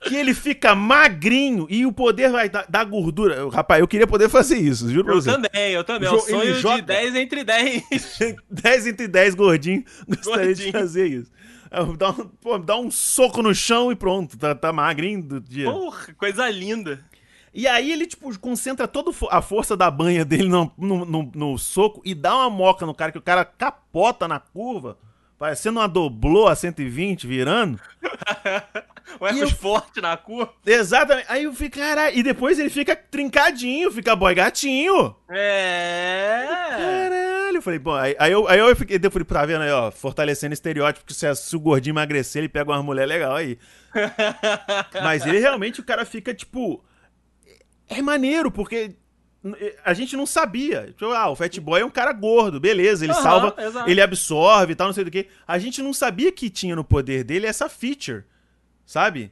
que 0.00 0.16
ele 0.16 0.34
fica 0.34 0.74
magrinho 0.74 1.66
e 1.68 1.84
o 1.84 1.92
poder 1.92 2.30
vai 2.30 2.48
dar, 2.48 2.64
dar 2.68 2.84
gordura. 2.84 3.48
Rapaz, 3.50 3.80
eu 3.80 3.88
queria 3.88 4.06
poder 4.06 4.28
fazer 4.28 4.56
isso, 4.56 4.88
juro 4.90 5.04
pra 5.04 5.14
você. 5.14 5.30
Eu 5.30 5.34
também, 5.34 5.72
eu 5.72 5.84
também. 5.84 6.08
Jo, 6.08 6.14
é 6.14 6.18
o 6.18 6.20
sonho 6.20 6.54
joga... 6.54 6.76
de 6.76 6.82
10 6.82 7.14
entre 7.16 7.44
10. 7.44 7.82
10 8.50 8.86
entre 8.88 9.08
10 9.08 9.34
gordinho. 9.34 9.84
Gostaria 10.08 10.46
gordinho. 10.46 10.66
de 10.66 10.72
fazer 10.72 11.06
isso. 11.06 11.30
Dá 11.98 12.10
um, 12.10 12.28
pô, 12.40 12.56
dá 12.56 12.78
um 12.78 12.90
soco 12.90 13.42
no 13.42 13.54
chão 13.54 13.90
e 13.90 13.96
pronto. 13.96 14.38
Tá, 14.38 14.54
tá 14.54 14.72
magrinho 14.72 15.22
do 15.22 15.40
dia. 15.40 15.70
Porra, 15.70 16.14
coisa 16.14 16.48
linda. 16.48 17.04
E 17.54 17.68
aí 17.68 17.92
ele, 17.92 18.04
tipo, 18.04 18.36
concentra 18.40 18.88
toda 18.88 19.12
a 19.30 19.40
força 19.40 19.76
da 19.76 19.88
banha 19.88 20.24
dele 20.24 20.48
no, 20.48 20.72
no, 20.76 21.04
no, 21.04 21.30
no 21.32 21.58
soco 21.58 22.02
e 22.04 22.12
dá 22.12 22.34
uma 22.34 22.50
moca 22.50 22.84
no 22.84 22.92
cara, 22.92 23.12
que 23.12 23.18
o 23.18 23.22
cara 23.22 23.44
capota 23.44 24.26
na 24.26 24.40
curva. 24.40 24.98
Parecendo 25.38 25.78
uma 25.78 25.86
doblô 25.86 26.48
a 26.48 26.56
120 26.56 27.26
virando. 27.26 27.78
o 29.20 29.26
Ecos 29.28 29.40
eu... 29.40 29.50
forte 29.50 30.00
na 30.00 30.16
curva. 30.16 30.52
Exatamente. 30.64 31.26
Aí 31.28 31.44
eu 31.44 31.52
fico, 31.52 31.78
caralho. 31.78 32.16
E 32.16 32.22
depois 32.22 32.58
ele 32.58 32.70
fica 32.70 32.96
trincadinho, 32.96 33.90
fica 33.92 34.16
boy 34.16 34.34
gatinho. 34.34 35.14
É. 35.28 36.46
Caralho. 36.70 37.56
Eu 37.56 37.62
falei, 37.62 37.78
bom, 37.78 37.94
aí, 37.94 38.16
aí, 38.18 38.32
eu, 38.32 38.48
aí 38.48 38.58
eu 38.58 38.74
fiquei, 38.74 38.98
eu 39.00 39.10
falei, 39.10 39.26
tá 39.26 39.46
vendo 39.46 39.62
aí, 39.62 39.70
ó, 39.70 39.90
fortalecendo 39.92 40.54
estereótipo, 40.54 41.06
que 41.06 41.14
se, 41.14 41.32
se 41.36 41.54
o 41.54 41.60
gordinho 41.60 41.92
emagrecer, 41.92 42.40
ele 42.40 42.48
pega 42.48 42.72
uma 42.72 42.82
mulher 42.82 43.06
legal 43.06 43.36
aí. 43.36 43.58
Mas 45.04 45.24
ele 45.24 45.38
realmente, 45.38 45.80
o 45.80 45.84
cara 45.84 46.04
fica, 46.04 46.34
tipo. 46.34 46.82
É 47.88 48.00
maneiro, 48.00 48.50
porque 48.50 48.94
a 49.84 49.92
gente 49.92 50.16
não 50.16 50.24
sabia. 50.24 50.86
Tipo, 50.86 51.06
ah, 51.12 51.28
o 51.28 51.36
Fat 51.36 51.56
Boy 51.60 51.82
é 51.82 51.84
um 51.84 51.90
cara 51.90 52.12
gordo, 52.12 52.58
beleza, 52.58 53.04
ele 53.04 53.12
uhum, 53.12 53.22
salva, 53.22 53.54
exato. 53.62 53.90
ele 53.90 54.00
absorve 54.00 54.72
e 54.72 54.76
tal, 54.76 54.86
não 54.86 54.94
sei 54.94 55.04
do 55.04 55.10
que. 55.10 55.28
A 55.46 55.58
gente 55.58 55.82
não 55.82 55.92
sabia 55.92 56.32
que 56.32 56.48
tinha 56.48 56.74
no 56.74 56.84
poder 56.84 57.24
dele 57.24 57.46
essa 57.46 57.68
feature, 57.68 58.24
sabe? 58.86 59.30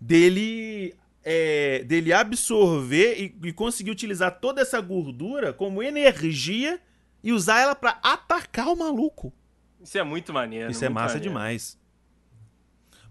Dele 0.00 0.94
é, 1.22 1.84
dele 1.84 2.12
absorver 2.12 3.20
e, 3.20 3.48
e, 3.48 3.52
conseguir 3.52 3.90
utilizar 3.90 4.40
toda 4.40 4.60
essa 4.60 4.80
gordura 4.80 5.52
como 5.52 5.82
energia 5.82 6.80
e 7.22 7.32
usar 7.32 7.60
ela 7.60 7.74
para 7.74 7.98
atacar 8.02 8.68
o 8.68 8.76
maluco. 8.76 9.32
Isso 9.80 9.96
é 9.98 10.02
muito 10.02 10.32
maneiro. 10.32 10.70
Isso 10.70 10.84
é 10.84 10.88
massa 10.88 11.14
maneiro. 11.14 11.28
demais. 11.28 11.78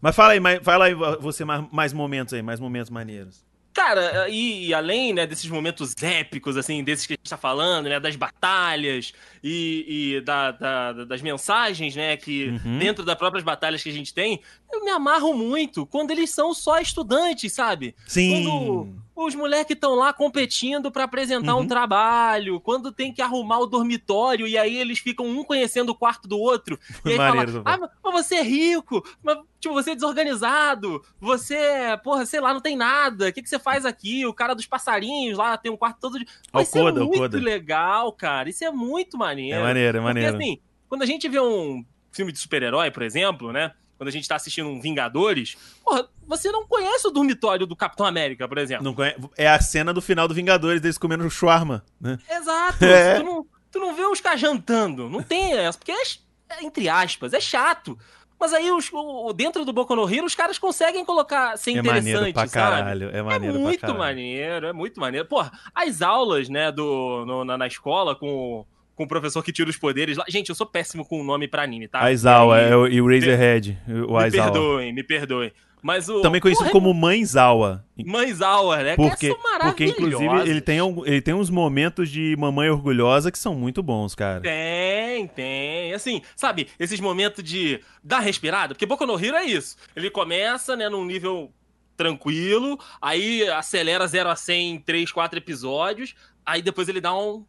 Mas 0.02 0.16
fala 0.16 0.34
aí, 0.34 0.40
fala 0.62 0.86
aí 0.86 0.94
você 0.94 1.46
mais, 1.46 1.66
mais 1.72 1.94
momentos 1.94 2.34
aí, 2.34 2.42
mais 2.42 2.60
momentos 2.60 2.90
maneiros. 2.90 3.45
Cara, 3.76 4.30
e, 4.30 4.68
e, 4.68 4.74
além, 4.74 5.12
né, 5.12 5.28
desses 5.28 5.50
momentos 5.50 5.94
épicos, 6.02 6.56
assim, 6.56 6.82
desses 6.82 7.06
que 7.06 7.12
a 7.12 7.18
gente 7.18 7.30
tá 7.30 7.36
falando, 7.36 7.90
né, 7.90 8.00
das 8.00 8.16
batalhas 8.16 9.12
e, 9.44 10.16
e 10.16 10.22
da, 10.22 10.52
da, 10.52 10.94
das 11.04 11.22
mensagens, 11.22 11.94
né, 11.94 12.16
que 12.16 12.58
uhum. 12.64 12.80
dentro 12.80 13.04
das 13.04 13.16
próprias 13.16 13.44
batalhas 13.44 13.84
que 13.84 13.90
a 13.90 13.92
gente 13.92 14.14
tem, 14.14 14.40
eu 14.72 14.82
me 14.86 14.92
amarro 14.92 15.34
muito 15.34 15.86
quando 15.86 16.12
eles 16.12 16.30
são 16.30 16.54
só 16.54 16.80
estudantes, 16.80 17.52
sabe? 17.52 17.94
Sim. 18.08 18.46
Quando, 18.46 18.96
os 19.16 19.34
moleques 19.34 19.76
estão 19.76 19.96
lá 19.96 20.12
competindo 20.12 20.92
para 20.92 21.06
apresentar 21.06 21.56
uhum. 21.56 21.62
um 21.62 21.68
trabalho, 21.68 22.60
quando 22.60 22.92
tem 22.92 23.14
que 23.14 23.22
arrumar 23.22 23.60
o 23.60 23.66
dormitório, 23.66 24.46
e 24.46 24.58
aí 24.58 24.78
eles 24.78 25.00
ficam 25.00 25.26
um 25.26 25.44
conhecendo 25.44 25.90
o 25.90 25.96
quarto 25.96 26.28
do 26.28 26.38
outro. 26.38 26.78
E 27.06 27.12
aí 27.12 27.18
Maneiro, 27.18 27.64
fala, 27.64 27.86
ah, 27.86 28.12
mas 28.12 28.26
você 28.26 28.36
é 28.36 28.42
rico, 28.42 29.06
mas, 29.24 29.38
tipo, 29.60 29.74
você 29.74 29.92
é 29.92 29.96
desorganizado, 29.96 31.02
você, 31.20 31.58
porra, 32.04 32.26
sei 32.26 32.42
lá, 32.42 32.52
não 32.52 32.60
tem 32.60 32.76
nada, 32.76 33.30
o 33.30 33.34
que, 33.34 33.44
que 33.44 33.50
você 33.50 33.60
faz 33.60 33.86
aqui? 33.86 34.26
O 34.26 34.34
cara 34.34 34.56
dos 34.56 34.66
passarinhos 34.66 35.38
lá 35.38 35.56
tem 35.56 35.72
um 35.72 35.78
quarto 35.78 36.00
todo 36.00 36.18
de... 36.18 36.26
Pô, 36.52 36.60
isso 36.60 36.78
é 36.78 36.92
muito 36.92 37.38
legal, 37.38 38.12
cara, 38.12 38.50
isso 38.50 38.66
é 38.66 38.72
muito 38.72 39.18
maneiro. 39.18 39.60
É 39.60 39.64
maneiro, 39.64 39.98
é 40.00 40.02
maneiro. 40.02 40.32
Porque, 40.32 40.44
assim, 40.44 40.60
quando 40.90 41.04
a 41.04 41.06
gente 41.06 41.30
vê 41.30 41.40
um 41.40 41.86
filme 42.12 42.32
de 42.32 42.40
super-herói, 42.40 42.90
por 42.90 43.04
exemplo, 43.04 43.52
né, 43.52 43.72
quando 43.98 44.10
a 44.10 44.12
gente 44.12 44.28
tá 44.28 44.36
assistindo 44.36 44.70
um 44.70 44.80
Vingadores, 44.80 45.58
porra, 45.84 46.08
você 46.28 46.52
não 46.52 46.66
conhece 46.66 47.08
o 47.08 47.12
dormitório 47.12 47.66
do 47.66 47.76
Capitão 47.76 48.06
América, 48.06 48.48
por 48.48 48.58
exemplo. 48.58 48.84
Não 48.84 48.94
conhece, 48.94 49.18
é 49.38 49.48
a 49.48 49.60
cena 49.60 49.94
do 49.94 50.02
final 50.02 50.28
do 50.28 50.34
Vingadores, 50.34 50.82
deles 50.82 50.98
comendo 50.98 51.30
shawarma, 51.30 51.84
né? 52.00 52.18
Exato. 52.30 52.86
É. 52.86 53.20
Tu, 53.20 53.24
não, 53.24 53.46
tu 53.72 53.80
não 53.80 53.96
vê 53.96 54.04
os 54.04 54.22
caras 54.22 54.40
jantando. 54.40 55.10
Não 55.10 55.24
tem 55.24 55.54
essa, 55.54 55.78
porque 55.78 55.92
é, 55.92 56.02
é, 56.50 56.64
entre 56.64 56.88
aspas, 56.90 57.34
é 57.34 57.40
chato. 57.40 57.98
Mas 58.40 58.54
aí, 58.54 58.70
os, 58.70 58.90
o, 58.92 59.32
dentro 59.34 59.64
do 59.64 59.72
Boku 59.72 59.96
no 59.96 60.14
Hero, 60.14 60.26
os 60.26 60.36
caras 60.36 60.60
conseguem 60.60 61.06
colocar 61.06 61.58
ser 61.58 61.72
é 61.72 61.80
interessante, 61.80 62.34
pra 62.34 62.48
caralho, 62.48 63.06
sabe? 63.06 63.18
É 63.18 63.22
maneiro 63.22 63.58
É 63.58 63.60
muito 63.60 63.80
pra 63.80 63.94
maneiro, 63.94 64.68
é 64.68 64.74
muito 64.74 65.00
maneiro. 65.00 65.28
Porra, 65.28 65.52
as 65.74 66.02
aulas, 66.02 66.50
né, 66.50 66.72
do, 66.72 67.24
no, 67.26 67.46
na, 67.46 67.58
na 67.58 67.68
escola 67.68 68.14
com 68.16 68.66
com 68.96 69.04
o 69.04 69.08
professor 69.08 69.44
que 69.44 69.52
tira 69.52 69.70
os 69.70 69.78
poderes 69.78 70.18
lá. 70.18 70.26
Gente, 70.28 70.50
eu 70.50 70.56
sou 70.56 70.66
péssimo 70.66 71.06
com 71.06 71.20
o 71.20 71.24
nome 71.24 71.48
pra 71.48 71.64
anime, 71.64 71.88
tá? 71.88 72.02
Aizawa, 72.02 72.60
é, 72.60 72.76
o, 72.76 72.88
e 72.88 73.02
o 73.02 73.08
Razorhead. 73.08 73.78
O 74.08 74.18
me 74.20 74.32
perdoem, 74.32 74.94
me 74.94 75.04
perdoem. 75.04 75.52
Mas 75.86 76.10
o, 76.10 76.20
Também 76.22 76.42
conhecido 76.42 76.64
porra, 76.64 76.72
como 76.72 76.92
Mãe 76.96 77.24
Zawa. 77.24 77.86
Mãe 77.96 78.34
Zawa, 78.34 78.78
né? 78.78 78.96
Porque, 78.96 79.36
porque 79.62 79.86
inclusive, 79.86 80.50
ele 80.50 80.60
tem, 80.60 80.80
ele 81.06 81.22
tem 81.22 81.34
uns 81.36 81.52
momentos 81.52 82.10
de 82.10 82.36
mamãe 82.40 82.72
orgulhosa 82.72 83.32
que 83.32 83.38
são 83.38 83.54
muito 83.54 83.84
bons, 83.84 84.16
cara. 84.16 84.42
Tem, 84.42 85.28
tem. 85.28 85.94
Assim, 85.94 86.24
sabe, 86.36 86.70
esses 86.80 87.00
momentos 87.00 87.44
de 87.44 87.80
dar 88.04 88.20
respirada. 88.20 88.74
Porque 88.74 88.88
Boku 88.88 89.06
no 89.06 89.24
Hero 89.24 89.38
é 89.38 89.46
isso. 89.46 89.78
Ele 89.96 90.10
começa, 90.10 90.76
né, 90.76 90.90
num 90.90 91.06
nível 91.06 91.52
tranquilo, 91.96 92.80
aí 93.00 93.48
acelera 93.50 94.08
0 94.08 94.30
a 94.30 94.36
100 94.36 94.72
em 94.72 94.80
3, 94.80 95.12
4 95.12 95.38
episódios, 95.38 96.16
aí 96.44 96.64
depois 96.64 96.90
ele 96.90 97.00
dá 97.00 97.16
um 97.16 97.46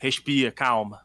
respira, 0.00 0.50
calma. 0.50 1.02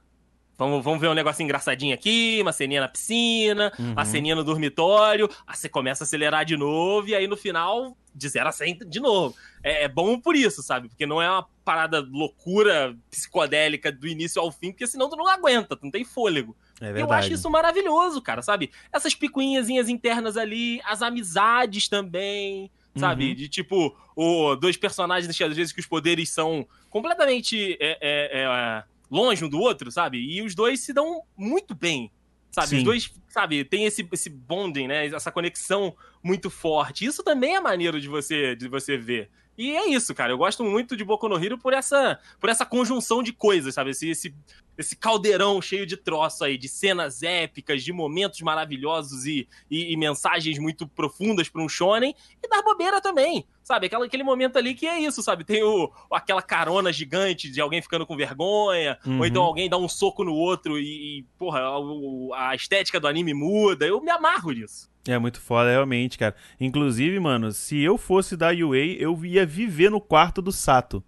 Vamos, 0.58 0.84
vamos 0.84 1.02
ver 1.02 1.10
um 1.10 1.14
negócio 1.14 1.44
engraçadinho 1.44 1.94
aqui, 1.94 2.40
uma 2.42 2.54
ceninha 2.54 2.80
na 2.80 2.88
piscina, 2.88 3.74
uhum. 3.78 3.92
uma 3.92 4.06
ceninha 4.06 4.36
no 4.36 4.44
dormitório, 4.44 5.30
aí 5.46 5.56
você 5.56 5.68
começa 5.68 6.04
a 6.04 6.06
acelerar 6.06 6.46
de 6.46 6.56
novo, 6.56 7.10
e 7.10 7.14
aí 7.16 7.28
no 7.28 7.36
final, 7.36 7.98
de 8.14 8.30
0 8.30 8.48
a 8.48 8.52
100 8.54 8.80
de 8.88 9.00
novo. 9.02 9.36
É, 9.62 9.84
é, 9.84 9.88
bom 9.90 10.18
por 10.18 10.34
isso, 10.34 10.64
sabe? 10.64 10.88
Porque 10.88 11.06
não 11.06 11.22
é 11.22 11.30
uma 11.30 11.46
parada 11.66 12.00
loucura 12.00 12.96
psicodélica 13.12 13.92
do 13.92 14.08
início 14.08 14.42
ao 14.42 14.50
fim, 14.50 14.72
porque 14.72 14.88
senão 14.88 15.10
tu 15.10 15.18
não 15.18 15.28
aguenta, 15.28 15.76
tu 15.76 15.84
não 15.84 15.92
tem 15.92 16.06
fôlego. 16.06 16.56
É 16.80 16.86
verdade. 16.86 17.02
Eu 17.02 17.12
acho 17.12 17.34
isso 17.34 17.50
maravilhoso, 17.50 18.22
cara, 18.22 18.42
sabe? 18.42 18.72
Essas 18.94 19.14
picuinhas 19.14 19.68
internas 19.68 20.38
ali, 20.38 20.80
as 20.86 21.02
amizades 21.02 21.90
também, 21.90 22.72
sabe? 22.96 23.30
Uhum. 23.30 23.36
De 23.36 23.50
tipo, 23.50 23.96
o, 24.16 24.56
dois 24.56 24.78
personagens, 24.78 25.30
às 25.42 25.56
vezes, 25.56 25.74
que 25.74 25.80
os 25.80 25.86
poderes 25.86 26.30
são 26.30 26.68
completamente 26.90 27.78
é, 27.80 27.98
é, 28.02 28.42
é, 28.42 28.84
longe 29.10 29.44
um 29.44 29.50
do 29.50 29.60
outro, 29.60 29.92
sabe? 29.92 30.18
E 30.18 30.42
os 30.42 30.56
dois 30.56 30.80
se 30.80 30.94
dão 30.94 31.24
muito 31.38 31.76
bem, 31.76 32.12
sabe? 32.52 32.68
Sim. 32.70 32.78
Os 32.78 32.84
dois, 32.84 33.14
sabe, 33.28 33.64
tem 33.66 33.86
esse, 33.86 34.08
esse 34.12 34.30
bonding, 34.30 34.88
né? 34.88 35.08
Essa 35.08 35.32
conexão 35.32 35.96
muito 36.24 36.50
forte. 36.50 37.06
Isso 37.06 37.24
também 37.24 37.56
é 37.56 37.60
maneiro 37.60 38.00
de 38.00 38.08
você, 38.08 38.56
de 38.56 38.68
você 38.68 38.98
ver. 38.98 39.30
E 39.58 39.72
é 39.72 39.88
isso, 39.90 40.14
cara. 40.14 40.34
Eu 40.34 40.38
gosto 40.38 40.64
muito 40.64 40.98
de 40.98 41.04
Boku 41.04 41.30
no 41.30 41.42
Hero 41.44 41.58
por 41.58 41.74
essa, 41.74 42.20
por 42.40 42.50
essa 42.50 42.66
conjunção 42.66 43.24
de 43.24 43.32
coisas, 43.32 43.74
sabe? 43.74 43.92
Esse, 43.92 44.10
esse, 44.10 44.36
esse 44.78 44.96
caldeirão 44.96 45.62
cheio 45.62 45.86
de 45.86 45.98
troço 45.98 46.44
aí, 46.44 46.58
de 46.58 46.68
cenas 46.68 47.24
épicas, 47.24 47.84
de 47.84 47.94
momentos 47.94 48.42
maravilhosos 48.42 49.26
e, 49.26 49.48
e, 49.70 49.94
e 49.94 49.98
mensagens 49.98 50.58
muito 50.58 50.88
profundas 50.88 51.50
para 51.50 51.62
um 51.62 51.70
shonen, 51.70 52.16
e 52.44 52.48
da 52.48 52.62
bobeira 52.62 53.02
também, 53.02 53.46
sabe? 53.64 53.88
Aquela, 53.88 54.06
aquele 54.06 54.24
momento 54.24 54.58
ali 54.58 54.74
que 54.74 54.86
é 54.86 55.00
isso, 55.00 55.22
sabe? 55.22 55.44
Tem 55.44 55.64
o, 55.64 55.92
aquela 56.12 56.42
carona 56.42 56.92
gigante 56.92 57.50
de 57.50 57.62
alguém 57.62 57.82
ficando 57.82 58.06
com 58.06 58.16
vergonha, 58.16 58.98
uhum. 59.06 59.20
ou 59.20 59.26
então 59.26 59.44
alguém 59.44 59.70
dá 59.70 59.78
um 59.78 59.88
soco 59.88 60.24
no 60.24 60.34
outro 60.34 60.78
e, 60.78 61.20
e 61.20 61.24
porra, 61.38 61.62
a, 61.62 62.50
a 62.50 62.56
estética 62.56 63.00
do 63.00 63.08
anime 63.08 63.34
muda. 63.34 63.86
Eu 63.86 64.02
me 64.02 64.12
amarro 64.12 64.52
nisso. 64.52 64.90
É 65.08 65.20
muito 65.20 65.40
foda, 65.40 65.70
realmente, 65.70 66.18
cara. 66.18 66.36
Inclusive, 66.60 67.20
mano, 67.20 67.52
se 67.52 67.80
eu 67.80 67.98
fosse 67.98 68.36
da 68.36 68.50
UA, 68.50 68.78
eu 68.98 69.24
ia 69.24 69.46
viver 69.46 69.92
no 69.92 70.02
quarto 70.02 70.42
do 70.42 70.52
Sato. 70.52 71.04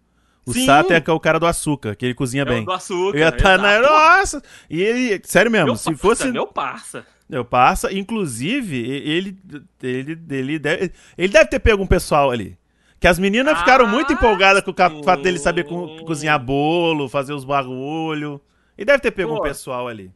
O 0.47 0.53
Sim. 0.53 0.65
Sato 0.65 0.93
é, 0.93 1.03
é 1.05 1.11
o 1.11 1.19
cara 1.19 1.39
do 1.39 1.45
açúcar, 1.45 1.93
que 1.93 2.05
ele 2.05 2.13
cozinha 2.13 2.43
é 2.43 2.45
bem. 2.45 2.63
do 2.63 2.71
açúcar. 2.71 3.17
Eu 3.17 3.21
ia 3.21 3.31
tá 3.33 3.57
na. 3.57 3.81
Nossa! 3.81 4.41
E 4.69 4.81
ele. 4.81 5.21
Sério 5.25 5.51
mesmo, 5.51 5.65
meu 5.65 5.75
se 5.75 5.85
parça, 5.85 6.01
fosse. 6.01 6.31
Meu 6.31 6.47
parça. 6.47 7.05
Meu 7.29 7.43
parça. 7.43 7.93
Inclusive, 7.93 8.77
ele. 8.79 9.37
Ele, 9.83 10.17
ele, 10.29 10.57
deve, 10.57 10.93
ele 11.17 11.33
deve 11.33 11.49
ter 11.49 11.59
pego 11.59 11.83
um 11.83 11.87
pessoal 11.87 12.31
ali. 12.31 12.57
Que 12.97 13.09
as 13.09 13.19
meninas 13.19 13.55
ah, 13.55 13.57
ficaram 13.57 13.85
muito 13.85 14.13
empolgadas 14.13 14.63
com 14.63 14.71
o 14.71 15.03
fato 15.03 15.21
dele 15.21 15.37
saber 15.37 15.65
co 15.65 16.03
cozinhar 16.05 16.39
bolo, 16.39 17.09
fazer 17.09 17.33
os 17.33 17.43
barulhos. 17.43 18.39
E 18.77 18.85
deve 18.85 18.99
ter 18.99 19.11
pego 19.11 19.35
Pô. 19.35 19.39
um 19.39 19.43
pessoal 19.43 19.85
ali. 19.89 20.09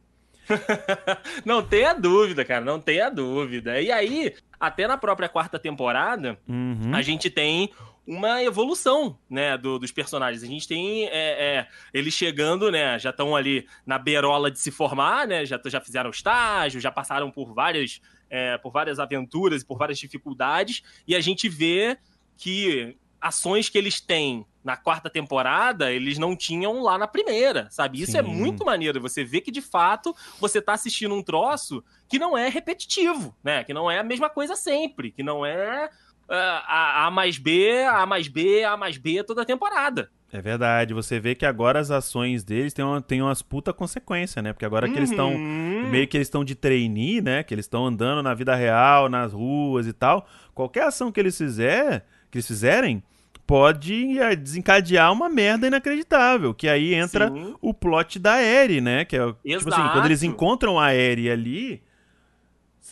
não 1.44 1.62
tenha 1.62 1.92
dúvida, 1.92 2.42
cara, 2.42 2.64
não 2.64 2.80
tenha 2.80 3.10
dúvida. 3.10 3.80
E 3.80 3.92
aí, 3.92 4.34
até 4.58 4.86
na 4.86 4.96
própria 4.96 5.28
quarta 5.28 5.58
temporada, 5.58 6.38
uhum. 6.48 6.90
a 6.94 7.02
gente 7.02 7.28
tem 7.28 7.70
uma 8.06 8.42
evolução, 8.42 9.18
né, 9.30 9.56
do, 9.56 9.78
dos 9.78 9.92
personagens. 9.92 10.42
A 10.42 10.46
gente 10.46 10.66
tem 10.66 11.06
é, 11.06 11.10
é, 11.12 11.68
eles 11.94 12.14
chegando, 12.14 12.70
né, 12.70 12.98
já 12.98 13.10
estão 13.10 13.36
ali 13.36 13.66
na 13.86 13.98
beirola 13.98 14.50
de 14.50 14.58
se 14.58 14.70
formar, 14.70 15.26
né, 15.26 15.46
já, 15.46 15.60
já 15.66 15.80
fizeram 15.80 16.10
estágio, 16.10 16.80
já 16.80 16.90
passaram 16.90 17.30
por 17.30 17.54
várias, 17.54 18.00
é, 18.28 18.58
por 18.58 18.72
várias 18.72 18.98
aventuras 18.98 19.62
e 19.62 19.66
por 19.66 19.78
várias 19.78 19.98
dificuldades, 19.98 20.82
e 21.06 21.14
a 21.14 21.20
gente 21.20 21.48
vê 21.48 21.96
que 22.36 22.96
ações 23.20 23.68
que 23.68 23.78
eles 23.78 24.00
têm 24.00 24.44
na 24.64 24.76
quarta 24.76 25.10
temporada, 25.10 25.92
eles 25.92 26.18
não 26.18 26.36
tinham 26.36 26.82
lá 26.82 26.96
na 26.96 27.06
primeira, 27.06 27.68
sabe? 27.70 28.00
Isso 28.00 28.16
é 28.16 28.22
Sim. 28.22 28.28
é 28.28 28.32
muito 28.32 28.64
maneiro. 28.64 29.00
Você 29.00 29.24
vê 29.24 29.40
que, 29.40 29.50
de 29.50 29.60
fato, 29.60 30.14
você 30.40 30.60
tá 30.60 30.72
assistindo 30.72 31.14
um 31.14 31.22
troço 31.22 31.82
que 32.08 32.18
não 32.18 32.36
é 32.36 32.48
repetitivo, 32.48 33.34
né? 33.42 33.64
Que 33.64 33.74
não 33.74 33.90
é 33.90 33.98
a 33.98 34.04
mesma 34.04 34.30
coisa 34.30 34.54
sempre, 34.54 35.10
que 35.10 35.22
não 35.22 35.44
é 35.44 35.90
a, 36.36 37.06
a 37.06 37.10
mais 37.10 37.38
B, 37.38 37.84
A 37.84 38.06
mais 38.06 38.28
B, 38.28 38.64
A 38.64 38.76
mais 38.76 38.96
B 38.96 39.22
toda 39.22 39.42
a 39.42 39.44
temporada. 39.44 40.10
É 40.32 40.40
verdade, 40.40 40.94
você 40.94 41.20
vê 41.20 41.34
que 41.34 41.44
agora 41.44 41.78
as 41.78 41.90
ações 41.90 42.42
deles 42.42 42.72
têm, 42.72 42.82
uma, 42.82 43.02
têm 43.02 43.20
umas 43.20 43.42
puta 43.42 43.70
consequências, 43.70 44.42
né? 44.42 44.54
Porque 44.54 44.64
agora 44.64 44.86
uhum. 44.86 44.92
que 44.92 44.98
eles 44.98 45.10
estão, 45.10 45.34
uhum. 45.34 45.90
meio 45.90 46.08
que 46.08 46.16
eles 46.16 46.26
estão 46.26 46.42
de 46.42 46.54
trainee, 46.54 47.20
né? 47.20 47.42
Que 47.42 47.52
eles 47.52 47.66
estão 47.66 47.86
andando 47.86 48.22
na 48.22 48.32
vida 48.32 48.54
real, 48.54 49.10
nas 49.10 49.34
ruas 49.34 49.86
e 49.86 49.92
tal. 49.92 50.26
Qualquer 50.54 50.84
ação 50.84 51.12
que 51.12 51.20
eles 51.20 51.36
fizer, 51.36 52.06
que 52.30 52.38
eles 52.38 52.46
fizerem, 52.46 53.02
pode 53.46 54.18
eh, 54.18 54.34
desencadear 54.34 55.12
uma 55.12 55.28
merda 55.28 55.66
inacreditável. 55.66 56.54
Que 56.54 56.66
aí 56.66 56.94
entra 56.94 57.28
Sim. 57.28 57.54
o 57.60 57.74
plot 57.74 58.18
da 58.18 58.42
Eri, 58.42 58.80
né? 58.80 59.04
Que 59.04 59.16
é, 59.16 59.20
Exato. 59.20 59.36
tipo 59.44 59.68
assim, 59.68 59.92
quando 59.92 60.06
eles 60.06 60.22
encontram 60.22 60.80
a 60.80 60.94
Eri 60.94 61.30
ali. 61.30 61.82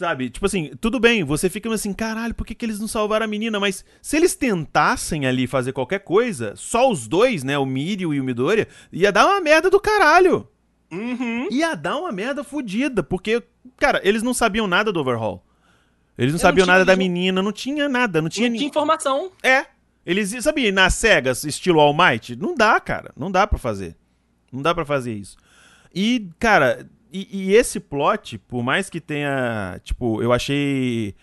Sabe? 0.01 0.31
Tipo 0.31 0.47
assim, 0.47 0.71
tudo 0.81 0.99
bem, 0.99 1.23
você 1.23 1.51
fica 1.51 1.71
assim, 1.75 1.93
caralho, 1.93 2.35
por 2.35 2.47
que, 2.47 2.55
que 2.55 2.65
eles 2.65 2.81
não 2.81 2.89
salvaram 2.89 3.27
a 3.27 3.29
menina? 3.29 3.61
Mas 3.61 3.85
se 4.01 4.17
eles 4.17 4.35
tentassem 4.35 5.27
ali 5.27 5.47
fazer 5.47 5.75
qualquer 5.75 5.99
coisa, 5.99 6.55
só 6.57 6.91
os 6.91 7.07
dois, 7.07 7.45
né? 7.45 7.59
O 7.59 7.67
Mirio 7.67 8.15
e 8.15 8.19
o 8.19 8.25
Midoriya, 8.25 8.67
ia 8.91 9.13
dar 9.13 9.27
uma 9.27 9.43
merda 9.43 9.69
do 9.69 9.79
caralho. 9.79 10.49
Uhum. 10.91 11.49
Ia 11.51 11.75
dar 11.75 11.99
uma 11.99 12.11
merda 12.11 12.43
fodida, 12.43 13.03
porque, 13.03 13.43
cara, 13.77 14.01
eles 14.03 14.23
não 14.23 14.33
sabiam 14.33 14.67
nada 14.67 14.91
do 14.91 15.01
overhaul. 15.01 15.45
Eles 16.17 16.33
não 16.33 16.39
Eu 16.39 16.45
sabiam 16.45 16.67
não 16.67 16.73
nada 16.73 16.87
da 16.87 16.97
menina, 16.97 17.43
não 17.43 17.53
tinha 17.53 17.87
nada, 17.87 18.23
não 18.23 18.31
tinha... 18.31 18.49
Não 18.49 18.57
tinha 18.57 18.69
informação. 18.71 19.31
É, 19.43 19.67
eles, 20.07 20.35
sabe, 20.43 20.73
nas 20.73 20.95
cegas, 20.95 21.45
estilo 21.45 21.79
All 21.79 21.93
Might? 21.93 22.37
Não 22.37 22.55
dá, 22.55 22.81
cara. 22.81 23.13
Não 23.15 23.31
dá 23.31 23.47
para 23.47 23.59
fazer. 23.59 23.95
Não 24.51 24.63
dá 24.63 24.75
para 24.75 24.87
fazer 24.87 25.13
isso. 25.13 25.37
E, 25.95 26.27
cara, 26.39 26.89
e, 27.13 27.29
e, 27.31 27.55
esse 27.55 27.81
plot, 27.81 28.39
por 28.39 28.63
mais 28.63 28.89
que 28.91 29.01
tenha, 29.01 29.81
tipo, 29.83 30.23
eu 30.23 30.33
achei 30.33 31.15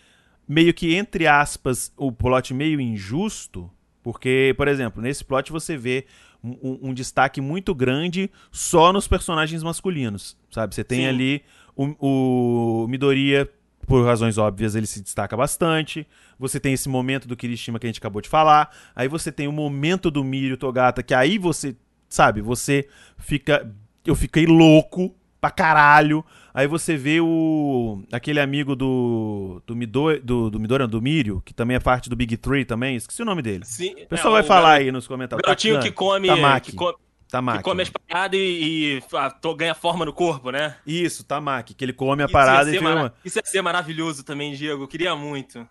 meio 0.47 0.73
que, 0.73 0.95
entre 0.95 1.27
aspas, 1.27 1.91
o 1.97 2.11
plot 2.11 2.53
meio 2.53 2.79
injusto, 2.79 3.69
porque, 4.01 4.53
por 4.57 4.67
exemplo, 4.67 5.01
nesse 5.01 5.23
plot 5.23 5.51
você 5.51 5.77
vê 5.77 6.05
um, 6.43 6.89
um 6.89 6.93
destaque 6.93 7.41
muito 7.41 7.73
grande 7.75 8.29
só 8.51 8.93
nos 8.93 9.07
personagens 9.07 9.63
masculinos, 9.63 10.37
sabe? 10.49 10.73
Você 10.73 10.83
tem 10.83 11.01
Sim. 11.01 11.07
ali 11.07 11.43
o, 11.75 12.83
o 12.83 12.87
Midoriya 12.87 13.49
por 13.85 14.05
razões 14.05 14.37
óbvias, 14.37 14.75
ele 14.75 14.85
se 14.85 15.01
destaca 15.01 15.35
bastante. 15.37 16.05
Você 16.37 16.59
tem 16.59 16.73
esse 16.73 16.89
momento 16.89 17.27
do 17.27 17.37
Kirishima 17.37 17.79
que 17.79 17.85
a 17.85 17.89
gente 17.89 17.99
acabou 17.99 18.21
de 18.21 18.27
falar. 18.27 18.69
Aí 18.93 19.07
você 19.07 19.31
tem 19.31 19.47
o 19.47 19.51
momento 19.51 20.11
do 20.11 20.23
Mirio 20.25 20.57
Togata, 20.57 21.01
que 21.01 21.13
aí 21.13 21.37
você, 21.37 21.75
sabe, 22.09 22.41
você 22.41 22.87
fica. 23.17 23.73
Eu 24.05 24.13
fiquei 24.13 24.45
louco 24.45 25.15
pra 25.47 25.51
caralho. 25.51 26.23
Aí 26.53 26.67
você 26.67 26.97
vê 26.97 27.21
o. 27.21 28.03
aquele 28.11 28.39
amigo 28.39 28.75
do. 28.75 29.61
do 29.65 29.75
Midori, 29.75 30.19
do, 30.19 30.49
do, 30.49 30.87
do 30.87 31.01
Mírio, 31.01 31.41
que 31.45 31.53
também 31.53 31.77
é 31.77 31.79
parte 31.79 32.09
do 32.09 32.15
Big 32.15 32.35
Three 32.37 32.65
também. 32.65 32.95
Esqueci 32.95 33.21
o 33.21 33.25
nome 33.25 33.41
dele. 33.41 33.63
Sim. 33.65 33.93
O 34.03 34.07
pessoal 34.07 34.35
é, 34.35 34.41
vai 34.41 34.47
falar 34.47 34.73
aí 34.73 34.91
nos 34.91 35.07
comentários. 35.07 35.43
O 35.43 35.45
garotinho 35.45 35.79
que 35.79 35.91
come. 35.91 36.27
Tamaki. 36.27 36.71
Que, 36.71 36.77
come, 36.77 36.97
Tamaki. 37.29 37.57
que 37.59 37.63
come 37.63 37.81
as 37.83 37.89
paradas 37.89 38.39
e, 38.39 38.99
e 38.99 39.03
a, 39.15 39.29
to, 39.29 39.55
ganha 39.55 39.75
forma 39.75 40.03
no 40.03 40.13
corpo, 40.13 40.49
né? 40.49 40.75
Isso, 40.85 41.23
Tamaki. 41.23 41.73
Que 41.73 41.85
ele 41.85 41.93
come 41.93 42.23
a 42.23 42.27
parada 42.27 42.69
e 42.69 42.73
fica. 42.73 42.83
Mara... 42.83 43.13
Isso 43.23 43.37
ia 43.37 43.45
ser 43.45 43.61
maravilhoso 43.61 44.23
também, 44.23 44.53
Diego. 44.53 44.83
Eu 44.83 44.87
queria 44.87 45.15
muito. 45.15 45.67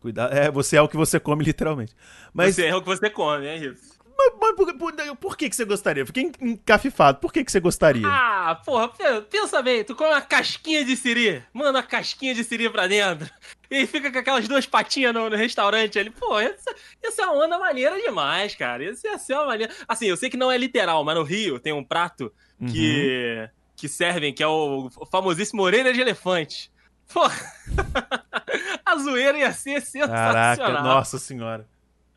Cuidado. 0.00 0.34
É, 0.34 0.50
você 0.50 0.76
é 0.76 0.82
o 0.82 0.88
que 0.88 0.96
você 0.96 1.20
come, 1.20 1.44
literalmente. 1.44 1.94
Mas... 2.34 2.56
Você 2.56 2.66
é 2.66 2.74
o 2.74 2.82
que 2.82 2.88
você 2.88 3.08
come, 3.08 3.46
é 3.46 3.56
isso. 3.58 3.92
Mas, 4.22 4.34
mas 4.40 4.54
por, 4.54 4.74
por, 4.74 5.16
por, 5.16 5.36
que, 5.36 5.50
que 5.50 5.56
você 5.56 5.64
gostaria? 5.64 6.06
Fiquei 6.06 6.30
encafifado. 6.40 7.18
Por 7.18 7.32
que, 7.32 7.44
que 7.44 7.50
você 7.50 7.60
gostaria? 7.60 8.06
Ah, 8.06 8.60
porra, 8.64 8.90
pensa 9.28 9.60
bem. 9.62 9.82
Tu 9.84 9.96
come 9.96 10.10
uma 10.10 10.20
casquinha 10.20 10.84
de 10.84 10.96
siri. 10.96 11.42
Manda 11.52 11.78
uma 11.78 11.82
casquinha 11.82 12.34
de 12.34 12.44
siri 12.44 12.68
pra 12.70 12.86
dentro. 12.86 13.28
E 13.70 13.86
fica 13.86 14.12
com 14.12 14.18
aquelas 14.18 14.46
duas 14.46 14.66
patinhas 14.66 15.14
no, 15.14 15.30
no 15.30 15.36
restaurante 15.36 15.98
ali. 15.98 16.10
Pô, 16.10 16.38
essa, 16.38 16.74
essa 17.02 17.22
é 17.22 17.26
uma 17.26 17.44
onda 17.44 17.58
maneira 17.58 18.00
demais, 18.00 18.54
cara. 18.54 18.84
Isso 18.84 19.06
ia 19.06 19.18
ser 19.18 19.34
uma 19.34 19.46
maneira. 19.46 19.72
Assim, 19.88 20.06
eu 20.06 20.16
sei 20.16 20.30
que 20.30 20.36
não 20.36 20.52
é 20.52 20.58
literal, 20.58 21.02
mas 21.04 21.16
no 21.16 21.22
Rio 21.22 21.58
tem 21.58 21.72
um 21.72 21.82
prato 21.82 22.32
que, 22.70 23.38
uhum. 23.40 23.48
que 23.76 23.88
servem, 23.88 24.32
que 24.32 24.42
é 24.42 24.46
o 24.46 24.90
famosíssimo 25.10 25.62
orelha 25.62 25.92
de 25.92 26.00
elefante. 26.00 26.70
Pô, 27.12 27.22
a 28.84 28.96
zoeira 28.96 29.38
ia 29.38 29.52
ser 29.52 29.80
sensacional. 29.82 30.56
Caraca, 30.56 30.82
nossa 30.82 31.18
senhora. 31.18 31.66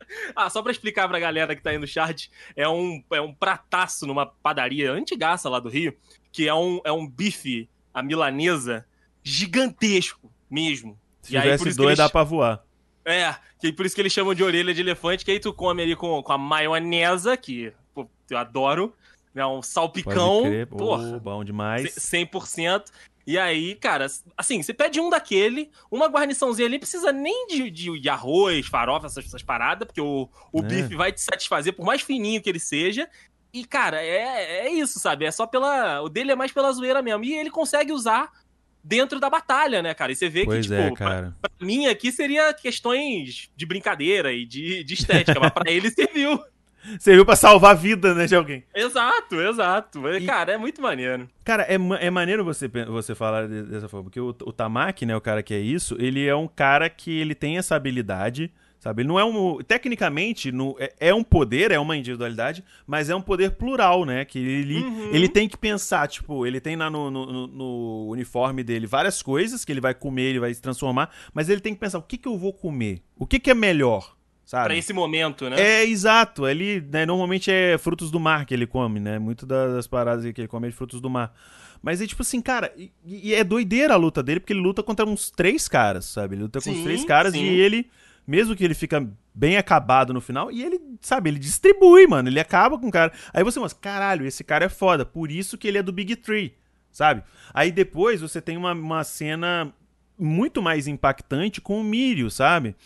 Ah, 0.34 0.50
só 0.50 0.62
pra 0.62 0.72
explicar 0.72 1.08
pra 1.08 1.18
galera 1.18 1.54
que 1.54 1.62
tá 1.62 1.70
aí 1.70 1.78
no 1.78 1.86
chat, 1.86 2.30
é 2.54 2.68
um, 2.68 3.02
é 3.12 3.20
um 3.20 3.34
prataço 3.34 4.06
numa 4.06 4.26
padaria 4.26 4.92
antigaça 4.92 5.48
lá 5.48 5.58
do 5.58 5.68
Rio, 5.68 5.96
que 6.30 6.48
é 6.48 6.54
um, 6.54 6.80
é 6.84 6.92
um 6.92 7.06
bife, 7.06 7.68
a 7.92 8.02
milanesa, 8.02 8.86
gigantesco 9.22 10.30
mesmo. 10.50 10.98
Se 11.22 11.36
e 11.36 11.40
tivesse 11.40 11.68
aí, 11.68 11.74
dois, 11.74 11.88
eles... 11.88 11.98
dá 11.98 12.08
pra 12.08 12.22
voar. 12.22 12.64
É, 13.04 13.36
que 13.60 13.72
por 13.72 13.86
isso 13.86 13.94
que 13.94 14.02
eles 14.02 14.12
chamam 14.12 14.34
de 14.34 14.42
orelha 14.42 14.74
de 14.74 14.80
elefante, 14.80 15.24
que 15.24 15.30
aí 15.30 15.40
tu 15.40 15.52
come 15.52 15.82
ali 15.82 15.96
com, 15.96 16.22
com 16.22 16.32
a 16.32 16.38
maionesa, 16.38 17.36
que 17.36 17.72
pô, 17.94 18.08
eu 18.28 18.38
adoro, 18.38 18.94
né, 19.34 19.46
um 19.46 19.62
salpicão, 19.62 20.42
porra, 20.70 21.18
bom 21.18 21.44
demais. 21.44 21.94
100%. 21.94 22.86
E 23.26 23.36
aí, 23.36 23.74
cara, 23.74 24.06
assim, 24.36 24.62
você 24.62 24.72
pede 24.72 25.00
um 25.00 25.10
daquele, 25.10 25.70
uma 25.90 26.06
guarniçãozinha 26.06 26.68
ali, 26.68 26.78
precisa 26.78 27.10
nem 27.10 27.48
de, 27.48 27.70
de, 27.70 27.98
de 27.98 28.08
arroz, 28.08 28.68
farofa, 28.68 29.06
essas, 29.06 29.24
essas 29.24 29.42
paradas, 29.42 29.86
porque 29.86 30.00
o, 30.00 30.28
o 30.52 30.60
é. 30.60 30.62
bife 30.62 30.94
vai 30.94 31.10
te 31.10 31.20
satisfazer, 31.20 31.72
por 31.74 31.84
mais 31.84 32.02
fininho 32.02 32.40
que 32.40 32.48
ele 32.48 32.60
seja. 32.60 33.08
E, 33.52 33.64
cara, 33.64 34.00
é, 34.00 34.66
é 34.66 34.72
isso, 34.72 35.00
sabe? 35.00 35.24
É 35.24 35.30
só 35.30 35.46
pela. 35.46 36.02
O 36.02 36.08
dele 36.08 36.30
é 36.30 36.36
mais 36.36 36.52
pela 36.52 36.70
zoeira 36.72 37.02
mesmo. 37.02 37.24
E 37.24 37.32
ele 37.32 37.50
consegue 37.50 37.90
usar 37.90 38.30
dentro 38.84 39.18
da 39.18 39.28
batalha, 39.28 39.82
né, 39.82 39.94
cara? 39.94 40.12
E 40.12 40.16
você 40.16 40.28
vê 40.28 40.44
pois 40.44 40.66
que, 40.66 40.72
tipo, 40.72 40.80
é. 40.80 40.90
Pra, 40.94 41.32
pra, 41.40 41.50
mim 41.66 41.86
aqui 41.86 42.12
seria 42.12 42.52
questões 42.54 43.50
de 43.56 43.66
brincadeira 43.66 44.32
e 44.32 44.44
de, 44.44 44.84
de 44.84 44.94
estética, 44.94 45.40
mas 45.40 45.50
pra 45.50 45.70
ele 45.70 45.90
serviu. 45.90 46.38
Serviu 46.98 47.24
pra 47.24 47.36
salvar 47.36 47.72
a 47.72 47.74
vida, 47.74 48.14
né, 48.14 48.26
de 48.26 48.34
alguém. 48.34 48.64
Exato, 48.74 49.40
exato. 49.40 50.08
E, 50.08 50.26
cara, 50.26 50.52
é 50.52 50.58
muito 50.58 50.80
maneiro. 50.80 51.28
Cara, 51.44 51.64
é, 51.64 51.74
é 51.74 52.10
maneiro 52.10 52.44
você, 52.44 52.68
você 52.68 53.14
falar 53.14 53.48
dessa 53.48 53.88
forma, 53.88 54.04
porque 54.04 54.20
o, 54.20 54.28
o 54.28 54.52
Tamaki, 54.52 55.06
né, 55.06 55.16
o 55.16 55.20
cara 55.20 55.42
que 55.42 55.54
é 55.54 55.58
isso, 55.58 55.96
ele 55.98 56.26
é 56.26 56.34
um 56.34 56.48
cara 56.48 56.88
que 56.88 57.18
ele 57.18 57.34
tem 57.34 57.58
essa 57.58 57.76
habilidade, 57.76 58.52
sabe? 58.78 59.02
Ele 59.02 59.08
não 59.08 59.18
é 59.18 59.24
um... 59.24 59.58
Tecnicamente, 59.62 60.52
no, 60.52 60.76
é, 60.78 60.92
é 60.98 61.14
um 61.14 61.22
poder, 61.22 61.70
é 61.70 61.78
uma 61.78 61.96
individualidade, 61.96 62.64
mas 62.86 63.10
é 63.10 63.16
um 63.16 63.20
poder 63.20 63.52
plural, 63.52 64.04
né? 64.04 64.24
Que 64.24 64.38
ele, 64.38 64.78
uhum. 64.78 65.10
ele 65.12 65.28
tem 65.28 65.48
que 65.48 65.56
pensar, 65.56 66.06
tipo, 66.08 66.46
ele 66.46 66.60
tem 66.60 66.76
lá 66.76 66.88
no, 66.88 67.10
no, 67.10 67.46
no, 67.46 68.08
uniforme 68.08 68.62
dele 68.62 68.86
várias 68.86 69.22
coisas 69.22 69.64
que 69.64 69.72
ele 69.72 69.80
vai 69.80 69.94
comer, 69.94 70.30
ele 70.30 70.40
vai 70.40 70.52
se 70.54 70.62
transformar, 70.62 71.10
mas 71.34 71.48
ele 71.48 71.60
tem 71.60 71.74
que 71.74 71.80
pensar, 71.80 71.98
o 71.98 72.02
que, 72.02 72.16
que 72.16 72.28
eu 72.28 72.38
vou 72.38 72.52
comer? 72.52 73.02
O 73.16 73.26
que, 73.26 73.38
que 73.38 73.50
é 73.50 73.54
melhor? 73.54 74.15
Sabe? 74.46 74.66
Pra 74.66 74.76
esse 74.76 74.92
momento, 74.92 75.50
né? 75.50 75.60
É, 75.60 75.84
exato. 75.84 76.46
Ele, 76.46 76.80
né, 76.80 77.04
normalmente 77.04 77.50
é 77.50 77.76
frutos 77.76 78.12
do 78.12 78.20
mar 78.20 78.46
que 78.46 78.54
ele 78.54 78.64
come, 78.64 79.00
né? 79.00 79.18
Muito 79.18 79.44
das 79.44 79.88
paradas 79.88 80.24
que 80.32 80.40
ele 80.40 80.46
come 80.46 80.68
é 80.68 80.70
de 80.70 80.76
frutos 80.76 81.00
do 81.00 81.10
mar. 81.10 81.34
Mas 81.82 82.00
é 82.00 82.06
tipo 82.06 82.22
assim, 82.22 82.40
cara, 82.40 82.72
e, 82.76 82.92
e, 83.04 83.34
é 83.34 83.42
doideira 83.42 83.94
a 83.94 83.96
luta 83.96 84.22
dele, 84.22 84.38
porque 84.38 84.52
ele 84.52 84.60
luta 84.60 84.84
contra 84.84 85.04
uns 85.04 85.30
três 85.30 85.66
caras, 85.66 86.04
sabe? 86.04 86.36
Ele 86.36 86.42
luta 86.44 86.60
com 86.60 86.64
sim, 86.72 86.78
uns 86.78 86.84
três 86.84 87.04
caras 87.04 87.32
sim. 87.32 87.42
e 87.42 87.60
ele, 87.60 87.90
mesmo 88.24 88.54
que 88.54 88.62
ele 88.62 88.74
fica 88.74 89.04
bem 89.34 89.56
acabado 89.56 90.14
no 90.14 90.20
final, 90.20 90.50
e 90.52 90.62
ele, 90.62 90.80
sabe, 91.00 91.28
ele 91.28 91.40
distribui, 91.40 92.06
mano. 92.06 92.28
Ele 92.28 92.38
acaba 92.38 92.78
com 92.78 92.86
o 92.86 92.92
cara. 92.92 93.12
Aí 93.34 93.42
você 93.42 93.58
mostra, 93.58 93.80
caralho, 93.80 94.24
esse 94.24 94.44
cara 94.44 94.66
é 94.66 94.68
foda. 94.68 95.04
Por 95.04 95.28
isso 95.28 95.58
que 95.58 95.66
ele 95.66 95.78
é 95.78 95.82
do 95.82 95.92
Big 95.92 96.14
Tree, 96.14 96.54
sabe? 96.92 97.24
Aí 97.52 97.72
depois 97.72 98.20
você 98.20 98.40
tem 98.40 98.56
uma, 98.56 98.72
uma 98.72 99.02
cena 99.02 99.74
muito 100.16 100.62
mais 100.62 100.86
impactante 100.86 101.60
com 101.60 101.80
o 101.80 101.84
Mirio, 101.84 102.30
sabe? 102.30 102.76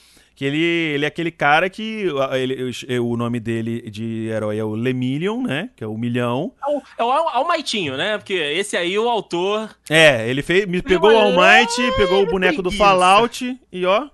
Que 0.41 0.47
ele, 0.47 0.59
ele 0.95 1.05
é 1.05 1.09
aquele 1.09 1.31
cara 1.31 1.69
que. 1.69 2.07
Ele, 2.33 2.99
o 2.99 3.15
nome 3.15 3.39
dele 3.39 3.91
de 3.91 4.29
herói 4.29 4.57
é 4.57 4.65
o 4.65 4.75
Lemillion, 4.75 5.43
né? 5.43 5.69
Que 5.77 5.85
é 5.85 5.87
o 5.87 5.99
milhão. 5.99 6.55
É 6.99 7.05
o, 7.05 7.13
é 7.13 7.21
o 7.21 7.29
Almightinho, 7.29 7.95
né? 7.95 8.17
Porque 8.17 8.33
esse 8.33 8.75
aí, 8.75 8.99
o 8.99 9.07
autor. 9.07 9.69
É, 9.91 10.27
ele 10.31 10.41
fez, 10.41 10.65
me 10.65 10.81
pegou 10.81 11.13
o 11.13 11.19
Almighty, 11.19 11.95
pegou 11.95 12.23
o 12.23 12.27
boneco 12.27 12.63
do 12.63 12.71
Fallout 12.71 13.55
e 13.71 13.85
ó. 13.85 14.09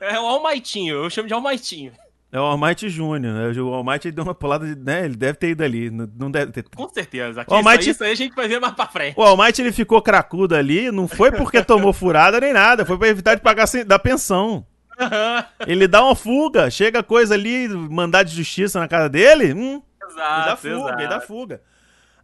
É 0.00 0.20
o 0.20 0.24
Almightinho, 0.24 1.02
eu 1.02 1.10
chamo 1.10 1.26
de 1.26 1.34
Almightinho. 1.34 1.90
É 2.30 2.38
o 2.38 2.44
Almighty 2.44 2.88
Júnior, 2.88 3.34
né? 3.34 3.60
O 3.60 3.74
Almighty 3.74 4.12
deu 4.12 4.22
uma 4.22 4.36
pulada, 4.36 4.64
de, 4.64 4.80
né? 4.80 5.04
Ele 5.04 5.16
deve 5.16 5.36
ter 5.36 5.48
ido 5.48 5.64
ali, 5.64 5.90
não 5.90 6.30
deve 6.30 6.52
ter... 6.52 6.64
Com 6.76 6.88
certeza. 6.88 7.40
Aqui, 7.40 7.52
o 7.52 7.56
Almighty... 7.56 7.90
isso, 7.90 7.90
aí, 7.90 7.92
isso 7.92 8.04
aí 8.04 8.12
a 8.12 8.14
gente 8.14 8.36
vai 8.36 8.46
ver 8.46 8.60
mais 8.60 8.74
pra 8.74 8.86
frente. 8.86 9.18
O 9.18 9.22
Almighty, 9.24 9.62
ele 9.62 9.72
ficou 9.72 10.00
cracudo 10.00 10.54
ali, 10.54 10.92
não 10.92 11.08
foi 11.08 11.32
porque 11.32 11.60
tomou 11.64 11.92
furada 11.92 12.38
nem 12.38 12.52
nada, 12.52 12.84
foi 12.84 12.96
pra 12.96 13.08
evitar 13.08 13.34
de 13.34 13.42
pagar 13.42 13.66
da 13.84 13.98
pensão. 13.98 14.64
Ele 15.66 15.86
dá 15.88 16.02
uma 16.04 16.14
fuga, 16.14 16.70
chega 16.70 17.02
coisa 17.02 17.34
ali, 17.34 17.68
mandar 17.68 18.22
de 18.22 18.34
justiça 18.34 18.78
na 18.80 18.88
casa 18.88 19.08
dele, 19.08 19.52
hum, 19.52 19.82
exato, 20.02 20.40
ele 20.40 20.46
dá 20.46 20.56
fuga, 20.56 20.74
exato. 20.76 21.00
ele 21.00 21.08
dá 21.08 21.20
fuga. 21.20 21.62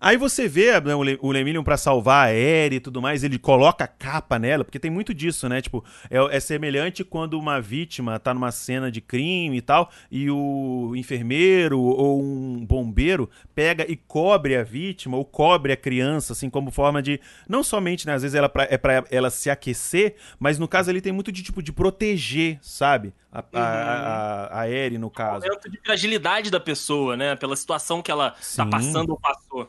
Aí 0.01 0.17
você 0.17 0.49
vê 0.49 0.81
né, 0.81 0.95
o 0.95 1.31
Lemillion 1.31 1.63
pra 1.63 1.77
salvar 1.77 2.29
a 2.29 2.33
Eri 2.33 2.77
e 2.77 2.81
tudo 2.81 3.03
mais, 3.03 3.23
ele 3.23 3.39
coloca 3.39 3.85
a 3.85 3.89
capa 3.89 4.39
nela, 4.39 4.65
porque 4.65 4.79
tem 4.79 4.91
muito 4.91 5.13
disso, 5.13 5.47
né? 5.47 5.61
Tipo, 5.61 5.85
é, 6.09 6.37
é, 6.37 6.41
semelhante 6.41 7.05
quando 7.05 7.39
uma 7.39 7.61
vítima 7.61 8.19
tá 8.19 8.33
numa 8.33 8.51
cena 8.51 8.91
de 8.91 9.03
crime 9.03 9.59
e 9.59 9.61
tal, 9.61 9.91
e 10.11 10.31
o 10.31 10.95
enfermeiro 10.97 11.79
ou 11.79 12.23
um 12.23 12.65
bombeiro 12.65 13.29
pega 13.55 13.85
e 13.91 13.95
cobre 13.95 14.57
a 14.57 14.63
vítima 14.63 15.19
ou 15.19 15.25
cobre 15.25 15.71
a 15.71 15.77
criança, 15.77 16.33
assim, 16.33 16.49
como 16.49 16.71
forma 16.71 17.03
de. 17.03 17.21
Não 17.47 17.63
somente, 17.63 18.07
né? 18.07 18.15
Às 18.15 18.23
vezes 18.23 18.35
ela 18.35 18.51
é 18.71 18.79
pra 18.79 19.05
ela 19.11 19.29
se 19.29 19.51
aquecer, 19.51 20.17
mas 20.39 20.59
no 20.59 20.67
caso 20.67 20.89
ali 20.89 21.03
tem 21.03 21.13
muito 21.13 21.31
de 21.31 21.43
tipo 21.43 21.63
de 21.63 21.73
proteger, 21.73 22.59
sabe? 22.63 23.13
A, 23.31 23.41
uhum. 23.41 23.45
a, 23.53 23.61
a, 23.61 24.61
a 24.63 24.71
Eri, 24.71 24.97
no 24.97 25.11
caso. 25.11 25.45
É 25.45 25.51
um 25.53 25.71
de 25.71 25.79
fragilidade 25.85 26.51
da 26.51 26.59
pessoa, 26.59 27.19
né? 27.19 27.37
Pela 27.37 27.55
situação 27.55 28.01
que 28.01 28.11
ela 28.11 28.31
tá 28.31 28.37
Sim. 28.41 28.57
tá 28.57 28.67
passando 28.67 29.11
ou 29.11 29.21
passou. 29.21 29.69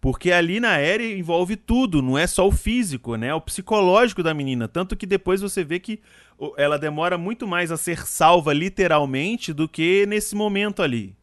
Porque 0.00 0.30
ali 0.30 0.60
na 0.60 0.80
Eri 0.80 1.18
envolve 1.18 1.56
tudo, 1.56 2.00
não 2.00 2.16
é 2.16 2.26
só 2.26 2.46
o 2.46 2.52
físico, 2.52 3.16
né? 3.16 3.28
É 3.28 3.34
o 3.34 3.40
psicológico 3.40 4.22
da 4.22 4.32
menina. 4.32 4.68
Tanto 4.68 4.96
que 4.96 5.06
depois 5.06 5.40
você 5.40 5.64
vê 5.64 5.80
que 5.80 6.00
ela 6.56 6.78
demora 6.78 7.18
muito 7.18 7.48
mais 7.48 7.72
a 7.72 7.76
ser 7.76 8.06
salva 8.06 8.52
literalmente 8.52 9.52
do 9.52 9.68
que 9.68 10.06
nesse 10.06 10.36
momento 10.36 10.82
ali. 10.82 11.16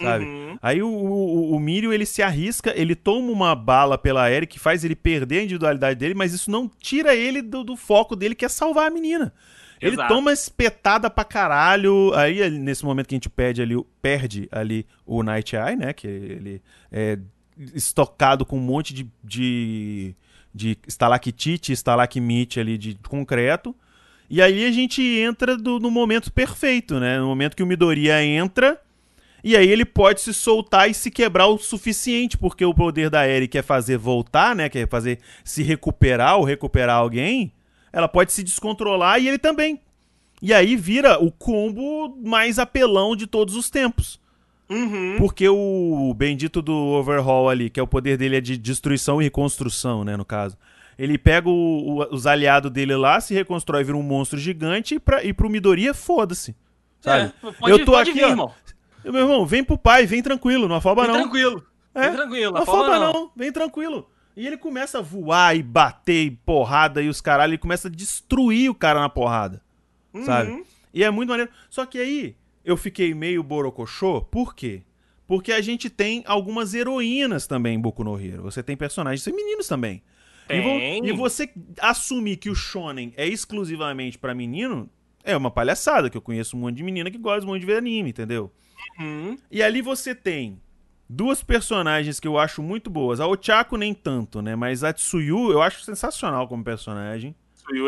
Sabe? 0.00 0.24
Uhum. 0.24 0.58
Aí 0.62 0.82
o, 0.82 0.88
o, 0.88 1.54
o 1.54 1.60
Mírio, 1.60 1.92
ele 1.92 2.06
se 2.06 2.22
arrisca, 2.22 2.72
ele 2.74 2.94
toma 2.94 3.30
uma 3.30 3.54
bala 3.54 3.98
pela 3.98 4.30
Eri 4.30 4.46
que 4.46 4.58
faz 4.58 4.82
ele 4.82 4.96
perder 4.96 5.40
a 5.40 5.42
individualidade 5.42 5.98
dele, 5.98 6.14
mas 6.14 6.32
isso 6.32 6.50
não 6.50 6.68
tira 6.68 7.14
ele 7.14 7.42
do, 7.42 7.62
do 7.62 7.76
foco 7.76 8.16
dele, 8.16 8.34
que 8.34 8.44
é 8.44 8.48
salvar 8.48 8.86
a 8.86 8.90
menina. 8.90 9.32
Ele 9.80 9.94
Exato. 9.94 10.14
toma 10.14 10.32
espetada 10.32 11.10
pra 11.10 11.24
caralho. 11.24 12.12
Aí, 12.14 12.48
nesse 12.50 12.84
momento 12.84 13.08
que 13.08 13.14
a 13.14 13.16
gente 13.16 13.30
perde 13.30 13.62
ali, 13.62 13.74
perde 14.00 14.48
ali 14.52 14.86
o 15.06 15.22
Night 15.22 15.56
Eye, 15.56 15.76
né? 15.76 15.92
Que 15.92 16.06
ele 16.06 16.62
é, 16.92 17.18
estocado 17.74 18.44
com 18.44 18.56
um 18.56 18.62
monte 18.62 18.94
de, 18.94 19.06
de, 19.22 20.14
de 20.54 20.78
estalactite, 20.86 21.72
estalagmite 21.72 22.58
ali 22.58 22.78
de 22.78 22.94
concreto. 23.08 23.74
E 24.28 24.40
aí 24.40 24.64
a 24.64 24.70
gente 24.70 25.02
entra 25.02 25.56
do, 25.56 25.80
no 25.80 25.90
momento 25.90 26.32
perfeito, 26.32 27.00
né? 27.00 27.18
No 27.18 27.26
momento 27.26 27.56
que 27.56 27.62
o 27.62 27.66
Midoriya 27.66 28.22
entra, 28.24 28.80
e 29.42 29.56
aí 29.56 29.68
ele 29.68 29.84
pode 29.84 30.20
se 30.20 30.32
soltar 30.32 30.88
e 30.88 30.94
se 30.94 31.10
quebrar 31.10 31.46
o 31.46 31.58
suficiente, 31.58 32.36
porque 32.36 32.64
o 32.64 32.74
poder 32.74 33.10
da 33.10 33.26
Eri 33.26 33.48
quer 33.48 33.62
fazer 33.62 33.96
voltar, 33.96 34.54
né? 34.54 34.68
Quer 34.68 34.88
fazer 34.88 35.18
se 35.42 35.62
recuperar 35.62 36.36
ou 36.36 36.44
recuperar 36.44 36.96
alguém. 36.96 37.52
Ela 37.92 38.06
pode 38.06 38.32
se 38.32 38.42
descontrolar 38.42 39.18
e 39.18 39.28
ele 39.28 39.38
também. 39.38 39.80
E 40.42 40.54
aí 40.54 40.76
vira 40.76 41.22
o 41.22 41.30
combo 41.30 42.16
mais 42.22 42.58
apelão 42.58 43.16
de 43.16 43.26
todos 43.26 43.56
os 43.56 43.68
tempos. 43.68 44.20
Uhum. 44.70 45.16
Porque 45.18 45.48
o 45.48 46.14
bendito 46.16 46.62
do 46.62 46.72
Overhaul 46.72 47.48
ali, 47.48 47.68
que 47.68 47.80
é 47.80 47.82
o 47.82 47.88
poder 47.88 48.16
dele 48.16 48.36
é 48.36 48.40
de 48.40 48.56
destruição 48.56 49.20
e 49.20 49.24
reconstrução, 49.24 50.04
né, 50.04 50.16
no 50.16 50.24
caso. 50.24 50.56
Ele 50.96 51.18
pega 51.18 51.48
o, 51.48 51.52
o, 51.52 52.14
os 52.14 52.26
aliados 52.26 52.70
dele 52.70 52.94
lá, 52.94 53.20
se 53.20 53.34
reconstrói, 53.34 53.82
vira 53.82 53.96
um 53.96 54.02
monstro 54.02 54.38
gigante 54.38 54.94
e, 54.94 55.00
pra, 55.00 55.24
e 55.24 55.32
pro 55.32 55.50
Midoriya, 55.50 55.92
foda-se. 55.92 56.54
Sabe? 57.00 57.32
É, 57.42 57.52
pode, 57.52 57.72
eu 57.72 57.84
tô 57.84 57.96
aqui, 57.96 58.12
vir, 58.12 58.24
ó, 58.24 58.28
irmão. 58.28 58.52
Meu 59.04 59.22
irmão, 59.22 59.46
vem 59.46 59.64
pro 59.64 59.78
pai, 59.78 60.06
vem 60.06 60.22
tranquilo, 60.22 60.68
não 60.68 60.76
afoba 60.76 61.02
vem 61.02 61.12
não. 61.12 61.20
Tranquilo. 61.22 61.66
É, 61.94 62.02
vem 62.02 62.16
tranquilo, 62.16 62.52
não 62.52 62.62
afoba 62.62 62.98
não. 62.98 63.12
não. 63.12 63.30
Vem 63.34 63.50
tranquilo. 63.50 64.08
E 64.36 64.46
ele 64.46 64.56
começa 64.56 64.98
a 64.98 65.02
voar 65.02 65.56
e 65.56 65.62
bater 65.62 66.26
e 66.26 66.30
porrada 66.30 67.02
e 67.02 67.08
os 67.08 67.20
caralho, 67.20 67.50
ele 67.50 67.58
começa 67.58 67.88
a 67.88 67.90
destruir 67.90 68.70
o 68.70 68.74
cara 68.74 69.00
na 69.00 69.08
porrada. 69.08 69.60
Uhum. 70.14 70.24
Sabe? 70.24 70.64
E 70.94 71.02
é 71.02 71.10
muito 71.10 71.30
maneiro. 71.30 71.50
Só 71.68 71.84
que 71.86 71.98
aí 71.98 72.36
eu 72.64 72.76
fiquei 72.76 73.14
meio 73.14 73.42
borocochô, 73.42 74.20
por 74.22 74.54
quê? 74.54 74.82
Porque 75.26 75.52
a 75.52 75.60
gente 75.60 75.88
tem 75.88 76.22
algumas 76.26 76.74
heroínas 76.74 77.46
também 77.46 77.76
em 77.76 77.80
Boku 77.80 78.02
no 78.02 78.18
Hero. 78.20 78.42
Você 78.42 78.62
tem 78.62 78.76
personagens 78.76 79.22
femininos 79.24 79.68
também. 79.68 80.02
E, 80.48 80.60
vo- 80.60 81.06
e 81.06 81.12
você 81.12 81.48
assumir 81.80 82.36
que 82.36 82.50
o 82.50 82.54
shonen 82.54 83.12
é 83.16 83.26
exclusivamente 83.26 84.18
pra 84.18 84.34
menino 84.34 84.90
é 85.22 85.36
uma 85.36 85.50
palhaçada, 85.50 86.10
que 86.10 86.16
eu 86.16 86.20
conheço 86.22 86.56
um 86.56 86.60
monte 86.60 86.78
de 86.78 86.82
menina 86.82 87.10
que 87.10 87.18
gosta 87.18 87.46
muito 87.46 87.60
de 87.60 87.66
ver 87.66 87.76
anime, 87.76 88.10
entendeu? 88.10 88.50
Uhum. 88.98 89.36
E 89.50 89.62
ali 89.62 89.80
você 89.80 90.14
tem 90.14 90.60
duas 91.08 91.42
personagens 91.44 92.18
que 92.18 92.26
eu 92.26 92.36
acho 92.38 92.62
muito 92.62 92.90
boas. 92.90 93.20
A 93.20 93.26
Ochako 93.28 93.76
nem 93.76 93.94
tanto, 93.94 94.42
né? 94.42 94.56
Mas 94.56 94.82
a 94.82 94.92
Tsuyu 94.92 95.52
eu 95.52 95.62
acho 95.62 95.82
sensacional 95.84 96.48
como 96.48 96.64
personagem. 96.64 97.34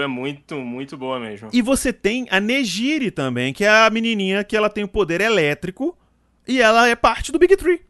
É 0.01 0.07
muito, 0.07 0.57
muito 0.57 0.97
boa 0.97 1.19
mesmo. 1.19 1.49
E 1.53 1.61
você 1.63 1.93
tem 1.93 2.27
a 2.31 2.39
Nejiri 2.41 3.11
também, 3.11 3.53
que 3.53 3.65
é 3.65 3.69
a 3.71 3.91
menininha 3.91 4.45
que 4.45 4.57
ela 4.57 4.71
tem 4.71 4.85
o 4.85 4.89
poder 4.89 5.21
elétrico 5.21 5.97
e 6.47 6.61
ela 6.61 6.89
é 6.89 6.95
parte 6.97 7.33
do 7.33 7.39
Big 7.39 7.57
Tree. 7.57 7.81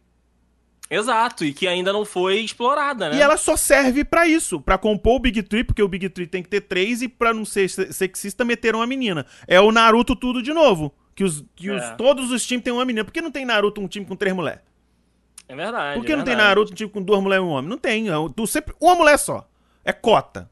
Exato, 0.90 1.42
e 1.44 1.54
que 1.54 1.66
ainda 1.66 1.90
não 1.92 2.04
foi 2.04 2.40
explorada, 2.40 3.08
né? 3.08 3.16
E 3.16 3.20
ela 3.22 3.38
só 3.38 3.56
serve 3.56 4.04
pra 4.04 4.28
isso, 4.28 4.60
pra 4.60 4.76
compor 4.76 5.16
o 5.16 5.18
Big 5.20 5.42
Tree, 5.42 5.64
porque 5.64 5.82
o 5.82 5.88
Big 5.88 6.06
Tree 6.10 6.26
tem 6.26 6.42
que 6.42 6.50
ter 6.50 6.60
três 6.60 7.00
e 7.00 7.08
pra 7.08 7.32
não 7.32 7.46
ser 7.46 7.68
se- 7.70 7.90
sexista 7.94 8.44
meteram 8.44 8.82
a 8.82 8.86
menina. 8.86 9.24
É 9.48 9.58
o 9.58 9.72
Naruto 9.72 10.14
tudo 10.14 10.42
de 10.42 10.52
novo, 10.52 10.94
que, 11.14 11.24
os, 11.24 11.42
que 11.56 11.70
os- 11.70 11.82
É. 11.82 11.94
todos 11.94 12.30
os 12.30 12.46
times 12.46 12.62
têm 12.62 12.74
uma 12.74 12.84
menina. 12.84 13.04
Por 13.06 13.12
que 13.12 13.22
não 13.22 13.30
tem 13.30 13.46
Naruto 13.46 13.80
um 13.80 13.88
time 13.88 14.04
com 14.04 14.14
três 14.14 14.36
mulheres? 14.36 14.60
É 15.48 15.56
verdade. 15.56 15.98
Por 15.98 16.04
que 16.04 16.12
é 16.12 16.16
não 16.16 16.24
tem 16.24 16.34
verdade. 16.34 16.48
Naruto 16.48 16.72
um 16.72 16.74
time 16.74 16.90
com 16.90 17.00
duas 17.02 17.22
mulheres 17.22 17.42
e 17.42 17.48
um 17.48 17.50
homem? 17.52 17.70
Não 17.70 17.78
tem, 17.78 18.10
é, 18.10 18.12
tu 18.36 18.46
sempre, 18.46 18.74
uma 18.78 18.94
mulher 18.94 19.18
só. 19.18 19.48
É 19.82 19.92
cota. 19.94 20.50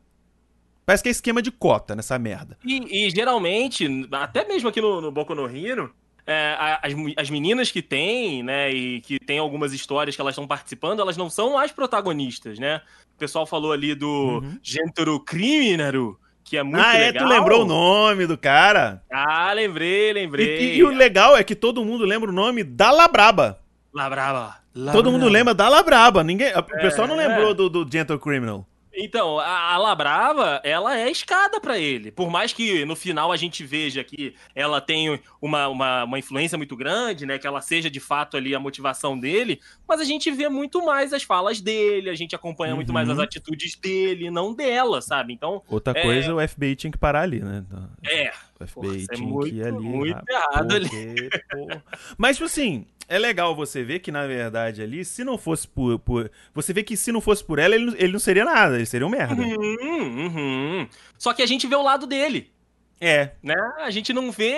Parece 0.91 1.03
que 1.05 1.09
é 1.09 1.13
esquema 1.13 1.41
de 1.41 1.51
cota 1.53 1.95
nessa 1.95 2.19
merda. 2.19 2.59
E, 2.65 3.07
e, 3.07 3.11
geralmente, 3.11 3.87
até 4.11 4.45
mesmo 4.47 4.69
aqui 4.69 4.81
no, 4.81 5.01
no 5.01 5.13
Boku 5.13 5.35
no 5.37 5.47
Hero, 5.49 5.95
é, 6.27 6.57
as, 6.83 6.93
as 7.17 7.31
meninas 7.31 7.71
que 7.71 7.81
tem, 7.81 8.43
né, 8.43 8.71
e 8.73 9.01
que 9.01 9.19
tem 9.21 9.39
algumas 9.39 9.73
histórias 9.73 10.17
que 10.17 10.21
elas 10.21 10.33
estão 10.35 10.47
participando, 10.49 11.01
elas 11.01 11.17
não 11.17 11.31
são 11.31 11.57
as 11.57 11.71
protagonistas, 11.71 12.59
né? 12.59 12.81
O 13.15 13.19
pessoal 13.19 13.47
falou 13.47 13.71
ali 13.73 13.95
do 13.95 14.41
Uhum. 14.43 14.59
Gentaro 14.63 15.21
Criminaru, 15.21 16.19
que 16.43 16.57
é 16.57 16.63
muito 16.65 16.81
ah, 16.85 16.97
é, 16.97 17.07
legal. 17.13 17.25
tu 17.25 17.29
lembrou 17.33 17.63
o 17.63 17.67
nome 17.67 18.27
do 18.27 18.37
cara. 18.37 19.03
Ah, 19.13 19.53
lembrei, 19.53 20.13
lembrei. 20.13 20.73
e- 20.73 20.77
e 20.79 20.83
o 20.85 20.89
legal 20.91 21.37
é 21.37 21.45
que 21.45 21.55
todo 21.55 21.85
mundo 21.85 22.05
lembra 22.05 22.29
o 22.31 22.33
nome 22.35 22.65
da 22.65 22.91
Labraba. 22.91 23.61
Labrava. 23.95 24.57
Todo 24.93 25.11
mundo 25.11 25.29
lembra 25.29 25.53
da 25.53 25.69
Labraba. 25.69 26.23
Ninguém, 26.23 26.53
o 26.57 26.63
pessoal 26.63 27.09
não 27.09 27.21
É. 27.21 27.27
lembrou 27.27 27.53
do, 27.55 27.69
do 27.69 27.89
Gentle 27.91 28.19
Criminal. 28.19 28.67
Então, 29.03 29.39
a, 29.39 29.73
a 29.73 29.79
Labrava, 29.79 30.61
ela 30.63 30.99
é 30.99 31.11
escada 31.11 31.61
pra 31.61 31.79
ele. 31.79 32.11
Por 32.13 32.29
mais 32.31 32.53
que 32.53 32.85
no 32.85 32.95
final 32.95 33.33
a 33.33 33.37
gente 33.37 33.65
veja 33.65 34.05
que 34.05 34.35
ela 34.55 34.81
tem 34.81 35.21
uma, 35.41 35.69
uma, 35.69 36.05
uma 36.05 36.19
influência 36.19 36.59
muito 36.59 36.77
grande, 36.77 37.25
né? 37.25 37.39
Que 37.39 37.47
ela 37.47 37.61
seja 37.61 37.89
de 37.91 37.99
fato 38.01 38.37
ali 38.37 38.55
a 38.55 38.61
motivação 38.61 39.19
dele, 39.19 39.61
mas 39.89 40.01
a 40.01 40.05
gente 40.05 40.31
vê 40.31 40.49
muito 40.49 40.85
mais 40.85 41.13
as 41.13 41.23
falas 41.23 41.61
dele, 41.61 42.11
a 42.11 42.15
gente 42.15 42.35
acompanha 42.35 42.75
muito 42.77 42.93
mais 42.93 43.09
Uhum. 43.09 43.15
as 43.15 43.21
atitudes 43.21 43.75
dele, 43.77 44.31
não 44.31 44.55
dela, 44.55 45.01
sabe? 45.01 45.33
Então, 45.33 45.63
Outra 45.69 45.99
É. 45.99 46.03
coisa, 46.03 46.35
o 46.35 46.41
FBI 46.49 46.77
tinha 46.77 46.91
que 46.91 46.99
parar 46.99 47.23
ali, 47.23 47.41
né? 47.41 47.65
é. 48.05 48.33
O 48.61 48.67
Porra, 48.75 48.89
FBI 48.89 48.97
isso 49.03 49.13
é 49.13 49.15
tinha 49.17 49.27
que 49.27 49.33
muito, 49.33 49.55
ir 49.55 49.65
ali. 49.67 49.79
muito 49.79 50.23
errado 50.29 50.73
ali. 50.75 50.89
porque, 50.89 51.43
porra. 51.51 51.85
Mas, 52.19 52.37
tipo 52.37 52.47
assim, 52.47 52.87
é 53.09 53.19
legal 53.19 53.55
você 53.57 53.83
ver 53.83 54.01
que, 54.01 54.13
na 54.13 54.27
verdade, 54.27 54.83
ali, 54.83 55.05
se 55.05 55.25
não 55.25 55.39
fosse 55.39 55.67
por. 55.67 55.99
por- 55.99 56.31
você 56.55 56.73
vê 56.73 56.83
que 56.83 56.97
se 56.97 57.11
não 57.11 57.21
fosse 57.21 57.43
por 57.45 57.59
ela, 57.59 57.75
ele, 57.75 57.87
não- 57.87 57.95
ele 57.97 58.13
não 58.13 58.19
seria 58.21 58.45
nada, 58.45 58.77
ele 58.77 58.87
seria 58.87 59.07
um 59.07 59.11
merda. 59.11 59.41
Uhum, 59.43 60.27
uhum. 60.27 60.89
Só 61.19 61.33
que 61.33 61.43
a 61.43 61.47
gente 61.47 61.67
vê 61.67 61.75
o 61.75 61.83
lado 61.83 62.07
dele, 62.07 62.53
É. 63.01 63.31
né? 63.43 63.55
A 63.79 63.91
gente 63.91 64.13
não 64.13 64.31
vê. 64.31 64.55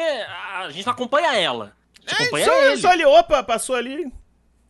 A 0.55 0.69
gente 0.71 0.85
não 0.85 0.93
acompanha 0.93 1.35
ela. 1.37 1.77
A 2.07 2.11
gente 2.11 2.23
acompanha 2.23 2.45
Só, 2.47 2.65
ele. 2.65 2.77
só 2.79 2.89
ali, 2.91 3.05
opa, 3.05 3.43
passou 3.43 3.77
ali. 3.77 4.13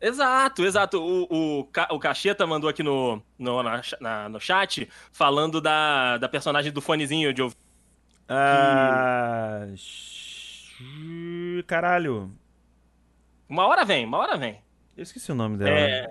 Exato, 0.01 0.65
exato. 0.65 0.99
O, 1.01 1.27
o, 1.61 1.69
o 1.91 1.99
Cacheta 1.99 2.47
mandou 2.47 2.69
aqui 2.69 2.83
no, 2.83 3.23
no, 3.39 3.63
na- 3.63 3.83
na- 4.01 4.29
no 4.29 4.41
chat 4.41 4.89
falando 5.13 5.61
da, 5.61 6.19
da 6.19 6.29
personagem 6.29 6.73
do 6.73 6.81
fonezinho 6.81 7.33
de 7.33 7.41
ouvido. 7.41 7.61
Ah. 8.28 9.66
sh- 9.77 11.62
Caralho. 11.66 12.31
Uma 13.49 13.66
hora 13.66 13.85
vem, 13.85 14.05
uma 14.05 14.19
hora 14.19 14.36
vem. 14.36 14.61
Eu 14.97 15.03
esqueci 15.03 15.31
o 15.31 15.35
nome 15.35 15.57
dela. 15.57 15.70
É. 15.78 16.07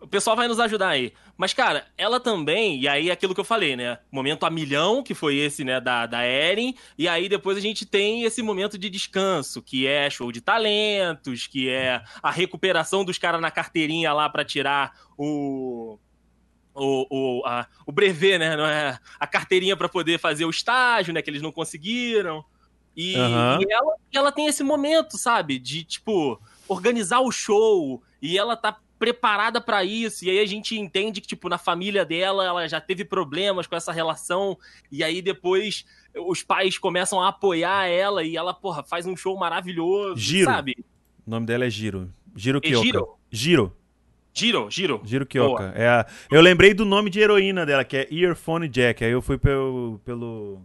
O 0.00 0.06
pessoal 0.06 0.34
vai 0.34 0.48
nos 0.48 0.58
ajudar 0.58 0.88
aí. 0.88 1.12
Mas, 1.36 1.54
cara, 1.54 1.86
ela 1.96 2.18
também, 2.18 2.80
e 2.80 2.88
aí 2.88 3.08
é 3.08 3.12
aquilo 3.12 3.34
que 3.34 3.40
eu 3.40 3.44
falei, 3.44 3.76
né? 3.76 3.98
Momento 4.10 4.44
a 4.44 4.50
milhão, 4.50 5.00
que 5.02 5.14
foi 5.14 5.36
esse, 5.36 5.62
né, 5.64 5.80
da, 5.80 6.06
da 6.06 6.22
Eren. 6.22 6.74
E 6.98 7.06
aí 7.08 7.28
depois 7.28 7.56
a 7.56 7.60
gente 7.60 7.86
tem 7.86 8.24
esse 8.24 8.42
momento 8.42 8.76
de 8.76 8.90
descanso, 8.90 9.62
que 9.62 9.86
é 9.86 10.10
show 10.10 10.32
de 10.32 10.40
talentos, 10.40 11.46
que 11.46 11.68
é 11.68 12.02
a 12.20 12.30
recuperação 12.32 13.04
dos 13.04 13.16
caras 13.16 13.40
na 13.40 13.50
carteirinha 13.50 14.12
lá 14.12 14.28
pra 14.28 14.44
tirar 14.44 14.92
o. 15.16 15.98
O, 16.74 17.06
o, 17.40 17.46
a, 17.46 17.66
o 17.86 17.92
brevet, 17.92 18.38
né? 18.38 18.56
Não 18.56 18.64
é? 18.66 18.98
A 19.20 19.26
carteirinha 19.26 19.76
pra 19.76 19.88
poder 19.88 20.18
fazer 20.18 20.44
o 20.44 20.50
estágio, 20.50 21.12
né? 21.12 21.20
Que 21.20 21.28
eles 21.30 21.42
não 21.42 21.52
conseguiram. 21.52 22.44
E, 22.96 23.14
Aham. 23.16 23.58
e 23.60 23.72
ela, 23.72 23.94
ela 24.12 24.32
tem 24.32 24.46
esse 24.46 24.62
momento, 24.62 25.16
sabe? 25.18 25.58
De, 25.58 25.84
tipo, 25.84 26.40
organizar 26.68 27.20
o 27.20 27.30
show. 27.30 28.02
E 28.20 28.38
ela 28.38 28.56
tá 28.56 28.78
preparada 28.98 29.60
pra 29.60 29.82
isso. 29.84 30.24
E 30.24 30.30
aí 30.30 30.38
a 30.38 30.46
gente 30.46 30.78
entende 30.78 31.20
que, 31.20 31.26
tipo, 31.26 31.48
na 31.48 31.58
família 31.58 32.04
dela, 32.04 32.44
ela 32.44 32.68
já 32.68 32.80
teve 32.80 33.04
problemas 33.04 33.66
com 33.66 33.74
essa 33.74 33.90
relação. 33.92 34.56
E 34.90 35.02
aí 35.02 35.20
depois 35.20 35.84
os 36.14 36.42
pais 36.42 36.78
começam 36.78 37.20
a 37.20 37.28
apoiar 37.28 37.86
ela 37.86 38.22
e 38.22 38.36
ela, 38.36 38.54
porra, 38.54 38.82
faz 38.84 39.04
um 39.06 39.16
show 39.16 39.36
maravilhoso, 39.36 40.20
Giro. 40.20 40.50
sabe? 40.50 40.76
O 41.26 41.30
nome 41.30 41.46
dela 41.46 41.64
é 41.64 41.70
Giro. 41.70 42.12
Giro 42.36 42.58
É 42.58 42.60
Kyoka. 42.60 42.84
Giro? 42.84 43.08
Giro. 43.30 43.76
Giro, 44.34 44.70
Giro. 44.70 45.00
Giro 45.04 45.26
Kyoka. 45.26 45.72
É 45.76 45.86
a... 45.88 46.06
Eu 46.30 46.40
lembrei 46.40 46.72
do 46.72 46.84
nome 46.84 47.10
de 47.10 47.20
heroína 47.20 47.66
dela, 47.66 47.84
que 47.84 47.96
é 47.96 48.08
Earphone 48.10 48.66
Jack. 48.68 49.04
Aí 49.04 49.10
eu 49.12 49.20
fui 49.22 49.36
pelo. 49.38 50.00
pelo... 50.04 50.60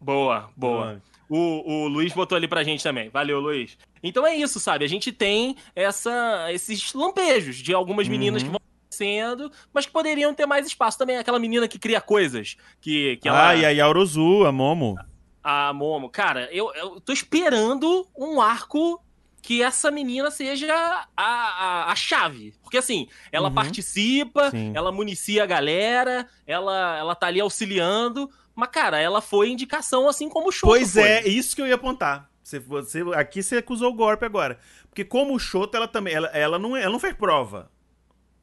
Boa, 0.00 0.50
boa. 0.56 1.00
O, 1.28 1.84
o 1.84 1.88
Luiz 1.88 2.12
botou 2.12 2.36
ali 2.36 2.46
pra 2.46 2.62
gente 2.62 2.82
também. 2.82 3.08
Valeu, 3.08 3.40
Luiz. 3.40 3.76
Então 4.02 4.24
é 4.26 4.36
isso, 4.36 4.60
sabe? 4.60 4.84
A 4.84 4.88
gente 4.88 5.10
tem 5.12 5.56
essa, 5.74 6.46
esses 6.52 6.92
lampejos 6.92 7.56
de 7.56 7.72
algumas 7.74 8.06
meninas 8.06 8.42
Uhum. 8.42 8.48
que 8.48 8.52
vão 8.52 8.60
crescendo, 8.88 9.50
mas 9.74 9.86
que 9.86 9.92
poderiam 9.92 10.32
ter 10.34 10.46
mais 10.46 10.66
espaço. 10.66 10.96
Também 10.98 11.16
aquela 11.16 11.38
menina 11.38 11.66
que 11.66 11.78
cria 11.78 12.00
coisas. 12.00 12.56
Que, 12.80 13.16
que 13.16 13.28
ela, 13.28 13.48
Ah, 13.48 13.56
e 13.56 13.64
a 13.64 13.70
Yaoruzu, 13.70 14.44
a 14.44 14.52
Momo. 14.52 14.96
a 15.42 15.72
Momo. 15.72 16.08
Cara, 16.10 16.48
eu, 16.52 16.72
eu 16.74 17.00
tô 17.00 17.12
esperando 17.12 18.06
um 18.16 18.40
arco 18.40 19.02
que 19.46 19.62
essa 19.62 19.92
menina 19.92 20.28
seja 20.28 20.74
a, 21.16 21.24
a, 21.24 21.92
a 21.92 21.94
chave. 21.94 22.52
Porque 22.64 22.76
assim, 22.78 23.06
ela 23.30 23.48
Uhum. 23.48 23.54
participa, 23.54 24.50
Sim. 24.50 24.72
ela 24.74 24.90
municia 24.90 25.44
a 25.44 25.46
galera, 25.46 26.26
ela, 26.44 26.98
ela 26.98 27.14
tá 27.14 27.28
ali 27.28 27.40
auxiliando. 27.40 28.28
Mas, 28.56 28.70
cara, 28.70 28.98
ela 28.98 29.20
foi 29.20 29.48
indicação 29.50 30.08
assim 30.08 30.28
como 30.28 30.48
o 30.48 30.52
Shoto 30.52 30.66
Pois 30.72 30.94
foi. 30.94 31.02
é, 31.02 31.28
isso 31.28 31.54
que 31.54 31.62
eu 31.62 31.66
ia 31.68 31.76
apontar. 31.76 32.28
Você, 32.42 32.58
você, 32.58 33.02
aqui 33.14 33.40
você 33.40 33.58
acusou 33.58 33.90
o 33.90 33.94
golpe 33.94 34.24
agora. 34.24 34.58
Porque 34.88 35.04
como 35.04 35.32
o 35.32 35.38
Shoto, 35.38 35.76
ela 35.76 35.86
também. 35.86 36.12
Ela, 36.14 36.26
ela, 36.28 36.58
não, 36.58 36.76
ela 36.76 36.90
não 36.90 36.98
fez 36.98 37.14
prova. 37.14 37.70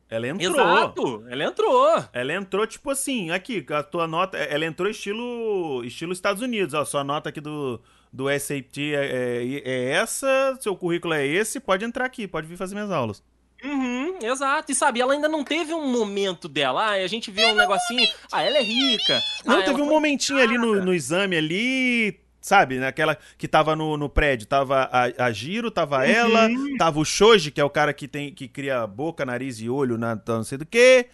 Ela 0.10 0.28
entrou. 0.30 0.52
Exato, 0.52 1.26
ela 1.28 1.44
entrou. 1.44 2.06
Ela 2.14 2.34
entrou, 2.34 2.66
tipo 2.68 2.92
assim, 2.92 3.32
aqui, 3.32 3.66
a 3.72 3.84
tua 3.84 4.08
nota. 4.08 4.38
Ela 4.38 4.66
entrou 4.66 4.90
estilo. 4.90 5.84
estilo 5.84 6.14
Estados 6.14 6.42
Unidos. 6.42 6.74
Ó, 6.74 6.86
sua 6.86 7.04
nota 7.04 7.30
aqui 7.30 7.42
do, 7.42 7.82
do 8.14 8.26
SAT 8.30 8.78
é, 8.78 8.94
é, 8.94 9.62
é 9.66 9.90
essa, 9.90 10.56
seu 10.62 10.76
currículo 10.76 11.16
é 11.16 11.26
esse, 11.26 11.60
pode 11.60 11.84
entrar 11.84 12.06
aqui, 12.06 12.28
pode 12.28 12.46
vir 12.46 12.56
fazer 12.56 12.76
minhas 12.76 12.92
aulas. 12.92 13.24
Uhum, 13.64 14.20
exato. 14.22 14.72
E 14.72 14.76
sabe, 14.76 15.02
ela 15.02 15.14
ainda 15.14 15.30
não 15.30 15.44
teve 15.44 15.74
um 15.74 15.90
momento 15.90 16.48
dela. 16.48 16.90
Ah, 16.90 16.92
a 16.92 17.08
gente 17.08 17.32
vê 17.32 17.46
um 17.46 17.56
negocinho. 17.56 18.06
Ah, 18.32 18.44
ela 18.44 18.58
é 18.58 18.62
rica. 18.62 19.22
Não, 19.46 19.60
ah, 19.60 19.64
teve 19.64 19.80
ela 19.80 19.84
um 19.84 19.90
momentinho 19.90 20.38
ali 20.38 20.58
no, 20.58 20.84
no 20.84 20.94
exame 20.94 21.38
ali, 21.38 22.20
sabe? 22.42 22.78
Naquela 22.78 23.18
que 23.38 23.48
tava 23.48 23.74
no, 23.74 23.96
no 23.96 24.10
prédio. 24.10 24.46
Tava 24.48 24.90
a, 24.92 25.26
a 25.26 25.32
Giro, 25.32 25.72
tava 25.72 26.06
ela, 26.06 26.50
tava 26.78 27.00
o 27.00 27.06
Shoji, 27.06 27.52
que 27.52 27.62
é 27.62 27.64
o 27.64 27.70
cara 27.70 27.94
que 27.94 28.06
tem 28.06 28.34
que 28.34 28.50
cria 28.50 28.86
boca, 28.86 29.26
nariz 29.26 29.62
e 29.62 29.70
olho 29.70 29.98
na 29.98 30.20
não 30.28 30.44
sei 30.44 30.58
do 30.58 30.66
que. 30.66 31.08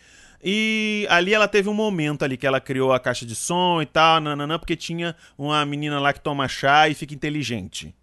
E 0.43 1.05
ali 1.09 1.33
ela 1.33 1.47
teve 1.47 1.67
um 1.69 1.73
momento 1.73 2.23
ali 2.23 2.37
que 2.37 2.47
ela 2.47 2.61
criou 2.61 2.93
a 2.93 2.99
caixa 2.99 3.25
de 3.25 3.35
som 3.35 3.81
e 3.81 3.85
tal, 3.85 4.19
nananã, 4.21 4.57
porque 4.57 4.75
tinha 4.75 5.15
uma 5.37 5.65
menina 5.65 5.99
lá 5.99 6.13
que 6.13 6.21
toma 6.21 6.47
chá 6.47 6.87
e 6.87 6.93
fica 6.93 7.13
inteligente. 7.13 7.93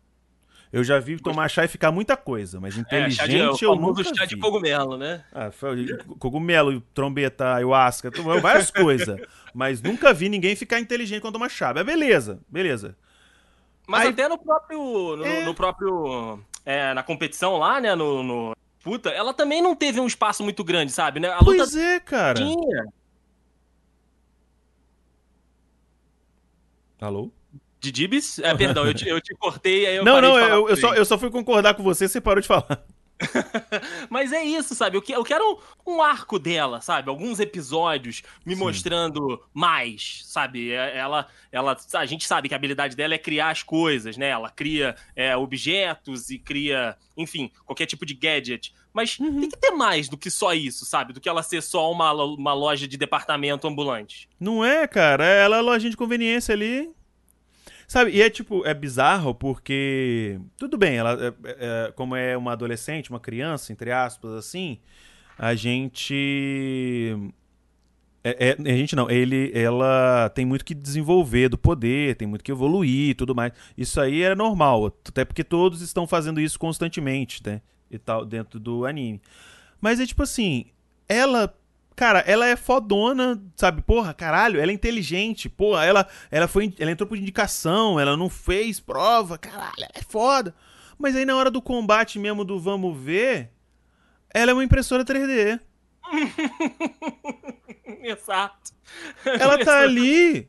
Eu 0.72 0.84
já 0.84 0.98
vi 0.98 1.18
tomar 1.18 1.48
chá 1.48 1.64
e 1.64 1.68
ficar 1.68 1.90
muita 1.90 2.16
coisa, 2.16 2.60
mas 2.60 2.76
É, 2.76 2.80
inteligente 2.80 3.16
chá 3.16 3.26
de, 3.26 3.38
eu 3.38 3.56
famoso 3.56 4.02
nunca 4.02 4.14
chá 4.14 4.24
vi. 4.24 4.28
de 4.28 4.36
cogumelo, 4.36 4.98
né? 4.98 5.24
Ah, 5.32 5.50
cogumelo, 6.18 6.80
trombeta, 6.92 7.54
ayahuasca, 7.54 8.10
várias 8.42 8.70
coisas. 8.72 9.18
Mas 9.54 9.80
nunca 9.80 10.12
vi 10.12 10.28
ninguém 10.28 10.54
ficar 10.54 10.78
inteligente 10.78 11.22
quando 11.22 11.34
toma 11.34 11.48
chá. 11.48 11.72
Mas 11.74 11.86
beleza, 11.86 12.40
beleza. 12.48 12.96
Mas 13.86 14.02
Aí- 14.02 14.08
até 14.08 14.28
no 14.28 14.36
próprio. 14.36 15.16
No, 15.16 15.24
É. 15.24 15.44
no 15.44 15.54
próprio. 15.54 16.40
é, 16.66 16.92
na 16.92 17.02
competição 17.02 17.56
lá, 17.56 17.80
né? 17.80 17.94
No, 17.94 18.22
no 18.22 18.56
disputa, 18.86 19.10
ela 19.10 19.34
também 19.34 19.60
não 19.60 19.74
teve 19.74 20.00
um 20.00 20.06
espaço 20.06 20.42
muito 20.42 20.62
grande, 20.62 20.92
sabe? 20.92 21.18
Né? 21.18 21.28
A 21.28 21.42
pois 21.42 21.58
luta 21.58 21.78
é, 21.78 22.00
cara. 22.00 22.38
tinha. 22.38 22.86
Alô? 27.00 27.30
De 27.80 27.92
Dibs? 27.92 28.38
É, 28.38 28.54
perdão, 28.54 28.86
eu 28.86 28.94
te, 28.94 29.06
eu 29.06 29.20
te 29.20 29.34
cortei, 29.34 29.86
aí 29.86 29.96
eu 29.96 30.04
não, 30.04 30.14
parei 30.14 30.30
não, 30.30 30.36
de 30.36 30.42
falar 30.42 30.54
eu, 30.54 30.68
eu, 30.68 30.76
só, 30.76 30.94
eu 30.94 31.04
só 31.04 31.18
fui 31.18 31.30
concordar 31.30 31.74
com 31.74 31.82
você, 31.82 32.08
você 32.08 32.20
parou 32.20 32.40
de 32.40 32.48
falar. 32.48 32.84
Mas 34.10 34.32
é 34.32 34.44
isso, 34.44 34.74
sabe? 34.74 34.97
Eu, 34.97 35.02
que- 35.02 35.12
eu 35.12 35.24
quero 35.24 35.59
um, 35.86 36.02
arco 36.02 36.38
dela, 36.38 36.80
sabe? 36.80 37.09
Alguns 37.09 37.40
episódios 37.40 38.22
me 38.44 38.55
Sim. 38.55 38.60
mostrando 38.60 39.43
mais, 39.55 40.22
sabe? 40.26 40.70
É- 40.72 40.97
Ela, 40.97 41.26
ela, 41.51 41.76
a 41.94 42.06
gente 42.06 42.26
sabe 42.26 42.48
que 42.48 42.55
a 42.55 42.56
habilidade 42.56 42.94
dela 42.97 43.14
é 43.14 43.18
criar 43.18 43.51
as 43.51 43.62
coisas, 43.62 44.16
né? 44.16 44.28
Ela 44.28 44.51
cria 44.51 44.94
é, 45.14 45.36
objetos 45.36 46.30
e 46.30 46.38
cria, 46.38 46.97
enfim, 47.16 47.51
qualquer 47.64 47.86
tipo 47.86 48.05
de 48.05 48.14
gadget. 48.14 48.74
Mas 48.93 49.18
Uhum. 49.18 49.40
tem 49.40 49.51
que 49.51 49.59
ter 49.59 49.72
mais 49.72 50.09
do 50.09 50.16
que 50.16 50.30
só 50.30 50.55
isso, 50.55 50.86
sabe? 50.86 51.12
Do 51.12 51.20
que 51.20 51.28
ela 51.28 51.43
ser 51.43 51.62
só 51.62 51.90
uma, 51.93 52.12
uma 52.12 52.55
loja 52.55 52.88
de 52.88 52.97
departamento 52.97 53.66
ambulante. 53.68 54.28
Não 54.40 54.64
é, 54.64 54.86
cara. 54.86 55.24
Ela 55.26 55.59
é 55.59 55.60
lojinha 55.60 55.90
de 55.90 55.97
conveniência 55.97 56.55
ali. 56.55 56.90
Sabe, 57.88 58.10
e 58.10 58.20
é 58.20 58.28
tipo, 58.28 58.66
é 58.66 58.74
bizarro 58.74 59.34
porque. 59.34 60.40
Tudo 60.56 60.76
bem, 60.76 60.96
ela, 60.96 61.12
é- 61.12 61.34
é- 61.88 61.92
como 61.92 62.16
é 62.16 62.36
uma 62.36 62.52
adolescente, 62.52 63.10
uma 63.10 63.20
criança, 63.20 63.72
entre 63.72 63.92
aspas, 63.92 64.32
assim, 64.32 64.78
a 65.38 65.54
gente. 65.54 67.16
é- 68.24 68.48
é- 68.50 68.72
a 68.72 68.76
gente 68.76 68.96
não, 68.96 69.08
ele, 69.08 69.52
ela 69.54 70.28
tem 70.34 70.44
muito 70.44 70.64
que 70.64 70.74
desenvolver 70.74 71.48
do 71.48 71.56
poder, 71.56 72.16
tem 72.16 72.26
muito 72.26 72.42
que 72.42 72.50
evoluir 72.50 73.10
e 73.10 73.14
tudo 73.14 73.34
mais. 73.34 73.52
Isso 73.78 74.00
aí 74.00 74.22
é 74.22 74.34
normal, 74.34 74.86
até 74.86 75.24
porque 75.24 75.44
todos 75.44 75.80
estão 75.80 76.06
fazendo 76.08 76.40
isso 76.40 76.58
constantemente, 76.58 77.40
né? 77.46 77.60
E 77.88 77.98
tal, 77.98 78.24
dentro 78.24 78.58
do 78.58 78.84
anime. 78.84 79.20
Mas 79.80 80.00
é 80.00 80.06
tipo 80.06 80.22
assim, 80.24 80.66
ela 81.08 81.54
Cara, 81.97 82.18
ela 82.20 82.47
é 82.47 82.55
fodona, 82.56 83.43
sabe? 83.56 83.81
Porra, 83.81 84.12
caralho, 84.12 84.60
ela 84.60 84.70
é 84.70 84.74
inteligente. 84.74 85.48
Porra, 85.48 85.82
ela, 85.85 86.06
ela 86.31 86.47
foi, 86.47 86.73
ela 86.78 86.90
entrou 86.90 87.09
por 87.09 87.16
indicação, 87.16 87.98
ela 87.98 88.16
não 88.18 88.28
fez 88.28 88.78
prova, 88.78 89.39
caralho, 89.39 89.73
ela 89.78 89.89
é 89.94 90.02
foda. 90.02 90.55
Mas 90.98 91.16
aí 91.16 91.24
na 91.24 91.35
hora 91.35 91.51
do 91.51 91.62
combate 91.62 92.18
mesmo 92.18 92.44
do 92.44 92.60
vamos 92.60 92.97
ver, 93.02 93.51
ela 94.32 94.51
é 94.51 94.55
uma 94.55 94.62
impressora 94.64 95.05
3D. 95.05 95.59
Exato. 98.02 98.73
Ela 99.24 99.64
tá 99.64 99.81
ali. 99.81 100.48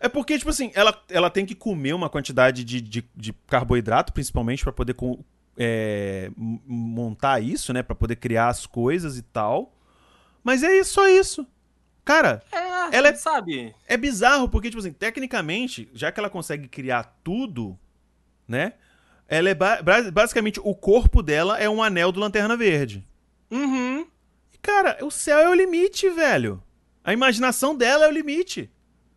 É 0.00 0.08
porque, 0.08 0.36
tipo 0.36 0.50
assim, 0.50 0.72
ela, 0.74 1.00
ela 1.08 1.30
tem 1.30 1.46
que 1.46 1.54
comer 1.54 1.92
uma 1.94 2.08
quantidade 2.08 2.64
de, 2.64 2.80
de, 2.80 3.08
de 3.14 3.32
carboidrato, 3.46 4.12
principalmente, 4.12 4.64
pra 4.64 4.72
poder 4.72 4.94
com- 4.94 5.22
é, 5.56 6.30
montar 6.36 7.40
isso, 7.40 7.72
né? 7.72 7.82
Pra 7.82 7.94
poder 7.94 8.16
criar 8.16 8.48
as 8.48 8.66
coisas 8.66 9.16
e 9.16 9.22
tal. 9.22 9.72
Mas 10.42 10.62
é 10.62 10.78
isso, 10.78 10.92
só 10.94 11.08
isso. 11.08 11.46
Cara, 12.04 12.42
É, 12.50 12.96
Ela 12.96 13.08
é- 13.08 13.14
sabe? 13.14 13.74
É 13.86 13.96
bizarro, 13.96 14.48
porque, 14.48 14.68
tipo 14.68 14.80
assim, 14.80 14.92
tecnicamente, 14.92 15.88
já 15.94 16.10
que 16.10 16.18
ela 16.18 16.28
consegue 16.30 16.66
criar 16.68 17.16
tudo, 17.22 17.78
né? 18.46 18.72
Ela 19.28 19.50
é 19.50 19.54
ba- 19.54 19.80
basicamente 20.12 20.60
o 20.62 20.74
corpo 20.74 21.22
dela 21.22 21.58
é 21.58 21.68
um 21.70 21.82
anel 21.82 22.10
do 22.12 22.18
Lanterna 22.20 22.56
Verde. 22.56 23.06
Uhum. 23.50 24.06
E, 24.52 24.58
cara, 24.58 24.98
o 25.02 25.10
céu 25.10 25.38
é 25.38 25.48
o 25.48 25.54
limite, 25.54 26.08
velho. 26.10 26.62
A 27.04 27.12
imaginação 27.12 27.74
dela 27.76 28.04
é 28.04 28.08
o 28.08 28.12
limite. 28.12 28.68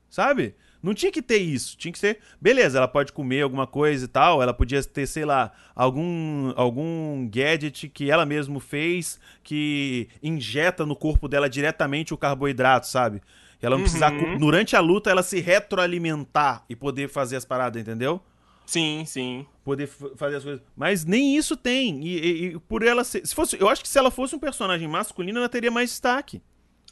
Sabe? 0.10 0.56
Não 0.86 0.94
tinha 0.94 1.12
que 1.12 1.22
ter 1.22 1.38
isso. 1.40 1.76
Tinha 1.78 1.92
que 1.92 1.98
ser. 2.00 2.20
Beleza, 2.40 2.78
ela 2.78 2.88
pode 2.88 3.12
comer 3.12 3.42
alguma 3.42 3.66
coisa 3.66 4.06
e 4.06 4.08
tal. 4.08 4.42
Ela 4.42 4.54
podia 4.54 4.84
ter, 4.84 5.08
sei 5.08 5.26
lá, 5.26 5.52
algum, 5.76 6.54
algum 6.56 7.28
gadget 7.30 7.90
que 7.90 8.12
ela 8.12 8.26
mesma 8.26 8.60
fez 8.60 9.20
que 9.44 10.08
injeta 10.22 10.86
no 10.86 10.96
corpo 10.96 11.28
dela 11.28 11.50
diretamente 11.50 12.14
o 12.14 12.18
carboidrato, 12.18 12.88
sabe? 12.88 13.22
Ela 13.62 13.76
não 13.78 13.84
precisar. 13.84 14.12
Uhum. 14.14 14.34
co- 14.34 14.40
Durante 14.40 14.76
a 14.76 14.80
luta, 14.80 15.10
ela 15.10 15.24
se 15.24 15.40
retroalimentar 15.42 16.64
e 16.70 16.76
poder 16.76 17.10
fazer 17.10 17.36
as 17.36 17.46
paradas, 17.46 17.82
entendeu? 17.82 18.22
Sim, 18.66 19.04
sim. 19.06 19.46
Poder 19.64 19.88
fazer 19.88 20.36
as 20.38 20.44
coisas. 20.44 20.62
Mas 20.76 21.06
nem 21.06 21.36
isso 21.38 21.56
tem. 21.56 22.04
E, 22.04 22.18
e- 22.18 22.46
e 22.56 22.60
por 22.60 22.84
ela 22.84 23.04
ser. 23.04 23.26
Se 23.26 23.34
fosse, 23.36 23.60
eu 23.60 23.70
acho 23.70 23.82
que 23.82 23.88
se 23.90 23.98
ela 23.98 24.10
fosse 24.12 24.36
um 24.36 24.40
personagem 24.40 24.88
masculino, 24.88 25.40
ela 25.40 25.50
teria 25.50 25.72
mais 25.72 25.90
destaque. 25.90 26.42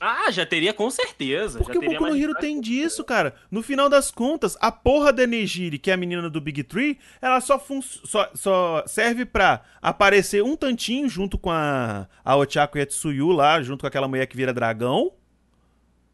Ah, 0.05 0.29
já 0.31 0.45
teria 0.45 0.73
com 0.73 0.89
certeza. 0.89 1.59
Porque 1.59 1.77
o 1.77 1.81
Boku 1.81 2.07
no 2.07 2.15
Hero 2.17 2.35
tem 2.35 2.59
disso, 2.59 3.03
cara. 3.03 3.35
No 3.49 3.63
final 3.63 3.87
das 3.87 4.11
contas, 4.11 4.57
a 4.59 4.71
porra 4.71 5.13
da 5.13 5.25
Nejiri, 5.25 5.77
que 5.79 5.89
é 5.89 5.93
a 5.93 5.97
menina 5.97 6.29
do 6.29 6.41
Big 6.41 6.61
Tree, 6.63 6.99
ela 7.21 7.39
só, 7.39 7.63
só, 7.81 8.29
só 8.33 8.83
serve 8.85 9.23
pra 9.25 9.61
aparecer 9.81 10.43
um 10.43 10.57
tantinho 10.57 11.07
junto 11.07 11.37
com 11.37 11.49
a, 11.51 12.07
a 12.23 12.35
Ochako 12.35 12.77
Yatsuyu 12.77 13.31
lá, 13.31 13.61
junto 13.61 13.81
com 13.81 13.87
aquela 13.87 14.07
mulher 14.07 14.25
que 14.27 14.35
vira 14.35 14.51
dragão. 14.53 15.13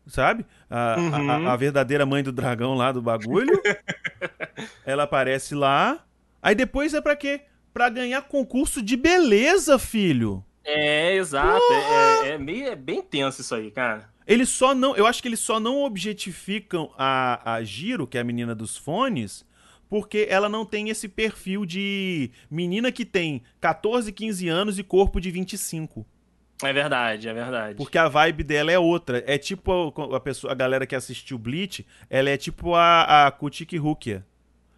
Sabe? 0.05 0.45
A, 0.69 0.93
a- 0.93 0.97
Uhum. 0.99 1.47
a- 1.47 1.53
a 1.53 1.55
verdadeira 1.55 2.05
mãe 2.05 2.21
do 2.23 2.31
dragão 2.31 2.73
lá 2.75 2.91
do 2.91 3.01
bagulho. 3.01 3.59
ela 4.85 5.03
aparece 5.03 5.53
lá. 5.55 6.03
Aí 6.41 6.55
depois 6.55 6.93
é 6.93 7.01
pra 7.01 7.15
quê? 7.15 7.41
Pra 7.73 7.89
ganhar 7.89 8.21
concurso 8.23 8.81
de 8.81 8.95
beleza, 8.97 9.77
filho. 9.77 10.43
É, 10.63 11.13
exato. 11.15 11.61
É, 11.71 12.29
é- 12.29 12.31
é 12.33 12.37
meio, 12.37 12.67
é 12.67 12.75
bem 12.75 13.01
tenso 13.01 13.41
isso 13.41 13.55
aí, 13.55 13.71
cara. 13.71 14.09
Eles 14.27 14.49
só 14.49 14.75
não. 14.75 14.95
Eu 14.95 15.07
acho 15.07 15.21
que 15.21 15.27
eles 15.27 15.39
só 15.39 15.59
não 15.59 15.83
objetificam 15.83 16.91
a, 16.97 17.53
a 17.55 17.63
Giro, 17.63 18.05
que 18.05 18.17
é 18.17 18.21
a 18.21 18.23
menina 18.23 18.53
dos 18.53 18.77
fones, 18.77 19.43
porque 19.89 20.27
ela 20.29 20.47
não 20.47 20.65
tem 20.65 20.89
esse 20.89 21.07
perfil 21.07 21.65
de 21.65 22.29
menina 22.51 22.91
que 22.91 23.03
tem 23.05 23.41
14, 23.59 24.11
15 24.11 24.47
anos 24.47 24.77
e 24.77 24.83
corpo 24.83 25.19
de 25.19 25.31
25. 25.31 26.05
É 26.61 26.73
verdade, 26.73 27.27
é 27.29 27.33
verdade. 27.33 27.75
Porque 27.75 27.97
a 27.97 28.07
vibe 28.09 28.43
dela 28.43 28.71
é 28.71 28.77
outra. 28.77 29.23
É 29.25 29.37
tipo 29.37 29.93
a, 30.13 30.19
pessoa, 30.19 30.51
a 30.51 30.55
galera 30.55 30.85
que 30.85 30.93
assistiu 30.93 31.37
Bleach, 31.39 31.87
ela 32.09 32.29
é 32.29 32.37
tipo 32.37 32.75
a, 32.75 33.27
a 33.27 33.31
Kutiki 33.31 33.77
Rukia. 33.77 34.25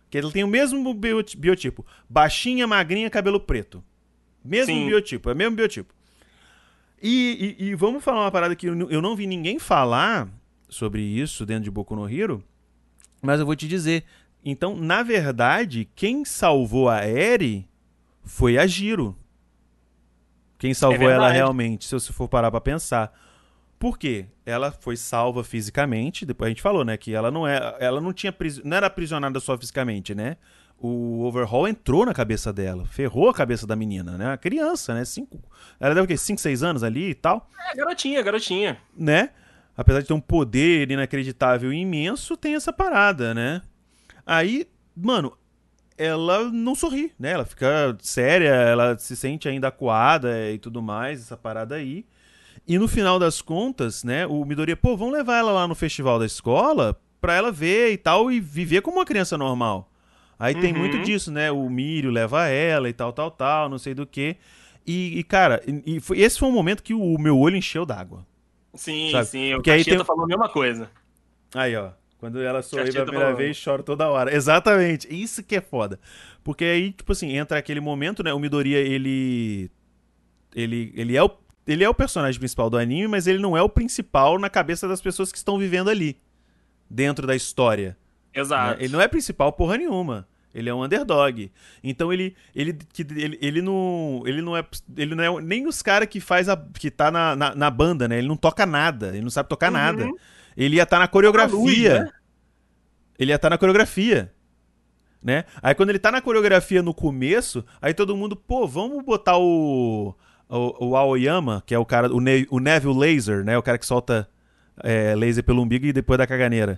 Que 0.10 0.18
ela 0.20 0.32
tem 0.32 0.44
o 0.44 0.48
mesmo 0.48 0.94
bioti- 0.94 1.36
biotipo. 1.36 1.86
Baixinha, 2.08 2.68
magrinha, 2.68 3.10
cabelo 3.10 3.40
preto. 3.40 3.84
Mesmo 4.44 4.74
Sim. 4.74 4.88
biotipo, 4.88 5.30
é 5.30 5.34
mesmo 5.36 5.56
biotipo. 5.56 5.94
E, 7.02 7.56
e- 7.60 7.66
e 7.70 7.76
vamos 7.76 8.04
falar 8.04 8.22
uma 8.22 8.32
parada 8.32 8.56
que 8.56 8.68
eu, 8.68 8.76
não- 8.76 8.90
eu 8.90 9.02
não 9.02 9.16
vi 9.16 9.26
ninguém 9.28 9.58
falar 9.60 10.28
sobre 10.70 11.02
isso 11.02 11.46
dentro 11.46 11.64
de 11.64 11.72
Boku 11.72 11.96
no 11.96 12.08
Hero, 12.10 12.44
mas 13.22 13.40
eu 13.40 13.46
vou 13.46 13.56
te 13.56 13.68
dizer. 13.68 14.04
Então, 14.44 14.76
na 14.76 15.04
verdade, 15.04 15.88
quem 15.96 16.24
salvou 16.26 16.90
a 16.90 17.06
Eri 17.08 17.68
foi 18.24 18.58
a 18.58 18.66
Giro. 18.66 19.16
Quem 20.58 20.74
salvou 20.74 21.04
ela 21.10 21.26
verdade. 21.26 21.34
realmente, 21.36 21.86
se 21.86 21.94
você 21.94 22.14
for 22.14 22.28
parar 22.28 22.52
pra 22.52 22.62
pensar. 22.62 23.12
Por 23.80 23.98
quê? 23.98 24.28
Ela 24.46 24.72
foi 24.72 24.96
salva 24.96 25.44
fisicamente, 25.44 26.24
depois 26.24 26.46
a 26.48 26.50
gente 26.50 26.62
falou, 26.62 26.86
né, 26.86 26.98
que 26.98 27.14
ela 27.16 27.32
não 27.32 27.48
é, 27.48 27.76
ela 27.80 28.00
não 28.00 28.14
tinha 28.14 28.34
não 28.64 28.78
era 28.78 28.86
aprisionada 28.86 29.40
só 29.40 29.58
fisicamente, 29.58 30.14
né? 30.14 30.38
O 30.84 31.24
overhaul 31.26 31.68
entrou 31.68 32.06
na 32.08 32.14
cabeça 32.14 32.52
dela, 32.52 32.86
ferrou 32.86 33.30
a 33.30 33.34
cabeça 33.34 33.68
da 33.68 33.76
menina, 33.76 34.18
né? 34.18 34.32
A 34.34 34.38
criança, 34.38 34.96
né? 34.96 35.06
Cinco, 35.06 35.40
ela 35.80 35.94
deve 35.94 36.06
o 36.06 36.08
quê? 36.08 36.18
5, 36.18 36.42
6 36.42 36.64
anos 36.64 36.84
ali 36.84 37.12
e 37.12 37.14
tal, 37.14 37.48
É, 37.72 37.76
garotinha, 37.76 38.22
garotinha. 38.24 38.78
né? 38.98 39.30
Apesar 39.78 40.02
de 40.02 40.08
ter 40.08 40.14
um 40.14 40.20
poder 40.20 40.90
inacreditável 40.90 41.72
e 41.72 41.78
imenso, 41.78 42.36
tem 42.36 42.56
essa 42.56 42.74
parada, 42.74 43.34
né? 43.34 43.62
Aí, 44.26 44.68
mano, 44.96 45.38
ela 45.98 46.50
não 46.52 46.74
sorri, 46.74 47.12
né? 47.20 47.32
Ela 47.34 47.46
fica 47.46 47.96
séria, 48.02 48.50
ela 48.50 48.98
se 48.98 49.16
sente 49.16 49.48
ainda 49.48 49.68
acuada 49.68 50.50
e 50.50 50.58
tudo 50.58 50.82
mais, 50.82 51.22
essa 51.22 51.38
parada 51.38 51.76
aí. 51.76 52.06
E 52.68 52.80
no 52.80 52.88
final 52.88 53.20
das 53.20 53.40
contas, 53.42 54.04
né, 54.04 54.26
o 54.26 54.44
Midoriya, 54.46 54.76
pô, 54.78 54.98
vamos 54.98 55.14
levar 55.14 55.38
ela 55.38 55.52
lá 55.52 55.68
no 55.68 55.76
festival 55.76 56.18
da 56.18 56.26
escola 56.26 57.00
pra 57.20 57.36
ela 57.36 57.52
ver 57.52 57.92
e 57.92 57.98
tal 57.98 58.32
e 58.32 58.40
viver 58.40 58.82
como 58.82 58.98
uma 58.98 59.06
criança 59.06 59.38
normal. 59.38 59.91
Aí 60.42 60.56
tem 60.56 60.74
Uhum. 60.74 60.80
muito 60.80 61.00
disso, 61.04 61.32
né? 61.32 61.52
O 61.52 61.70
Mírio 61.70 62.10
leva 62.10 62.48
ela 62.48 62.90
e 62.90 62.94
tal, 62.94 63.14
tal, 63.14 63.30
tal, 63.30 63.70
não 63.70 63.78
sei 63.78 63.94
do 63.94 64.06
que. 64.08 64.36
E, 64.88 65.20
e, 65.20 65.24
cara, 65.24 65.62
e, 65.68 65.98
e 65.98 66.00
foi- 66.00 66.20
esse 66.20 66.40
foi 66.40 66.50
um 66.50 66.52
momento 66.52 66.82
que 66.82 66.94
o 66.94 67.18
meu 67.20 67.38
olho 67.38 67.56
encheu 67.56 67.86
d'água. 67.86 68.26
Sim, 68.74 69.12
Sabe? 69.12 69.26
sim. 69.28 69.54
O 69.54 69.58
Porque 69.58 69.70
aí 69.70 69.80
Cacheta 69.84 69.98
tem- 69.98 70.06
falou 70.06 70.24
a 70.24 70.28
mesma 70.28 70.50
coisa. 70.50 70.90
Aí, 71.54 71.76
ó. 71.76 71.92
Quando 72.18 72.40
ela 72.42 72.62
sorri 72.62 72.92
pela 72.92 73.04
primeira 73.06 73.26
falando. 73.28 73.38
vez, 73.38 73.58
choro 73.58 73.84
toda 73.84 74.08
hora. 74.10 74.34
Exatamente. 74.36 75.08
Isso 75.14 75.44
que 75.44 75.56
é 75.56 75.62
foda. 75.62 76.00
Porque 76.44 76.64
aí, 76.66 76.92
tipo 76.92 77.12
assim, 77.12 77.36
entra 77.36 77.58
aquele 77.58 77.80
momento, 77.80 78.24
né? 78.24 78.34
O 78.34 78.40
Midoriya, 78.40 78.78
ele. 78.80 79.70
Ele, 80.56 80.92
ele, 80.96 81.16
é 81.18 81.24
o, 81.24 81.32
ele 81.66 81.84
é 81.84 81.90
o 81.90 81.94
personagem 81.94 82.40
principal 82.40 82.70
do 82.70 82.78
anime, 82.78 83.08
mas 83.08 83.26
ele 83.28 83.40
não 83.40 83.56
é 83.56 83.62
o 83.62 83.70
principal 83.70 84.38
na 84.38 84.50
cabeça 84.50 84.88
das 84.88 85.02
pessoas 85.02 85.32
que 85.32 85.38
estão 85.38 85.58
vivendo 85.58 85.90
ali. 85.90 86.18
Dentro 86.90 87.26
da 87.26 87.36
história. 87.36 87.98
né? 88.36 88.42
Exato. 88.42 88.82
Ele 88.84 88.92
não 88.94 89.02
é 89.02 89.08
principal 89.08 89.52
porra 89.54 89.78
nenhuma. 89.78 90.28
Ele 90.54 90.70
é 90.70 90.74
um 90.74 90.84
underdog. 90.84 91.52
Então 91.84 92.12
ele 92.12 92.36
ele, 92.56 92.74
que, 92.74 93.02
ele, 93.04 93.38
ele 93.42 93.62
não 93.62 94.22
ele 94.26 94.42
não 94.42 94.56
é 94.58 94.66
ele 94.98 95.16
não 95.16 95.24
é 95.40 95.42
nem 95.42 95.68
os 95.68 95.82
caras 95.82 96.08
que 96.10 96.20
faz 96.20 96.50
a 96.50 96.58
que 96.58 96.92
tá 96.92 97.10
na, 97.12 97.36
na, 97.36 97.56
na 97.56 97.70
banda, 97.70 98.08
né? 98.08 98.18
Ele 98.18 98.28
não 98.28 98.36
toca 98.38 98.66
nada, 98.66 99.10
ele 99.10 99.22
não 99.22 99.30
sabe 99.30 99.50
tocar 99.50 99.68
Uhum. 99.68 99.74
nada. 99.74 100.10
Ele 100.58 100.76
ia 100.76 100.84
estar 100.84 101.00
na 101.00 101.08
coreografia. 101.08 101.58
luz, 101.58 101.78
né? 102.06 102.12
Ele 103.18 103.32
ia 103.32 103.36
estar 103.36 103.50
na 103.50 103.58
coreografia. 103.58 104.34
Né? 105.24 105.46
Aí 105.62 105.76
quando 105.76 105.92
ele 105.92 106.00
tá 106.00 106.12
na 106.12 106.20
coreografia 106.22 106.82
no 106.82 106.96
começo, 106.96 107.64
aí 107.80 107.94
todo 107.94 108.18
mundo, 108.18 108.36
pô, 108.36 108.68
vamos 108.68 109.04
botar 109.06 109.38
o 109.38 110.16
o, 110.50 110.90
o 110.90 110.98
Aoyama, 110.98 111.64
que 111.66 111.74
é 111.74 111.80
o 111.80 111.86
cara, 111.86 112.14
o, 112.14 112.20
ne 112.20 112.46
o 112.50 112.60
Neville 112.60 112.98
Laser, 112.98 113.44
né? 113.46 113.58
O 113.58 113.64
cara 113.64 113.78
que 113.78 113.86
solta 113.86 114.28
é, 114.84 115.16
laser 115.16 115.44
pelo 115.44 115.62
umbigo 115.62 115.86
e 115.86 115.94
depois 115.94 116.18
da 116.18 116.28
caganeira. 116.28 116.78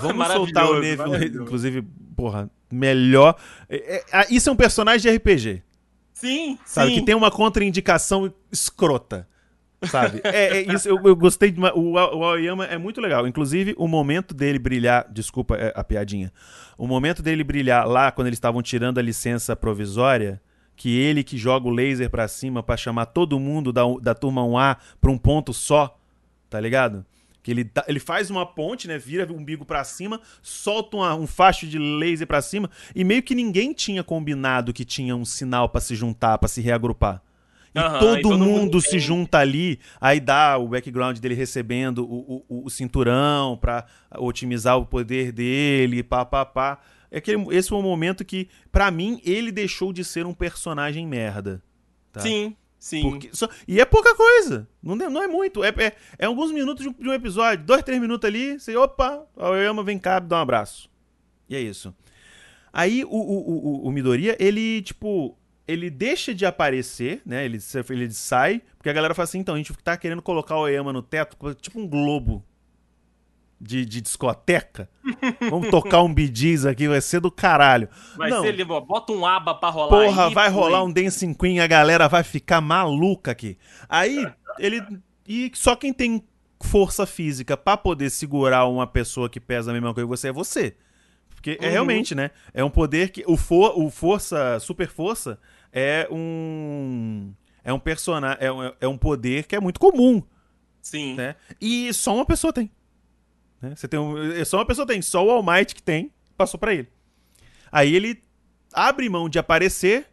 Vamos 0.00 0.26
soltar 0.28 0.70
o 0.70 0.80
Neville. 0.80 1.42
Inclusive, 1.42 1.82
porra, 2.16 2.50
melhor. 2.70 3.36
É, 3.68 4.04
é, 4.12 4.26
isso 4.30 4.48
é 4.48 4.52
um 4.52 4.56
personagem 4.56 5.10
de 5.10 5.16
RPG. 5.16 5.62
Sim, 6.12 6.58
sabe? 6.64 6.90
sim. 6.90 6.94
Que 6.96 7.02
tem 7.04 7.14
uma 7.14 7.30
contraindicação 7.30 8.32
escrota. 8.50 9.28
Sabe? 9.90 10.20
é, 10.24 10.58
é, 10.58 10.72
isso, 10.74 10.88
eu, 10.88 10.98
eu 11.04 11.14
gostei 11.14 11.50
de. 11.50 11.60
O, 11.60 11.92
o 11.92 11.98
Aoyama 12.24 12.64
é 12.64 12.78
muito 12.78 13.00
legal. 13.00 13.26
Inclusive, 13.26 13.74
o 13.76 13.86
momento 13.86 14.34
dele 14.34 14.58
brilhar. 14.58 15.06
Desculpa 15.10 15.56
é, 15.56 15.72
a 15.76 15.84
piadinha. 15.84 16.32
O 16.78 16.86
momento 16.86 17.22
dele 17.22 17.44
brilhar 17.44 17.86
lá, 17.86 18.10
quando 18.10 18.28
eles 18.28 18.38
estavam 18.38 18.62
tirando 18.62 18.98
a 18.98 19.02
licença 19.02 19.54
provisória, 19.54 20.40
que 20.74 20.98
ele 20.98 21.22
que 21.24 21.36
joga 21.36 21.66
o 21.66 21.70
laser 21.70 22.10
para 22.10 22.28
cima 22.28 22.62
para 22.62 22.76
chamar 22.76 23.06
todo 23.06 23.38
mundo 23.38 23.72
da, 23.72 23.82
da 24.00 24.14
turma 24.14 24.42
1A 24.42 24.76
pra 25.00 25.10
um 25.10 25.18
ponto 25.18 25.52
só, 25.52 25.98
tá 26.50 26.60
ligado? 26.60 27.04
Que 27.46 27.52
ele, 27.52 27.70
ele 27.86 28.00
faz 28.00 28.28
uma 28.28 28.44
ponte, 28.44 28.88
né? 28.88 28.98
Vira 28.98 29.32
o 29.32 29.36
umbigo 29.36 29.64
para 29.64 29.84
cima, 29.84 30.20
solta 30.42 30.96
uma, 30.96 31.14
um 31.14 31.28
facho 31.28 31.64
de 31.64 31.78
laser 31.78 32.26
para 32.26 32.42
cima, 32.42 32.68
e 32.92 33.04
meio 33.04 33.22
que 33.22 33.36
ninguém 33.36 33.72
tinha 33.72 34.02
combinado 34.02 34.72
que 34.72 34.84
tinha 34.84 35.14
um 35.14 35.24
sinal 35.24 35.68
para 35.68 35.80
se 35.80 35.94
juntar, 35.94 36.38
para 36.38 36.48
se 36.48 36.60
reagrupar. 36.60 37.22
E, 37.72 37.78
uhum, 37.78 37.98
todo, 38.00 38.18
e 38.18 38.22
todo, 38.22 38.38
mundo, 38.38 38.60
mundo 38.62 38.80
se 38.80 38.98
junta 38.98 39.38
ali, 39.38 39.78
aí 40.00 40.18
dá 40.18 40.58
o 40.58 40.66
background 40.66 41.18
dele 41.18 41.36
recebendo 41.36 41.98
o, 41.98 42.44
o, 42.48 42.64
o 42.64 42.68
cinturão 42.68 43.56
pra 43.56 43.86
otimizar 44.18 44.76
o 44.76 44.84
poder 44.84 45.30
dele, 45.30 46.02
pá, 46.02 46.24
pá, 46.24 46.44
pá. 46.44 46.80
É 47.12 47.18
aquele, 47.18 47.46
esse 47.54 47.68
foi 47.68 47.78
um 47.78 47.82
momento 47.82 48.24
que, 48.24 48.48
para 48.72 48.90
mim, 48.90 49.20
ele 49.24 49.52
deixou 49.52 49.92
de 49.92 50.02
ser 50.02 50.26
um 50.26 50.34
personagem 50.34 51.06
merda. 51.06 51.62
Tá? 52.10 52.22
Sim. 52.22 52.56
Sim. 52.86 53.02
Porque, 53.02 53.30
só, 53.32 53.48
e 53.66 53.80
é 53.80 53.84
pouca 53.84 54.14
coisa. 54.14 54.68
Não, 54.80 54.94
não 54.94 55.20
é 55.20 55.26
muito. 55.26 55.64
É, 55.64 55.70
é, 55.70 55.92
é 56.20 56.26
alguns 56.26 56.52
minutos 56.52 56.84
de 56.84 56.88
um, 56.88 56.92
de 56.92 57.08
um, 57.08 57.12
episódio. 57.12 57.64
Dois, 57.64 57.82
três 57.82 58.00
minutos 58.00 58.28
ali. 58.28 58.60
Você, 58.60 58.76
opa, 58.76 59.26
amo, 59.36 59.82
vem 59.82 59.98
cá, 59.98 60.20
dá 60.20 60.36
um 60.36 60.40
abraço. 60.42 60.88
E 61.48 61.56
é 61.56 61.60
isso. 61.60 61.92
Aí 62.72 63.02
o, 63.02 63.08
o, 63.08 63.82
o, 63.82 63.88
o 63.88 63.90
Midoriya, 63.90 64.36
ele, 64.38 64.82
tipo. 64.82 65.36
Ele 65.66 65.90
deixa 65.90 66.32
de 66.32 66.46
aparecer, 66.46 67.22
né? 67.26 67.44
Ele, 67.44 67.58
ele 67.90 68.10
sai. 68.12 68.62
Porque 68.78 68.88
a 68.88 68.92
galera 68.92 69.14
fala 69.16 69.24
assim: 69.24 69.40
então, 69.40 69.56
a 69.56 69.58
gente 69.58 69.72
tá 69.82 69.96
querendo 69.96 70.22
colocar 70.22 70.54
o 70.54 70.60
Oyama 70.60 70.92
no 70.92 71.02
teto, 71.02 71.36
tipo 71.54 71.80
um 71.80 71.88
globo 71.88 72.44
de, 73.60 73.84
de 73.84 74.00
discoteca. 74.00 74.88
Vamos 75.50 75.70
tocar 75.70 76.02
um 76.02 76.12
Bidiz 76.12 76.66
aqui, 76.66 76.88
vai 76.88 77.00
ser 77.00 77.20
do 77.20 77.30
caralho. 77.30 77.88
Vai 78.16 78.30
não. 78.30 78.42
ser, 78.42 78.64
bota 78.64 79.12
um 79.12 79.24
aba 79.24 79.54
pra 79.54 79.70
rolar 79.70 79.88
Porra, 79.88 80.28
aí, 80.28 80.34
vai 80.34 80.48
rolar 80.48 80.84
um 80.84 80.92
Dancing 80.92 81.34
Queen, 81.34 81.60
a 81.60 81.66
galera 81.66 82.08
vai 82.08 82.22
ficar 82.22 82.60
maluca 82.60 83.30
aqui. 83.30 83.58
Aí, 83.88 84.26
ele... 84.58 84.82
E 85.26 85.50
só 85.54 85.74
quem 85.74 85.92
tem 85.92 86.22
força 86.62 87.04
física 87.04 87.56
para 87.56 87.76
poder 87.76 88.10
segurar 88.10 88.66
uma 88.66 88.86
pessoa 88.86 89.28
que 89.28 89.40
pesa 89.40 89.70
a 89.70 89.74
mesma 89.74 89.92
coisa 89.92 90.06
que 90.06 90.16
você 90.16 90.28
é 90.28 90.32
você. 90.32 90.76
Porque 91.34 91.58
é 91.60 91.64
uhum. 91.64 91.68
é 91.68 91.70
realmente, 91.70 92.14
né? 92.14 92.30
É 92.54 92.62
um 92.62 92.70
poder 92.70 93.10
que... 93.10 93.24
O, 93.26 93.36
for, 93.36 93.78
o 93.78 93.90
força, 93.90 94.60
super 94.60 94.88
força, 94.88 95.38
é 95.72 96.06
um... 96.10 97.32
É 97.64 97.72
um 97.72 97.78
personagem... 97.78 98.38
É 98.40 98.52
um, 98.52 98.72
é 98.80 98.88
um 98.88 98.98
poder 98.98 99.46
que 99.46 99.56
é 99.56 99.60
muito 99.60 99.80
comum. 99.80 100.22
Sim. 100.80 101.14
Né? 101.14 101.34
E 101.60 101.92
só 101.92 102.14
uma 102.14 102.24
pessoa 102.24 102.52
tem. 102.52 102.70
Né? 103.66 103.76
Você 103.76 103.88
tem 103.88 103.98
um, 103.98 104.32
é 104.32 104.44
só 104.44 104.58
uma 104.58 104.66
pessoa 104.66 104.86
tem, 104.86 105.02
só 105.02 105.24
o 105.24 105.30
All 105.30 105.42
Might 105.42 105.74
que 105.74 105.82
tem, 105.82 106.12
passou 106.36 106.58
para 106.58 106.74
ele. 106.74 106.88
Aí 107.70 107.94
ele 107.94 108.22
abre 108.72 109.08
mão 109.08 109.28
de 109.28 109.38
aparecer, 109.38 110.06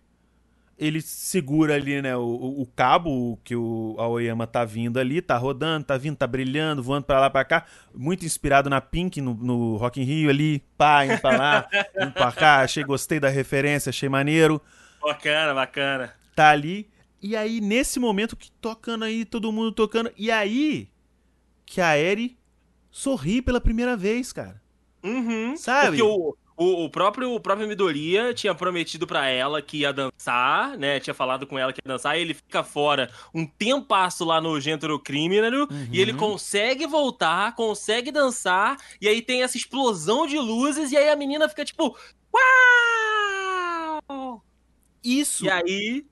ele 0.77 1.01
segura 1.01 1.75
ali, 1.75 2.01
né, 2.01 2.15
o, 2.17 2.61
o 2.61 2.65
cabo 2.75 3.39
que 3.43 3.55
o 3.55 3.95
Aoyama 3.99 4.47
tá 4.47 4.65
vindo 4.65 4.99
ali, 4.99 5.21
tá 5.21 5.37
rodando, 5.37 5.85
tá 5.85 5.97
vindo, 5.97 6.17
tá 6.17 6.25
brilhando, 6.25 6.81
voando 6.81 7.05
para 7.05 7.19
lá 7.19 7.29
para 7.29 7.45
cá, 7.45 7.65
muito 7.93 8.25
inspirado 8.25 8.69
na 8.69 8.81
Pink 8.81 9.21
no, 9.21 9.33
no 9.35 9.77
Rock 9.77 10.01
in 10.01 10.03
Rio 10.03 10.29
ali, 10.29 10.59
pá, 10.77 11.05
indo 11.05 11.19
pra 11.19 11.37
lá, 11.37 11.69
indo 12.01 12.11
pra 12.11 12.31
cá, 12.31 12.61
achei, 12.61 12.83
gostei 12.83 13.19
da 13.19 13.29
referência, 13.29 13.91
achei 13.91 14.09
maneiro. 14.09 14.61
Bacana, 15.01 15.53
bacana. 15.53 16.13
Tá 16.35 16.49
ali, 16.49 16.89
e 17.21 17.35
aí 17.35 17.61
nesse 17.61 17.99
momento 17.99 18.35
que 18.35 18.51
tocando 18.51 19.05
aí, 19.05 19.25
todo 19.25 19.51
mundo 19.51 19.71
tocando, 19.71 20.11
e 20.17 20.31
aí 20.31 20.89
que 21.65 21.79
a 21.79 21.97
Eri 21.97 22.37
sorri 22.93 23.41
pela 23.41 23.59
primeira 23.59 23.97
vez, 23.97 24.31
cara. 24.31 24.61
Uhum. 25.03 25.57
Sabe? 25.57 25.97
Porque 25.97 26.03
o, 26.03 26.37
o, 26.55 26.85
o, 26.85 26.89
próprio, 26.89 27.33
o 27.33 27.39
próprio 27.39 27.67
Midoriya 27.67 28.33
tinha 28.33 28.53
prometido 28.53 29.07
para 29.07 29.27
ela 29.27 29.61
que 29.61 29.79
ia 29.79 29.91
dançar, 29.91 30.77
né? 30.77 30.99
Tinha 30.99 31.13
falado 31.13 31.47
com 31.47 31.57
ela 31.57 31.73
que 31.73 31.81
ia 31.83 31.91
dançar, 31.91 32.17
e 32.17 32.21
ele 32.21 32.35
fica 32.35 32.63
fora 32.63 33.11
um 33.33 33.45
tempasso 33.45 34.23
lá 34.23 34.39
no 34.39 34.61
Gentro 34.61 34.97
Criminal, 34.99 35.67
uhum. 35.69 35.87
e 35.91 35.99
ele 35.99 36.11
uhum. 36.11 36.19
consegue 36.19 36.85
voltar, 36.85 37.55
consegue 37.55 38.11
dançar, 38.11 38.77
e 39.01 39.07
aí 39.07 39.21
tem 39.23 39.41
essa 39.41 39.57
explosão 39.57 40.27
de 40.27 40.37
luzes, 40.37 40.91
e 40.91 40.97
aí 40.97 41.09
a 41.09 41.15
menina 41.15 41.49
fica 41.49 41.65
tipo. 41.65 41.97
Uau! 44.07 44.43
Isso. 45.03 45.45
E 45.45 45.49
aí. 45.49 46.05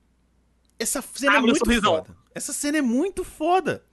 Essa 0.78 1.00
cena 1.00 1.36
é 1.36 1.40
muito 1.40 1.64
foda. 1.64 2.16
Essa 2.34 2.52
cena 2.52 2.78
é 2.78 2.82
muito 2.82 3.22
foda. 3.22 3.84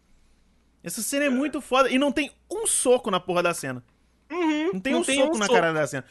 Essa 0.84 1.01
cena 1.01 1.26
é 1.26 1.30
muito 1.30 1.61
foda. 1.61 1.89
E 1.89 1.97
não 1.97 2.11
tem 2.11 2.31
um 2.49 2.65
soco 2.65 3.11
na 3.11 3.19
porra 3.19 3.43
da 3.43 3.53
cena. 3.53 3.84
Uhum, 4.31 4.73
não 4.73 4.80
tem 4.80 4.93
não 4.93 5.01
um 5.01 5.03
tem 5.03 5.19
soco 5.19 5.35
um 5.35 5.39
na 5.39 5.45
soco. 5.45 5.60
cara 5.60 5.73
da 5.73 5.88
cena. 5.88 6.06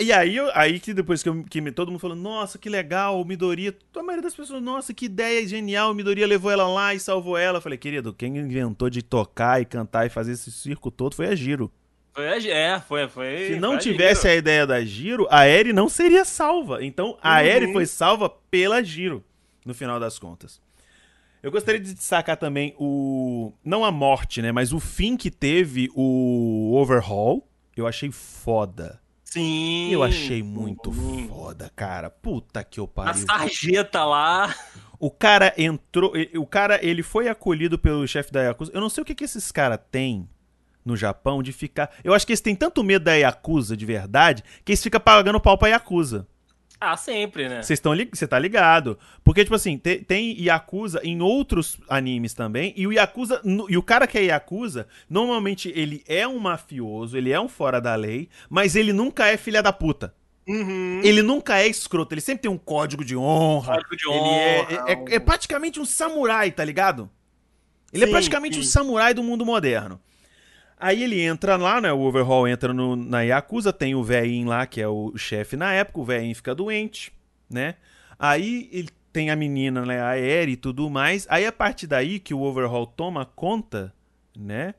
E 0.00 0.10
aí, 0.10 0.38
aí 0.54 0.80
que 0.80 0.94
depois 0.94 1.22
que, 1.22 1.28
eu, 1.28 1.44
que 1.44 1.70
todo 1.70 1.90
mundo 1.90 2.00
falou, 2.00 2.16
nossa, 2.16 2.58
que 2.58 2.68
legal, 2.68 3.20
o 3.20 3.24
Midoriya. 3.24 3.74
A 3.94 4.02
maioria 4.02 4.22
das 4.22 4.34
pessoas, 4.34 4.62
nossa, 4.62 4.94
que 4.94 5.04
ideia 5.04 5.46
genial, 5.46 5.90
o 5.90 5.94
Midoriya 5.94 6.26
levou 6.26 6.50
ela 6.50 6.66
lá 6.66 6.94
e 6.94 7.00
salvou 7.00 7.36
ela. 7.36 7.58
Eu 7.58 7.62
falei, 7.62 7.76
querido, 7.76 8.12
quem 8.12 8.38
inventou 8.38 8.88
de 8.88 9.02
tocar 9.02 9.60
e 9.60 9.64
cantar 9.64 10.06
e 10.06 10.10
fazer 10.10 10.32
esse 10.32 10.50
circo 10.50 10.90
todo 10.90 11.14
foi 11.14 11.26
a 11.26 11.34
Giro. 11.34 11.70
Foi 12.14 12.28
a, 12.28 12.36
é, 12.36 12.80
foi, 12.80 13.08
foi. 13.08 13.48
Se 13.48 13.60
não 13.60 13.78
tivesse 13.78 14.28
a, 14.28 14.32
a, 14.32 14.34
ideia 14.34 14.66
da 14.66 14.82
Giro, 14.84 15.26
a 15.30 15.46
Eri 15.46 15.72
não 15.72 15.88
seria 15.88 16.24
salva. 16.24 16.84
Então, 16.84 17.18
a 17.22 17.40
uhum. 17.40 17.46
Eri 17.46 17.72
foi 17.72 17.86
salva 17.86 18.28
pela 18.28 18.82
Giro, 18.82 19.24
no 19.64 19.74
final 19.74 19.98
das 20.00 20.18
contas. 20.18 20.60
Eu 21.42 21.50
gostaria 21.50 21.80
de 21.80 21.92
destacar 21.92 22.36
também 22.36 22.74
o. 22.78 23.52
Não 23.64 23.84
a 23.84 23.90
morte, 23.90 24.40
né? 24.40 24.52
Mas 24.52 24.72
o 24.72 24.78
fim 24.78 25.16
que 25.16 25.30
teve 25.30 25.90
o 25.94 26.72
Overhaul. 26.74 27.48
Eu 27.76 27.86
achei 27.86 28.12
foda. 28.12 29.00
Sim. 29.24 29.90
Eu 29.90 30.02
achei 30.02 30.42
muito 30.42 30.92
foda, 31.28 31.72
cara. 31.74 32.10
Puta 32.10 32.62
que 32.62 32.78
eu 32.78 32.86
pariu. 32.86 33.10
A 33.10 33.14
sarjeta 33.14 34.04
lá. 34.04 34.54
O 35.00 35.10
cara 35.10 35.52
entrou. 35.56 36.12
O 36.36 36.46
cara, 36.46 36.78
ele 36.84 37.02
foi 37.02 37.28
acolhido 37.28 37.78
pelo 37.78 38.06
chefe 38.06 38.30
da 38.30 38.42
Yakuza. 38.42 38.70
Eu 38.72 38.80
não 38.80 38.90
sei 38.90 39.02
o 39.02 39.04
que, 39.04 39.14
que 39.14 39.24
esses 39.24 39.50
caras 39.50 39.80
têm 39.90 40.28
no 40.84 40.96
Japão 40.96 41.42
de 41.42 41.52
ficar. 41.52 41.90
Eu 42.04 42.14
acho 42.14 42.26
que 42.26 42.32
eles 42.32 42.40
têm 42.40 42.54
tanto 42.54 42.84
medo 42.84 43.06
da 43.06 43.14
Yakuza 43.14 43.76
de 43.76 43.86
verdade 43.86 44.44
que 44.64 44.72
eles 44.72 44.82
ficam 44.82 45.00
pagando 45.00 45.40
pau 45.40 45.56
pra 45.56 45.68
Yakuza. 45.68 46.28
Ah, 46.84 46.96
sempre, 46.96 47.48
né? 47.48 47.62
Você 47.62 47.74
li 47.94 48.10
tá 48.28 48.36
ligado. 48.40 48.98
Porque, 49.22 49.44
tipo 49.44 49.54
assim, 49.54 49.78
te, 49.78 49.98
tem 49.98 50.36
Yakuza 50.42 51.00
em 51.04 51.22
outros 51.22 51.78
animes 51.88 52.34
também. 52.34 52.74
E 52.76 52.88
o 52.88 52.92
Yakuza. 52.92 53.40
No, 53.44 53.70
e 53.70 53.76
o 53.76 53.82
cara 53.84 54.04
que 54.04 54.18
é 54.18 54.24
Yakuza, 54.24 54.88
normalmente 55.08 55.72
ele 55.76 56.02
é 56.08 56.26
um 56.26 56.40
mafioso, 56.40 57.16
ele 57.16 57.30
é 57.30 57.40
um 57.40 57.48
fora 57.48 57.80
da 57.80 57.94
lei, 57.94 58.28
mas 58.50 58.74
ele 58.74 58.92
nunca 58.92 59.28
é 59.28 59.36
filha 59.36 59.62
da 59.62 59.72
puta. 59.72 60.12
Uhum. 60.48 61.00
Ele 61.04 61.22
nunca 61.22 61.56
é 61.56 61.68
escroto, 61.68 62.14
ele 62.14 62.20
sempre 62.20 62.42
tem 62.42 62.50
um 62.50 62.58
código 62.58 63.04
de 63.04 63.16
honra. 63.16 63.76
Código 63.76 63.96
de 63.96 64.08
honra. 64.08 64.34
É, 64.34 64.58
é, 64.58 64.92
é, 64.92 65.14
é, 65.14 65.20
praticamente 65.20 65.78
um 65.78 65.84
samurai, 65.84 66.50
tá 66.50 66.64
ligado? 66.64 67.08
Ele 67.92 68.02
é 68.02 68.06
sim, 68.06 68.10
é 68.10 68.12
praticamente 68.12 68.56
sim. 68.56 68.60
um 68.60 68.64
samurai 68.64 69.14
do 69.14 69.22
mundo 69.22 69.46
moderno. 69.46 70.00
Aí 70.82 71.04
ele 71.04 71.20
entra 71.20 71.54
lá, 71.54 71.80
né? 71.80 71.92
O 71.92 72.00
Overhaul 72.00 72.48
entra 72.48 72.74
no, 72.74 72.96
na 72.96 73.20
Yakuza, 73.22 73.72
tem 73.72 73.94
o 73.94 74.02
velhinho 74.02 74.48
lá, 74.48 74.66
que 74.66 74.80
é 74.80 74.88
o 74.88 75.16
chefe 75.16 75.56
na 75.56 75.72
época, 75.72 76.00
o 76.00 76.04
velhinho 76.04 76.34
fica 76.34 76.52
doente, 76.56 77.12
né? 77.48 77.76
Aí 78.18 78.68
ele 78.72 78.88
tem 79.12 79.30
a 79.30 79.36
menina, 79.36 79.86
né, 79.86 80.02
a 80.02 80.18
Eri 80.18 80.52
e 80.52 80.56
tudo 80.56 80.90
mais. 80.90 81.24
Aí 81.30 81.46
a 81.46 81.52
partir 81.52 81.86
daí 81.86 82.18
que 82.18 82.34
o 82.34 82.40
Overhaul 82.40 82.84
toma 82.84 83.24
conta, 83.24 83.94
né? 84.36 84.74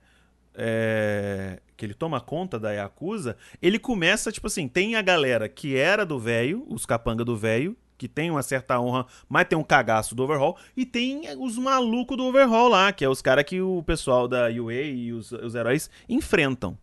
É, 0.53 1.61
que 1.77 1.85
ele 1.85 1.93
toma 1.93 2.19
conta 2.19 2.59
da 2.59 2.73
Yakuza, 2.73 3.37
ele 3.61 3.79
começa, 3.79 4.29
tipo 4.29 4.47
assim, 4.47 4.67
tem 4.67 4.97
a 4.97 5.01
galera 5.01 5.47
que 5.47 5.77
era 5.77 6.05
do 6.05 6.19
velho, 6.19 6.65
os 6.67 6.85
capanga 6.85 7.23
do 7.23 7.37
velho, 7.37 7.77
que 8.03 8.07
tem 8.09 8.29
uma 8.29 8.43
certa 8.43 8.77
honra, 8.81 9.05
mas 9.29 9.47
tem 9.47 9.57
um 9.57 9.63
cagaço 9.63 10.13
do 10.13 10.23
overhaul. 10.23 10.57
E 10.75 10.85
tem 10.85 11.21
os 11.39 11.57
malucos 11.57 12.17
do 12.17 12.25
overhaul 12.25 12.67
lá, 12.67 12.91
que 12.91 13.05
é 13.05 13.07
os 13.07 13.21
caras 13.21 13.45
que 13.45 13.61
o 13.61 13.81
pessoal 13.81 14.27
da 14.27 14.47
UA 14.49 14.73
e 14.73 15.13
os, 15.13 15.31
os 15.31 15.55
heróis 15.55 15.89
enfrentam. 16.09 16.77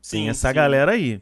Sim, 0.00 0.18
tem 0.18 0.28
essa 0.28 0.50
sim. 0.50 0.54
galera 0.54 0.92
aí. 0.92 1.20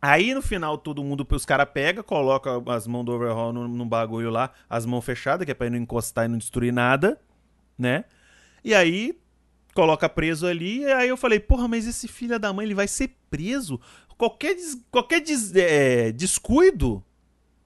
Aí 0.00 0.34
no 0.34 0.42
final 0.42 0.76
todo 0.76 1.02
mundo, 1.02 1.26
os 1.30 1.46
caras 1.46 1.70
pega, 1.72 2.02
coloca 2.02 2.62
as 2.66 2.86
mãos 2.86 3.04
do 3.04 3.12
overhaul 3.12 3.50
no, 3.50 3.66
no, 3.66 3.86
bagulho 3.86 4.28
lá, 4.28 4.52
as 4.68 4.84
mãos 4.84 5.02
fechadas, 5.02 5.46
que 5.46 5.50
é 5.50 5.54
pra 5.54 5.66
ele 5.66 5.76
não 5.76 5.82
encostar 5.82 6.26
e 6.26 6.28
não 6.28 6.36
destruir 6.36 6.70
nada, 6.70 7.18
né? 7.78 8.04
E 8.62 8.74
aí 8.74 9.18
coloca 9.72 10.06
preso 10.06 10.46
ali, 10.46 10.80
e 10.80 10.92
aí 10.92 11.08
eu 11.08 11.16
falei, 11.16 11.40
porra, 11.40 11.66
mas 11.66 11.86
esse 11.86 12.06
filho 12.06 12.38
da 12.38 12.52
mãe 12.52 12.66
ele 12.66 12.74
vai 12.74 12.88
ser 12.88 13.16
preso? 13.30 13.80
Qualquer, 14.18 14.54
des, 14.54 14.78
qualquer 14.90 15.20
des, 15.20 15.54
é, 15.56 16.12
descuido 16.12 17.02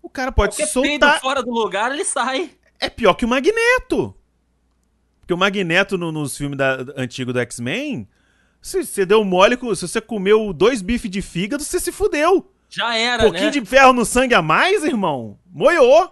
o 0.03 0.09
cara 0.11 0.33
pode 0.33 0.53
Qualquer 0.55 0.67
se 0.67 0.73
soltar. 0.73 1.21
fora 1.21 1.43
do 1.43 1.51
lugar, 1.51 1.93
ele 1.93 2.05
sai. 2.05 2.51
é 2.81 2.91
pior 2.91 3.15
que 3.15 3.25
o 3.25 3.29
Magneto. 3.29 4.15
Porque 5.21 5.33
o 5.33 5.39
Magneto 5.39 5.97
no, 5.97 6.11
nos 6.11 6.37
filmes 6.37 6.59
da, 6.59 6.79
antigos 6.97 7.33
do 7.33 7.41
X-Men, 7.41 8.09
se 8.61 8.85
você 8.85 9.07
deu 9.07 9.23
mole, 9.25 9.57
se 9.77 9.87
você 9.89 10.01
comeu 10.01 10.53
dois 10.53 10.83
bifes 10.83 11.11
de 11.11 11.23
fígado, 11.23 11.63
você 11.63 11.79
se 11.79 11.93
fudeu. 11.93 12.53
Já 12.69 12.97
era, 12.97 13.23
Um 13.23 13.27
pouquinho 13.27 13.47
né? 13.47 13.51
de 13.51 13.65
ferro 13.65 13.93
no 13.93 14.05
sangue 14.05 14.35
a 14.35 14.43
mais, 14.43 14.83
irmão. 14.83 15.39
Moiou. 15.47 16.11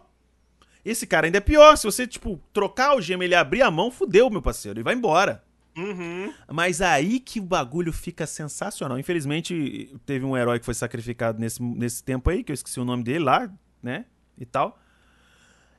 Esse 0.85 1.07
cara 1.07 1.27
ainda 1.27 1.39
é 1.39 1.41
pior. 1.41 1.77
Se 1.77 1.85
você, 1.85 2.07
tipo, 2.07 2.41
trocar 2.53 2.95
o 2.97 3.01
gema 3.01 3.25
e 3.25 3.27
ele 3.27 3.35
abrir 3.35 3.63
a 3.63 3.71
mão, 3.71 3.91
fudeu, 3.91 4.31
meu 4.31 4.41
parceiro. 4.43 4.79
E 4.81 4.83
vai 4.83 4.95
embora. 4.95 5.43
Uhum. 5.77 6.33
Mas 6.53 6.81
aí 6.83 7.19
que 7.21 7.39
o 7.41 7.43
bagulho 7.45 7.93
fica 7.93 8.27
sensacional. 8.27 8.99
Infelizmente, 8.99 9.95
teve 10.05 10.25
um 10.25 10.37
herói 10.37 10.59
que 10.59 10.65
foi 10.65 10.75
sacrificado 10.75 11.39
nesse, 11.39 11.63
nesse 11.63 12.03
tempo 12.05 12.29
aí, 12.31 12.43
que 12.45 12.53
eu 12.53 12.55
esqueci 12.55 12.79
o 12.81 12.85
nome 12.85 13.03
dele 13.05 13.21
lá, 13.25 13.51
né? 13.83 14.05
E 14.39 14.45
tal. 14.45 14.79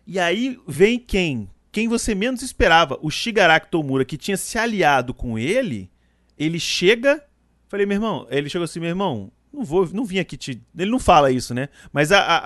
E 0.05 0.19
aí 0.19 0.59
vem 0.67 0.99
quem? 0.99 1.49
Quem 1.71 1.87
você 1.87 2.13
menos 2.13 2.41
esperava. 2.41 2.97
O 3.01 3.09
Shigaraki 3.09 3.69
Tomura, 3.69 4.03
que 4.03 4.17
tinha 4.17 4.35
se 4.37 4.57
aliado 4.57 5.13
com 5.13 5.37
ele, 5.39 5.89
ele 6.37 6.59
chega. 6.59 7.23
Falei, 7.69 7.85
meu 7.85 7.95
irmão, 7.95 8.27
ele 8.29 8.49
chegou 8.49 8.65
assim, 8.65 8.79
meu 8.79 8.89
irmão, 8.89 9.31
não 9.53 9.63
vou, 9.63 9.87
não 9.93 10.03
vim 10.05 10.19
aqui 10.19 10.35
te. 10.35 10.61
Ele 10.77 10.91
não 10.91 10.99
fala 10.99 11.31
isso, 11.31 11.53
né? 11.53 11.69
Mas 11.93 12.11
a, 12.11 12.19
a, 12.19 12.37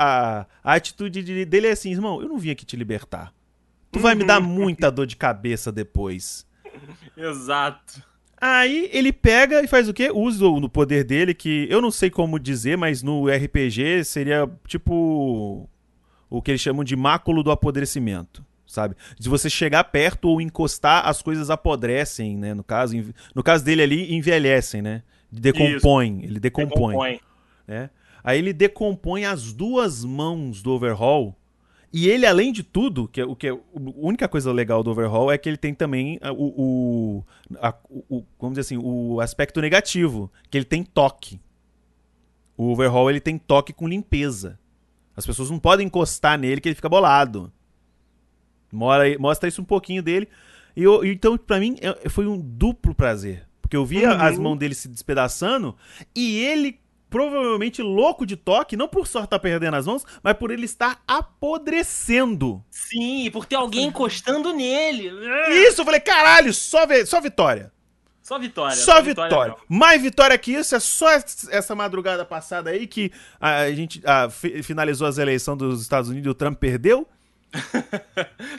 a, 0.42 0.46
a 0.64 0.74
atitude 0.74 1.24
de- 1.24 1.46
dele 1.46 1.68
é 1.68 1.72
assim, 1.72 1.92
irmão, 1.92 2.22
eu 2.22 2.28
não 2.28 2.38
vim 2.38 2.52
aqui 2.52 2.66
te 2.66 2.76
libertar. 2.76 3.34
Tu 3.92 4.00
vai 4.00 4.14
me 4.14 4.26
dar 4.26 4.40
muita 4.42 4.92
dor 4.92 5.08
de 5.08 5.16
cabeça 5.16 5.72
depois. 5.72 6.46
Exato. 7.18 8.04
Aí 8.40 8.90
ele 8.92 9.14
pega 9.14 9.64
e 9.64 9.68
faz 9.68 9.88
o 9.88 9.94
quê? 9.94 10.12
Usa 10.14 10.46
o 10.46 10.60
no 10.60 10.70
poder 10.70 11.04
dele, 11.04 11.34
que 11.34 11.68
eu 11.70 11.82
não 11.82 11.90
sei 11.90 12.10
como 12.10 12.40
dizer, 12.40 12.78
mas 12.78 13.02
no 13.02 13.28
RPG 13.28 14.04
seria 14.04 14.50
tipo 14.68 15.70
o 16.30 16.42
que 16.42 16.52
eles 16.52 16.62
chamam 16.62 16.84
de 16.84 16.96
máculo 16.96 17.42
do 17.44 17.52
apodrecimento, 17.52 18.46
sabe? 18.68 18.96
Se 19.20 19.30
você 19.30 19.50
chegar 19.50 19.86
perto 19.86 20.28
ou 20.28 20.42
encostar, 20.42 21.08
as 21.08 21.22
coisas 21.22 21.50
apodrecem, 21.50 22.38
né? 22.38 22.54
No 22.54 22.64
caso, 22.64 22.96
no 23.34 23.42
caso 23.42 23.64
dele 23.64 23.82
ali, 23.84 24.14
envelhecem, 24.14 24.82
né? 24.82 25.02
Decompõem, 25.32 26.24
ele 26.24 26.40
decompõe, 26.40 26.94
Decompõe. 26.94 27.20
né? 27.68 27.90
Aí 28.24 28.40
ele 28.40 28.54
decompõe 28.54 29.26
as 29.26 29.54
duas 29.54 30.04
mãos 30.04 30.62
do 30.62 30.72
Overhaul. 30.72 31.36
E 31.98 32.10
ele, 32.10 32.26
além 32.26 32.52
de 32.52 32.62
tudo, 32.62 33.08
que 33.08 33.22
é, 33.22 33.26
o 33.26 33.34
que 33.38 33.48
é, 33.48 33.52
a 33.52 33.58
única 33.74 34.28
coisa 34.28 34.52
legal 34.52 34.84
do 34.84 34.92
Overhaul 34.92 35.32
é 35.32 35.38
que 35.38 35.48
ele 35.48 35.56
tem 35.56 35.74
também 35.74 36.20
ah, 36.22 36.34
o, 36.34 36.44
o, 36.58 37.24
a- 37.58 37.74
o- 38.10 38.26
vamos 38.38 38.58
dizer 38.58 38.62
assim, 38.62 38.78
o 38.84 39.22
aspecto 39.22 39.62
negativo, 39.62 40.30
que 40.52 40.58
ele 40.58 40.66
tem 40.66 40.84
toque. 40.84 41.40
O 42.58 42.66
Overhaul 42.72 43.10
ele 43.10 43.22
tem 43.22 43.38
toque 43.38 43.72
com 43.72 43.88
limpeza. 43.88 44.60
As 45.16 45.26
pessoas 45.26 45.50
não 45.50 45.58
podem 45.58 45.88
encostar 45.88 46.38
nele 46.38 46.60
que 46.60 46.68
ele 46.68 46.76
fica 46.76 46.90
bolado. 46.90 47.50
Mora- 48.72 49.18
mostra 49.18 49.48
isso 49.48 49.62
um 49.62 49.66
pouquinho 49.66 50.04
dele. 50.04 50.28
E 50.76 50.84
eu- 50.84 51.06
então, 51.06 51.38
pra 51.38 51.60
mim, 51.60 51.78
é- 51.80 52.10
foi 52.10 52.28
um 52.28 52.38
duplo 52.38 52.94
prazer. 52.94 53.48
Porque 53.62 53.78
eu 53.78 53.86
via 53.86 54.12
Uhum. 54.12 54.22
as 54.22 54.38
mãos 54.38 54.58
dele 54.58 54.76
se 54.76 54.88
despedaçando 54.90 55.76
e 56.14 56.38
ele 56.44 56.78
provavelmente 57.16 57.82
louco 57.82 58.26
de 58.26 58.36
toque, 58.36 58.76
não 58.76 58.90
por 58.90 59.08
só 59.08 59.24
estar 59.24 59.40
perdendo 59.40 59.76
as 59.76 59.88
mãos, 59.88 60.04
mas 60.22 60.34
por 60.34 60.52
ele 60.52 60.66
estar 60.66 61.02
apodrecendo. 61.08 62.62
Sim, 62.70 63.30
por 63.32 63.46
ter 63.46 63.56
alguém 63.56 63.86
encostando 63.88 64.52
nele. 64.54 65.10
Isso, 65.66 65.80
eu 65.80 65.86
falei, 65.86 66.02
caralho, 66.02 66.54
só, 66.54 66.80
só 67.06 67.22
vitória. 67.22 67.72
Só 68.22 68.38
vitória. 68.38 68.76
Só 68.76 69.02
vitória. 69.02 69.54
não. 69.70 69.78
Mais 69.78 70.02
vitória 70.02 70.38
que 70.38 70.52
isso 70.52 70.76
é 70.76 70.80
só 70.82 71.14
es- 71.16 71.48
essa 71.52 71.74
madrugada 71.74 72.26
passada 72.26 72.72
aí 72.72 72.86
que 72.86 73.12
a 73.40 73.72
gente 73.72 74.02
fi- 74.32 74.62
finalizou 74.62 75.08
as 75.08 75.18
eleições 75.18 75.58
dos 75.58 75.82
Estados 75.82 76.10
Unidos 76.10 76.28
e 76.28 76.30
o 76.32 76.34
Trump 76.34 76.58
perdeu. 76.60 77.08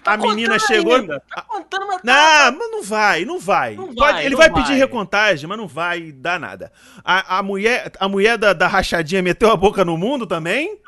Tá 0.02 0.12
a 0.12 0.16
menina 0.16 0.58
chegou. 0.58 0.94
ainda. 0.96 1.22
Tá 1.34 1.42
contando, 1.42 1.86
mas 1.86 1.96
tá- 1.96 2.02
Não, 2.04 2.58
mas 2.58 2.70
não 2.70 2.82
vai, 2.82 3.24
não 3.24 3.38
vai. 3.40 3.74
Não 3.74 3.86
Pode- 3.86 3.96
vai, 3.98 4.20
ele 4.24 4.30
não 4.30 4.38
vai, 4.38 4.50
vai. 4.50 4.62
pedir 4.62 4.74
recontagem, 4.74 5.48
mas 5.48 5.58
não 5.58 5.66
vai 5.66 6.12
dar 6.12 6.38
nada. 6.40 6.72
A, 7.04 7.38
a 7.38 7.42
mulher, 7.42 7.90
a 7.98 8.08
mulher 8.08 8.36
da, 8.38 8.52
da 8.52 8.66
rachadinha 8.66 9.22
meteu 9.22 9.50
a 9.50 9.56
boca 9.56 9.84
no 9.84 9.96
mundo 9.96 10.26
também. 10.26 10.78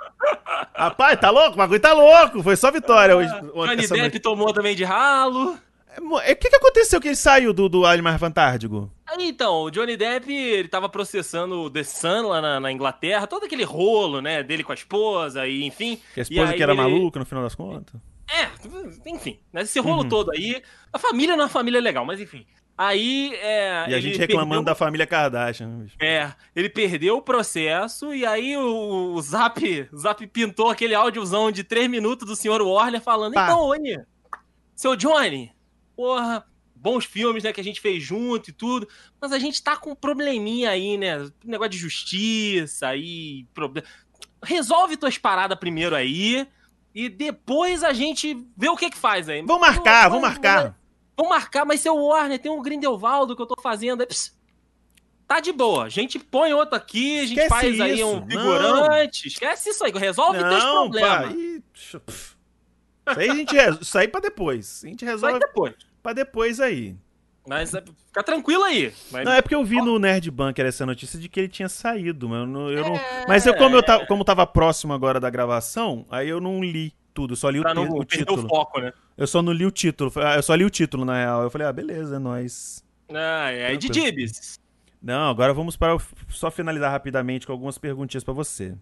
Rapaz, 0.75 1.19
tá 1.21 1.31
louco? 1.31 1.53
O 1.53 1.57
bagulho 1.57 1.81
tá 1.81 1.93
louco. 1.93 2.43
Foi 2.43 2.57
só 2.57 2.71
vitória 2.71 3.17
hoje. 3.17 3.29
essa 3.29 3.95
Depp 3.95 3.99
noite. 4.01 4.19
tomou 4.21 4.53
também 4.53 4.75
de 4.77 4.85
ralo. 4.85 5.59
É, 6.01 6.31
é, 6.31 6.33
O 6.33 6.37
que, 6.37 6.49
que 6.51 6.57
aconteceu 6.57 7.01
que 7.01 7.09
ele 7.09 7.17
saiu 7.17 7.53
do, 7.53 7.69
do 7.69 7.85
Animais 7.85 8.19
Fantásticos? 8.21 8.89
Aí, 9.07 9.29
então, 9.29 9.63
o 9.63 9.71
Johnny 9.71 9.97
Depp, 9.97 10.33
ele 10.33 10.69
tava 10.69 10.89
processando 10.89 11.63
o 11.63 11.71
The 11.71 11.83
Sun 11.83 12.29
lá 12.29 12.41
na, 12.41 12.61
na 12.61 12.71
Inglaterra, 12.73 13.27
todo 13.27 13.45
aquele 13.47 13.65
rolo, 13.65 14.21
né, 14.21 14.43
dele 14.43 14.63
com 14.63 14.73
a 14.73 14.75
esposa 14.75 15.47
e 15.47 15.65
enfim. 15.65 16.01
A 16.17 16.21
E 16.21 16.23
esposa 16.23 16.51
aí 16.53 16.57
que 16.57 16.63
era 16.63 16.73
ele- 16.73 16.81
maluca 16.83 17.19
no 17.19 17.27
final 17.27 17.43
das 17.43 17.55
contas. 17.55 18.01
É, 18.31 18.47
enfim, 19.11 19.41
né, 19.53 19.63
esse 19.63 19.81
rolo 19.81 20.03
Uhum. 20.03 20.09
todo 20.09 20.31
aí. 20.31 20.63
A 20.93 20.99
família 20.99 21.35
não 21.35 21.43
é 21.43 21.47
uma 21.47 21.51
família 21.53 21.81
legal, 21.81 22.05
mas 22.05 22.21
enfim. 22.21 22.47
Aí, 22.77 23.35
é... 23.43 23.87
E 23.89 23.95
a 23.95 24.01
gente 24.01 24.19
reclamando 24.19 24.51
perdeu- 24.63 24.65
da 24.67 24.75
família 24.77 25.07
Kardashian. 25.07 25.67
né, 25.67 25.83
bicho? 25.85 25.97
É, 26.01 26.33
ele 26.55 26.69
perdeu 26.69 27.17
o 27.17 27.23
processo 27.23 28.15
e 28.15 28.25
aí 28.25 28.57
o, 28.57 29.15
o 29.15 29.21
Zap, 29.23 29.89
Zap 29.97 30.25
pintou 30.29 30.69
aquele 30.71 30.95
áudiozão 30.95 31.51
de 31.51 31.65
3 31.65 31.89
minutos 31.89 32.29
do 32.29 32.37
Sr. 32.37 32.63
Warner 32.63 33.01
falando: 33.01 33.35
Pá. 33.35 33.47
Então, 33.47 33.61
Oni, 33.63 33.99
seu 34.77 34.95
Johnny, 34.95 35.51
porra, 35.99 36.45
bons 36.77 37.05
filmes, 37.05 37.43
né, 37.43 37.53
que 37.53 37.61
a 37.61 37.65
gente 37.65 37.81
fez 37.81 38.01
junto 38.01 38.51
e 38.51 38.53
tudo, 38.53 38.89
mas 39.21 39.33
a 39.33 39.39
gente 39.41 39.61
tá 39.61 39.77
com 39.77 39.91
um 39.91 39.95
probleminha 39.97 40.71
aí, 40.71 40.97
né? 40.97 41.29
Negócio 41.45 41.71
de 41.73 41.79
justiça 41.79 42.87
aí, 42.87 43.45
problema. 43.53 43.85
Resolve 44.45 44.97
tuas 44.97 45.19
paradas 45.19 45.59
primeiro 45.59 45.97
aí 45.97 46.47
e 46.95 47.09
depois 47.09 47.83
a 47.83 47.93
gente 47.93 48.47
vê 48.57 48.69
o 48.69 48.77
que 48.77 48.91
que 48.91 48.97
faz 48.97 49.29
aí. 49.29 49.43
Vamos 49.43 49.61
marcar, 49.61 50.05
Não, 50.05 50.11
vamos 50.11 50.23
não, 50.23 50.29
marcar. 50.29 50.79
Vamos 51.17 51.31
marcar, 51.33 51.65
mas 51.65 51.81
seu 51.81 51.97
Warner, 51.97 52.39
tem 52.39 52.53
um 52.53 52.63
Grindelwaldo 52.63 53.35
que 53.35 53.43
eu 53.43 53.47
tô 53.47 53.61
fazendo. 53.61 54.03
aí, 54.03 54.09
Tá 55.27 55.41
de 55.41 55.51
boa. 55.51 55.85
A 55.85 55.89
gente 55.89 56.17
põe 56.17 56.55
outro 56.55 56.77
aqui, 56.77 57.19
a 57.19 57.27
gente 57.27 57.41
Esquece 57.41 57.49
faz 57.49 57.81
aí 57.81 57.95
isso, 57.95 58.07
um 58.07 58.21
não. 58.21 58.27
figurante. 58.29 59.27
Esquece 59.27 59.71
isso 59.71 59.85
aí, 59.85 59.91
resolve 59.91 60.39
teus 60.39 60.63
Não, 60.63 60.91
pá. 60.93 61.23
problemas. 61.25 61.35
Pff. 62.07 62.39
Isso 63.11 63.21
aí 63.21 63.31
a 63.31 63.35
gente 63.35 63.55
resolve. 63.55 63.83
Isso 63.83 63.99
aí 63.99 64.09
pra 64.09 64.21
depois. 64.21 64.85
A 64.85 64.87
gente 64.87 65.05
Vai 65.05 65.15
resolve 65.15 65.39
depois. 65.41 65.88
Pra 66.03 66.13
depois 66.13 66.61
aí. 66.61 66.95
Mas 67.47 67.73
é, 67.75 67.83
fica 68.07 68.23
tranquilo 68.23 68.63
aí. 68.65 68.93
Mas- 69.11 69.25
Não, 69.25 69.33
é 69.33 69.41
porque 69.41 69.55
eu 69.55 69.65
vi 69.65 69.77
no 69.81 69.99
Nerd 69.99 70.31
Bunker 70.31 70.67
essa 70.67 70.85
notícia 70.85 71.19
de 71.19 71.29
que 71.31 71.41
ele 71.41 71.49
tinha 71.49 71.69
saído, 71.69 72.29
mas 72.29 72.41
eu 72.41 72.47
não. 72.47 72.71
eu 72.71 72.85
não- 72.85 72.95
É. 72.97 73.25
Mas 73.27 73.47
eu, 73.47 73.55
como, 73.57 73.75
eu 73.77 73.83
ta- 73.83 74.05
como 74.07 74.23
tava 74.25 74.47
próximo 74.47 74.93
agora 74.93 75.19
da 75.19 75.31
gravação, 75.31 76.05
aí 76.11 76.29
eu 76.29 76.41
não 76.41 76.63
li 76.63 76.93
tudo, 77.15 77.35
só 77.35 77.49
li 77.49 77.59
o, 77.59 77.63
pra 77.63 77.71
te- 77.73 77.77
não 77.77 77.85
o 77.85 78.05
perder 78.05 78.25
o 78.25 78.37
título. 78.37 78.49
foco, 78.49 78.81
né? 78.81 78.93
Eu 79.17 79.27
só 79.27 79.41
não 79.41 79.53
li 79.53 79.65
o 79.65 79.71
título. 79.71 80.13
Ah, 80.17 80.37
Eu 80.37 80.43
só 80.43 80.55
li 80.55 80.65
o 80.65 80.71
título, 80.71 81.05
na 81.07 81.17
real. 81.17 81.43
Eu 81.43 81.51
falei, 81.51 81.67
ah, 81.67 81.73
beleza, 81.73 82.17
é 82.17 82.19
nóis. 82.19 82.85
Ah, 83.13 83.51
é 83.51 83.75
de. 83.77 83.89
Dibs. 83.89 84.59
Não, 85.03 85.31
agora 85.31 85.55
vamos 85.55 85.75
para 85.77 85.97
o- 85.97 86.03
só 86.29 86.51
finalizar 86.51 86.91
rapidamente 86.91 87.47
com 87.47 87.53
algumas 87.53 87.79
perguntinhas 87.79 88.23
pra 88.25 88.35
você. 88.35 88.75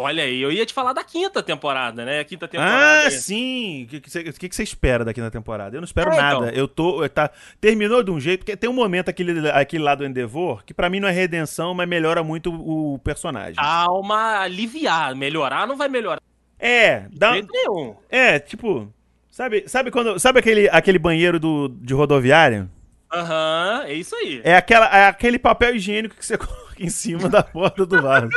Olha 0.00 0.22
aí, 0.22 0.40
eu 0.40 0.52
ia 0.52 0.64
te 0.64 0.72
falar 0.72 0.92
da 0.92 1.02
quinta 1.02 1.42
temporada, 1.42 2.04
né? 2.04 2.20
A 2.20 2.24
quinta 2.24 2.46
temporada. 2.46 3.08
Ah, 3.08 3.10
sim! 3.10 3.82
O 3.82 3.86
que, 3.88 4.00
que, 4.00 4.08
você, 4.10 4.22
que 4.32 4.62
espera 4.62 5.04
daqui 5.04 5.20
na 5.20 5.28
temporada? 5.28 5.76
Eu 5.76 5.80
não 5.80 5.84
espero 5.86 6.12
É, 6.12 6.16
nada. 6.16 6.46
então. 6.46 6.48
Eu 6.50 6.68
tô. 6.68 7.08
Tá, 7.08 7.28
terminou 7.60 8.02
de 8.04 8.10
um 8.12 8.20
jeito. 8.20 8.40
Porque 8.40 8.56
tem 8.56 8.70
um 8.70 8.74
momento 8.74 9.08
aquele, 9.08 9.50
aquele 9.50 9.82
lá 9.82 9.96
do 9.96 10.06
Endeavor 10.06 10.64
que 10.64 10.72
pra 10.72 10.88
mim 10.88 11.00
não 11.00 11.08
é 11.08 11.10
redenção, 11.10 11.74
mas 11.74 11.88
melhora 11.88 12.22
muito 12.22 12.52
o 12.54 13.00
personagem. 13.00 13.56
Calma, 13.56 14.38
aliviar. 14.42 15.16
Melhorar 15.16 15.66
não 15.66 15.76
vai 15.76 15.88
melhorar 15.88 16.20
É, 16.60 17.06
dá, 17.12 17.32
nenhum. 17.32 17.96
é, 18.08 18.38
tipo. 18.38 18.92
Sabe, 19.28 19.64
sabe 19.66 19.90
quando. 19.90 20.16
Sabe 20.20 20.38
aquele, 20.38 20.68
aquele 20.68 20.98
banheiro 21.00 21.40
do, 21.40 21.68
de 21.68 21.92
rodoviária? 21.92 22.68
Aham, 23.12 23.84
é 23.86 23.94
isso 23.94 24.14
aí. 24.14 24.40
É, 24.44 24.54
aquela, 24.56 24.86
é 24.96 25.06
aquele 25.08 25.38
papel 25.40 25.74
higiênico 25.74 26.14
que 26.14 26.24
você 26.24 26.36
coloca 26.38 26.76
em 26.78 26.88
cima 26.88 27.28
da 27.28 27.42
porta 27.42 27.84
do 27.84 28.00
vaso. 28.00 28.28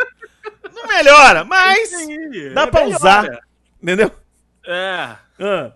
Não 0.82 0.88
melhora, 0.88 1.44
mas. 1.44 1.94
Aí, 1.94 2.49
dá 2.53 2.64
é 2.64 2.68
pra 2.68 2.82
melhora. 2.82 2.98
usar. 2.98 3.40
Entendeu? 3.82 4.12
É. 4.66 5.16
Ah, 5.40 5.74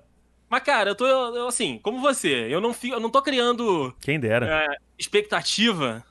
Mas, 0.50 0.64
cara, 0.64 0.92
eu 0.92 0.96
tô, 0.96 1.06
eu, 1.08 1.48
assim, 1.48 1.80
como 1.82 2.00
você, 2.00 2.48
eu 2.50 2.62
não, 2.62 2.74
fico, 2.74 2.96
eu 2.96 3.00
não 3.00 3.10
tô 3.10 3.22
criando 3.22 3.96
quem 4.00 4.20
dera. 4.20 4.48
é, 4.72 4.76
expectativa, 4.98 6.04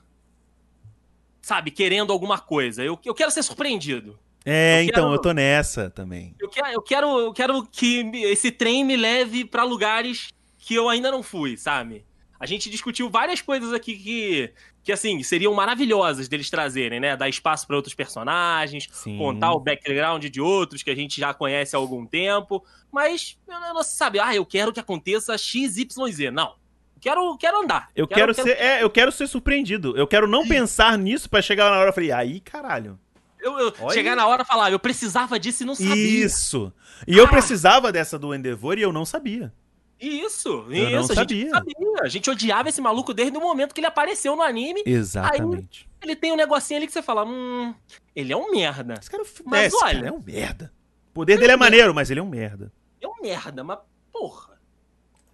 sabe, 1.41 1.71
querendo 1.71 2.11
alguma 2.11 2.37
coisa. 2.39 2.83
Eu, 2.83 2.99
eu 3.05 3.13
quero 3.13 3.31
ser 3.31 3.43
surpreendido. 3.43 4.19
É, 4.43 4.81
eu 4.81 4.83
então, 4.85 5.03
quero- 5.05 5.13
eu 5.15 5.21
tô 5.21 5.31
nessa 5.31 5.89
também. 5.89 6.35
Eu 6.39 6.49
quero, 6.49 6.67
eu 6.67 6.81
quero, 6.81 7.19
eu 7.19 7.33
quero 7.33 7.63
que 7.65 8.11
esse 8.25 8.51
trem 8.51 8.83
me 8.83 8.95
leve 8.97 9.45
pra 9.45 9.63
lugares 9.63 10.29
que 10.57 10.75
eu 10.75 10.89
ainda 10.89 11.09
não 11.11 11.23
fui, 11.23 11.57
sabe? 11.57 12.05
A 12.39 12.45
gente 12.45 12.69
discutiu 12.69 13.09
várias 13.09 13.41
coisas 13.41 13.71
aqui 13.71 13.95
que, 13.97 14.53
que 14.83 14.91
assim, 14.91 15.23
seriam 15.23 15.53
maravilhosas 15.53 16.27
deles 16.27 16.49
trazerem, 16.49 16.99
né? 16.99 17.15
Dar 17.15 17.29
espaço 17.29 17.65
pra 17.65 17.75
outros 17.75 17.93
personagens, 17.93 18.87
Sim. 18.91 19.17
contar 19.17 19.53
o 19.53 19.59
background 19.59 20.25
de 20.25 20.41
outros 20.41 20.83
que 20.83 20.89
a 20.89 20.95
gente 20.95 21.19
já 21.19 21.33
conhece 21.33 21.75
há 21.75 21.79
algum 21.79 22.05
tempo, 22.05 22.63
mas 22.91 23.37
eu 23.47 23.73
não, 23.73 23.83
sabe, 23.83 24.19
ah, 24.19 24.35
eu 24.35 24.45
quero 24.45 24.73
que 24.73 24.79
aconteça 24.79 25.37
XYZ. 25.37 26.31
Não. 26.31 26.55
Quero, 26.99 27.37
quero 27.37 27.61
andar. 27.61 27.89
Eu 27.95 28.07
quero, 28.07 28.33
ser, 28.33 28.57
é, 28.57 28.81
eu 28.81 28.89
quero 28.89 29.11
ser 29.11 29.27
surpreendido. 29.27 29.95
Eu 29.95 30.07
quero 30.07 30.27
não 30.27 30.47
pensar 30.47 30.97
nisso 30.97 31.29
pra 31.29 31.41
chegar 31.41 31.69
na 31.69 31.77
hora 31.77 31.91
e 31.91 31.93
falar, 31.93 32.19
aí, 32.19 32.39
caralho. 32.39 32.99
Eu, 33.39 33.59
eu 33.59 33.89
chegar 33.91 34.15
na 34.15 34.25
hora 34.25 34.41
e 34.41 34.45
falar, 34.45 34.71
eu 34.71 34.79
precisava 34.79 35.39
disso 35.39 35.61
e 35.61 35.65
não 35.67 35.75
sabia. 35.75 35.93
Isso. 35.93 36.73
E 37.07 37.13
ah. 37.13 37.17
eu 37.17 37.27
precisava 37.27 37.91
dessa 37.91 38.17
do 38.17 38.33
Endeavor 38.33 38.79
e 38.79 38.81
eu 38.81 38.91
não 38.91 39.05
sabia. 39.05 39.53
Isso, 39.99 40.65
eu 40.69 41.01
isso, 41.01 41.13
a 41.13 41.15
gente 41.15 41.49
sabia. 41.49 42.01
A 42.01 42.07
gente 42.07 42.29
odiava 42.29 42.69
esse 42.69 42.81
maluco 42.81 43.13
desde 43.13 43.37
o 43.37 43.41
momento 43.41 43.73
que 43.73 43.79
ele 43.79 43.87
apareceu 43.87 44.35
no 44.35 44.41
anime. 44.41 44.83
Exatamente. 44.85 45.89
Ele 46.01 46.15
tem 46.15 46.33
um 46.33 46.35
negocinho 46.35 46.77
ali 46.77 46.87
que 46.87 46.93
você 46.93 47.01
fala, 47.01 47.25
hum, 47.25 47.73
ele 48.15 48.33
é 48.33 48.37
um 48.37 48.51
merda. 48.51 48.95
Esse 48.99 49.09
cara, 49.09 49.23
é 49.23 49.27
mas 49.45 49.73
esse 49.73 49.83
olha, 49.83 49.95
cara 49.95 50.07
é 50.07 50.11
um 50.11 50.21
merda. 50.21 50.73
O 51.11 51.13
poder 51.13 51.39
dele 51.39 51.51
é, 51.51 51.53
é 51.53 51.57
maneiro, 51.57 51.93
mas 51.93 52.11
ele 52.11 52.19
é 52.19 52.23
um 52.23 52.29
merda. 52.29 52.71
É 53.01 53.07
um 53.07 53.21
merda, 53.21 53.63
mas 53.63 53.79
porra. 54.11 54.59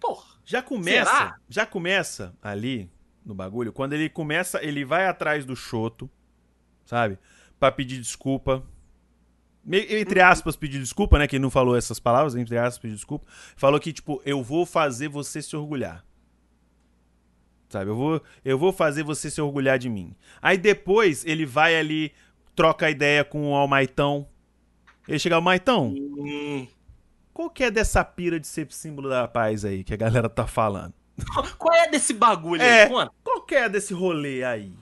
Porra. 0.00 0.36
Já 0.44 0.62
começa, 0.62 1.10
Será? 1.10 1.36
já 1.48 1.66
começa 1.66 2.34
ali 2.42 2.90
no 3.24 3.34
bagulho, 3.34 3.72
quando 3.72 3.92
ele 3.92 4.08
começa, 4.08 4.62
ele 4.64 4.84
vai 4.84 5.06
atrás 5.06 5.44
do 5.44 5.54
Choto, 5.54 6.10
sabe? 6.84 7.18
Pra 7.58 7.70
pedir 7.70 8.00
desculpa 8.00 8.64
entre 9.70 10.20
aspas, 10.20 10.56
pedir 10.56 10.78
desculpa, 10.80 11.18
né? 11.18 11.26
Quem 11.26 11.38
não 11.38 11.50
falou 11.50 11.76
essas 11.76 12.00
palavras, 12.00 12.34
entre 12.34 12.56
aspas, 12.58 12.78
pedir 12.78 12.94
desculpa. 12.94 13.26
Falou 13.56 13.78
que, 13.78 13.92
tipo, 13.92 14.20
eu 14.24 14.42
vou 14.42 14.66
fazer 14.66 15.08
você 15.08 15.40
se 15.40 15.54
orgulhar. 15.56 16.04
Sabe? 17.68 17.90
Eu 17.90 17.96
vou, 17.96 18.22
eu 18.44 18.58
vou 18.58 18.72
fazer 18.72 19.02
você 19.02 19.30
se 19.30 19.40
orgulhar 19.40 19.78
de 19.78 19.88
mim. 19.88 20.14
Aí 20.40 20.58
depois 20.58 21.24
ele 21.24 21.46
vai 21.46 21.76
ali, 21.76 22.12
troca 22.54 22.86
a 22.86 22.90
ideia 22.90 23.24
com 23.24 23.50
o 23.50 23.54
Almaitão. 23.54 24.28
Ele 25.08 25.18
chega, 25.18 25.36
Almaitão. 25.36 25.94
Hum. 25.96 26.66
Qual 27.32 27.48
que 27.48 27.64
é 27.64 27.70
dessa 27.70 28.04
pira 28.04 28.38
de 28.38 28.46
ser 28.46 28.70
símbolo 28.70 29.08
da 29.08 29.26
paz 29.26 29.64
aí 29.64 29.82
que 29.82 29.94
a 29.94 29.96
galera 29.96 30.28
tá 30.28 30.46
falando? 30.46 30.92
Qual 31.58 31.74
é 31.74 31.88
desse 31.88 32.12
bagulho 32.12 32.60
é, 32.60 32.84
aí? 32.84 32.90
Qual 33.22 33.42
que 33.42 33.54
é 33.54 33.68
desse 33.68 33.94
rolê 33.94 34.44
aí? 34.44 34.72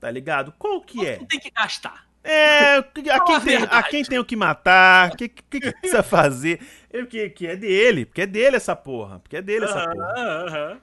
Tá 0.00 0.10
ligado? 0.10 0.52
Qual 0.58 0.80
que 0.80 0.98
Quanto 0.98 1.08
é? 1.08 1.16
Que 1.18 1.26
tem 1.26 1.40
que 1.40 1.50
gastar. 1.50 2.03
É, 2.26 2.76
a 2.76 3.20
quem, 3.20 3.40
tem, 3.40 3.56
a 3.56 3.82
quem 3.82 4.02
tem 4.02 4.18
o 4.18 4.24
que 4.24 4.34
matar, 4.34 5.12
o 5.12 5.16
que, 5.16 5.28
que, 5.28 5.60
que, 5.60 5.72
precisa 5.72 6.02
fazer. 6.02 6.58
Que, 7.10 7.28
que 7.28 7.46
é 7.46 7.54
dele, 7.54 8.06
porque 8.06 8.22
é 8.22 8.26
dele 8.26 8.56
essa 8.56 8.74
porra. 8.74 9.18
Porque 9.18 9.36
é 9.36 9.42
dele 9.42 9.66
essa 9.66 9.84
porra. 9.90 10.80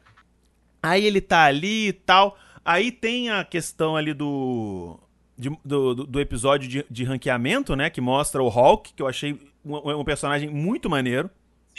Aí 0.84 1.04
ele 1.04 1.20
tá 1.20 1.46
ali 1.46 1.88
e 1.88 1.94
tal. 1.94 2.38
Aí 2.64 2.92
tem 2.92 3.32
a 3.32 3.44
questão 3.44 3.96
ali 3.96 4.14
do. 4.14 5.00
De, 5.36 5.50
do, 5.66 5.96
do, 5.96 6.20
episódio 6.20 6.70
de, 6.70 6.86
de 6.88 7.04
ranqueamento, 7.04 7.76
né? 7.76 7.90
Que 7.90 8.00
mostra 8.00 8.44
o 8.44 8.48
Hulk, 8.48 8.94
que 8.94 9.02
eu 9.02 9.08
achei 9.08 9.40
um, 9.66 10.00
um 10.00 10.04
personagem 10.04 10.48
muito 10.48 10.88
maneiro. 10.88 11.32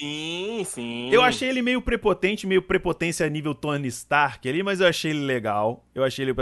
Sim, 0.02 0.64
sim. 0.64 1.10
Eu 1.12 1.22
achei 1.22 1.48
ele 1.48 1.62
meio 1.62 1.80
prepotente, 1.80 2.44
meio 2.44 2.60
prepotência 2.60 3.24
a 3.24 3.28
nível 3.28 3.54
Tony 3.54 3.86
Stark 3.86 4.48
ali, 4.48 4.60
mas 4.60 4.80
eu 4.80 4.88
achei 4.88 5.12
ele 5.12 5.20
legal. 5.24 5.86
Eu 5.94 6.02
achei 6.02 6.24
ele 6.24 6.34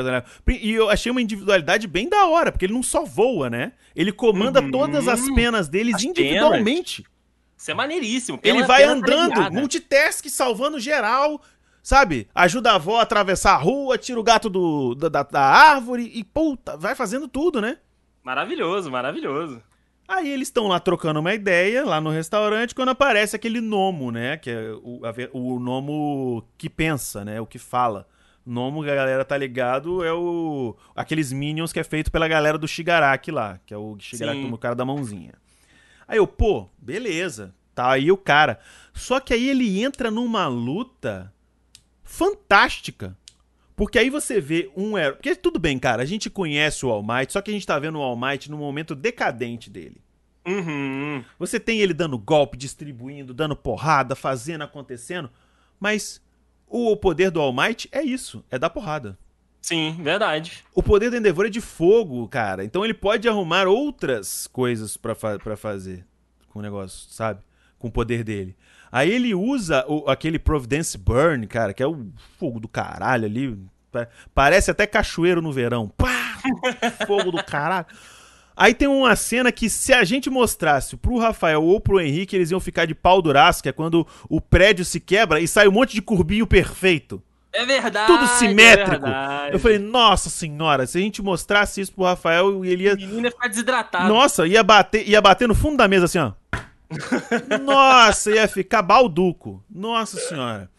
E 0.48 0.72
eu 0.72 0.88
achei 0.88 1.12
uma 1.12 1.20
individualidade 1.20 1.86
bem 1.86 2.08
da 2.08 2.24
hora, 2.24 2.50
porque 2.50 2.64
ele 2.64 2.72
não 2.72 2.82
só 2.82 3.04
voa, 3.04 3.50
né? 3.50 3.72
Ele 3.94 4.12
comanda 4.12 4.62
uhum. 4.62 4.70
todas 4.70 5.06
as 5.06 5.30
penas 5.34 5.68
deles 5.68 5.96
as 5.96 6.04
individualmente. 6.04 7.02
Penas. 7.02 7.20
Isso 7.58 7.70
é 7.70 7.74
maneiríssimo. 7.74 8.38
Pela, 8.38 8.56
ele 8.56 8.66
vai 8.66 8.82
andando, 8.82 9.52
multitask, 9.52 10.26
salvando 10.30 10.80
geral, 10.80 11.38
sabe? 11.82 12.28
Ajuda 12.34 12.72
a 12.72 12.76
avó 12.76 12.98
a 12.98 13.02
atravessar 13.02 13.52
a 13.52 13.58
rua, 13.58 13.98
tira 13.98 14.18
o 14.18 14.22
gato 14.22 14.48
do, 14.48 14.94
da, 14.94 15.22
da 15.22 15.42
árvore 15.42 16.10
e, 16.14 16.24
puta, 16.24 16.78
vai 16.78 16.94
fazendo 16.94 17.28
tudo, 17.28 17.60
né? 17.60 17.76
Maravilhoso, 18.24 18.90
maravilhoso. 18.90 19.62
Aí 20.10 20.28
eles 20.28 20.48
estão 20.48 20.66
lá 20.66 20.80
trocando 20.80 21.20
uma 21.20 21.32
ideia, 21.32 21.84
lá 21.84 22.00
no 22.00 22.10
restaurante, 22.10 22.74
quando 22.74 22.88
aparece 22.88 23.36
aquele 23.36 23.60
Nomo, 23.60 24.10
né? 24.10 24.36
Que 24.36 24.50
é 24.50 24.72
o, 24.82 25.02
a, 25.06 25.14
o 25.32 25.60
Nomo 25.60 26.44
que 26.58 26.68
pensa, 26.68 27.24
né? 27.24 27.40
O 27.40 27.46
que 27.46 27.60
fala. 27.60 28.08
Nomo, 28.44 28.82
que 28.82 28.90
a 28.90 28.94
galera 28.96 29.24
tá 29.24 29.36
ligado, 29.38 30.02
é 30.02 30.12
o. 30.12 30.76
Aqueles 30.96 31.30
Minions 31.30 31.72
que 31.72 31.78
é 31.78 31.84
feito 31.84 32.10
pela 32.10 32.26
galera 32.26 32.58
do 32.58 32.66
Shigaraki 32.66 33.30
lá, 33.30 33.60
que 33.64 33.72
é 33.72 33.76
o 33.76 33.96
Shigaraki 34.00 34.42
como 34.42 34.56
o 34.56 34.58
cara 34.58 34.74
da 34.74 34.84
mãozinha. 34.84 35.34
Aí 36.08 36.18
eu, 36.18 36.26
pô, 36.26 36.68
beleza. 36.76 37.54
Tá 37.72 37.92
aí 37.92 38.10
o 38.10 38.16
cara. 38.16 38.58
Só 38.92 39.20
que 39.20 39.32
aí 39.32 39.48
ele 39.48 39.80
entra 39.80 40.10
numa 40.10 40.48
luta 40.48 41.32
fantástica. 42.02 43.16
Porque 43.80 43.98
aí 43.98 44.10
você 44.10 44.42
vê 44.42 44.70
um 44.76 44.98
herói. 44.98 45.14
Porque 45.14 45.34
tudo 45.34 45.58
bem, 45.58 45.78
cara, 45.78 46.02
a 46.02 46.04
gente 46.04 46.28
conhece 46.28 46.84
o 46.84 46.90
All 46.90 47.02
Might, 47.02 47.32
só 47.32 47.40
que 47.40 47.50
a 47.50 47.54
gente 47.54 47.66
tá 47.66 47.78
vendo 47.78 47.98
o 47.98 48.02
All 48.02 48.14
Might 48.14 48.50
no 48.50 48.58
momento 48.58 48.94
decadente 48.94 49.70
dele. 49.70 50.02
Uhum. 50.46 51.24
Você 51.38 51.58
tem 51.58 51.80
ele 51.80 51.94
dando 51.94 52.18
golpe, 52.18 52.58
distribuindo, 52.58 53.32
dando 53.32 53.56
porrada, 53.56 54.14
fazendo, 54.14 54.64
acontecendo. 54.64 55.30
Mas 55.80 56.20
o 56.66 56.94
poder 56.94 57.30
do 57.30 57.40
All 57.40 57.54
Might 57.54 57.88
é 57.90 58.02
isso, 58.02 58.44
é 58.50 58.58
dar 58.58 58.68
porrada. 58.68 59.18
Sim, 59.62 59.96
verdade. 60.02 60.62
O 60.74 60.82
poder 60.82 61.08
do 61.08 61.16
Endeavor 61.16 61.46
é 61.46 61.48
de 61.48 61.62
fogo, 61.62 62.28
cara. 62.28 62.62
Então 62.62 62.84
ele 62.84 62.92
pode 62.92 63.26
arrumar 63.30 63.66
outras 63.66 64.46
coisas 64.46 64.98
para 64.98 65.14
fa 65.14 65.38
fazer 65.56 66.04
com 66.50 66.58
o 66.58 66.62
negócio, 66.62 67.10
sabe? 67.10 67.40
Com 67.78 67.88
o 67.88 67.90
poder 67.90 68.24
dele. 68.24 68.54
Aí 68.92 69.10
ele 69.10 69.34
usa 69.34 69.84
o, 69.88 70.08
aquele 70.10 70.38
Providence 70.38 70.96
Burn, 70.98 71.46
cara, 71.46 71.72
que 71.72 71.82
é 71.82 71.86
o 71.86 72.06
fogo 72.38 72.58
do 72.58 72.68
caralho 72.68 73.24
ali. 73.24 73.58
Parece 74.34 74.70
até 74.70 74.86
cachoeiro 74.86 75.40
no 75.40 75.52
verão. 75.52 75.88
Pá! 75.88 76.38
Fogo 77.06 77.30
do 77.30 77.42
caralho. 77.44 77.86
Aí 78.56 78.74
tem 78.74 78.88
uma 78.88 79.16
cena 79.16 79.50
que 79.50 79.70
se 79.70 79.92
a 79.92 80.04
gente 80.04 80.28
mostrasse 80.28 80.96
pro 80.96 81.18
Rafael 81.18 81.62
ou 81.62 81.80
pro 81.80 82.00
Henrique, 82.00 82.36
eles 82.36 82.50
iam 82.50 82.60
ficar 82.60 82.84
de 82.84 82.94
pau 82.94 83.22
duraço, 83.22 83.62
que 83.62 83.68
é 83.68 83.72
quando 83.72 84.06
o 84.28 84.40
prédio 84.40 84.84
se 84.84 85.00
quebra 85.00 85.40
e 85.40 85.48
sai 85.48 85.66
um 85.66 85.72
monte 85.72 85.94
de 85.94 86.02
curbinho 86.02 86.46
perfeito. 86.46 87.22
É 87.52 87.64
verdade. 87.64 88.06
Tudo 88.06 88.26
simétrico. 88.26 89.06
É 89.06 89.54
eu 89.54 89.58
falei, 89.58 89.78
nossa 89.78 90.28
senhora, 90.30 90.86
se 90.86 90.98
a 90.98 91.00
gente 91.00 91.22
mostrasse 91.22 91.80
isso 91.80 91.92
pro 91.92 92.04
Rafael, 92.04 92.64
ele 92.64 92.84
ia. 92.84 92.94
O 92.94 92.96
menino 92.96 93.26
ia 93.26 93.30
ficar 93.30 93.48
desidratado. 93.48 94.08
Nossa, 94.08 94.46
ia 94.46 94.62
bater, 94.62 95.08
ia 95.08 95.20
bater 95.20 95.48
no 95.48 95.54
fundo 95.54 95.78
da 95.78 95.88
mesa 95.88 96.04
assim, 96.04 96.18
ó. 96.18 96.32
Nossa, 97.64 98.30
ia 98.30 98.48
ficar 98.48 98.82
balduco. 98.82 99.62
Nossa 99.70 100.18
senhora. 100.18 100.70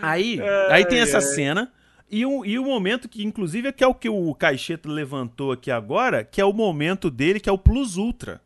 Aí, 0.00 0.38
aí 0.70 0.84
tem 0.86 1.00
essa 1.00 1.20
cena. 1.20 1.72
E 2.10 2.26
o, 2.26 2.44
e 2.44 2.58
o 2.58 2.64
momento 2.64 3.08
que, 3.08 3.24
inclusive, 3.24 3.68
é 3.68 3.72
que 3.72 3.82
é 3.82 3.86
o 3.86 3.94
que 3.94 4.08
o 4.08 4.34
Caixeta 4.34 4.88
levantou 4.88 5.50
aqui 5.50 5.70
agora, 5.70 6.22
que 6.22 6.40
é 6.40 6.44
o 6.44 6.52
momento 6.52 7.10
dele, 7.10 7.40
que 7.40 7.48
é 7.48 7.52
o 7.52 7.56
Plus 7.56 7.96
Ultra. 7.96 8.40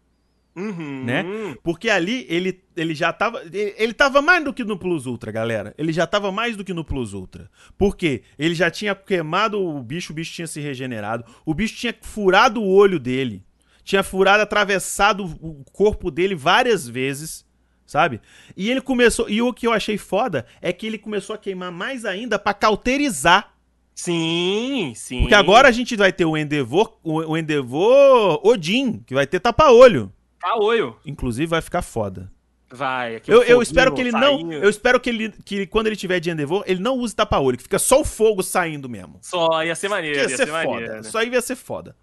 Uhum. 0.55 1.05
Né? 1.05 1.25
Porque 1.63 1.91
ali 1.91 2.25
ele, 2.31 2.63
ele 2.77 2.95
já 2.95 3.13
tava. 3.13 3.43
Ele, 3.43 3.75
ele 3.77 3.93
tava 3.93 4.23
mais 4.23 4.43
do 4.43 4.55
que 4.55 4.65
no 4.65 4.79
Plus 4.79 5.05
Ultra, 5.05 5.31
galera. 5.31 5.75
Ele 5.77 5.93
já 5.93 6.07
tava 6.07 6.33
mais 6.33 6.57
do 6.57 6.65
que 6.65 6.73
no 6.73 6.85
Plus 6.85 7.13
Ultra. 7.13 7.51
Por 7.77 7.97
quê? 7.97 8.23
Ele 8.39 8.55
já 8.55 8.71
tinha 8.71 8.95
queimado 8.95 9.61
o 9.61 9.83
bicho, 9.83 10.13
o 10.13 10.17
bicho 10.17 10.33
tinha 10.33 10.47
se 10.47 10.61
regenerado, 10.61 11.25
o 11.45 11.53
bicho 11.53 11.77
tinha 11.77 11.95
furado 12.01 12.63
o 12.63 12.69
olho 12.69 12.99
dele 12.99 13.45
tinha 13.87 14.03
furado, 14.03 14.43
atravessado 14.43 15.25
o 15.41 15.65
corpo 15.73 16.11
dele 16.11 16.35
várias 16.35 16.89
vezes, 16.89 17.47
sabe? 17.87 18.21
E 18.57 18.69
ele 18.69 18.81
começou. 18.81 19.31
E 19.31 19.41
o 19.41 19.53
que 19.55 19.65
eu 19.65 19.73
achei 19.73 19.97
foda 19.97 20.45
é 20.61 20.73
que 20.73 20.89
ele 20.89 20.99
começou 20.99 21.35
a 21.35 21.39
queimar 21.39 21.71
mais 21.71 22.05
ainda 22.05 22.37
para 22.37 22.53
cauterizar. 22.53 23.55
Sim, 23.95 24.93
sim. 24.97 25.21
Porque 25.21 25.37
agora 25.37 25.69
a 25.69 25.71
gente 25.71 25.95
vai 25.97 26.13
ter 26.13 26.25
o 26.25 26.37
Endeavor, 26.37 26.99
o 27.05 27.37
Endeavor 27.37 28.45
Odin, 28.45 29.05
que 29.07 29.15
vai 29.15 29.25
ter 29.25 29.39
tapa-olho. 29.39 30.13
Tapa-olho. 30.41 30.97
Inclusive 31.07 31.47
vai 31.47 31.63
ficar 31.63 31.81
foda. 31.81 32.31
Vai. 32.69 33.23
Eu, 33.25 33.45
eu 33.45 33.63
espero 33.63 33.95
que 33.95 34.01
ele 34.01 34.11
saindo. 34.11 34.49
não. 34.49 34.53
Eu 34.53 34.69
espero 34.69 34.99
que 34.99 35.09
ele 35.09 35.33
que 35.45 35.65
quando 35.69 35.87
ele 35.87 35.95
tiver 35.95 36.19
de 36.19 36.29
Endeavor, 36.29 36.65
ele 36.67 36.81
não 36.81 36.99
use 36.99 37.15
tapa-olho, 37.15 37.57
que 37.57 37.63
fica 37.63 37.79
só 37.79 38.01
o 38.01 38.05
fogo 38.05 38.43
saindo 38.43 38.89
mesmo. 38.89 39.21
Só 39.23 39.63
ia 39.63 39.77
ser 39.77 39.89
maneiro, 39.89 40.17
ia, 40.19 40.23
ia 40.23 40.29
ser, 40.29 40.39
ser 40.39 40.47
foda. 40.49 40.67
Maneiro, 40.67 40.95
né? 40.95 41.03
Só 41.05 41.23
ia 41.23 41.41
ser 41.41 41.55
foda. 41.55 41.97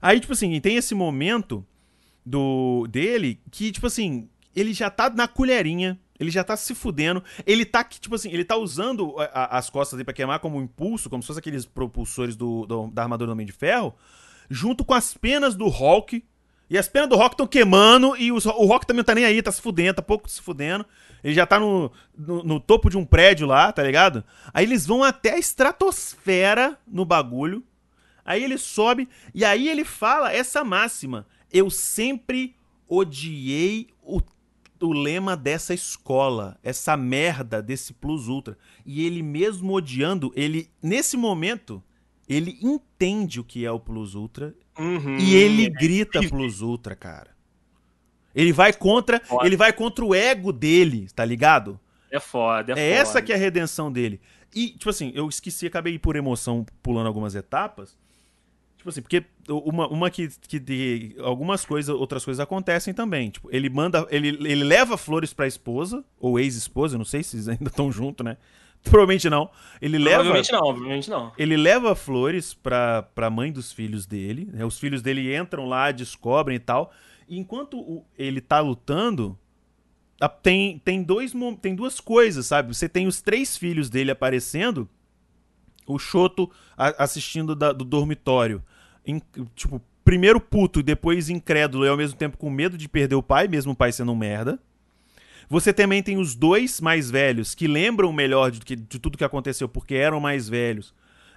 Aí, 0.00 0.20
tipo 0.20 0.32
assim, 0.32 0.60
tem 0.60 0.76
esse 0.76 0.94
momento 0.94 1.64
do 2.24 2.86
dele 2.88 3.40
que, 3.50 3.70
tipo 3.70 3.86
assim, 3.86 4.28
ele 4.54 4.72
já 4.72 4.90
tá 4.90 5.10
na 5.10 5.28
colherinha, 5.28 5.98
ele 6.18 6.30
já 6.30 6.42
tá 6.42 6.56
se 6.56 6.74
fudendo, 6.74 7.22
ele 7.46 7.64
tá, 7.64 7.84
tipo 7.84 8.14
assim, 8.14 8.30
ele 8.30 8.44
tá 8.44 8.56
usando 8.56 9.14
a, 9.18 9.24
a, 9.24 9.58
as 9.58 9.70
costas 9.70 9.96
dele 9.96 10.04
pra 10.04 10.14
queimar 10.14 10.40
como 10.40 10.60
impulso, 10.60 11.10
como 11.10 11.22
se 11.22 11.26
fosse 11.26 11.38
aqueles 11.38 11.66
propulsores 11.66 12.36
do, 12.36 12.66
do, 12.66 12.88
da 12.88 13.02
armadura 13.02 13.28
do 13.28 13.32
Homem 13.32 13.46
de 13.46 13.52
Ferro, 13.52 13.94
junto 14.48 14.84
com 14.84 14.94
as 14.94 15.14
penas 15.14 15.54
do 15.54 15.68
Hulk, 15.68 16.22
e 16.68 16.76
as 16.76 16.88
penas 16.88 17.08
do 17.08 17.16
Rock 17.16 17.34
estão 17.34 17.46
queimando 17.46 18.16
e 18.16 18.32
o, 18.32 18.36
o 18.36 18.66
Rock 18.66 18.86
também 18.86 18.98
não 18.98 19.04
tá 19.04 19.14
nem 19.14 19.24
aí, 19.24 19.40
tá 19.40 19.52
se 19.52 19.62
fudendo, 19.62 19.94
tá 19.94 20.02
pouco 20.02 20.28
se 20.28 20.42
fudendo. 20.42 20.84
Ele 21.22 21.34
já 21.34 21.46
tá 21.46 21.58
no, 21.58 21.90
no, 22.16 22.42
no, 22.42 22.60
topo 22.60 22.90
de 22.90 22.96
um 22.96 23.04
prédio 23.04 23.46
lá, 23.46 23.70
tá 23.72 23.82
ligado? 23.82 24.24
Aí 24.52 24.64
eles 24.64 24.86
vão 24.86 25.02
até 25.02 25.34
a 25.34 25.38
estratosfera 25.38 26.76
no 26.86 27.04
bagulho. 27.04 27.62
Aí 28.26 28.42
ele 28.42 28.58
sobe 28.58 29.08
e 29.32 29.44
aí 29.44 29.68
ele 29.68 29.84
fala 29.84 30.32
essa 30.32 30.64
máxima: 30.64 31.24
Eu 31.52 31.70
sempre 31.70 32.56
odiei 32.88 33.86
o, 34.02 34.20
o 34.80 34.92
lema 34.92 35.36
dessa 35.36 35.72
escola, 35.72 36.58
essa 36.60 36.96
merda 36.96 37.62
desse 37.62 37.92
Plus 37.92 38.26
Ultra. 38.26 38.58
E 38.84 39.06
ele 39.06 39.22
mesmo 39.22 39.72
odiando, 39.72 40.32
ele 40.34 40.68
nesse 40.82 41.16
momento, 41.16 41.80
ele 42.28 42.58
entende 42.60 43.38
o 43.38 43.44
que 43.44 43.64
é 43.64 43.70
o 43.70 43.78
Plus 43.78 44.16
Ultra 44.16 44.52
uhum. 44.76 45.18
e 45.18 45.36
ele 45.36 45.70
grita 45.70 46.20
Plus 46.28 46.60
Ultra, 46.60 46.96
cara. 46.96 47.36
Ele 48.34 48.52
vai 48.52 48.72
contra, 48.72 49.20
foda. 49.24 49.46
ele 49.46 49.56
vai 49.56 49.72
contra 49.72 50.04
o 50.04 50.14
ego 50.14 50.52
dele, 50.52 51.06
tá 51.14 51.24
ligado? 51.24 51.80
É 52.10 52.20
foda, 52.20 52.72
é, 52.72 52.74
é 52.74 52.74
foda. 52.74 52.80
essa 52.80 53.22
que 53.22 53.32
é 53.32 53.36
a 53.36 53.38
redenção 53.38 53.90
dele. 53.90 54.20
E, 54.54 54.70
tipo 54.70 54.90
assim, 54.90 55.12
eu 55.14 55.28
esqueci, 55.28 55.66
acabei 55.66 55.98
por 55.98 56.16
emoção 56.16 56.66
pulando 56.82 57.06
algumas 57.06 57.34
etapas. 57.34 57.96
Tipo 58.76 58.90
assim, 58.90 59.02
porque 59.02 59.24
uma, 59.48 59.88
uma 59.88 60.10
que, 60.10 60.28
que 60.48 60.58
de, 60.58 61.16
algumas 61.20 61.64
coisas, 61.64 61.94
outras 61.94 62.24
coisas 62.24 62.40
acontecem 62.40 62.92
também. 62.94 63.30
Tipo, 63.30 63.48
ele 63.50 63.68
manda. 63.68 64.06
Ele, 64.10 64.28
ele 64.28 64.62
leva 64.64 64.96
flores 64.96 65.32
pra 65.32 65.46
esposa, 65.46 66.04
ou 66.20 66.38
ex-esposa, 66.38 66.96
não 66.98 67.04
sei 67.04 67.22
se 67.22 67.36
eles 67.36 67.48
ainda 67.48 67.68
estão 67.68 67.90
juntos, 67.90 68.24
né? 68.24 68.36
Provavelmente 68.84 69.28
não. 69.28 69.50
Ele 69.82 69.98
Provavelmente 69.98 70.52
leva. 70.52 70.64
não, 70.64 70.72
provavelmente 70.72 71.10
não. 71.10 71.32
Ele 71.36 71.56
leva 71.56 71.96
flores 71.96 72.54
pra, 72.54 73.02
pra 73.02 73.28
mãe 73.30 73.50
dos 73.50 73.72
filhos 73.72 74.06
dele. 74.06 74.48
Né? 74.52 74.64
Os 74.64 74.78
filhos 74.78 75.02
dele 75.02 75.34
entram 75.36 75.66
lá, 75.66 75.90
descobrem 75.90 76.56
e 76.56 76.60
tal. 76.60 76.92
E 77.28 77.36
enquanto 77.36 77.78
o- 77.80 78.04
ele 78.16 78.40
tá 78.40 78.60
lutando, 78.60 79.36
tem, 80.42 80.78
tem, 80.78 81.02
dois, 81.02 81.32
tem 81.60 81.74
duas 81.74 81.98
coisas, 81.98 82.46
sabe? 82.46 82.74
Você 82.74 82.88
tem 82.88 83.06
os 83.08 83.20
três 83.20 83.56
filhos 83.56 83.90
dele 83.90 84.10
aparecendo, 84.12 84.88
o 85.86 85.98
Shoto 85.98 86.50
a- 86.76 87.02
assistindo 87.04 87.54
da- 87.54 87.72
do 87.72 87.84
dormitório. 87.84 88.62
Em- 89.06 89.22
tipo, 89.54 89.80
primeiro 90.04 90.40
puto 90.40 90.80
e 90.80 90.82
depois 90.82 91.28
incrédulo 91.28 91.84
e 91.84 91.88
ao 91.88 91.96
mesmo 91.96 92.16
tempo 92.18 92.36
com 92.36 92.50
medo 92.50 92.76
de 92.78 92.88
perder 92.88 93.14
o 93.16 93.22
pai, 93.22 93.48
mesmo 93.48 93.72
o 93.72 93.76
pai 93.76 93.92
sendo 93.92 94.12
um 94.12 94.16
merda. 94.16 94.58
Você 95.48 95.72
também 95.72 96.02
tem 96.02 96.16
os 96.18 96.34
dois 96.34 96.80
mais 96.80 97.08
velhos 97.10 97.54
que 97.54 97.68
lembram 97.68 98.12
melhor 98.12 98.50
de, 98.50 98.58
de 98.76 98.98
tudo 98.98 99.16
que 99.16 99.24
aconteceu 99.24 99.68
porque 99.68 99.94
eram 99.94 100.18
mais 100.20 100.48
velhos. 100.48 100.92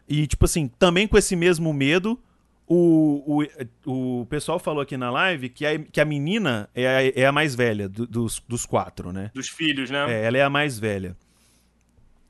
E, 0.07 0.25
tipo 0.25 0.45
assim, 0.45 0.67
também 0.67 1.07
com 1.07 1.15
esse 1.15 1.35
mesmo 1.35 1.71
medo, 1.71 2.19
o, 2.67 3.43
o, 3.85 4.21
o 4.21 4.25
pessoal 4.25 4.57
falou 4.57 4.81
aqui 4.81 4.97
na 4.97 5.11
live 5.11 5.49
que 5.49 5.63
a, 5.65 5.77
que 5.77 6.01
a 6.01 6.05
menina 6.05 6.67
é 6.73 6.87
a, 6.87 7.21
é 7.21 7.25
a 7.27 7.31
mais 7.31 7.53
velha 7.53 7.87
do- 7.87 8.07
dos, 8.07 8.41
dos 8.47 8.65
quatro, 8.65 9.11
né? 9.13 9.29
Dos 9.33 9.47
filhos, 9.49 9.91
né? 9.91 10.11
É, 10.11 10.23
ela 10.25 10.37
é 10.37 10.43
a 10.43 10.49
mais 10.49 10.79
velha. 10.79 11.15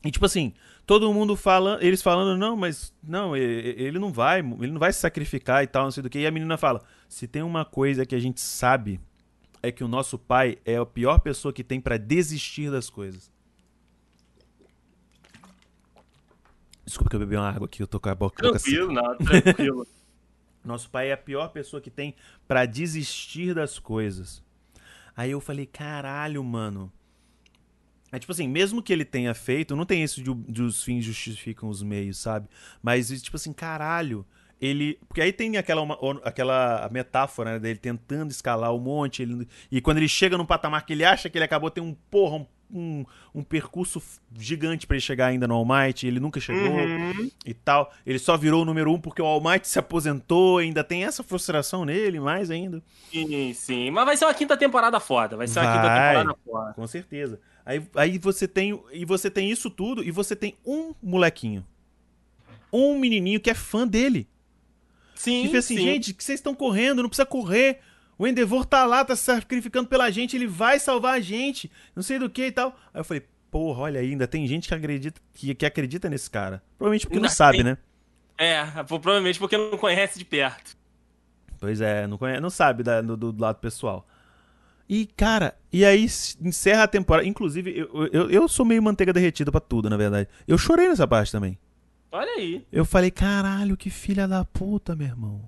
E 0.04 0.12
tipo 0.12 0.26
assim, 0.26 0.54
todo 0.90 1.14
mundo 1.14 1.36
fala, 1.36 1.78
eles 1.82 2.02
falando, 2.02 2.36
não, 2.36 2.58
mas 2.58 2.92
não, 3.04 3.38
ele 3.38 4.00
não 4.00 4.12
vai, 4.12 4.40
ele 4.40 4.72
não 4.72 4.80
vai 4.80 4.92
se 4.92 5.00
sacrificar 5.00 5.64
e 5.64 5.68
tal, 5.68 5.84
não 5.84 5.92
sei 5.92 6.02
do 6.02 6.10
que. 6.10 6.18
E 6.18 6.26
a 6.26 6.32
menina 6.32 6.58
fala: 6.58 6.82
se 7.08 7.28
tem 7.28 7.44
uma 7.44 7.64
coisa 7.64 8.08
que 8.08 8.16
a 8.16 8.20
gente 8.20 8.42
sabe 8.42 9.00
é 9.62 9.72
que 9.72 9.84
o 9.84 9.88
nosso 9.88 10.18
pai 10.18 10.58
é 10.66 10.78
a 10.78 10.86
pior 10.88 11.20
pessoa 11.20 11.54
que 11.54 11.64
tem 11.64 11.80
pra 11.80 11.96
desistir 11.96 12.72
das 12.72 12.90
coisas. 12.90 13.32
Desculpa 16.84 17.12
que 17.12 17.18
eu 17.18 17.20
bebi 17.20 17.36
uma 17.36 17.48
água 17.48 17.68
aqui, 17.68 17.84
eu 17.84 17.88
tô 17.88 18.00
com 18.00 18.10
a 18.10 18.16
boca. 18.16 18.42
Tranquilo, 18.42 18.92
não, 18.92 19.16
tranquilo. 19.16 19.86
Nosso 20.66 20.90
pai 20.90 21.10
é 21.10 21.14
a 21.14 21.18
pior 21.18 21.50
pessoa 21.50 21.80
que 21.80 21.92
tem 21.92 22.16
pra 22.48 22.66
desistir 22.66 23.54
das 23.54 23.78
coisas. 23.78 24.44
Aí 25.16 25.30
eu 25.30 25.40
falei, 25.40 25.68
caralho, 25.68 26.44
mano. 26.44 26.92
É 28.12 28.18
tipo 28.20 28.32
assim, 28.32 28.48
mesmo 28.48 28.82
que 28.82 28.92
ele 28.94 29.06
tenha 29.06 29.34
feito, 29.34 29.76
não 29.76 29.86
tem 29.86 30.04
isso 30.04 30.22
de, 30.24 30.34
de 30.34 30.62
os 30.64 30.84
fins 30.84 31.04
justificam 31.06 31.70
os 31.70 31.84
meios, 31.84 32.18
sabe? 32.18 32.48
Mas 32.82 33.10
tipo 33.22 33.36
assim, 33.38 33.54
caralho, 33.54 34.26
ele. 34.62 34.98
Porque 35.08 35.22
aí 35.22 35.32
tem 35.32 35.58
aquela, 35.58 35.82
uma- 35.82 35.98
aquela 36.24 36.90
metáfora 36.92 37.54
né, 37.54 37.60
dele 37.60 37.80
tentando 37.80 38.32
escalar 38.32 38.74
o 38.74 38.80
monte. 38.80 39.22
ele- 39.22 39.48
e 39.72 39.80
quando 39.80 39.98
ele 39.98 40.08
chega 40.10 40.38
num 40.38 40.46
patamar 40.46 40.86
que 40.86 40.94
ele 40.94 41.06
acha 41.06 41.30
que 41.30 41.38
ele 41.38 41.46
acabou, 41.46 41.70
tem 41.72 41.84
um 41.84 41.96
porra, 42.10 42.38
um, 42.38 42.46
um, 42.72 43.06
um 43.34 43.44
percurso 43.44 44.00
gigante 44.38 44.86
pra 44.86 44.96
ele 44.96 45.02
chegar 45.02 45.28
ainda 45.28 45.48
no 45.48 45.56
All 45.56 45.66
Might, 45.66 46.06
ele 46.06 46.20
nunca 46.20 46.40
chegou 46.40 46.70
Uhum. 46.72 47.32
e 47.46 47.54
tal. 47.54 47.92
Ele 48.06 48.20
só 48.20 48.38
virou 48.38 48.62
o 48.62 48.66
número 48.66 48.92
um 48.94 49.00
porque 49.00 49.22
o 49.22 49.26
All 49.26 49.42
Might 49.42 49.68
se 49.68 49.80
aposentou, 49.80 50.60
ainda 50.60 50.84
tem 50.84 51.04
essa 51.04 51.24
frustração 51.24 51.84
nele, 51.86 52.20
mais 52.20 52.52
ainda. 52.52 52.84
Sim, 53.12 53.54
sim. 53.54 53.90
Mas 53.90 54.06
vai 54.06 54.18
ser 54.18 54.26
uma 54.26 54.34
quinta 54.36 54.56
temporada 54.56 55.00
foda. 55.00 55.36
Vai 55.38 55.48
ser 55.48 55.60
uma 55.60 55.72
quinta 55.74 55.88
Vai. 55.88 56.16
temporada 56.18 56.40
foda. 56.46 56.74
Com 56.74 56.86
certeza. 56.86 57.40
Aí, 57.70 57.88
aí 57.94 58.18
você 58.18 58.48
tem 58.48 58.82
e 58.92 59.06
você 59.06 59.30
tem 59.30 59.52
isso 59.52 59.70
tudo 59.70 60.04
e 60.04 60.10
você 60.10 60.36
tem 60.36 60.58
um 60.66 60.92
molequinho. 61.04 61.64
Um 62.74 62.98
menininho 62.98 63.40
que 63.40 63.52
é 63.52 63.54
fã 63.54 63.88
dele. 63.88 64.28
Sim, 65.14 65.46
E 65.46 65.50
fez 65.50 65.66
assim, 65.66 65.78
sim. 65.78 65.84
gente, 65.84 66.14
que 66.16 66.24
vocês 66.24 66.40
estão 66.40 66.56
correndo, 66.56 67.04
não 67.04 67.10
precisa 67.10 67.28
correr. 67.28 67.80
O 68.18 68.26
Endeavor 68.26 68.66
tá 68.66 68.86
lá, 68.88 69.06
tá 69.06 69.16
se 69.16 69.22
sacrificando 69.24 69.88
pela 69.88 70.10
gente, 70.10 70.36
ele 70.36 70.48
vai 70.48 70.80
salvar 70.80 71.14
a 71.14 71.20
gente, 71.20 71.72
não 71.96 72.02
sei 72.02 72.18
do 72.18 72.28
que 72.28 72.48
e 72.48 72.52
tal. 72.52 72.76
Aí 72.92 73.02
eu 73.02 73.04
falei, 73.06 73.24
porra, 73.52 73.82
olha 73.82 74.00
aí, 74.00 74.10
ainda 74.10 74.28
tem 74.28 74.48
gente 74.48 74.68
que 74.68 74.74
acredita, 74.74 75.22
que, 75.36 75.54
que 75.54 75.66
acredita 75.66 76.10
nesse 76.10 76.28
cara. 76.28 76.64
Provavelmente 76.76 77.06
porque 77.06 77.20
não 77.20 77.26
Ainda 77.26 77.36
sabe, 77.36 77.58
tem. 77.58 77.66
né? 77.66 77.78
É, 78.36 78.66
provavelmente 78.84 79.38
porque 79.38 79.58
não 79.58 79.78
conhece 79.78 80.18
de 80.18 80.26
perto. 80.26 80.76
Pois 81.60 81.82
é, 81.82 82.08
não, 82.08 82.18
conhece, 82.18 82.42
não 82.42 82.50
sabe 82.50 82.82
da- 82.82 83.02
do, 83.02 83.16
do 83.16 83.40
lado 83.40 83.60
pessoal. 83.60 84.08
E, 84.90 85.06
cara, 85.06 85.56
e 85.72 85.86
aí 85.86 86.06
encerra 86.42 86.84
a 86.84 86.88
temporada. 86.88 87.28
Inclusive, 87.28 87.78
eu, 87.78 88.08
eu, 88.12 88.30
eu 88.32 88.48
sou 88.48 88.66
meio 88.66 88.82
manteiga 88.82 89.14
derretida 89.14 89.52
pra 89.52 89.62
tudo, 89.62 89.88
na 89.90 89.96
verdade. 89.96 90.28
Eu 90.48 90.58
chorei 90.58 90.88
nessa 90.90 91.08
parte 91.08 91.32
também. 91.32 91.60
Olha 92.12 92.32
aí. 92.32 92.66
Eu 92.72 92.84
falei, 92.84 93.12
caralho, 93.12 93.78
que 93.78 93.92
filha 93.92 94.28
da 94.28 94.44
puta, 94.44 94.96
meu 94.96 95.06
irmão. 95.06 95.48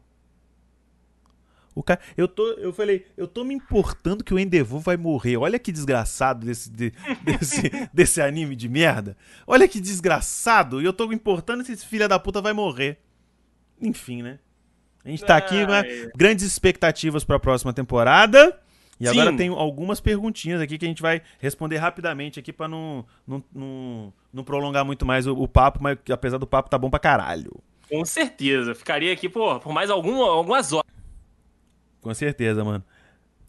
O 1.74 1.82
cara, 1.82 2.00
eu 2.18 2.28
tô, 2.28 2.46
eu 2.54 2.72
falei, 2.74 3.08
eu 3.18 3.28
tô 3.28 3.44
me 3.44 3.54
importando 3.56 4.24
que 4.24 4.34
o 4.34 4.38
Endeavor 4.38 4.80
vai 4.82 4.98
morrer. 4.98 5.38
Olha 5.38 5.58
que 5.58 5.72
desgraçado 5.72 6.46
desse, 6.46 6.70
de- 6.70 6.94
desse, 7.24 7.72
desse 7.94 8.22
anime 8.22 8.56
de 8.56 8.68
merda. 8.70 9.18
Olha 9.48 9.68
que 9.68 9.80
desgraçado. 9.80 10.82
E 10.82 10.86
eu 10.86 10.94
tô 10.94 11.08
me 11.08 11.16
importando 11.16 11.64
se 11.64 11.72
esse 11.72 11.86
filha 11.86 12.08
da 12.08 12.20
puta 12.20 12.42
vai 12.42 12.54
morrer. 12.54 13.00
Enfim, 13.82 14.22
né? 14.22 14.38
A 15.04 15.10
gente 15.10 15.26
tá 15.26 15.36
aqui, 15.38 15.66
né? 15.66 15.82
Grandes 16.16 16.46
expectativas 16.46 17.24
pra 17.24 17.40
próxima 17.40 17.74
temporada. 17.74 18.60
E 19.02 19.08
Sim. 19.08 19.20
agora 19.20 19.36
tem 19.36 19.50
algumas 19.50 20.00
perguntinhas 20.00 20.62
aqui 20.62 20.78
que 20.78 20.86
a 20.86 20.88
gente 20.88 21.02
vai 21.02 21.24
responder 21.40 21.78
rapidamente 21.78 22.40
aqui 22.40 22.54
pra 22.54 22.68
não, 22.68 23.04
não, 23.28 23.44
não, 23.54 24.14
não 24.32 24.44
prolongar 24.44 24.86
muito 24.86 25.06
mais 25.08 25.26
o, 25.26 25.34
o 25.34 25.48
papo, 25.48 25.80
mas 25.82 25.98
apesar 26.12 26.38
do 26.38 26.46
papo 26.46 26.70
tá 26.70 26.78
bom 26.78 26.88
pra 26.90 27.00
caralho. 27.00 27.52
Com 27.90 28.06
certeza. 28.06 28.76
Ficaria 28.76 29.12
aqui 29.12 29.28
por, 29.28 29.60
por 29.60 29.74
mais 29.74 29.90
algum, 29.90 30.22
algumas 30.22 30.72
horas. 30.72 30.86
Com 32.00 32.14
certeza, 32.14 32.64
mano. 32.64 32.84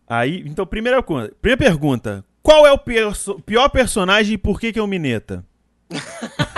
Aí, 0.09 0.43
então, 0.47 0.67
primeira 0.67 1.03
coisa. 1.03 1.31
Primeira 1.41 1.63
pergunta. 1.63 2.25
Qual 2.43 2.67
é 2.67 2.73
o 2.73 2.79
perso- 2.79 3.39
pior 3.41 3.69
personagem 3.69 4.35
e 4.35 4.39
por 4.39 4.59
que 4.59 4.73
que 4.73 4.79
é 4.79 4.83
o 4.83 4.87
Mineta? 4.87 5.45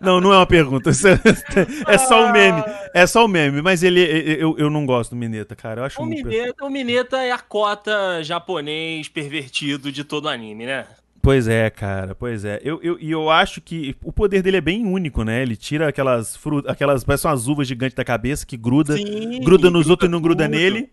não, 0.00 0.20
não 0.20 0.32
é 0.32 0.36
uma 0.36 0.46
pergunta. 0.46 0.90
É, 0.90 1.94
é 1.94 1.98
só 1.98 2.26
um 2.26 2.32
meme. 2.32 2.62
É 2.94 3.06
só 3.06 3.24
um 3.24 3.28
meme. 3.28 3.60
Mas 3.62 3.82
ele, 3.82 4.00
eu, 4.38 4.56
eu 4.58 4.70
não 4.70 4.84
gosto 4.86 5.10
do 5.10 5.16
Mineta, 5.16 5.54
cara. 5.56 5.80
Eu 5.80 5.84
acho 5.84 6.02
O 6.02 6.08
per- 6.08 6.24
Mineta, 6.24 6.64
o 6.64 6.70
Mineta 6.70 7.16
é 7.18 7.32
a 7.32 7.38
cota 7.38 8.22
japonês 8.22 9.08
pervertido 9.08 9.90
de 9.92 10.04
todo 10.04 10.28
anime, 10.28 10.66
né? 10.66 10.86
Pois 11.20 11.46
é, 11.46 11.70
cara, 11.70 12.16
pois 12.16 12.44
é. 12.44 12.60
Eu, 12.64 12.80
eu, 12.82 12.98
e 13.00 13.08
eu 13.10 13.30
acho 13.30 13.60
que 13.60 13.94
o 14.02 14.12
poder 14.12 14.42
dele 14.42 14.56
é 14.56 14.60
bem 14.60 14.84
único, 14.84 15.22
né? 15.22 15.40
Ele 15.40 15.54
tira 15.56 15.88
aquelas 15.88 16.34
frutas, 16.36 16.68
aquelas, 16.70 17.04
parece 17.04 17.26
umas 17.28 17.46
uvas 17.46 17.68
gigantes 17.68 17.94
da 17.94 18.04
cabeça 18.04 18.44
que 18.44 18.56
gruda, 18.56 18.96
Sim, 18.96 19.40
gruda 19.40 19.70
nos 19.70 19.88
outros 19.88 20.08
e 20.08 20.10
não 20.10 20.20
gruda 20.20 20.44
tudo. 20.44 20.54
nele. 20.56 20.90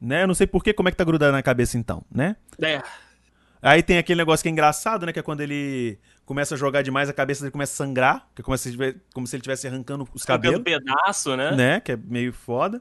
Né? 0.00 0.22
Eu 0.22 0.28
não 0.28 0.34
sei 0.34 0.46
por 0.46 0.62
que, 0.62 0.72
como 0.72 0.88
é 0.88 0.92
que 0.92 0.96
tá 0.96 1.04
grudando 1.04 1.32
na 1.32 1.42
cabeça 1.42 1.76
então, 1.76 2.02
né? 2.10 2.36
É, 2.62 2.80
Aí 3.62 3.82
tem 3.82 3.98
aquele 3.98 4.18
negócio 4.18 4.42
que 4.42 4.48
é 4.48 4.52
engraçado, 4.52 5.04
né? 5.04 5.12
Que 5.12 5.18
é 5.18 5.22
quando 5.22 5.40
ele 5.42 5.98
começa 6.24 6.54
a 6.54 6.58
jogar 6.58 6.82
demais, 6.82 7.08
a 7.08 7.12
cabeça 7.12 7.42
dele 7.42 7.50
começa 7.52 7.72
a 7.72 7.86
sangrar, 7.86 8.28
que 8.34 8.40
é 8.40 8.44
como 8.44 8.56
se 8.56 8.68
ele 8.68 8.72
tivesse, 8.76 9.00
como 9.12 9.26
se 9.26 9.36
ele 9.36 9.40
estivesse 9.40 9.66
arrancando 9.68 10.08
os 10.14 10.24
cabelo 10.24 10.62
cabelos, 10.64 10.84
pedaço, 10.84 11.36
né? 11.36 11.54
né? 11.54 11.80
Que 11.80 11.92
é 11.92 11.96
meio 11.96 12.32
foda. 12.32 12.80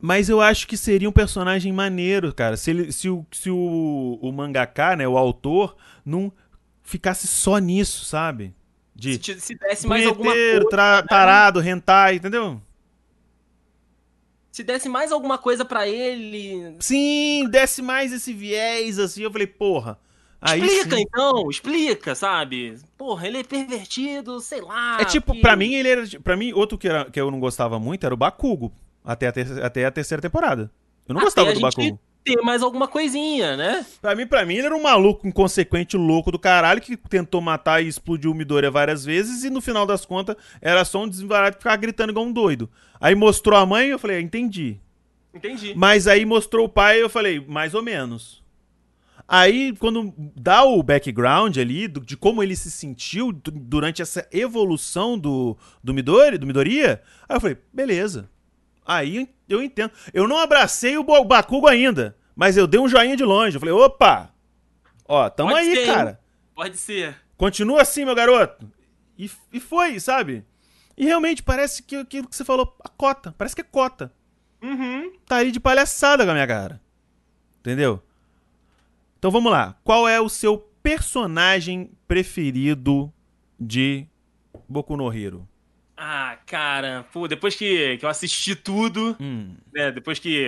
Mas 0.00 0.28
eu 0.28 0.40
acho 0.40 0.66
que 0.68 0.76
seria 0.76 1.08
um 1.08 1.12
personagem 1.12 1.72
maneiro, 1.72 2.32
cara. 2.32 2.56
Se, 2.56 2.70
ele, 2.70 2.92
se, 2.92 3.08
o, 3.08 3.26
se 3.32 3.50
o, 3.50 4.18
o 4.22 4.30
mangaka, 4.32 4.94
né, 4.94 5.08
o 5.08 5.18
autor, 5.18 5.76
não 6.04 6.32
ficasse 6.84 7.26
só 7.26 7.58
nisso, 7.58 8.04
sabe? 8.04 8.54
De 8.94 9.14
Se, 9.14 9.18
te- 9.18 9.40
se 9.40 9.54
desse 9.56 9.86
mais 9.88 10.06
alguma 10.06 10.32
coisa, 10.32 10.68
tra- 10.68 11.02
né? 11.02 11.06
tarado, 11.08 11.60
hentai, 11.60 12.14
entendeu? 12.16 12.62
Se 14.58 14.64
desse 14.64 14.88
mais 14.88 15.12
alguma 15.12 15.38
coisa 15.38 15.64
pra 15.64 15.86
ele. 15.86 16.74
Sim, 16.80 17.46
desce 17.48 17.80
mais 17.80 18.12
esse 18.12 18.32
viés, 18.32 18.98
assim. 18.98 19.22
Eu 19.22 19.30
falei, 19.30 19.46
porra. 19.46 19.96
Aí 20.40 20.60
explica 20.60 20.96
sim. 20.96 21.02
então, 21.02 21.48
explica, 21.48 22.14
sabe? 22.16 22.76
Porra, 22.96 23.28
ele 23.28 23.38
é 23.38 23.44
pervertido, 23.44 24.40
sei 24.40 24.60
lá. 24.60 25.00
É 25.00 25.04
tipo, 25.04 25.32
que- 25.32 25.40
pra 25.40 25.54
mim, 25.54 25.74
ele 25.74 25.88
era. 25.88 26.02
Pra 26.24 26.36
mim, 26.36 26.52
outro 26.52 26.76
que, 26.76 26.88
era, 26.88 27.04
que 27.04 27.20
eu 27.20 27.30
não 27.30 27.38
gostava 27.38 27.78
muito 27.78 28.04
era 28.04 28.12
o 28.12 28.16
Bakugo. 28.16 28.72
Até 29.04 29.28
a, 29.28 29.32
ter- 29.32 29.62
até 29.64 29.84
a 29.84 29.92
terceira 29.92 30.20
temporada. 30.20 30.68
Eu 31.08 31.14
não 31.14 31.20
Até 31.20 31.26
gostava 31.26 31.48
do 31.50 31.54
gente 31.54 31.62
Bakugo. 31.62 32.00
Ter 32.34 32.42
mais 32.42 32.62
alguma 32.62 32.86
coisinha, 32.88 33.56
né? 33.56 33.84
Pra 34.00 34.14
mim, 34.14 34.26
pra 34.26 34.44
mim, 34.44 34.54
ele 34.56 34.66
era 34.66 34.76
um 34.76 34.82
maluco 34.82 35.26
inconsequente, 35.26 35.96
louco 35.96 36.30
do 36.30 36.38
caralho, 36.38 36.80
que 36.80 36.96
tentou 36.96 37.40
matar 37.40 37.82
e 37.82 37.88
explodiu 37.88 38.30
o 38.30 38.34
Midoriya 38.34 38.70
várias 38.70 39.04
vezes, 39.04 39.44
e 39.44 39.50
no 39.50 39.60
final 39.60 39.86
das 39.86 40.04
contas, 40.04 40.36
era 40.60 40.84
só 40.84 41.02
um 41.02 41.08
desvarado 41.08 41.56
que 41.56 41.62
ficava 41.62 41.76
gritando 41.76 42.10
igual 42.10 42.26
um 42.26 42.32
doido. 42.32 42.68
Aí 43.00 43.14
mostrou 43.14 43.58
a 43.58 43.64
mãe, 43.66 43.88
eu 43.88 43.98
falei, 43.98 44.18
"Ah, 44.18 44.20
entendi. 44.20 44.78
Entendi. 45.34 45.72
Mas 45.76 46.06
aí 46.08 46.24
mostrou 46.24 46.66
o 46.66 46.68
pai, 46.68 47.00
eu 47.02 47.08
falei, 47.10 47.38
mais 47.46 47.74
ou 47.74 47.82
menos. 47.82 48.42
Aí, 49.30 49.74
quando 49.78 50.14
dá 50.34 50.64
o 50.64 50.82
background 50.82 51.58
ali, 51.58 51.86
do- 51.86 52.00
de 52.00 52.16
como 52.16 52.42
ele 52.42 52.56
se 52.56 52.70
sentiu 52.70 53.30
du- 53.30 53.50
durante 53.50 54.00
essa 54.00 54.26
evolução 54.32 55.18
do, 55.18 55.54
do 55.84 55.92
Midori, 55.92 56.38
do 56.38 56.46
Midoriya, 56.46 57.02
aí 57.28 57.36
eu 57.36 57.40
falei, 57.40 57.58
beleza. 57.70 58.30
Aí 58.86 59.28
eu 59.46 59.62
entendo. 59.62 59.90
Eu 60.14 60.26
não 60.26 60.38
abracei 60.38 60.96
o 60.96 61.04
Bakugo 61.04 61.66
ainda, 61.66 62.16
mas 62.38 62.56
eu 62.56 62.68
dei 62.68 62.78
um 62.78 62.88
joinha 62.88 63.16
de 63.16 63.24
longe. 63.24 63.56
Eu 63.56 63.60
falei, 63.60 63.74
opa! 63.74 64.32
Ó, 65.08 65.28
tamo 65.28 65.50
Pode 65.50 65.66
aí, 65.66 65.74
ser, 65.74 65.80
hein? 65.80 65.86
cara. 65.92 66.20
Pode 66.54 66.76
ser. 66.78 67.16
Continua 67.36 67.82
assim, 67.82 68.04
meu 68.04 68.14
garoto. 68.14 68.70
E, 69.18 69.28
e 69.52 69.58
foi, 69.58 69.98
sabe? 69.98 70.44
E 70.96 71.04
realmente 71.04 71.42
parece 71.42 71.82
que 71.82 71.96
aquilo 71.96 72.28
que 72.28 72.36
você 72.36 72.44
falou, 72.44 72.76
a 72.84 72.88
cota. 72.88 73.34
Parece 73.36 73.56
que 73.56 73.62
é 73.62 73.64
cota. 73.64 74.12
Uhum. 74.62 75.14
Tá 75.26 75.38
aí 75.38 75.50
de 75.50 75.58
palhaçada 75.58 76.24
com 76.24 76.30
a 76.30 76.34
minha 76.34 76.46
cara. 76.46 76.80
Entendeu? 77.58 78.00
Então 79.18 79.32
vamos 79.32 79.50
lá. 79.50 79.76
Qual 79.82 80.08
é 80.08 80.20
o 80.20 80.28
seu 80.28 80.58
personagem 80.80 81.90
preferido 82.06 83.12
de 83.58 84.06
Boku 84.68 84.96
no 84.96 85.12
Hero? 85.12 85.48
Ah, 86.00 86.38
cara, 86.46 87.04
pô, 87.12 87.26
depois 87.26 87.56
que, 87.56 87.98
que 87.98 88.04
eu 88.04 88.08
assisti 88.08 88.54
tudo, 88.54 89.16
Hum. 89.20 89.56
né, 89.74 89.90
depois 89.90 90.20
que 90.20 90.46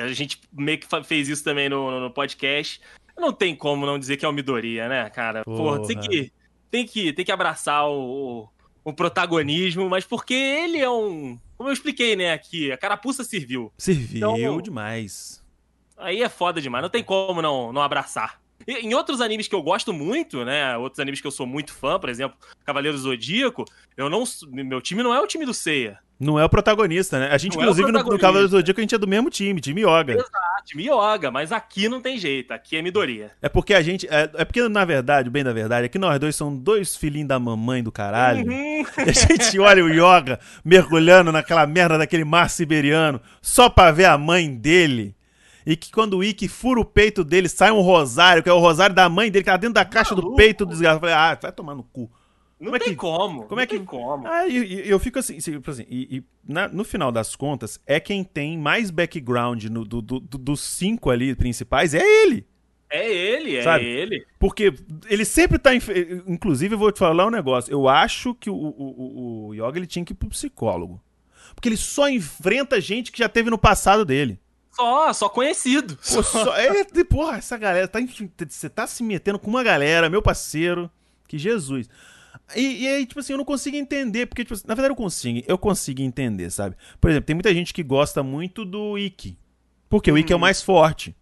a 0.00 0.08
gente 0.08 0.40
meio 0.50 0.78
que 0.78 0.86
fez 1.04 1.28
isso 1.28 1.44
também 1.44 1.68
no, 1.68 1.90
no- 1.90 2.00
no 2.00 2.10
podcast, 2.10 2.80
não 3.16 3.30
tem 3.30 3.54
como 3.54 3.84
não 3.84 3.98
dizer 3.98 4.16
que 4.16 4.24
é 4.24 4.28
o 4.28 4.32
Midoriya, 4.32 4.88
né, 4.88 5.10
cara? 5.10 5.44
Porra, 5.44 5.86
tem 5.86 5.96
Porra. 5.96 6.08
que, 6.08 6.32
tem 6.70 6.86
que, 6.86 7.12
tem 7.12 7.22
que 7.24 7.30
abraçar 7.32 7.86
o, 7.86 8.44
o, 8.44 8.48
o 8.84 8.92
protagonismo, 8.94 9.90
mas 9.90 10.06
porque 10.06 10.32
ele 10.32 10.78
é 10.78 10.88
um. 10.88 11.38
Como 11.58 11.68
eu 11.68 11.72
expliquei, 11.74 12.16
né, 12.16 12.32
aqui, 12.32 12.72
a 12.72 12.78
carapuça 12.78 13.22
serviu. 13.24 13.70
Serviu 13.76 14.36
Então- 14.38 14.62
demais. 14.62 15.44
Aí 15.98 16.22
é 16.22 16.28
foda 16.30 16.62
demais, 16.62 16.80
não 16.82 16.88
tem 16.88 17.02
como 17.04 17.42
não, 17.42 17.72
não 17.74 17.82
abraçar. 17.82 18.40
Em 18.66 18.92
outros 18.94 19.20
animes 19.20 19.48
que 19.48 19.54
eu 19.54 19.62
gosto 19.62 19.92
muito, 19.92 20.44
né? 20.44 20.76
Outros 20.76 21.00
animes 21.00 21.20
que 21.20 21.26
eu 21.26 21.30
sou 21.30 21.46
muito 21.46 21.72
fã, 21.72 21.98
por 21.98 22.08
exemplo, 22.08 22.36
Cavaleiro 22.64 22.98
Zodíaco, 22.98 23.64
eu 23.96 24.10
não. 24.10 24.24
Meu 24.48 24.80
time 24.80 25.02
não 25.02 25.14
é 25.14 25.20
o 25.20 25.26
time 25.26 25.46
do 25.46 25.54
Seiya. 25.54 25.98
Não 26.20 26.38
é 26.38 26.44
o 26.44 26.48
protagonista, 26.48 27.18
né? 27.18 27.28
A 27.30 27.38
gente, 27.38 27.54
Não 27.54 27.62
é 27.62 27.64
inclusive, 27.64 27.86
no, 27.86 27.92
no 27.92 27.98
protagonista. 28.00 28.26
Cavaleiro 28.26 28.48
do 28.48 28.56
Zodíaco, 28.56 28.80
a 28.80 28.82
gente 28.82 28.94
é 28.94 28.98
do 28.98 29.06
mesmo 29.06 29.30
time, 29.30 29.60
time 29.60 29.82
Yoga. 29.82 30.26
Ah, 30.34 30.62
time 30.64 30.84
Yoga, 30.84 31.30
mas 31.30 31.52
aqui 31.52 31.88
não 31.88 32.00
tem 32.00 32.18
jeito, 32.18 32.52
aqui 32.52 32.76
é 32.76 32.82
Midoriya. 32.82 33.30
É 33.40 33.48
porque 33.48 33.72
a 33.72 33.80
gente. 33.80 34.06
É, 34.08 34.28
é 34.34 34.44
porque, 34.44 34.68
na 34.68 34.84
verdade, 34.84 35.30
bem 35.30 35.44
da 35.44 35.52
verdade, 35.52 35.86
é 35.86 35.88
que 35.88 35.98
nós 35.98 36.18
dois 36.18 36.34
somos 36.34 36.60
dois 36.60 36.96
filhinhos 36.96 37.28
da 37.28 37.38
mamãe 37.38 37.82
do 37.82 37.92
caralho. 37.92 38.50
Uhum. 38.50 38.68
E 38.98 39.10
a 39.10 39.12
gente 39.12 39.58
olha 39.58 39.84
o 39.84 39.88
Yoga 39.88 40.40
mergulhando 40.64 41.32
naquela 41.32 41.66
merda 41.66 41.98
daquele 41.98 42.24
mar 42.24 42.50
siberiano 42.50 43.20
só 43.40 43.68
pra 43.68 43.90
ver 43.90 44.06
a 44.06 44.18
mãe 44.18 44.52
dele. 44.52 45.14
E 45.70 45.76
que 45.76 45.92
quando 45.92 46.16
o 46.16 46.24
Ikki 46.24 46.48
fura 46.48 46.80
o 46.80 46.84
peito 46.84 47.22
dele, 47.22 47.46
sai 47.46 47.70
um 47.70 47.82
rosário, 47.82 48.42
que 48.42 48.48
é 48.48 48.52
o 48.54 48.58
rosário 48.58 48.94
da 48.94 49.06
mãe 49.06 49.30
dele, 49.30 49.44
que 49.44 49.50
tá 49.50 49.56
dentro 49.58 49.74
da 49.74 49.84
caixa 49.84 50.14
do 50.14 50.22
Maluco. 50.22 50.36
peito 50.38 50.64
do 50.64 50.70
desgraçado. 50.70 50.96
Eu 50.96 51.00
falei, 51.00 51.14
ah, 51.14 51.38
vai 51.42 51.52
tomar 51.52 51.74
no 51.74 51.82
cu. 51.82 52.10
Não 52.58 52.64
Como 52.72 52.76
é 52.76 52.80
que- 52.80 52.96
como. 52.96 53.42
como 53.42 53.54
não 53.56 53.60
é 53.62 53.66
que- 53.66 53.76
tem 53.76 53.84
como. 53.84 54.26
Ah, 54.26 54.48
e, 54.48 54.56
e 54.86 54.88
eu 54.88 54.98
fico 54.98 55.18
assim, 55.18 55.36
assim, 55.36 55.86
e, 55.90 56.16
e 56.16 56.24
na- 56.50 56.68
no 56.68 56.84
final 56.84 57.12
das 57.12 57.36
contas, 57.36 57.78
é 57.86 58.00
quem 58.00 58.24
tem 58.24 58.56
mais 58.56 58.90
background 58.90 59.62
no- 59.66 59.84
do- 59.84 60.00
do- 60.00 60.20
do- 60.20 60.38
dos 60.38 60.60
cinco 60.62 61.10
ali 61.10 61.34
principais, 61.36 61.92
é 61.92 62.00
ele. 62.02 62.46
É 62.90 63.06
ele, 63.12 63.56
é 63.56 63.62
Sabe? 63.62 63.84
ele. 63.84 64.26
Porque 64.38 64.72
ele 65.10 65.24
sempre 65.26 65.58
tá. 65.58 65.74
enf- 65.74 65.90
Inclusive, 66.26 66.74
eu 66.74 66.78
vou 66.78 66.90
te 66.90 66.98
falar 66.98 67.26
um 67.26 67.30
negócio. 67.30 67.70
Eu 67.70 67.86
acho 67.86 68.34
que 68.34 68.48
o, 68.48 68.54
o, 68.54 68.68
o- 68.78 69.46
o 69.48 69.54
Yoga 69.54 69.78
ele 69.78 69.86
tinha 69.86 70.02
que 70.02 70.12
ir 70.14 70.16
pro 70.16 70.30
psicólogo. 70.30 70.98
Porque 71.54 71.68
ele 71.68 71.76
só 71.76 72.08
enfrenta 72.08 72.80
gente 72.80 73.12
que 73.12 73.18
já 73.18 73.28
teve 73.28 73.50
no 73.50 73.58
passado 73.58 74.04
dele. 74.06 74.40
Só, 74.78 75.12
só 75.12 75.28
conhecido. 75.28 75.96
Pô, 75.96 76.22
só- 76.22 76.56
é, 76.56 76.84
de- 76.84 77.04
porra, 77.04 77.38
essa 77.38 77.56
galera. 77.58 77.88
Tá, 77.88 77.98
você 78.48 78.68
tá 78.70 78.86
se 78.86 79.02
metendo 79.02 79.38
com 79.38 79.50
uma 79.50 79.62
galera, 79.64 80.08
meu 80.08 80.22
parceiro. 80.22 80.88
Que 81.26 81.36
Jesus. 81.36 81.88
E, 82.54 82.84
e 82.84 82.88
aí, 82.88 83.04
tipo 83.06 83.18
assim, 83.20 83.32
eu 83.32 83.38
não 83.38 83.44
consigo 83.44 83.76
entender. 83.76 84.26
Porque, 84.26 84.42
tipo, 84.44 84.54
assim, 84.54 84.64
na 84.66 84.74
verdade, 84.74 84.92
eu 84.92 84.96
consigo. 84.96 85.42
Eu 85.46 85.58
consigo 85.58 86.00
entender, 86.00 86.48
sabe? 86.50 86.76
Por 87.00 87.10
exemplo, 87.10 87.26
tem 87.26 87.34
muita 87.34 87.52
gente 87.52 87.74
que 87.74 87.82
gosta 87.82 88.22
muito 88.22 88.64
do 88.64 88.96
Ikki. 88.96 89.36
Porque 89.88 90.10
o 90.12 90.16
Ikki 90.16 90.32
é 90.32 90.36
o 90.36 90.38
Hum. 90.38 90.40
mais 90.42 90.62
forte. 90.62 91.14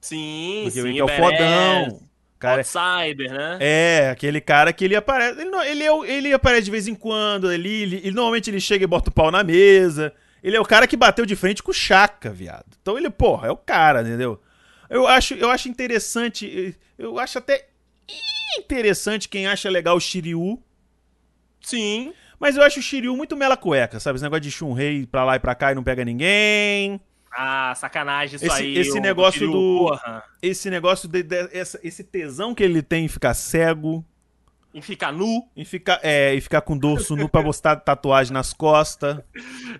Sim, 0.00 0.62
Porque 0.64 0.80
o 0.80 0.82
sim. 0.84 0.88
Ikki 0.90 1.00
é 1.00 1.04
o 1.04 1.08
fodão. 1.08 2.00
Cara, 2.38 2.62
Outsider, 2.62 3.30
né? 3.32 3.58
É, 3.60 4.08
aquele 4.10 4.40
cara 4.40 4.72
que 4.72 4.82
ele 4.84 4.96
aparece. 4.96 5.40
Ele, 5.40 5.50
não- 5.50 5.62
ele, 5.62 5.84
é 5.84 5.92
o- 5.92 6.04
ele 6.06 6.32
aparece 6.32 6.64
de 6.64 6.70
vez 6.70 6.88
em 6.88 6.94
quando 6.94 7.48
ali. 7.48 7.82
Ele, 7.82 7.96
ele- 7.96 8.10
normalmente 8.12 8.48
ele 8.48 8.60
chega 8.60 8.84
e 8.84 8.86
bota 8.86 9.10
o 9.10 9.12
pau 9.12 9.30
na 9.30 9.44
mesa. 9.44 10.10
Ele 10.42 10.56
é 10.56 10.60
o 10.60 10.64
cara 10.64 10.86
que 10.86 10.96
bateu 10.96 11.26
de 11.26 11.36
frente 11.36 11.62
com 11.62 11.70
o 11.70 11.74
Chaka, 11.74 12.30
viado. 12.30 12.66
Então 12.80 12.96
ele, 12.98 13.10
porra, 13.10 13.48
é 13.48 13.50
o 13.50 13.56
cara, 13.56 14.02
entendeu? 14.02 14.40
Eu 14.88 15.06
acho, 15.06 15.34
eu 15.34 15.50
acho 15.50 15.68
interessante. 15.68 16.76
Eu 16.98 17.18
acho 17.18 17.38
até 17.38 17.66
interessante 18.58 19.28
quem 19.28 19.46
acha 19.46 19.68
legal 19.70 19.96
o 19.96 20.00
Shiryu. 20.00 20.60
Sim. 21.60 22.12
Mas 22.38 22.56
eu 22.56 22.62
acho 22.62 22.80
o 22.80 22.82
Shiryu 22.82 23.16
muito 23.16 23.36
mela 23.36 23.56
cueca, 23.56 24.00
sabe? 24.00 24.16
Esse 24.16 24.24
negócio 24.24 24.40
de 24.42 24.50
Shunrei 24.50 25.06
pra 25.06 25.24
lá 25.24 25.36
e 25.36 25.38
pra 25.38 25.54
cá 25.54 25.72
e 25.72 25.74
não 25.74 25.82
pega 25.84 26.04
ninguém. 26.04 27.00
Ah, 27.32 27.74
sacanagem 27.76 28.36
isso 28.36 28.46
Esse- 28.46 28.62
aí. 28.62 28.78
esse 28.78 28.98
negócio 28.98 29.38
Kiryu, 29.40 29.52
do- 29.52 29.78
Porra. 29.90 30.24
Esse 30.42 30.68
negócio, 30.70 31.08
de, 31.08 31.22
de- 31.22 31.48
essa- 31.52 31.78
esse 31.82 32.02
tesão 32.02 32.54
que 32.54 32.62
ele 32.64 32.82
tem 32.82 33.04
em 33.04 33.08
ficar 33.08 33.34
cego. 33.34 34.04
Em 34.72 34.80
ficar 34.80 35.12
nu. 35.12 35.48
Em 35.56 35.64
ficar, 35.64 35.98
é, 36.02 36.32
e 36.34 36.40
ficar 36.40 36.60
com 36.60 36.78
dorso 36.78 37.16
nu 37.16 37.28
pra 37.28 37.42
mostrar 37.42 37.76
tatuagem 37.76 38.32
nas 38.32 38.52
costas. 38.52 39.18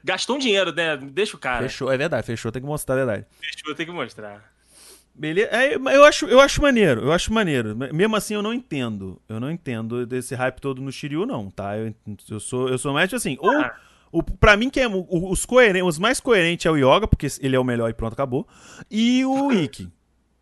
Gastou 0.03 0.37
um 0.37 0.39
dinheiro, 0.39 0.73
né? 0.75 0.97
Deixa 0.97 1.37
o 1.37 1.39
cara. 1.39 1.63
Fechou, 1.63 1.93
é 1.93 1.97
verdade, 1.97 2.27
fechou, 2.27 2.51
tem 2.51 2.61
que 2.61 2.67
mostrar, 2.67 2.95
é 2.97 2.99
verdade. 2.99 3.27
Eu 3.67 3.75
ter 3.75 3.85
que 3.87 3.93
mostrar. 3.93 4.51
Beleza? 5.15 5.49
É, 5.53 5.75
eu, 5.75 6.05
acho, 6.05 6.27
eu 6.27 6.41
acho 6.41 6.63
maneiro, 6.63 7.03
eu 7.03 7.13
acho 7.13 7.33
maneiro. 7.33 7.77
Mesmo 7.93 8.17
assim, 8.17 8.35
eu 8.35 8.43
não 8.43 8.53
entendo. 8.55 9.21
Eu 9.29 9.39
não 9.39 9.51
entendo 9.51 10.07
desse 10.07 10.35
hype 10.35 10.61
todo 10.61 10.81
no 10.81 10.91
Shiryu, 10.91 11.27
não, 11.27 11.51
tá? 11.51 11.77
Eu, 11.77 11.95
eu, 12.31 12.41
sou, 12.41 12.69
eu 12.69 12.79
sou 12.79 12.93
mais 12.93 13.09
tipo 13.09 13.17
assim. 13.17 13.37
Ou, 13.41 13.51
Ah. 13.61 13.75
o, 14.11 14.23
pra 14.23 14.57
mim, 14.57 14.71
quem 14.71 14.83
é 14.85 14.89
os, 14.89 15.45
coeren- 15.45 15.83
os 15.83 15.99
mais 15.99 16.19
coerentes 16.21 16.65
é 16.67 16.71
o 16.71 16.77
Yoga, 16.77 17.07
porque 17.07 17.27
ele 17.41 17.55
é 17.55 17.59
o 17.61 17.65
melhor 17.65 17.91
e 17.91 17.95
pronto, 17.95 18.13
acabou. 18.15 18.47
E 18.91 19.25
o 19.25 19.53
Ikki, 19.53 19.89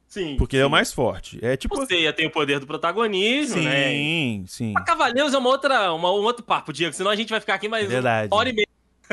Sim. 0.09 0.37
porque 0.39 0.57
ele 0.57 0.63
é 0.63 0.67
o 0.67 0.69
sim. 0.69 0.73
mais 0.73 0.93
forte. 0.93 1.39
É 1.43 1.57
tipo. 1.57 1.79
O 1.79 1.87
Seiya 1.87 2.13
tem 2.13 2.27
o 2.27 2.31
poder 2.31 2.59
do 2.59 2.67
protagonismo, 2.67 3.63
né? 3.63 3.91
Sim, 3.91 4.45
sim. 4.49 4.73
A 4.77 4.81
Cavaleiros 4.81 5.35
é 5.35 5.39
uma 5.39 5.51
outra, 5.51 5.93
uma, 5.93 6.11
um 6.11 6.23
outro 6.25 6.43
papo, 6.43 6.73
Diego, 6.73 6.95
senão 6.95 7.11
a 7.11 7.17
gente 7.17 7.29
vai 7.29 7.41
ficar 7.41 7.55
aqui 7.55 7.69
mais 7.69 7.85
É 7.85 7.89
verdade. 7.89 8.29
uma 8.33 8.37
hora 8.39 8.49
e 8.49 8.53
meia. 8.55 8.69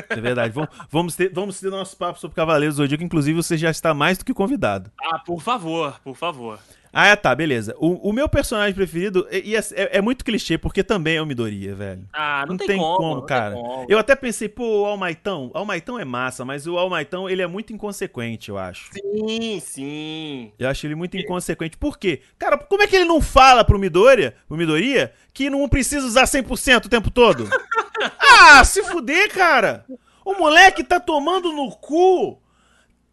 É 0.09 0.15
verdade. 0.15 0.53
vamos, 0.53 0.69
vamos, 0.89 1.15
ter, 1.15 1.31
vamos 1.33 1.59
ter 1.59 1.69
nosso 1.69 1.95
papo 1.95 2.19
sobre 2.19 2.35
Cavaleiros 2.35 2.75
do 2.75 2.83
Zodíaco. 2.83 3.03
Inclusive, 3.03 3.35
você 3.35 3.57
já 3.57 3.69
está 3.69 3.93
mais 3.93 4.17
do 4.17 4.25
que 4.25 4.33
convidado. 4.33 4.91
Ah, 5.01 5.19
por 5.19 5.41
favor, 5.41 5.99
por 6.03 6.15
favor. 6.15 6.59
Ah, 6.97 7.07
é, 7.07 7.15
tá, 7.17 7.35
beleza. 7.35 7.75
O, 7.77 8.09
o 8.09 8.13
meu 8.13 8.29
personagem 8.29 8.73
preferido 8.73 9.27
é, 9.29 9.39
e 9.39 9.53
é, 9.53 9.59
é- 9.75 10.01
muito 10.01 10.23
clichê, 10.23 10.57
porque 10.57 10.81
também 10.81 11.17
é 11.17 11.21
o 11.21 11.25
Midoriya, 11.25 11.75
velho. 11.75 12.07
Ah, 12.13 12.45
não, 12.47 12.53
Não 12.53 12.57
tem, 12.57 12.67
tem 12.67 12.77
como, 12.77 12.95
como, 12.95 13.13
não 13.15 13.19
tem 13.19 13.27
cara. 13.27 13.53
como. 13.53 13.85
Eu 13.89 13.99
até 13.99 14.15
pensei, 14.15 14.47
pô, 14.47 14.83
o 14.83 14.85
Almaitão. 14.85 15.51
O 15.53 15.57
Almaitão 15.57 15.99
é 15.99 16.05
massa, 16.05 16.45
mas 16.45 16.65
o 16.65 16.77
Almaitão, 16.77 17.29
ele 17.29 17.41
é 17.41 17.47
muito 17.47 17.73
inconsequente, 17.73 18.47
eu 18.47 18.57
acho. 18.57 18.91
Sim, 18.93 19.59
sim. 19.59 20.53
Eu 20.57 20.69
acho 20.69 20.87
ele 20.87 20.95
muito 20.95 21.17
inconsequente. 21.17 21.77
Por 21.77 21.99
quê? 21.99 22.21
Cara, 22.39 22.57
como 22.57 22.81
é 22.81 22.87
que 22.87 22.95
ele 22.95 23.03
não 23.03 23.19
fala 23.19 23.65
pro 23.65 23.77
Midoriya, 23.77 24.33
pro 24.47 24.55
Midoriya 24.55 25.11
que 25.33 25.49
não 25.49 25.67
precisa 25.67 26.07
usar 26.07 26.23
100% 26.23 26.85
o 26.85 26.89
tempo 26.89 27.11
todo? 27.11 27.49
ah, 28.39 28.63
se 28.63 28.81
fuder, 28.83 29.33
cara! 29.33 29.83
O 30.23 30.33
moleque 30.35 30.81
tá 30.81 30.97
tomando 30.97 31.51
no 31.51 31.69
cu 31.75 32.41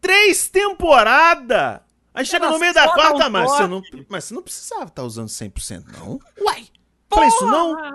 três 0.01 0.49
temporadas! 0.49 1.81
Aí 2.14 2.24
chega 2.26 2.51
no 2.51 2.59
meio 2.59 2.74
da 2.74 2.84
só 2.84 2.94
quarta, 2.94 3.30
mas 3.30 3.51
você, 3.51 3.66
não, 3.66 3.82
mas 4.09 4.24
você 4.24 4.34
não 4.34 4.43
precisava 4.43 4.84
estar 4.84 5.02
usando 5.02 5.28
100%, 5.28 5.84
não. 5.98 6.18
Uai! 6.44 6.66
Falei 7.09 7.28
isso 7.28 7.47
não? 7.47 7.74
Porra! 7.74 7.94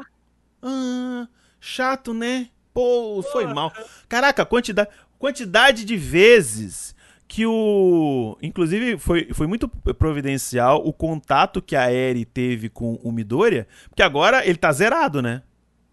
Ah, 0.64 1.28
chato, 1.60 2.14
né? 2.14 2.50
Pô, 2.74 3.24
foi 3.32 3.46
mal. 3.46 3.72
Caraca, 4.10 4.46
quantidade, 4.46 4.90
quantidade 5.20 5.86
de 5.86 5.96
vezes 5.98 6.96
que 7.28 7.46
o. 7.46 8.38
Inclusive, 8.42 8.98
foi, 8.98 9.30
foi 9.34 9.46
muito 9.48 9.68
providencial 9.68 10.82
o 10.86 10.92
contato 10.94 11.62
que 11.62 11.76
a 11.76 11.92
Eri 11.92 12.26
teve 12.26 12.70
com 12.70 12.96
o 13.04 13.12
Midoriya, 13.12 13.68
porque 13.90 14.02
agora 14.04 14.46
ele 14.48 14.58
tá 14.58 14.72
zerado, 14.72 15.22
né? 15.22 15.44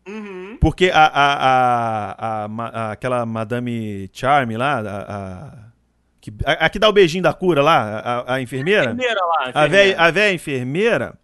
Uhum. 0.06 0.58
Porque 0.60 0.90
a, 0.92 1.06
a, 1.06 2.12
a, 2.12 2.44
a- 2.46 2.92
aquela 2.92 3.24
Madame 3.26 4.08
Charme 4.12 4.56
lá, 4.56 4.80
a, 4.80 5.72
que, 6.30 6.32
a, 6.46 6.52
a 6.64 6.70
que 6.70 6.78
dá 6.78 6.88
o 6.88 6.92
beijinho 6.92 7.22
da 7.22 7.34
cura 7.34 7.60
lá, 7.62 7.98
a, 8.26 8.34
a 8.36 8.40
enfermeira. 8.40 8.84
Enfermeira 8.92 9.20
lá, 9.26 9.36
A 9.44 9.48
enfermeira. 9.50 9.68
véia, 9.68 10.00
a 10.00 10.10
véia 10.10 10.32
enfermeira. 10.34 11.18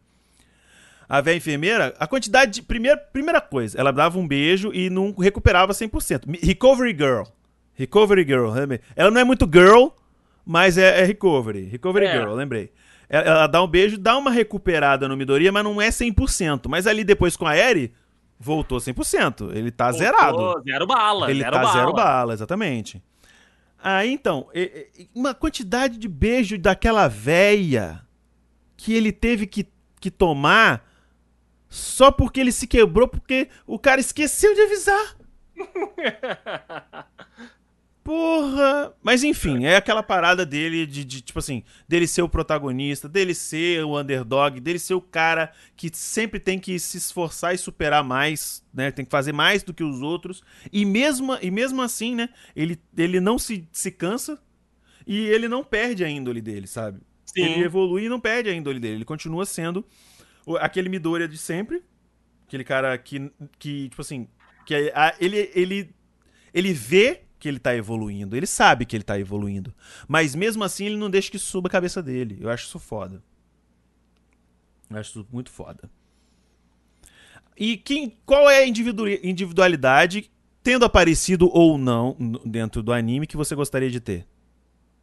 A 1.08 1.20
véia 1.20 1.36
enfermeira, 1.36 1.94
a 1.98 2.06
quantidade 2.06 2.52
de. 2.52 2.62
Primeira, 2.62 2.96
primeira 2.98 3.40
coisa, 3.40 3.78
ela 3.80 3.92
dava 3.92 4.18
um 4.18 4.28
beijo 4.28 4.70
e 4.74 4.88
não 4.90 5.12
recuperava 5.18 5.72
100%. 5.72 6.22
Me- 6.26 6.38
Recovery 6.42 6.92
Girl. 6.92 7.22
Recovery 7.74 8.24
Girl. 8.24 8.52
Ela 8.94 9.10
não 9.10 9.20
é 9.20 9.24
muito 9.24 9.48
girl, 9.52 9.88
mas 10.44 10.76
é, 10.76 11.00
é 11.00 11.04
recovery. 11.04 11.64
Recovery 11.64 12.06
É. 12.06 12.12
Girl, 12.18 12.32
lembrei. 12.34 12.70
Ela, 13.08 13.24
ela 13.24 13.46
dá 13.46 13.62
um 13.62 13.66
beijo, 13.66 13.98
dá 13.98 14.16
uma 14.18 14.30
recuperada 14.30 15.08
no 15.08 15.16
Midoriya, 15.16 15.50
mas 15.50 15.64
não 15.64 15.80
é 15.80 15.88
100%. 15.88 16.68
Mas 16.68 16.86
ali 16.86 17.02
depois 17.02 17.36
com 17.36 17.46
a 17.46 17.56
Eri, 17.56 17.92
voltou 18.38 18.78
100%. 18.78 19.50
Ele 19.56 19.70
tá 19.72 19.86
Voltou, 19.90 19.98
zerado. 19.98 20.62
Zero 20.64 20.86
bala, 20.86 21.30
Ele 21.30 21.40
zero 21.40 21.52
tá 21.52 21.58
bala. 21.62 21.72
zero 21.72 21.92
bala, 21.92 22.32
exatamente. 22.34 23.02
Aí 23.82 24.12
então, 24.12 24.48
e- 24.54 24.88
e- 24.98 25.08
uma 25.14 25.34
quantidade 25.34 25.96
de 25.96 26.08
beijo 26.08 26.58
daquela 26.58 27.08
véia 27.08 28.02
que 28.76 28.92
ele 28.94 29.12
teve 29.12 29.46
que, 29.46 29.66
que 30.00 30.10
tomar 30.10 30.86
só 31.68 32.10
porque 32.10 32.40
ele 32.40 32.52
se 32.52 32.66
quebrou, 32.66 33.06
porque 33.08 33.48
o 33.66 33.78
cara 33.78 34.00
esqueceu 34.00 34.54
de 34.54 34.60
avisar. 34.62 35.16
Porra! 38.10 38.92
Mas 39.04 39.22
enfim, 39.22 39.66
é 39.66 39.76
aquela 39.76 40.02
parada 40.02 40.44
dele 40.44 40.84
de, 40.84 41.04
de, 41.04 41.20
tipo 41.20 41.38
assim, 41.38 41.62
dele 41.88 42.08
ser 42.08 42.22
o 42.22 42.28
protagonista, 42.28 43.08
dele 43.08 43.32
ser 43.32 43.84
o 43.84 43.96
underdog, 43.96 44.58
dele 44.58 44.80
ser 44.80 44.94
o 44.94 45.00
cara 45.00 45.52
que 45.76 45.88
sempre 45.94 46.40
tem 46.40 46.58
que 46.58 46.76
se 46.80 46.98
esforçar 46.98 47.54
e 47.54 47.58
superar 47.58 48.02
mais, 48.02 48.66
né? 48.74 48.90
Tem 48.90 49.04
que 49.04 49.12
fazer 49.12 49.30
mais 49.30 49.62
do 49.62 49.72
que 49.72 49.84
os 49.84 50.02
outros. 50.02 50.42
E 50.72 50.84
mesmo, 50.84 51.38
e 51.40 51.52
mesmo 51.52 51.80
assim, 51.82 52.16
né? 52.16 52.30
Ele, 52.56 52.80
ele 52.98 53.20
não 53.20 53.38
se, 53.38 53.64
se 53.70 53.92
cansa 53.92 54.42
e 55.06 55.26
ele 55.28 55.46
não 55.46 55.62
perde 55.62 56.02
a 56.02 56.08
índole 56.08 56.40
dele, 56.40 56.66
sabe? 56.66 56.98
Sim. 57.24 57.44
Ele 57.44 57.62
evolui 57.62 58.06
e 58.06 58.08
não 58.08 58.18
perde 58.18 58.50
a 58.50 58.52
índole 58.52 58.80
dele. 58.80 58.96
Ele 58.96 59.04
continua 59.04 59.46
sendo 59.46 59.86
aquele 60.58 60.88
Midoriya 60.88 61.28
de 61.28 61.38
sempre. 61.38 61.80
Aquele 62.44 62.64
cara 62.64 62.98
que, 62.98 63.30
que 63.56 63.88
tipo 63.88 64.02
assim, 64.02 64.26
que 64.66 64.74
ele, 65.20 65.48
ele, 65.54 65.94
ele 66.52 66.72
vê 66.72 67.29
que 67.40 67.48
ele 67.48 67.58
tá 67.58 67.74
evoluindo. 67.74 68.36
Ele 68.36 68.46
sabe 68.46 68.84
que 68.84 68.94
ele 68.94 69.02
tá 69.02 69.18
evoluindo. 69.18 69.74
Mas 70.06 70.34
mesmo 70.34 70.62
assim 70.62 70.84
ele 70.84 70.96
não 70.96 71.10
deixa 71.10 71.30
que 71.30 71.38
suba 71.38 71.68
a 71.68 71.70
cabeça 71.70 72.02
dele. 72.02 72.38
Eu 72.40 72.50
acho 72.50 72.66
isso 72.66 72.78
foda. 72.78 73.22
Eu 74.88 74.98
acho 74.98 75.10
isso 75.10 75.26
muito 75.32 75.50
foda. 75.50 75.90
E 77.56 77.76
quem, 77.76 78.16
qual 78.24 78.48
é 78.48 78.58
a 78.58 78.66
individualidade, 78.66 80.30
tendo 80.62 80.84
aparecido 80.84 81.50
ou 81.52 81.76
não 81.76 82.16
dentro 82.44 82.82
do 82.82 82.92
anime, 82.92 83.26
que 83.26 83.36
você 83.36 83.54
gostaria 83.54 83.90
de 83.90 84.00
ter? 84.00 84.26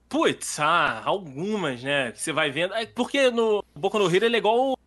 Putz, 0.08 0.60
ah, 0.60 1.02
algumas, 1.04 1.84
né? 1.84 2.12
Que 2.12 2.22
você 2.22 2.32
vai 2.32 2.50
vendo. 2.50 2.74
É 2.74 2.86
porque 2.86 3.30
no 3.30 3.64
Boku 3.76 4.00
no 4.00 4.14
Hero 4.14 4.26
ele 4.26 4.38
é 4.38 4.40
igual. 4.40 4.78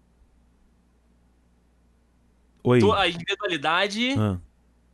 Oi. 2.62 2.80
A 2.96 3.08
individualidade. 3.08 4.14
Ah 4.18 4.38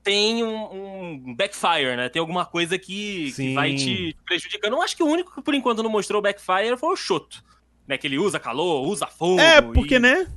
tem 0.06 0.44
um, 0.44 0.54
um, 0.72 1.34
backfire, 1.34 1.96
né? 1.96 2.08
Tem 2.08 2.20
alguma 2.20 2.46
coisa 2.46 2.78
que, 2.78 3.32
que, 3.32 3.54
vai 3.54 3.74
te 3.74 4.16
prejudicando. 4.24 4.74
Eu 4.74 4.80
acho 4.80 4.96
que 4.96 5.02
o 5.02 5.06
único 5.06 5.34
que 5.34 5.42
por 5.42 5.52
enquanto 5.52 5.82
não 5.82 5.90
mostrou 5.90 6.22
backfire 6.22 6.76
foi 6.78 6.92
o 6.92 6.96
Shoto. 6.96 7.42
Né, 7.88 7.98
que 7.98 8.06
ele 8.06 8.18
usa 8.18 8.38
calor, 8.38 8.86
usa 8.86 9.06
fogo. 9.06 9.40
É, 9.40 9.60
porque, 9.60 9.96
e... 9.96 9.98
né? 9.98 10.28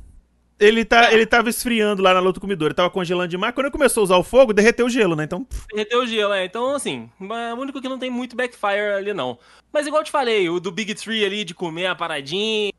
Ele, 0.59 0.83
tá, 0.83 1.11
é. 1.11 1.13
ele 1.13 1.25
tava 1.25 1.49
esfriando 1.49 2.01
lá 2.01 2.13
na 2.13 2.19
luta 2.19 2.39
com 2.39 2.47
o 2.47 2.49
Midori, 2.49 2.73
tava 2.73 2.89
congelando 2.89 3.29
demais. 3.29 3.53
Quando 3.53 3.67
ele 3.67 3.71
começou 3.71 4.01
a 4.01 4.03
usar 4.05 4.17
o 4.17 4.23
fogo, 4.23 4.53
derreteu 4.53 4.87
o 4.87 4.89
gelo, 4.89 5.15
né? 5.15 5.23
Então. 5.23 5.45
Derreteu 5.71 6.01
o 6.01 6.07
gelo, 6.07 6.33
é. 6.33 6.45
Então, 6.45 6.73
assim, 6.73 7.09
é 7.21 7.53
o 7.53 7.57
único 7.57 7.79
que 7.79 7.89
não 7.89 7.99
tem 7.99 8.09
muito 8.09 8.35
backfire 8.35 8.95
ali, 8.97 9.13
não. 9.13 9.37
Mas 9.71 9.85
igual 9.85 10.01
eu 10.01 10.05
te 10.05 10.11
falei, 10.11 10.49
o 10.49 10.59
do 10.59 10.71
Big 10.71 10.95
Tree 10.95 11.23
ali 11.23 11.45
de 11.45 11.53
comer 11.53 11.85
a 11.85 11.95
paradinha. 11.95 12.71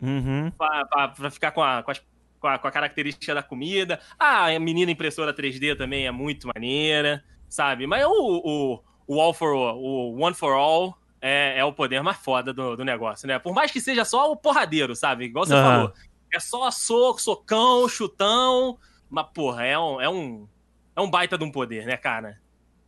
Uhum. 0.00 0.50
Pra, 0.56 0.84
pra, 0.86 1.08
pra 1.08 1.30
ficar 1.30 1.50
com, 1.52 1.62
a, 1.62 1.82
com 1.82 1.90
as 1.90 2.00
com 2.40 2.46
a, 2.46 2.58
com 2.58 2.68
a 2.68 2.70
característica 2.70 3.34
da 3.34 3.42
comida. 3.42 4.00
Ah, 4.18 4.46
a 4.46 4.58
menina 4.58 4.90
impressora 4.90 5.34
3D 5.34 5.76
também 5.76 6.06
é 6.06 6.10
muito 6.10 6.48
maneira, 6.48 7.24
sabe? 7.48 7.86
Mas 7.86 8.04
o, 8.06 8.10
o, 8.12 8.82
o 9.06 9.20
All 9.20 9.34
for 9.34 9.52
o 9.52 10.20
One 10.20 10.34
for 10.34 10.52
All 10.52 10.98
é, 11.20 11.58
é 11.58 11.64
o 11.64 11.72
poder 11.72 12.02
mais 12.02 12.16
foda 12.18 12.52
do, 12.52 12.76
do 12.76 12.84
negócio, 12.84 13.26
né? 13.26 13.38
Por 13.38 13.54
mais 13.54 13.70
que 13.70 13.80
seja 13.80 14.04
só 14.04 14.30
o 14.30 14.36
porradeiro, 14.36 14.94
sabe? 14.94 15.24
Igual 15.24 15.46
você 15.46 15.54
uhum. 15.54 15.62
falou. 15.62 15.92
É 16.32 16.38
só 16.38 16.70
soco, 16.70 17.20
socão, 17.20 17.88
chutão. 17.88 18.78
Mas, 19.08 19.26
porra, 19.32 19.64
é 19.64 19.78
um, 19.78 20.00
é 20.00 20.08
um. 20.08 20.48
É 20.94 21.00
um 21.00 21.10
baita 21.10 21.38
de 21.38 21.44
um 21.44 21.50
poder, 21.50 21.86
né, 21.86 21.96
cara? 21.96 22.38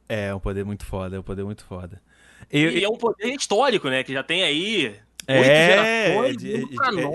É, 0.08 0.26
é 0.26 0.34
um 0.34 0.40
poder 0.40 0.64
muito 0.64 0.84
foda, 0.84 1.16
é 1.16 1.20
um 1.20 1.22
poder 1.22 1.44
muito 1.44 1.64
foda. 1.64 2.02
Eu, 2.50 2.70
e 2.70 2.82
é 2.82 2.88
um 2.88 2.96
poder 2.96 3.32
histórico, 3.32 3.88
né? 3.88 4.02
Que 4.02 4.12
já 4.12 4.22
tem 4.22 4.42
aí 4.42 4.96
é, 5.32 6.16
é, 6.18 6.30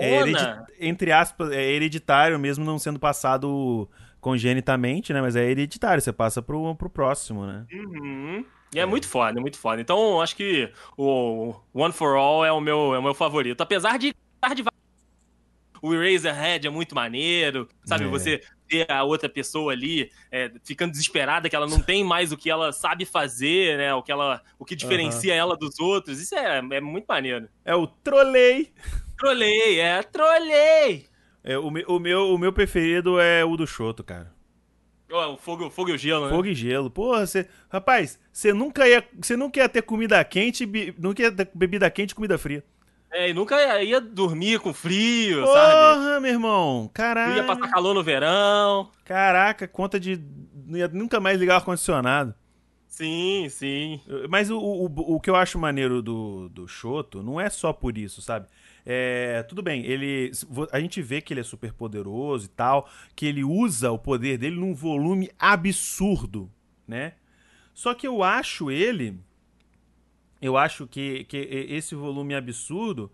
é 0.00 0.64
entre 0.80 1.12
aspas, 1.12 1.50
é 1.50 1.62
hereditário 1.62 2.38
mesmo 2.38 2.64
não 2.64 2.78
sendo 2.78 2.98
passado 2.98 3.88
congenitamente, 4.20 5.12
né? 5.12 5.20
Mas 5.20 5.36
é 5.36 5.44
hereditário, 5.44 6.02
você 6.02 6.12
passa 6.12 6.42
pro, 6.42 6.74
pro 6.74 6.90
próximo, 6.90 7.46
né? 7.46 7.64
Uhum. 7.72 8.44
E 8.74 8.78
é, 8.78 8.82
é, 8.82 8.86
muito 8.86 9.08
foda, 9.08 9.38
é 9.38 9.40
muito 9.40 9.58
foda. 9.58 9.80
Então, 9.80 10.20
acho 10.20 10.36
que 10.36 10.70
o 10.96 11.54
One 11.72 11.92
for 11.92 12.16
All 12.16 12.44
é 12.44 12.52
o 12.52 12.60
meu, 12.60 12.94
é 12.94 12.98
o 12.98 13.02
meu 13.02 13.14
favorito. 13.14 13.60
Apesar 13.60 13.98
de 13.98 14.14
de 14.54 14.62
o 15.86 15.94
Eraserhead 15.94 16.66
é 16.66 16.70
muito 16.70 16.94
maneiro, 16.94 17.68
sabe? 17.84 18.04
É. 18.04 18.08
Você 18.08 18.40
ver 18.68 18.90
a 18.90 19.04
outra 19.04 19.28
pessoa 19.28 19.72
ali 19.72 20.10
é, 20.30 20.50
ficando 20.64 20.90
desesperada, 20.90 21.48
que 21.48 21.56
ela 21.56 21.66
não 21.66 21.80
tem 21.80 22.04
mais 22.04 22.32
o 22.32 22.36
que 22.36 22.50
ela 22.50 22.72
sabe 22.72 23.04
fazer, 23.04 23.78
né? 23.78 23.94
O 23.94 24.02
que, 24.02 24.10
ela, 24.10 24.42
o 24.58 24.64
que 24.64 24.74
diferencia 24.74 25.32
uhum. 25.32 25.38
ela 25.38 25.56
dos 25.56 25.78
outros. 25.78 26.20
Isso 26.20 26.34
é, 26.34 26.58
é 26.58 26.80
muito 26.80 27.06
maneiro. 27.06 27.48
É 27.64 27.74
o 27.74 27.86
trolei. 27.86 28.72
Trolei, 29.16 29.80
é, 29.80 30.02
trolei. 30.02 31.06
É, 31.42 31.56
o, 31.56 31.68
o, 31.68 32.00
meu, 32.00 32.34
o 32.34 32.38
meu 32.38 32.52
preferido 32.52 33.20
é 33.20 33.44
o 33.44 33.56
do 33.56 33.66
Choto, 33.66 34.02
cara. 34.02 34.32
o 35.08 35.36
fogo, 35.36 35.70
fogo 35.70 35.90
e 35.90 35.92
o 35.92 35.98
gelo, 35.98 36.24
né? 36.26 36.30
Fogo 36.30 36.46
e 36.46 36.54
gelo. 36.54 36.90
Porra, 36.90 37.26
você. 37.26 37.48
Rapaz, 37.68 38.18
você 38.32 38.52
nunca 38.52 38.88
ia. 38.88 39.06
Você 39.16 39.36
nunca 39.36 39.60
ia 39.60 39.68
ter 39.68 39.82
comida 39.82 40.22
quente, 40.24 40.66
nunca 40.98 41.22
ia 41.22 41.32
ter 41.32 41.48
bebida 41.54 41.88
quente 41.88 42.10
e 42.10 42.14
comida 42.14 42.36
fria. 42.36 42.64
É, 43.16 43.30
e 43.30 43.32
nunca 43.32 43.82
ia 43.82 43.98
dormir 43.98 44.60
com 44.60 44.74
frio, 44.74 45.42
Porra, 45.42 45.54
sabe? 45.54 45.94
Porra, 46.00 46.20
meu 46.20 46.30
irmão. 46.30 46.90
Caraca. 46.92 47.34
Ia 47.34 47.44
passar 47.44 47.70
calor 47.70 47.94
no 47.94 48.04
verão. 48.04 48.90
Caraca, 49.06 49.66
conta 49.66 49.98
de. 49.98 50.20
Não 50.66 50.76
ia 50.76 50.86
nunca 50.86 51.18
mais 51.18 51.40
ligar 51.40 51.54
o 51.54 51.56
ar-condicionado. 51.56 52.34
Sim, 52.86 53.48
sim. 53.48 54.02
Mas 54.28 54.50
o, 54.50 54.58
o, 54.58 55.14
o 55.14 55.20
que 55.20 55.30
eu 55.30 55.36
acho 55.36 55.58
maneiro 55.58 56.02
do, 56.02 56.50
do 56.50 56.68
Shoto 56.68 57.22
não 57.22 57.40
é 57.40 57.48
só 57.48 57.72
por 57.72 57.96
isso, 57.96 58.20
sabe? 58.20 58.48
É, 58.84 59.42
tudo 59.44 59.62
bem, 59.62 59.86
ele. 59.86 60.30
A 60.70 60.78
gente 60.78 61.00
vê 61.00 61.22
que 61.22 61.32
ele 61.32 61.40
é 61.40 61.44
super 61.44 61.72
poderoso 61.72 62.44
e 62.44 62.48
tal, 62.50 62.86
que 63.14 63.24
ele 63.24 63.42
usa 63.42 63.90
o 63.90 63.98
poder 63.98 64.36
dele 64.36 64.56
num 64.56 64.74
volume 64.74 65.30
absurdo, 65.38 66.52
né? 66.86 67.14
Só 67.72 67.94
que 67.94 68.06
eu 68.06 68.22
acho 68.22 68.70
ele 68.70 69.18
eu 70.46 70.56
acho 70.56 70.86
que, 70.86 71.24
que 71.24 71.36
esse 71.36 71.94
volume 71.94 72.34
absurdo 72.34 73.10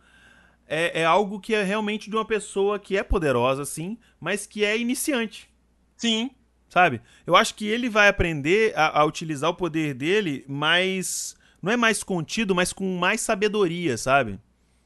é, 0.66 1.00
é, 1.00 1.04
algo 1.04 1.40
que 1.40 1.54
é 1.54 1.62
realmente 1.62 2.08
de 2.08 2.16
uma 2.16 2.24
pessoa 2.24 2.78
que 2.78 2.96
é 2.96 3.02
poderosa, 3.02 3.64
sim, 3.64 3.98
mas 4.20 4.46
que 4.46 4.64
é 4.64 4.78
iniciante. 4.78 5.50
Sim. 5.96 6.30
Sabe? 6.68 7.02
Eu 7.26 7.36
acho 7.36 7.54
que 7.54 7.66
ele 7.66 7.90
vai 7.90 8.08
aprender 8.08 8.72
a, 8.74 9.00
a 9.00 9.04
utilizar 9.04 9.50
o 9.50 9.54
poder 9.54 9.92
dele 9.92 10.44
mais. 10.48 11.36
Não 11.60 11.70
é 11.70 11.76
mais 11.76 12.02
contido, 12.02 12.54
mas 12.54 12.72
com 12.72 12.96
mais 12.96 13.20
sabedoria, 13.20 13.98
sabe? 13.98 14.40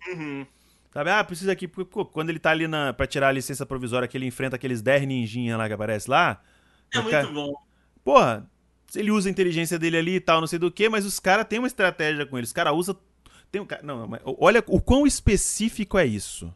Uhum. 0.09 0.45
Sabe? 0.93 1.11
Ah, 1.11 1.23
precisa 1.23 1.53
aqui. 1.53 1.69
Quando 2.13 2.31
ele 2.31 2.41
tá 2.41 2.51
ali 2.51 2.67
na, 2.67 2.93
pra 2.93 3.07
tirar 3.07 3.29
a 3.29 3.33
licença 3.33 3.65
provisória, 3.65 4.09
que 4.09 4.17
ele 4.17 4.27
enfrenta 4.27 4.57
aqueles 4.57 4.83
10 4.83 5.07
ninjinhas 5.07 5.57
lá 5.57 5.69
que 5.69 5.75
aparece 5.75 6.11
lá. 6.11 6.43
É 6.93 6.99
muito 6.99 7.11
cara... 7.11 7.29
bom. 7.29 7.55
Porra, 8.03 8.51
ele 8.95 9.11
usa 9.11 9.29
a 9.29 9.33
inteligência 9.33 9.79
dele 9.79 9.97
ali 9.97 10.15
e 10.17 10.21
tal, 10.21 10.41
não 10.41 10.47
sei 10.47 10.59
do 10.59 10.71
que, 10.71 10.89
mas 10.89 11.05
os 11.05 11.19
caras 11.19 11.47
têm 11.49 11.59
uma 11.59 11.67
estratégia 11.67 12.25
com 12.27 12.37
ele. 12.39 12.45
Os 12.45 12.53
caras 12.53 12.75
usam. 12.75 12.97
Tem 13.51 13.61
um, 13.61 13.67
não, 13.83 14.07
mas 14.07 14.21
olha 14.25 14.63
o 14.67 14.81
quão 14.81 15.07
específico 15.07 15.99
é 15.99 16.07
isso. 16.07 16.53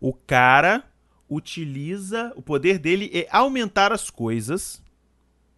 O 0.00 0.12
cara 0.12 0.84
utiliza. 1.28 2.32
O 2.36 2.42
poder 2.42 2.78
dele 2.78 3.10
é 3.12 3.26
aumentar 3.30 3.92
as 3.92 4.10
coisas. 4.10 4.82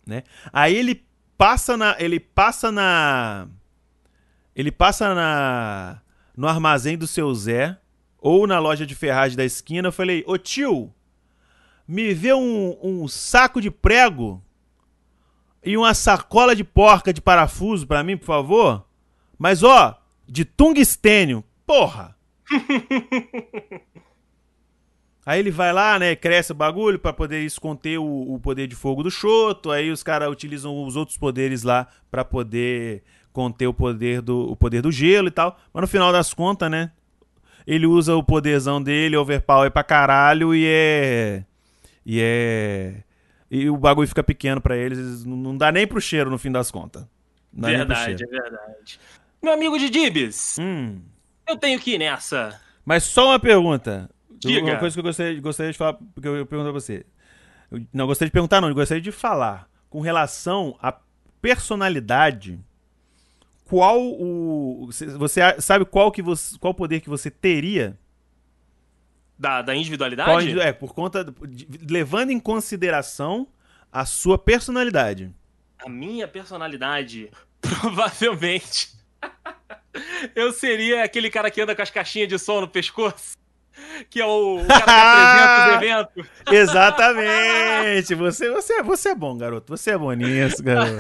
Né? 0.07 0.23
Aí 0.53 0.77
ele 0.77 1.05
passa 1.37 1.77
na. 1.77 1.97
Ele 1.99 2.21
passa 2.21 2.71
na. 2.71 3.49
Ele 4.55 4.71
passa 4.71 5.15
na. 5.15 6.01
No 6.37 6.47
armazém 6.47 6.97
do 6.97 7.07
seu 7.07 7.35
Zé. 7.35 7.79
Ou 8.21 8.47
na 8.47 8.59
loja 8.59 8.87
de 8.87 8.95
ferragem 8.95 9.37
da 9.37 9.45
esquina. 9.45 9.89
Eu 9.89 9.93
falei, 9.93 10.25
ô 10.27 10.37
tio, 10.37 10.93
me 11.87 12.13
vê 12.13 12.35
um, 12.35 12.77
um 12.83 13.09
saco 13.09 13.61
de 13.61 13.71
prego 13.71 14.43
e 15.69 15.77
uma 15.77 15.93
sacola 15.93 16.57
de 16.57 16.65
porca 16.65 17.13
de 17.13 17.21
parafuso 17.21 17.87
para 17.87 18.03
mim, 18.03 18.17
por 18.17 18.25
favor? 18.25 18.87
Mas 19.39 19.63
ó, 19.63 20.01
de 20.27 20.43
tungstênio. 20.43 21.45
Porra! 21.67 22.17
aí 25.27 25.39
ele 25.39 25.51
vai 25.51 25.71
lá, 25.71 25.99
né, 25.99 26.17
cresce 26.17 26.53
o 26.53 26.55
bagulho 26.55 26.99
para 26.99 27.13
poder 27.13 27.45
esconder 27.45 27.99
o, 27.99 28.35
o, 28.35 28.41
poder 28.41 28.67
de 28.67 28.75
fogo 28.75 29.03
do 29.03 29.11
Choto. 29.11 29.71
Aí 29.71 29.91
os 29.91 30.03
caras 30.03 30.33
utilizam 30.33 30.87
os 30.87 30.97
outros 30.97 31.19
poderes 31.19 31.65
lá 31.65 31.87
para 32.11 32.25
poder 32.25 33.03
conter 33.31 33.67
o 33.67 33.75
poder 33.75 34.23
do 34.23 34.51
o 34.51 34.57
poder 34.57 34.81
do 34.81 34.91
gelo 34.91 35.29
e 35.29 35.31
tal. 35.31 35.61
Mas 35.71 35.83
no 35.83 35.87
final 35.87 36.11
das 36.11 36.33
contas, 36.33 36.71
né, 36.71 36.93
ele 37.67 37.87
usa 37.87 38.17
o 38.17 38.25
poderzão 38.25 38.83
dele, 38.83 39.19
overpower 39.19 39.71
pra 39.71 39.85
caralho 39.85 40.55
e 40.55 40.65
é 40.67 41.45
e 42.07 42.21
é 42.23 43.03
e 43.51 43.69
o 43.71 43.77
bagulho 43.77 44.09
fica 44.09 44.23
pequeno 44.23 44.61
para 44.61 44.77
eles, 44.77 45.25
não 45.25 45.57
dá 45.57 45.73
nem 45.73 45.87
pro 45.87 46.01
cheiro 46.01 46.31
no 46.31 46.39
fim 46.39 46.53
das 46.53 46.71
contas. 46.71 47.07
Verdade, 47.53 48.25
é 48.25 48.27
verdade. 48.27 49.01
Meu 49.43 49.53
amigo 49.53 49.79
de 49.79 49.89
Dibs, 49.89 50.57
hum. 50.61 51.01
eu 51.47 51.57
tenho 51.57 51.79
que 51.81 51.95
ir 51.95 51.99
nessa. 51.99 52.61
Mas 52.85 53.05
só 53.05 53.29
uma 53.29 53.39
pergunta. 53.39 54.11
Diga. 54.31 54.65
Uma 54.65 54.79
coisa 54.79 54.95
que 54.95 55.01
eu 55.01 55.05
gostaria, 55.05 55.41
gostaria 55.41 55.73
de 55.73 55.79
falar, 55.79 55.95
porque 56.15 56.29
eu 56.29 56.47
pergunto 56.47 56.69
a 56.69 56.73
você. 56.73 57.05
Eu 57.71 57.83
não 57.93 58.07
gostaria 58.07 58.29
de 58.29 58.33
perguntar, 58.33 58.61
não, 58.61 58.69
eu 58.69 58.75
gostaria 58.75 59.03
de 59.03 59.13
falar 59.13 59.69
com 59.91 60.01
relação 60.01 60.77
à 60.81 60.95
personalidade. 61.41 62.59
Qual 63.65 64.01
o. 64.01 64.89
Você 65.19 65.61
sabe 65.61 65.85
qual 65.85 66.13
que 66.13 66.23
você, 66.23 66.57
qual 66.59 66.73
poder 66.73 67.01
que 67.01 67.09
você 67.09 67.31
teria 67.31 67.99
da, 69.39 69.63
da 69.63 69.75
individualidade? 69.75 70.55
Qual, 70.55 70.63
é, 70.63 70.73
por 70.73 70.93
conta. 70.93 71.25
De, 71.25 71.67
levando 71.89 72.31
em 72.31 72.41
consideração 72.41 73.47
a 73.93 74.05
sua 74.05 74.37
personalidade. 74.37 75.33
A 75.79 75.89
minha 75.89 76.27
personalidade. 76.27 77.31
Provavelmente. 77.61 78.91
Eu 80.35 80.53
seria 80.53 81.05
aquele 81.05 81.31
cara 81.31 81.51
que 81.51 81.61
anda 81.61 81.75
com 81.75 81.83
as 81.83 81.91
caixinhas 81.91 82.29
de 82.29 82.39
som 82.39 82.61
no 82.61 82.69
pescoço. 82.69 83.37
Que 84.11 84.21
é 84.21 84.27
o, 84.27 84.61
o 84.61 84.67
cara 84.67 84.85
que 84.85 84.91
apresenta 84.91 86.11
os 86.17 86.27
eventos. 86.27 86.53
Exatamente! 86.53 88.15
Você, 88.15 88.51
você, 88.51 88.73
é, 88.75 88.83
você 88.83 89.09
é 89.11 89.15
bom, 89.15 89.37
garoto. 89.37 89.77
Você 89.77 89.93
é 89.93 89.99
bom 89.99 90.13
nisso, 90.13 90.63
garoto. 90.63 90.97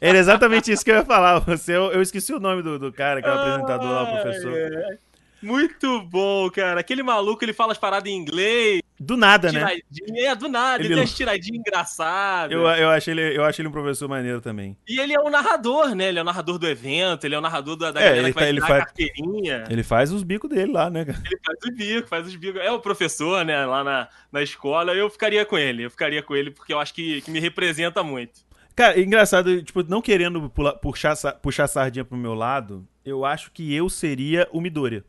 Era 0.00 0.18
exatamente 0.18 0.72
isso 0.72 0.84
que 0.84 0.90
eu 0.90 0.96
ia 0.96 1.04
falar. 1.04 1.40
Você, 1.40 1.76
eu, 1.76 1.92
eu 1.92 2.02
esqueci 2.02 2.32
o 2.32 2.40
nome 2.40 2.62
do, 2.62 2.78
do 2.78 2.92
cara, 2.92 3.20
que 3.20 3.28
é 3.28 3.30
o 3.30 3.38
apresentador 3.38 3.90
lá, 3.90 4.02
o 4.02 4.22
professor. 4.22 4.98
É. 5.46 5.52
Muito 5.52 6.02
bom, 6.02 6.50
cara. 6.50 6.80
Aquele 6.80 7.02
maluco, 7.02 7.44
ele 7.44 7.52
fala 7.52 7.72
as 7.72 7.78
paradas 7.78 8.10
em 8.10 8.16
inglês. 8.16 8.80
Do 8.98 9.16
nada, 9.16 9.52
né? 9.52 9.78
É, 10.16 10.34
do 10.34 10.48
nada. 10.48 10.82
Ele, 10.82 10.88
ele 10.88 10.94
tem 10.94 11.04
as 11.04 11.14
tiradinhas 11.14 11.60
engraçadas. 11.60 12.50
Eu, 12.50 12.62
eu, 12.62 12.88
achei 12.88 13.12
ele, 13.12 13.36
eu 13.36 13.44
achei 13.44 13.62
ele 13.62 13.68
um 13.68 13.72
professor 13.72 14.08
maneiro 14.08 14.40
também. 14.40 14.76
E 14.88 14.98
ele 14.98 15.12
é 15.12 15.20
o 15.20 15.28
narrador, 15.28 15.94
né? 15.94 16.08
Ele 16.08 16.18
é 16.18 16.22
o 16.22 16.24
narrador 16.24 16.58
do 16.58 16.66
evento, 16.66 17.24
ele 17.24 17.34
é 17.34 17.38
o 17.38 17.42
narrador 17.42 17.76
da, 17.76 17.92
da 17.92 18.00
é, 18.00 18.08
galera 18.08 18.28
que 18.28 18.38
vai 18.38 18.48
ele 18.48 18.60
faz, 18.60 18.84
carteirinha. 18.84 19.64
Ele 19.68 19.82
faz 19.82 20.12
os 20.12 20.22
bicos 20.22 20.48
dele 20.48 20.72
lá, 20.72 20.88
né, 20.88 21.04
cara? 21.04 21.22
Ele 21.26 21.38
faz 21.44 21.58
os 21.62 21.76
bicos, 21.76 22.08
faz 22.08 22.26
os 22.26 22.36
bicos. 22.36 22.60
É 22.62 22.72
o 22.72 22.80
professor, 22.80 23.44
né, 23.44 23.66
lá 23.66 23.84
na, 23.84 24.08
na 24.32 24.42
escola. 24.42 24.94
Eu 24.94 25.10
ficaria 25.10 25.44
com 25.44 25.58
ele. 25.58 25.84
Eu 25.84 25.90
ficaria 25.90 26.22
com 26.22 26.34
ele 26.34 26.50
porque 26.50 26.72
eu 26.72 26.80
acho 26.80 26.94
que, 26.94 27.20
que 27.20 27.30
me 27.30 27.38
representa 27.38 28.02
muito. 28.02 28.46
Cara, 28.74 29.00
engraçado, 29.00 29.62
tipo, 29.62 29.82
não 29.82 30.02
querendo 30.02 30.50
puxar, 30.82 31.16
puxar 31.42 31.66
sardinha 31.66 32.04
pro 32.04 32.16
meu 32.16 32.34
lado, 32.34 32.86
eu 33.04 33.24
acho 33.24 33.50
que 33.50 33.74
eu 33.74 33.88
seria 33.88 34.48
o 34.52 34.60
Midoriya. 34.60 35.02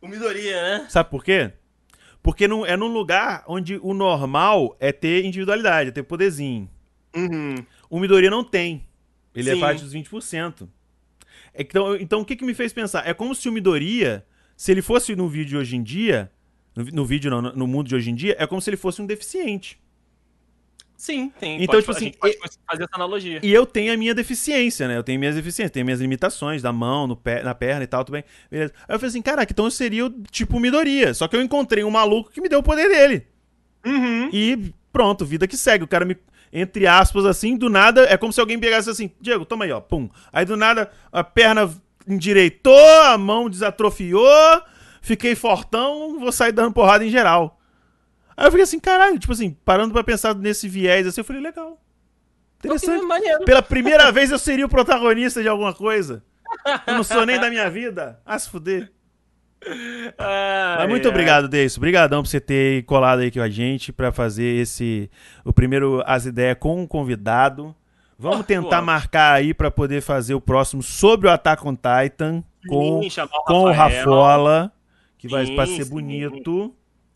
O 0.00 0.08
Midoriya, 0.08 0.62
né? 0.62 0.86
Sabe 0.88 1.10
por 1.10 1.24
quê? 1.24 1.52
Porque 2.22 2.46
não, 2.46 2.64
é 2.64 2.76
num 2.76 2.88
lugar 2.88 3.44
onde 3.46 3.78
o 3.82 3.94
normal 3.94 4.76
é 4.80 4.92
ter 4.92 5.24
individualidade, 5.24 5.90
é 5.90 5.92
ter 5.92 6.02
poderzinho. 6.02 6.68
Uhum. 7.14 7.56
O 7.88 7.98
Midoriya 7.98 8.30
não 8.30 8.44
tem. 8.44 8.86
Ele 9.34 9.50
é 9.50 9.52
Sim. 9.54 9.58
é 9.58 9.60
parte 9.60 9.82
dos 9.82 9.94
20%. 9.94 10.68
Então, 11.54 11.96
então 11.96 12.20
o 12.20 12.24
que, 12.24 12.36
que 12.36 12.44
me 12.44 12.54
fez 12.54 12.72
pensar? 12.72 13.08
É 13.08 13.14
como 13.14 13.34
se 13.34 13.48
o 13.48 13.52
Midoriya, 13.52 14.24
se 14.56 14.70
ele 14.70 14.82
fosse 14.82 15.14
no 15.16 15.28
vídeo 15.28 15.58
hoje 15.58 15.76
em 15.76 15.82
dia, 15.82 16.30
no, 16.74 16.84
no 16.84 17.04
vídeo 17.04 17.30
não, 17.30 17.42
no 17.42 17.66
mundo 17.66 17.88
de 17.88 17.94
hoje 17.94 18.10
em 18.10 18.14
dia, 18.14 18.36
é 18.38 18.46
como 18.46 18.60
se 18.60 18.70
ele 18.70 18.76
fosse 18.76 19.00
um 19.02 19.06
deficiente. 19.06 19.80
Sim, 20.98 21.32
tem. 21.38 21.62
Então, 21.62 21.66
pode, 21.74 21.82
tipo 21.82 21.92
assim, 21.92 22.10
pode 22.10 22.36
fazer 22.68 22.82
essa 22.82 22.96
analogia. 22.96 23.38
E 23.40 23.52
eu 23.52 23.64
tenho 23.64 23.94
a 23.94 23.96
minha 23.96 24.12
deficiência, 24.12 24.88
né? 24.88 24.96
Eu 24.96 25.04
tenho 25.04 25.16
minhas 25.20 25.36
deficiências, 25.36 25.70
tenho 25.70 25.86
minhas 25.86 26.00
limitações 26.00 26.60
da 26.60 26.72
mão, 26.72 27.06
no 27.06 27.16
pé, 27.16 27.40
na 27.44 27.54
perna 27.54 27.84
e 27.84 27.86
tal, 27.86 28.04
tudo 28.04 28.14
bem. 28.14 28.24
Beleza. 28.50 28.74
Aí 28.88 28.96
eu 28.96 28.98
falei 28.98 29.10
assim, 29.10 29.22
caraca, 29.22 29.52
então 29.52 29.66
eu 29.66 29.70
seria 29.70 30.06
o 30.06 30.10
tipo 30.28 30.58
Midoriya. 30.58 31.14
Só 31.14 31.28
que 31.28 31.36
eu 31.36 31.40
encontrei 31.40 31.84
um 31.84 31.90
maluco 31.90 32.32
que 32.32 32.40
me 32.40 32.48
deu 32.48 32.58
o 32.58 32.64
poder 32.64 32.88
dele. 32.88 33.28
Uhum. 33.86 34.28
E 34.32 34.74
pronto, 34.92 35.24
vida 35.24 35.46
que 35.46 35.56
segue. 35.56 35.84
O 35.84 35.88
cara 35.88 36.04
me, 36.04 36.16
entre 36.52 36.88
aspas, 36.88 37.24
assim, 37.24 37.56
do 37.56 37.70
nada, 37.70 38.02
é 38.02 38.16
como 38.16 38.32
se 38.32 38.40
alguém 38.40 38.58
pegasse 38.58 38.90
assim, 38.90 39.08
Diego, 39.20 39.44
toma 39.44 39.66
aí, 39.66 39.70
ó, 39.70 39.80
pum. 39.80 40.08
Aí 40.32 40.44
do 40.44 40.56
nada 40.56 40.90
a 41.12 41.22
perna 41.22 41.70
endireitou, 42.08 43.02
a 43.04 43.16
mão 43.16 43.48
desatrofiou, 43.48 44.62
fiquei 45.00 45.36
fortão, 45.36 46.18
vou 46.18 46.32
sair 46.32 46.50
dando 46.50 46.72
porrada 46.72 47.04
em 47.04 47.10
geral. 47.10 47.57
Aí 48.38 48.46
eu 48.46 48.52
fiquei 48.52 48.62
assim, 48.62 48.78
caralho, 48.78 49.18
tipo 49.18 49.32
assim, 49.32 49.50
parando 49.64 49.92
pra 49.92 50.04
pensar 50.04 50.32
nesse 50.32 50.68
viés 50.68 51.04
assim, 51.08 51.20
eu 51.20 51.24
falei, 51.24 51.42
legal. 51.42 51.76
Interessante. 52.58 53.04
Pela 53.44 53.60
primeira 53.60 54.10
vez 54.12 54.30
eu 54.30 54.38
seria 54.38 54.64
o 54.64 54.68
protagonista 54.68 55.42
de 55.42 55.48
alguma 55.48 55.74
coisa. 55.74 56.22
Eu 56.86 56.94
não 56.94 57.02
sou 57.02 57.26
nem 57.26 57.40
da 57.40 57.50
minha 57.50 57.68
vida. 57.68 58.20
Ah, 58.24 58.38
se 58.38 58.48
fuder. 58.48 58.92
Mas 60.78 60.88
muito 60.88 61.08
obrigado, 61.08 61.48
Deison. 61.48 61.80
Obrigadão 61.80 62.22
por 62.22 62.28
você 62.28 62.40
ter 62.40 62.84
colado 62.84 63.18
aí 63.18 63.30
com 63.32 63.40
a 63.40 63.50
gente 63.50 63.92
para 63.92 64.12
fazer 64.12 64.60
esse 64.60 65.10
o 65.44 65.52
primeiro 65.52 66.00
as 66.06 66.24
ideias 66.24 66.56
com 66.60 66.80
um 66.80 66.86
convidado. 66.86 67.74
Vamos 68.16 68.46
tentar 68.46 68.80
marcar 68.80 69.32
aí 69.32 69.52
para 69.52 69.68
poder 69.68 70.00
fazer 70.00 70.34
o 70.34 70.40
próximo 70.40 70.80
sobre 70.80 71.26
o 71.26 71.30
Attack 71.30 71.66
on 71.66 71.74
Titan 71.74 72.44
com, 72.68 73.02
sim, 73.02 73.20
com 73.46 73.64
o 73.64 73.72
Rafola, 73.72 74.72
que 75.18 75.28
sim, 75.28 75.34
vai, 75.34 75.56
vai 75.56 75.66
ser 75.66 75.86
bonito. 75.86 76.72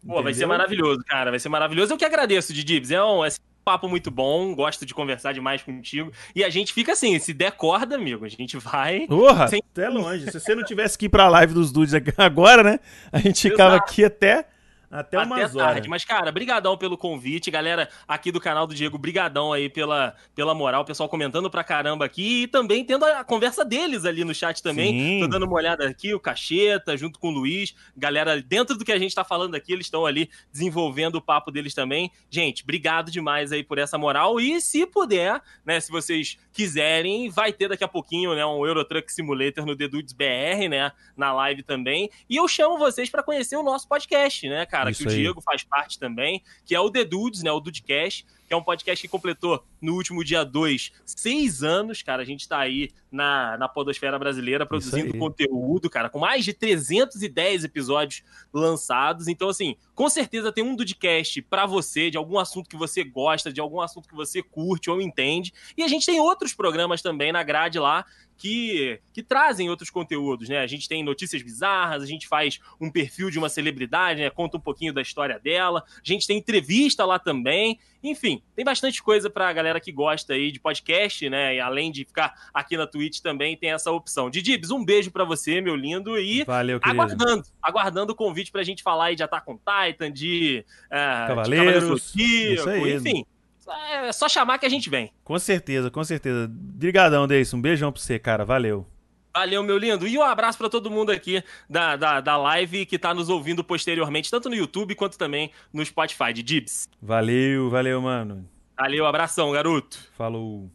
Pô, 0.07 0.23
vai 0.23 0.35
ser 0.35 0.47
maravilhoso, 0.47 1.03
cara. 1.07 1.31
Vai 1.31 1.39
ser 1.39 1.49
maravilhoso. 1.49 1.93
Eu 1.93 1.99
que 1.99 2.05
agradeço, 2.05 2.53
Didibs. 2.53 2.91
É 2.91 3.03
um, 3.03 3.24
é 3.24 3.29
um 3.29 3.65
papo 3.65 3.89
muito 3.89 4.11
bom. 4.11 4.55
Gosto 4.55 4.85
de 4.85 4.93
conversar 4.93 5.33
demais 5.33 5.62
contigo. 5.62 6.12
E 6.35 6.43
a 6.43 6.51
gente 6.51 6.73
fica 6.73 6.93
assim, 6.93 7.19
se 7.19 7.33
der 7.33 7.53
corda, 7.53 7.95
amigo, 7.95 8.24
a 8.24 8.29
gente 8.29 8.57
vai. 8.57 9.07
Porra, 9.07 9.49
sem... 9.49 9.62
até 9.73 9.89
longe. 9.89 10.31
Se 10.31 10.41
você 10.41 10.55
não 10.55 10.65
tivesse 10.65 10.99
que 10.99 11.07
ir 11.07 11.09
pra 11.09 11.29
live 11.29 11.55
dos 11.55 11.70
dudes 11.70 11.95
agora, 12.19 12.62
né? 12.62 12.81
A 13.11 13.19
gente 13.19 13.49
ficava 13.49 13.77
aqui 13.77 14.05
até 14.05 14.47
até, 14.93 15.16
Até 15.16 15.27
umas 15.27 15.55
tarde. 15.55 15.59
Horas. 15.59 15.86
Mas, 15.86 16.05
cara, 16.05 16.31
brigadão 16.31 16.77
pelo 16.77 16.98
convite. 16.98 17.51
Galera 17.51 17.89
aqui 18.06 18.31
do 18.31 18.39
canal 18.39 18.66
do 18.66 18.74
Diego, 18.74 18.98
brigadão 18.98 19.51
aí 19.51 19.70
pela, 19.70 20.14
pela 20.35 20.55
moral. 20.55 20.82
O 20.82 20.85
pessoal 20.85 21.09
comentando 21.09 21.48
pra 21.51 21.64
caramba 21.64 22.05
aqui. 22.05 22.43
E 22.43 22.47
também 22.47 22.85
tendo 22.85 23.06
a 23.06 23.24
conversa 23.24 23.64
deles 23.64 24.05
ali 24.05 24.23
no 24.23 24.35
chat 24.35 24.62
também. 24.62 24.93
Sim. 24.93 25.20
Tô 25.20 25.28
dando 25.28 25.47
uma 25.47 25.55
olhada 25.55 25.89
aqui, 25.89 26.12
o 26.12 26.20
Cacheta, 26.20 26.94
junto 26.94 27.19
com 27.19 27.28
o 27.28 27.31
Luiz. 27.31 27.74
Galera, 27.97 28.43
dentro 28.43 28.77
do 28.77 28.85
que 28.85 28.93
a 28.93 28.98
gente 28.98 29.14
tá 29.14 29.24
falando 29.24 29.55
aqui, 29.55 29.73
eles 29.73 29.86
estão 29.86 30.05
ali 30.05 30.28
desenvolvendo 30.52 31.14
o 31.14 31.23
papo 31.23 31.51
deles 31.51 31.73
também. 31.73 32.12
Gente, 32.28 32.62
obrigado 32.62 33.10
demais 33.10 33.51
aí 33.51 33.64
por 33.64 33.78
essa 33.78 33.97
moral. 33.97 34.39
E 34.39 34.60
se 34.60 34.85
puder, 34.85 35.40
né, 35.64 35.81
se 35.81 35.90
vocês 35.90 36.36
quiserem, 36.52 37.31
vai 37.31 37.51
ter 37.51 37.69
daqui 37.69 37.82
a 37.82 37.89
pouquinho, 37.89 38.35
né, 38.35 38.44
um 38.44 38.66
Eurotruck 38.66 39.10
Simulator 39.10 39.64
no 39.64 39.74
The 39.74 39.89
Dudes 39.89 40.12
BR, 40.12 40.69
né, 40.69 40.93
na 41.16 41.32
live 41.32 41.62
também. 41.62 42.10
E 42.28 42.36
eu 42.36 42.47
chamo 42.47 42.77
vocês 42.77 43.09
para 43.09 43.23
conhecer 43.23 43.56
o 43.56 43.62
nosso 43.62 43.89
podcast, 43.89 44.47
né, 44.51 44.66
cara? 44.66 44.81
Cara, 44.82 44.90
Isso 44.90 45.02
que 45.02 45.09
o 45.09 45.10
Diego 45.10 45.40
faz 45.40 45.62
parte 45.62 45.98
também, 45.98 46.42
que 46.64 46.74
é 46.74 46.80
o 46.80 46.90
The 46.90 47.04
Dudes, 47.04 47.42
né? 47.42 47.50
O 47.52 47.60
Dudecast, 47.60 48.26
que 48.46 48.52
é 48.52 48.56
um 48.56 48.62
podcast 48.62 49.00
que 49.00 49.09
completou 49.09 49.64
no 49.80 49.94
último 49.94 50.22
dia 50.22 50.44
2 50.44 50.92
seis 51.06 51.62
anos, 51.62 52.02
cara. 52.02 52.22
A 52.22 52.24
gente 52.24 52.48
tá 52.48 52.59
aí 52.59 52.90
na, 53.10 53.56
na 53.56 53.68
Podosfera 53.68 54.18
Brasileira 54.18 54.66
produzindo 54.66 55.16
conteúdo, 55.16 55.88
cara, 55.88 56.10
com 56.10 56.18
mais 56.18 56.44
de 56.44 56.52
310 56.52 57.64
episódios 57.64 58.22
lançados. 58.52 59.28
Então, 59.28 59.48
assim, 59.48 59.76
com 59.94 60.09
certeza 60.09 60.52
tem 60.52 60.64
um 60.64 60.76
Dudecast 60.76 61.40
para 61.42 61.64
você, 61.64 62.10
de 62.10 62.18
algum 62.18 62.38
assunto 62.38 62.68
que 62.68 62.76
você 62.76 63.04
gosta, 63.04 63.52
de 63.52 63.60
algum 63.60 63.80
assunto 63.80 64.09
que 64.09 64.14
você 64.14 64.42
curte 64.42 64.90
ou 64.90 65.00
entende. 65.00 65.52
E 65.76 65.82
a 65.82 65.88
gente 65.88 66.04
tem 66.04 66.20
outros 66.20 66.52
programas 66.52 67.00
também 67.00 67.32
na 67.32 67.42
grade 67.42 67.78
lá 67.78 68.04
que, 68.43 68.98
que 69.12 69.23
trazem 69.23 69.70
outros 69.70 69.89
conteúdos, 69.89 70.48
né? 70.48 70.59
A 70.59 70.66
gente 70.66 70.89
tem 70.89 71.05
notícias 71.05 71.40
bizarras, 71.43 72.02
a 72.02 72.06
gente 72.06 72.27
faz 72.27 72.59
um 72.81 72.90
perfil 72.90 73.31
de 73.31 73.39
uma 73.39 73.48
celebridade, 73.48 74.20
né? 74.20 74.31
Conta 74.31 74.56
um 74.56 74.60
pouquinho 74.60 74.93
da 74.93 75.01
história 75.01 75.39
dela, 75.39 75.85
a 75.86 76.01
gente 76.02 76.27
tem 76.27 76.39
entrevista 76.39 77.05
lá 77.05 77.20
também. 77.20 77.78
Enfim, 78.02 78.43
tem 78.56 78.64
bastante 78.64 79.01
coisa 79.01 79.31
pra 79.31 79.52
galera 79.52 79.78
que 79.78 79.93
gosta 79.93 80.32
aí 80.32 80.51
de 80.51 80.59
podcast, 80.59 81.31
né? 81.31 81.55
E 81.55 81.60
além 81.60 81.93
de 81.93 82.05
ficar 82.05 82.35
aqui 82.52 82.77
na 82.77 82.85
Twitch 82.85 83.20
também 83.20 83.56
tem 83.56 83.70
essa 83.70 83.93
opção. 83.93 84.28
Didibs, 84.28 84.73
um 84.73 84.85
beijo 84.85 85.12
para 85.12 85.23
você, 85.23 85.60
meu 85.60 85.77
lindo, 85.77 86.19
e 86.19 86.43
Valeu, 86.43 86.81
aguardando, 86.82 87.44
aguardando 87.62 88.12
o 88.12 88.16
convite 88.16 88.51
pra 88.51 88.64
gente 88.64 88.82
falar 88.82 89.05
aí 89.05 89.14
de 89.14 89.23
Attack 89.23 89.48
on 89.48 89.56
Titan, 89.56 90.10
de, 90.10 90.64
uh, 90.86 91.28
Cavaleiros, 91.28 92.12
de 92.12 92.56
Cavaleiro 92.56 92.98
enfim. 92.98 93.24
É 93.68 94.12
só 94.12 94.28
chamar 94.28 94.59
que 94.59 94.66
a 94.66 94.68
gente 94.68 94.90
vem. 94.90 95.12
Com 95.22 95.39
certeza, 95.39 95.90
com 95.90 96.02
certeza. 96.02 96.44
Obrigadão, 96.44 97.26
Deison. 97.26 97.59
Um 97.59 97.60
beijão 97.60 97.93
pra 97.93 98.01
você, 98.01 98.18
cara. 98.18 98.44
Valeu. 98.44 98.86
Valeu, 99.34 99.62
meu 99.62 99.78
lindo. 99.78 100.06
E 100.06 100.18
um 100.18 100.22
abraço 100.22 100.59
para 100.59 100.68
todo 100.68 100.90
mundo 100.90 101.10
aqui 101.10 101.43
da, 101.68 101.97
da, 101.97 102.20
da 102.20 102.36
live 102.36 102.84
que 102.84 102.98
tá 102.98 103.14
nos 103.14 103.28
ouvindo 103.28 103.64
posteriormente, 103.64 104.30
tanto 104.30 104.48
no 104.48 104.55
YouTube 104.55 104.94
quanto 104.94 105.16
também 105.16 105.51
no 105.72 105.84
Spotify 105.84 106.32
de 106.34 106.43
Dibs. 106.43 106.89
Valeu, 107.01 107.70
valeu, 107.70 108.01
mano. 108.02 108.48
Valeu, 108.76 109.06
abração, 109.06 109.52
garoto. 109.52 109.98
Falou. 110.12 110.70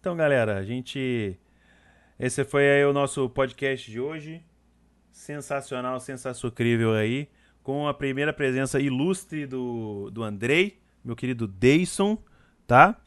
Então, 0.00 0.16
galera, 0.16 0.58
a 0.58 0.62
gente. 0.64 1.38
Esse 2.18 2.44
foi 2.44 2.68
aí 2.68 2.84
o 2.84 2.92
nosso 2.92 3.28
podcast 3.30 3.90
de 3.90 4.00
hoje. 4.00 4.42
Sensacional, 5.10 5.98
sensacional 6.00 6.94
aí 6.94 7.28
com 7.70 7.86
a 7.86 7.94
primeira 7.94 8.32
presença 8.32 8.80
ilustre 8.80 9.46
do, 9.46 10.10
do 10.10 10.24
Andrei, 10.24 10.80
meu 11.04 11.14
querido 11.14 11.46
Dayson, 11.46 12.18
tá? 12.66 13.00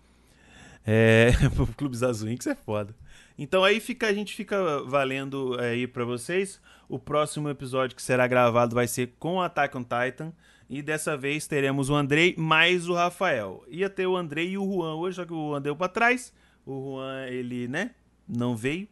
É, 0.87 1.31
o 1.59 1.67
Clube 1.67 1.97
Zazuinx 1.97 2.47
é 2.47 2.55
foda. 2.55 2.95
Então 3.37 3.61
aí 3.61 3.81
fica, 3.81 4.07
a 4.07 4.13
gente 4.13 4.33
fica 4.33 4.81
valendo 4.83 5.59
aí 5.59 5.85
para 5.85 6.05
vocês. 6.05 6.61
O 6.87 6.97
próximo 6.97 7.49
episódio 7.49 7.93
que 7.93 8.01
será 8.01 8.25
gravado 8.25 8.73
vai 8.73 8.87
ser 8.87 9.11
com 9.19 9.41
Attack 9.41 9.77
on 9.77 9.83
Titan. 9.83 10.31
E 10.69 10.81
dessa 10.81 11.17
vez 11.17 11.45
teremos 11.45 11.89
o 11.89 11.95
Andrei 11.95 12.33
mais 12.37 12.87
o 12.87 12.93
Rafael. 12.93 13.65
Ia 13.67 13.89
ter 13.89 14.07
o 14.07 14.15
Andrei 14.15 14.51
e 14.51 14.57
o 14.57 14.63
Juan 14.63 14.95
hoje, 14.95 15.17
só 15.17 15.25
que 15.25 15.33
o 15.33 15.49
Juan 15.49 15.61
deu 15.61 15.75
pra 15.75 15.89
trás. 15.89 16.33
O 16.65 16.95
Juan, 16.95 17.27
ele, 17.27 17.67
né, 17.67 17.91
não 18.25 18.55
veio. 18.55 18.87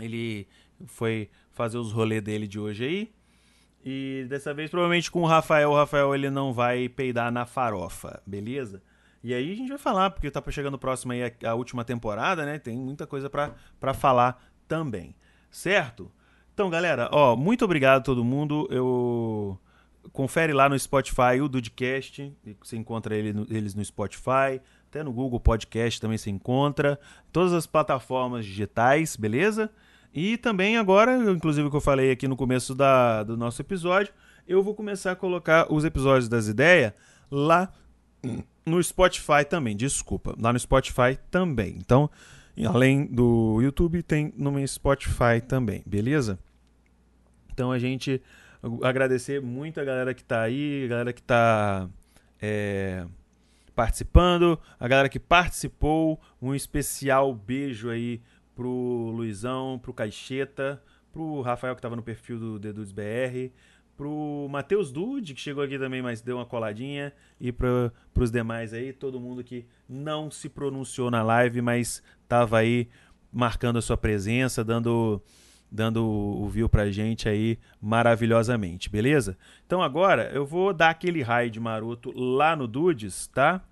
Ele 0.00 0.48
foi 0.84 1.30
fazer 1.52 1.78
os 1.78 1.92
rolês 1.92 2.20
dele 2.22 2.48
de 2.48 2.58
hoje 2.58 2.84
aí. 2.84 3.17
E 3.84 4.26
dessa 4.28 4.52
vez, 4.52 4.70
provavelmente 4.70 5.10
com 5.10 5.22
o 5.22 5.26
Rafael, 5.26 5.70
o 5.70 5.74
Rafael 5.74 6.14
ele 6.14 6.30
não 6.30 6.52
vai 6.52 6.88
peidar 6.88 7.30
na 7.30 7.46
farofa, 7.46 8.20
beleza? 8.26 8.82
E 9.22 9.34
aí 9.34 9.52
a 9.52 9.56
gente 9.56 9.68
vai 9.68 9.78
falar, 9.78 10.10
porque 10.10 10.30
tá 10.30 10.42
chegando 10.50 10.78
próximo 10.78 11.12
aí 11.12 11.24
a, 11.24 11.50
a 11.50 11.54
última 11.54 11.84
temporada, 11.84 12.44
né? 12.44 12.58
Tem 12.58 12.76
muita 12.76 13.06
coisa 13.06 13.28
para 13.30 13.94
falar 13.94 14.42
também, 14.66 15.14
certo? 15.50 16.10
Então, 16.54 16.68
galera, 16.68 17.08
ó, 17.12 17.36
muito 17.36 17.64
obrigado 17.64 18.00
a 18.00 18.04
todo 18.04 18.24
mundo. 18.24 18.66
Eu 18.70 19.58
confere 20.12 20.52
lá 20.52 20.68
no 20.68 20.78
Spotify 20.78 21.40
o 21.40 21.48
Dudcast. 21.48 22.32
Você 22.60 22.76
encontra 22.76 23.14
ele 23.16 23.32
no, 23.32 23.46
eles 23.48 23.74
no 23.74 23.84
Spotify. 23.84 24.60
Até 24.88 25.02
no 25.02 25.12
Google 25.12 25.38
Podcast 25.38 26.00
também 26.00 26.18
se 26.18 26.30
encontra. 26.30 26.98
Todas 27.30 27.52
as 27.52 27.66
plataformas 27.66 28.44
digitais, 28.44 29.16
beleza? 29.16 29.70
E 30.12 30.36
também 30.36 30.76
agora, 30.76 31.16
inclusive 31.30 31.68
que 31.70 31.76
eu 31.76 31.80
falei 31.80 32.10
aqui 32.10 32.26
no 32.26 32.36
começo 32.36 32.74
da, 32.74 33.22
do 33.22 33.36
nosso 33.36 33.60
episódio, 33.60 34.12
eu 34.46 34.62
vou 34.62 34.74
começar 34.74 35.12
a 35.12 35.16
colocar 35.16 35.72
os 35.72 35.84
episódios 35.84 36.28
das 36.28 36.48
ideias 36.48 36.92
lá 37.30 37.72
no 38.64 38.82
Spotify 38.82 39.44
também. 39.48 39.76
Desculpa, 39.76 40.34
lá 40.40 40.52
no 40.52 40.58
Spotify 40.58 41.18
também. 41.30 41.76
Então, 41.78 42.10
além 42.66 43.06
do 43.06 43.60
YouTube, 43.60 44.02
tem 44.02 44.32
no 44.36 44.66
Spotify 44.66 45.40
também, 45.46 45.82
beleza? 45.86 46.38
Então 47.52 47.70
a 47.70 47.78
gente 47.78 48.22
agradecer 48.82 49.40
muito 49.40 49.80
a 49.80 49.84
galera 49.84 50.14
que 50.14 50.24
tá 50.24 50.42
aí, 50.42 50.84
a 50.84 50.88
galera 50.88 51.12
que 51.12 51.22
tá 51.22 51.88
é, 52.40 53.04
participando, 53.74 54.58
a 54.78 54.88
galera 54.88 55.08
que 55.08 55.20
participou, 55.20 56.20
um 56.40 56.54
especial 56.54 57.34
beijo 57.34 57.90
aí 57.90 58.20
pro 58.58 59.12
Luizão, 59.14 59.78
pro 59.80 59.94
Caixeta, 59.94 60.82
pro 61.12 61.42
Rafael 61.42 61.76
que 61.76 61.80
tava 61.80 61.94
no 61.94 62.02
perfil 62.02 62.40
do 62.40 62.58
Dedudes 62.58 62.90
BR, 62.90 63.52
pro 63.96 64.48
Matheus 64.50 64.90
Dude, 64.90 65.32
que 65.32 65.40
chegou 65.40 65.62
aqui 65.62 65.78
também, 65.78 66.02
mas 66.02 66.20
deu 66.20 66.38
uma 66.38 66.44
coladinha, 66.44 67.12
e 67.40 67.52
para 67.52 67.92
os 68.16 68.32
demais 68.32 68.74
aí, 68.74 68.92
todo 68.92 69.20
mundo 69.20 69.44
que 69.44 69.64
não 69.88 70.28
se 70.28 70.48
pronunciou 70.48 71.08
na 71.08 71.22
live, 71.22 71.62
mas 71.62 72.02
tava 72.26 72.58
aí 72.58 72.88
marcando 73.32 73.78
a 73.78 73.82
sua 73.82 73.96
presença, 73.96 74.64
dando 74.64 75.22
dando 75.70 76.04
o 76.04 76.48
view 76.48 76.68
pra 76.68 76.90
gente 76.90 77.28
aí 77.28 77.60
maravilhosamente, 77.80 78.90
beleza? 78.90 79.38
Então 79.66 79.80
agora 79.80 80.32
eu 80.32 80.44
vou 80.44 80.72
dar 80.72 80.90
aquele 80.90 81.22
raid 81.22 81.60
maroto 81.60 82.10
lá 82.10 82.56
no 82.56 82.66
Dudes, 82.66 83.28
tá? 83.28 83.62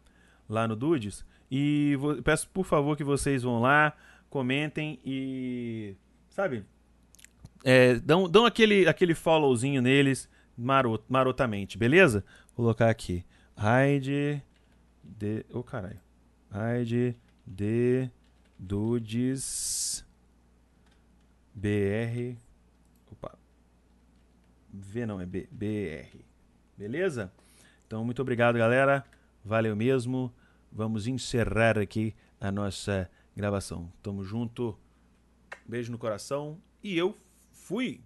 Lá 0.49 0.69
no 0.69 0.77
Dudes. 0.77 1.25
E 1.51 1.97
vou, 1.99 2.23
peço 2.23 2.49
por 2.51 2.65
favor 2.65 2.97
que 2.97 3.03
vocês 3.03 3.43
vão 3.43 3.61
lá, 3.61 3.93
comentem 4.37 5.01
e. 5.03 5.97
Sabe? 6.29 6.63
É, 7.65 7.95
dão, 7.95 8.29
dão 8.29 8.45
aquele, 8.45 8.87
aquele 8.87 9.15
followzinho 9.15 9.81
neles 9.81 10.29
marot, 10.55 11.03
marotamente, 11.09 11.79
beleza? 11.79 12.23
Vou 12.49 12.67
colocar 12.67 12.91
aqui. 12.91 13.25
Raid 13.57 14.43
de. 15.03 15.47
Ô 15.51 15.61
oh, 15.61 15.63
caralho. 15.63 15.99
Raid 16.51 17.17
de 17.47 18.11
Dudes. 18.59 20.05
BR. 21.55 22.37
Opa. 23.11 23.39
V 24.71 25.07
não, 25.07 25.19
é 25.19 25.25
B, 25.25 25.49
BR. 25.51 26.19
Beleza? 26.77 27.33
Então, 27.87 28.05
muito 28.05 28.21
obrigado, 28.21 28.59
galera. 28.59 29.03
Valeu 29.43 29.75
mesmo. 29.75 30.31
Vamos 30.71 31.07
encerrar 31.07 31.79
aqui 31.79 32.15
a 32.39 32.53
nossa 32.53 33.09
gravação. 33.37 33.93
Tamo 34.03 34.25
junto. 34.25 34.77
Beijo 35.67 35.93
no 35.93 35.99
coração. 35.99 36.61
E 36.83 36.97
eu 36.97 37.15
fui. 37.53 38.03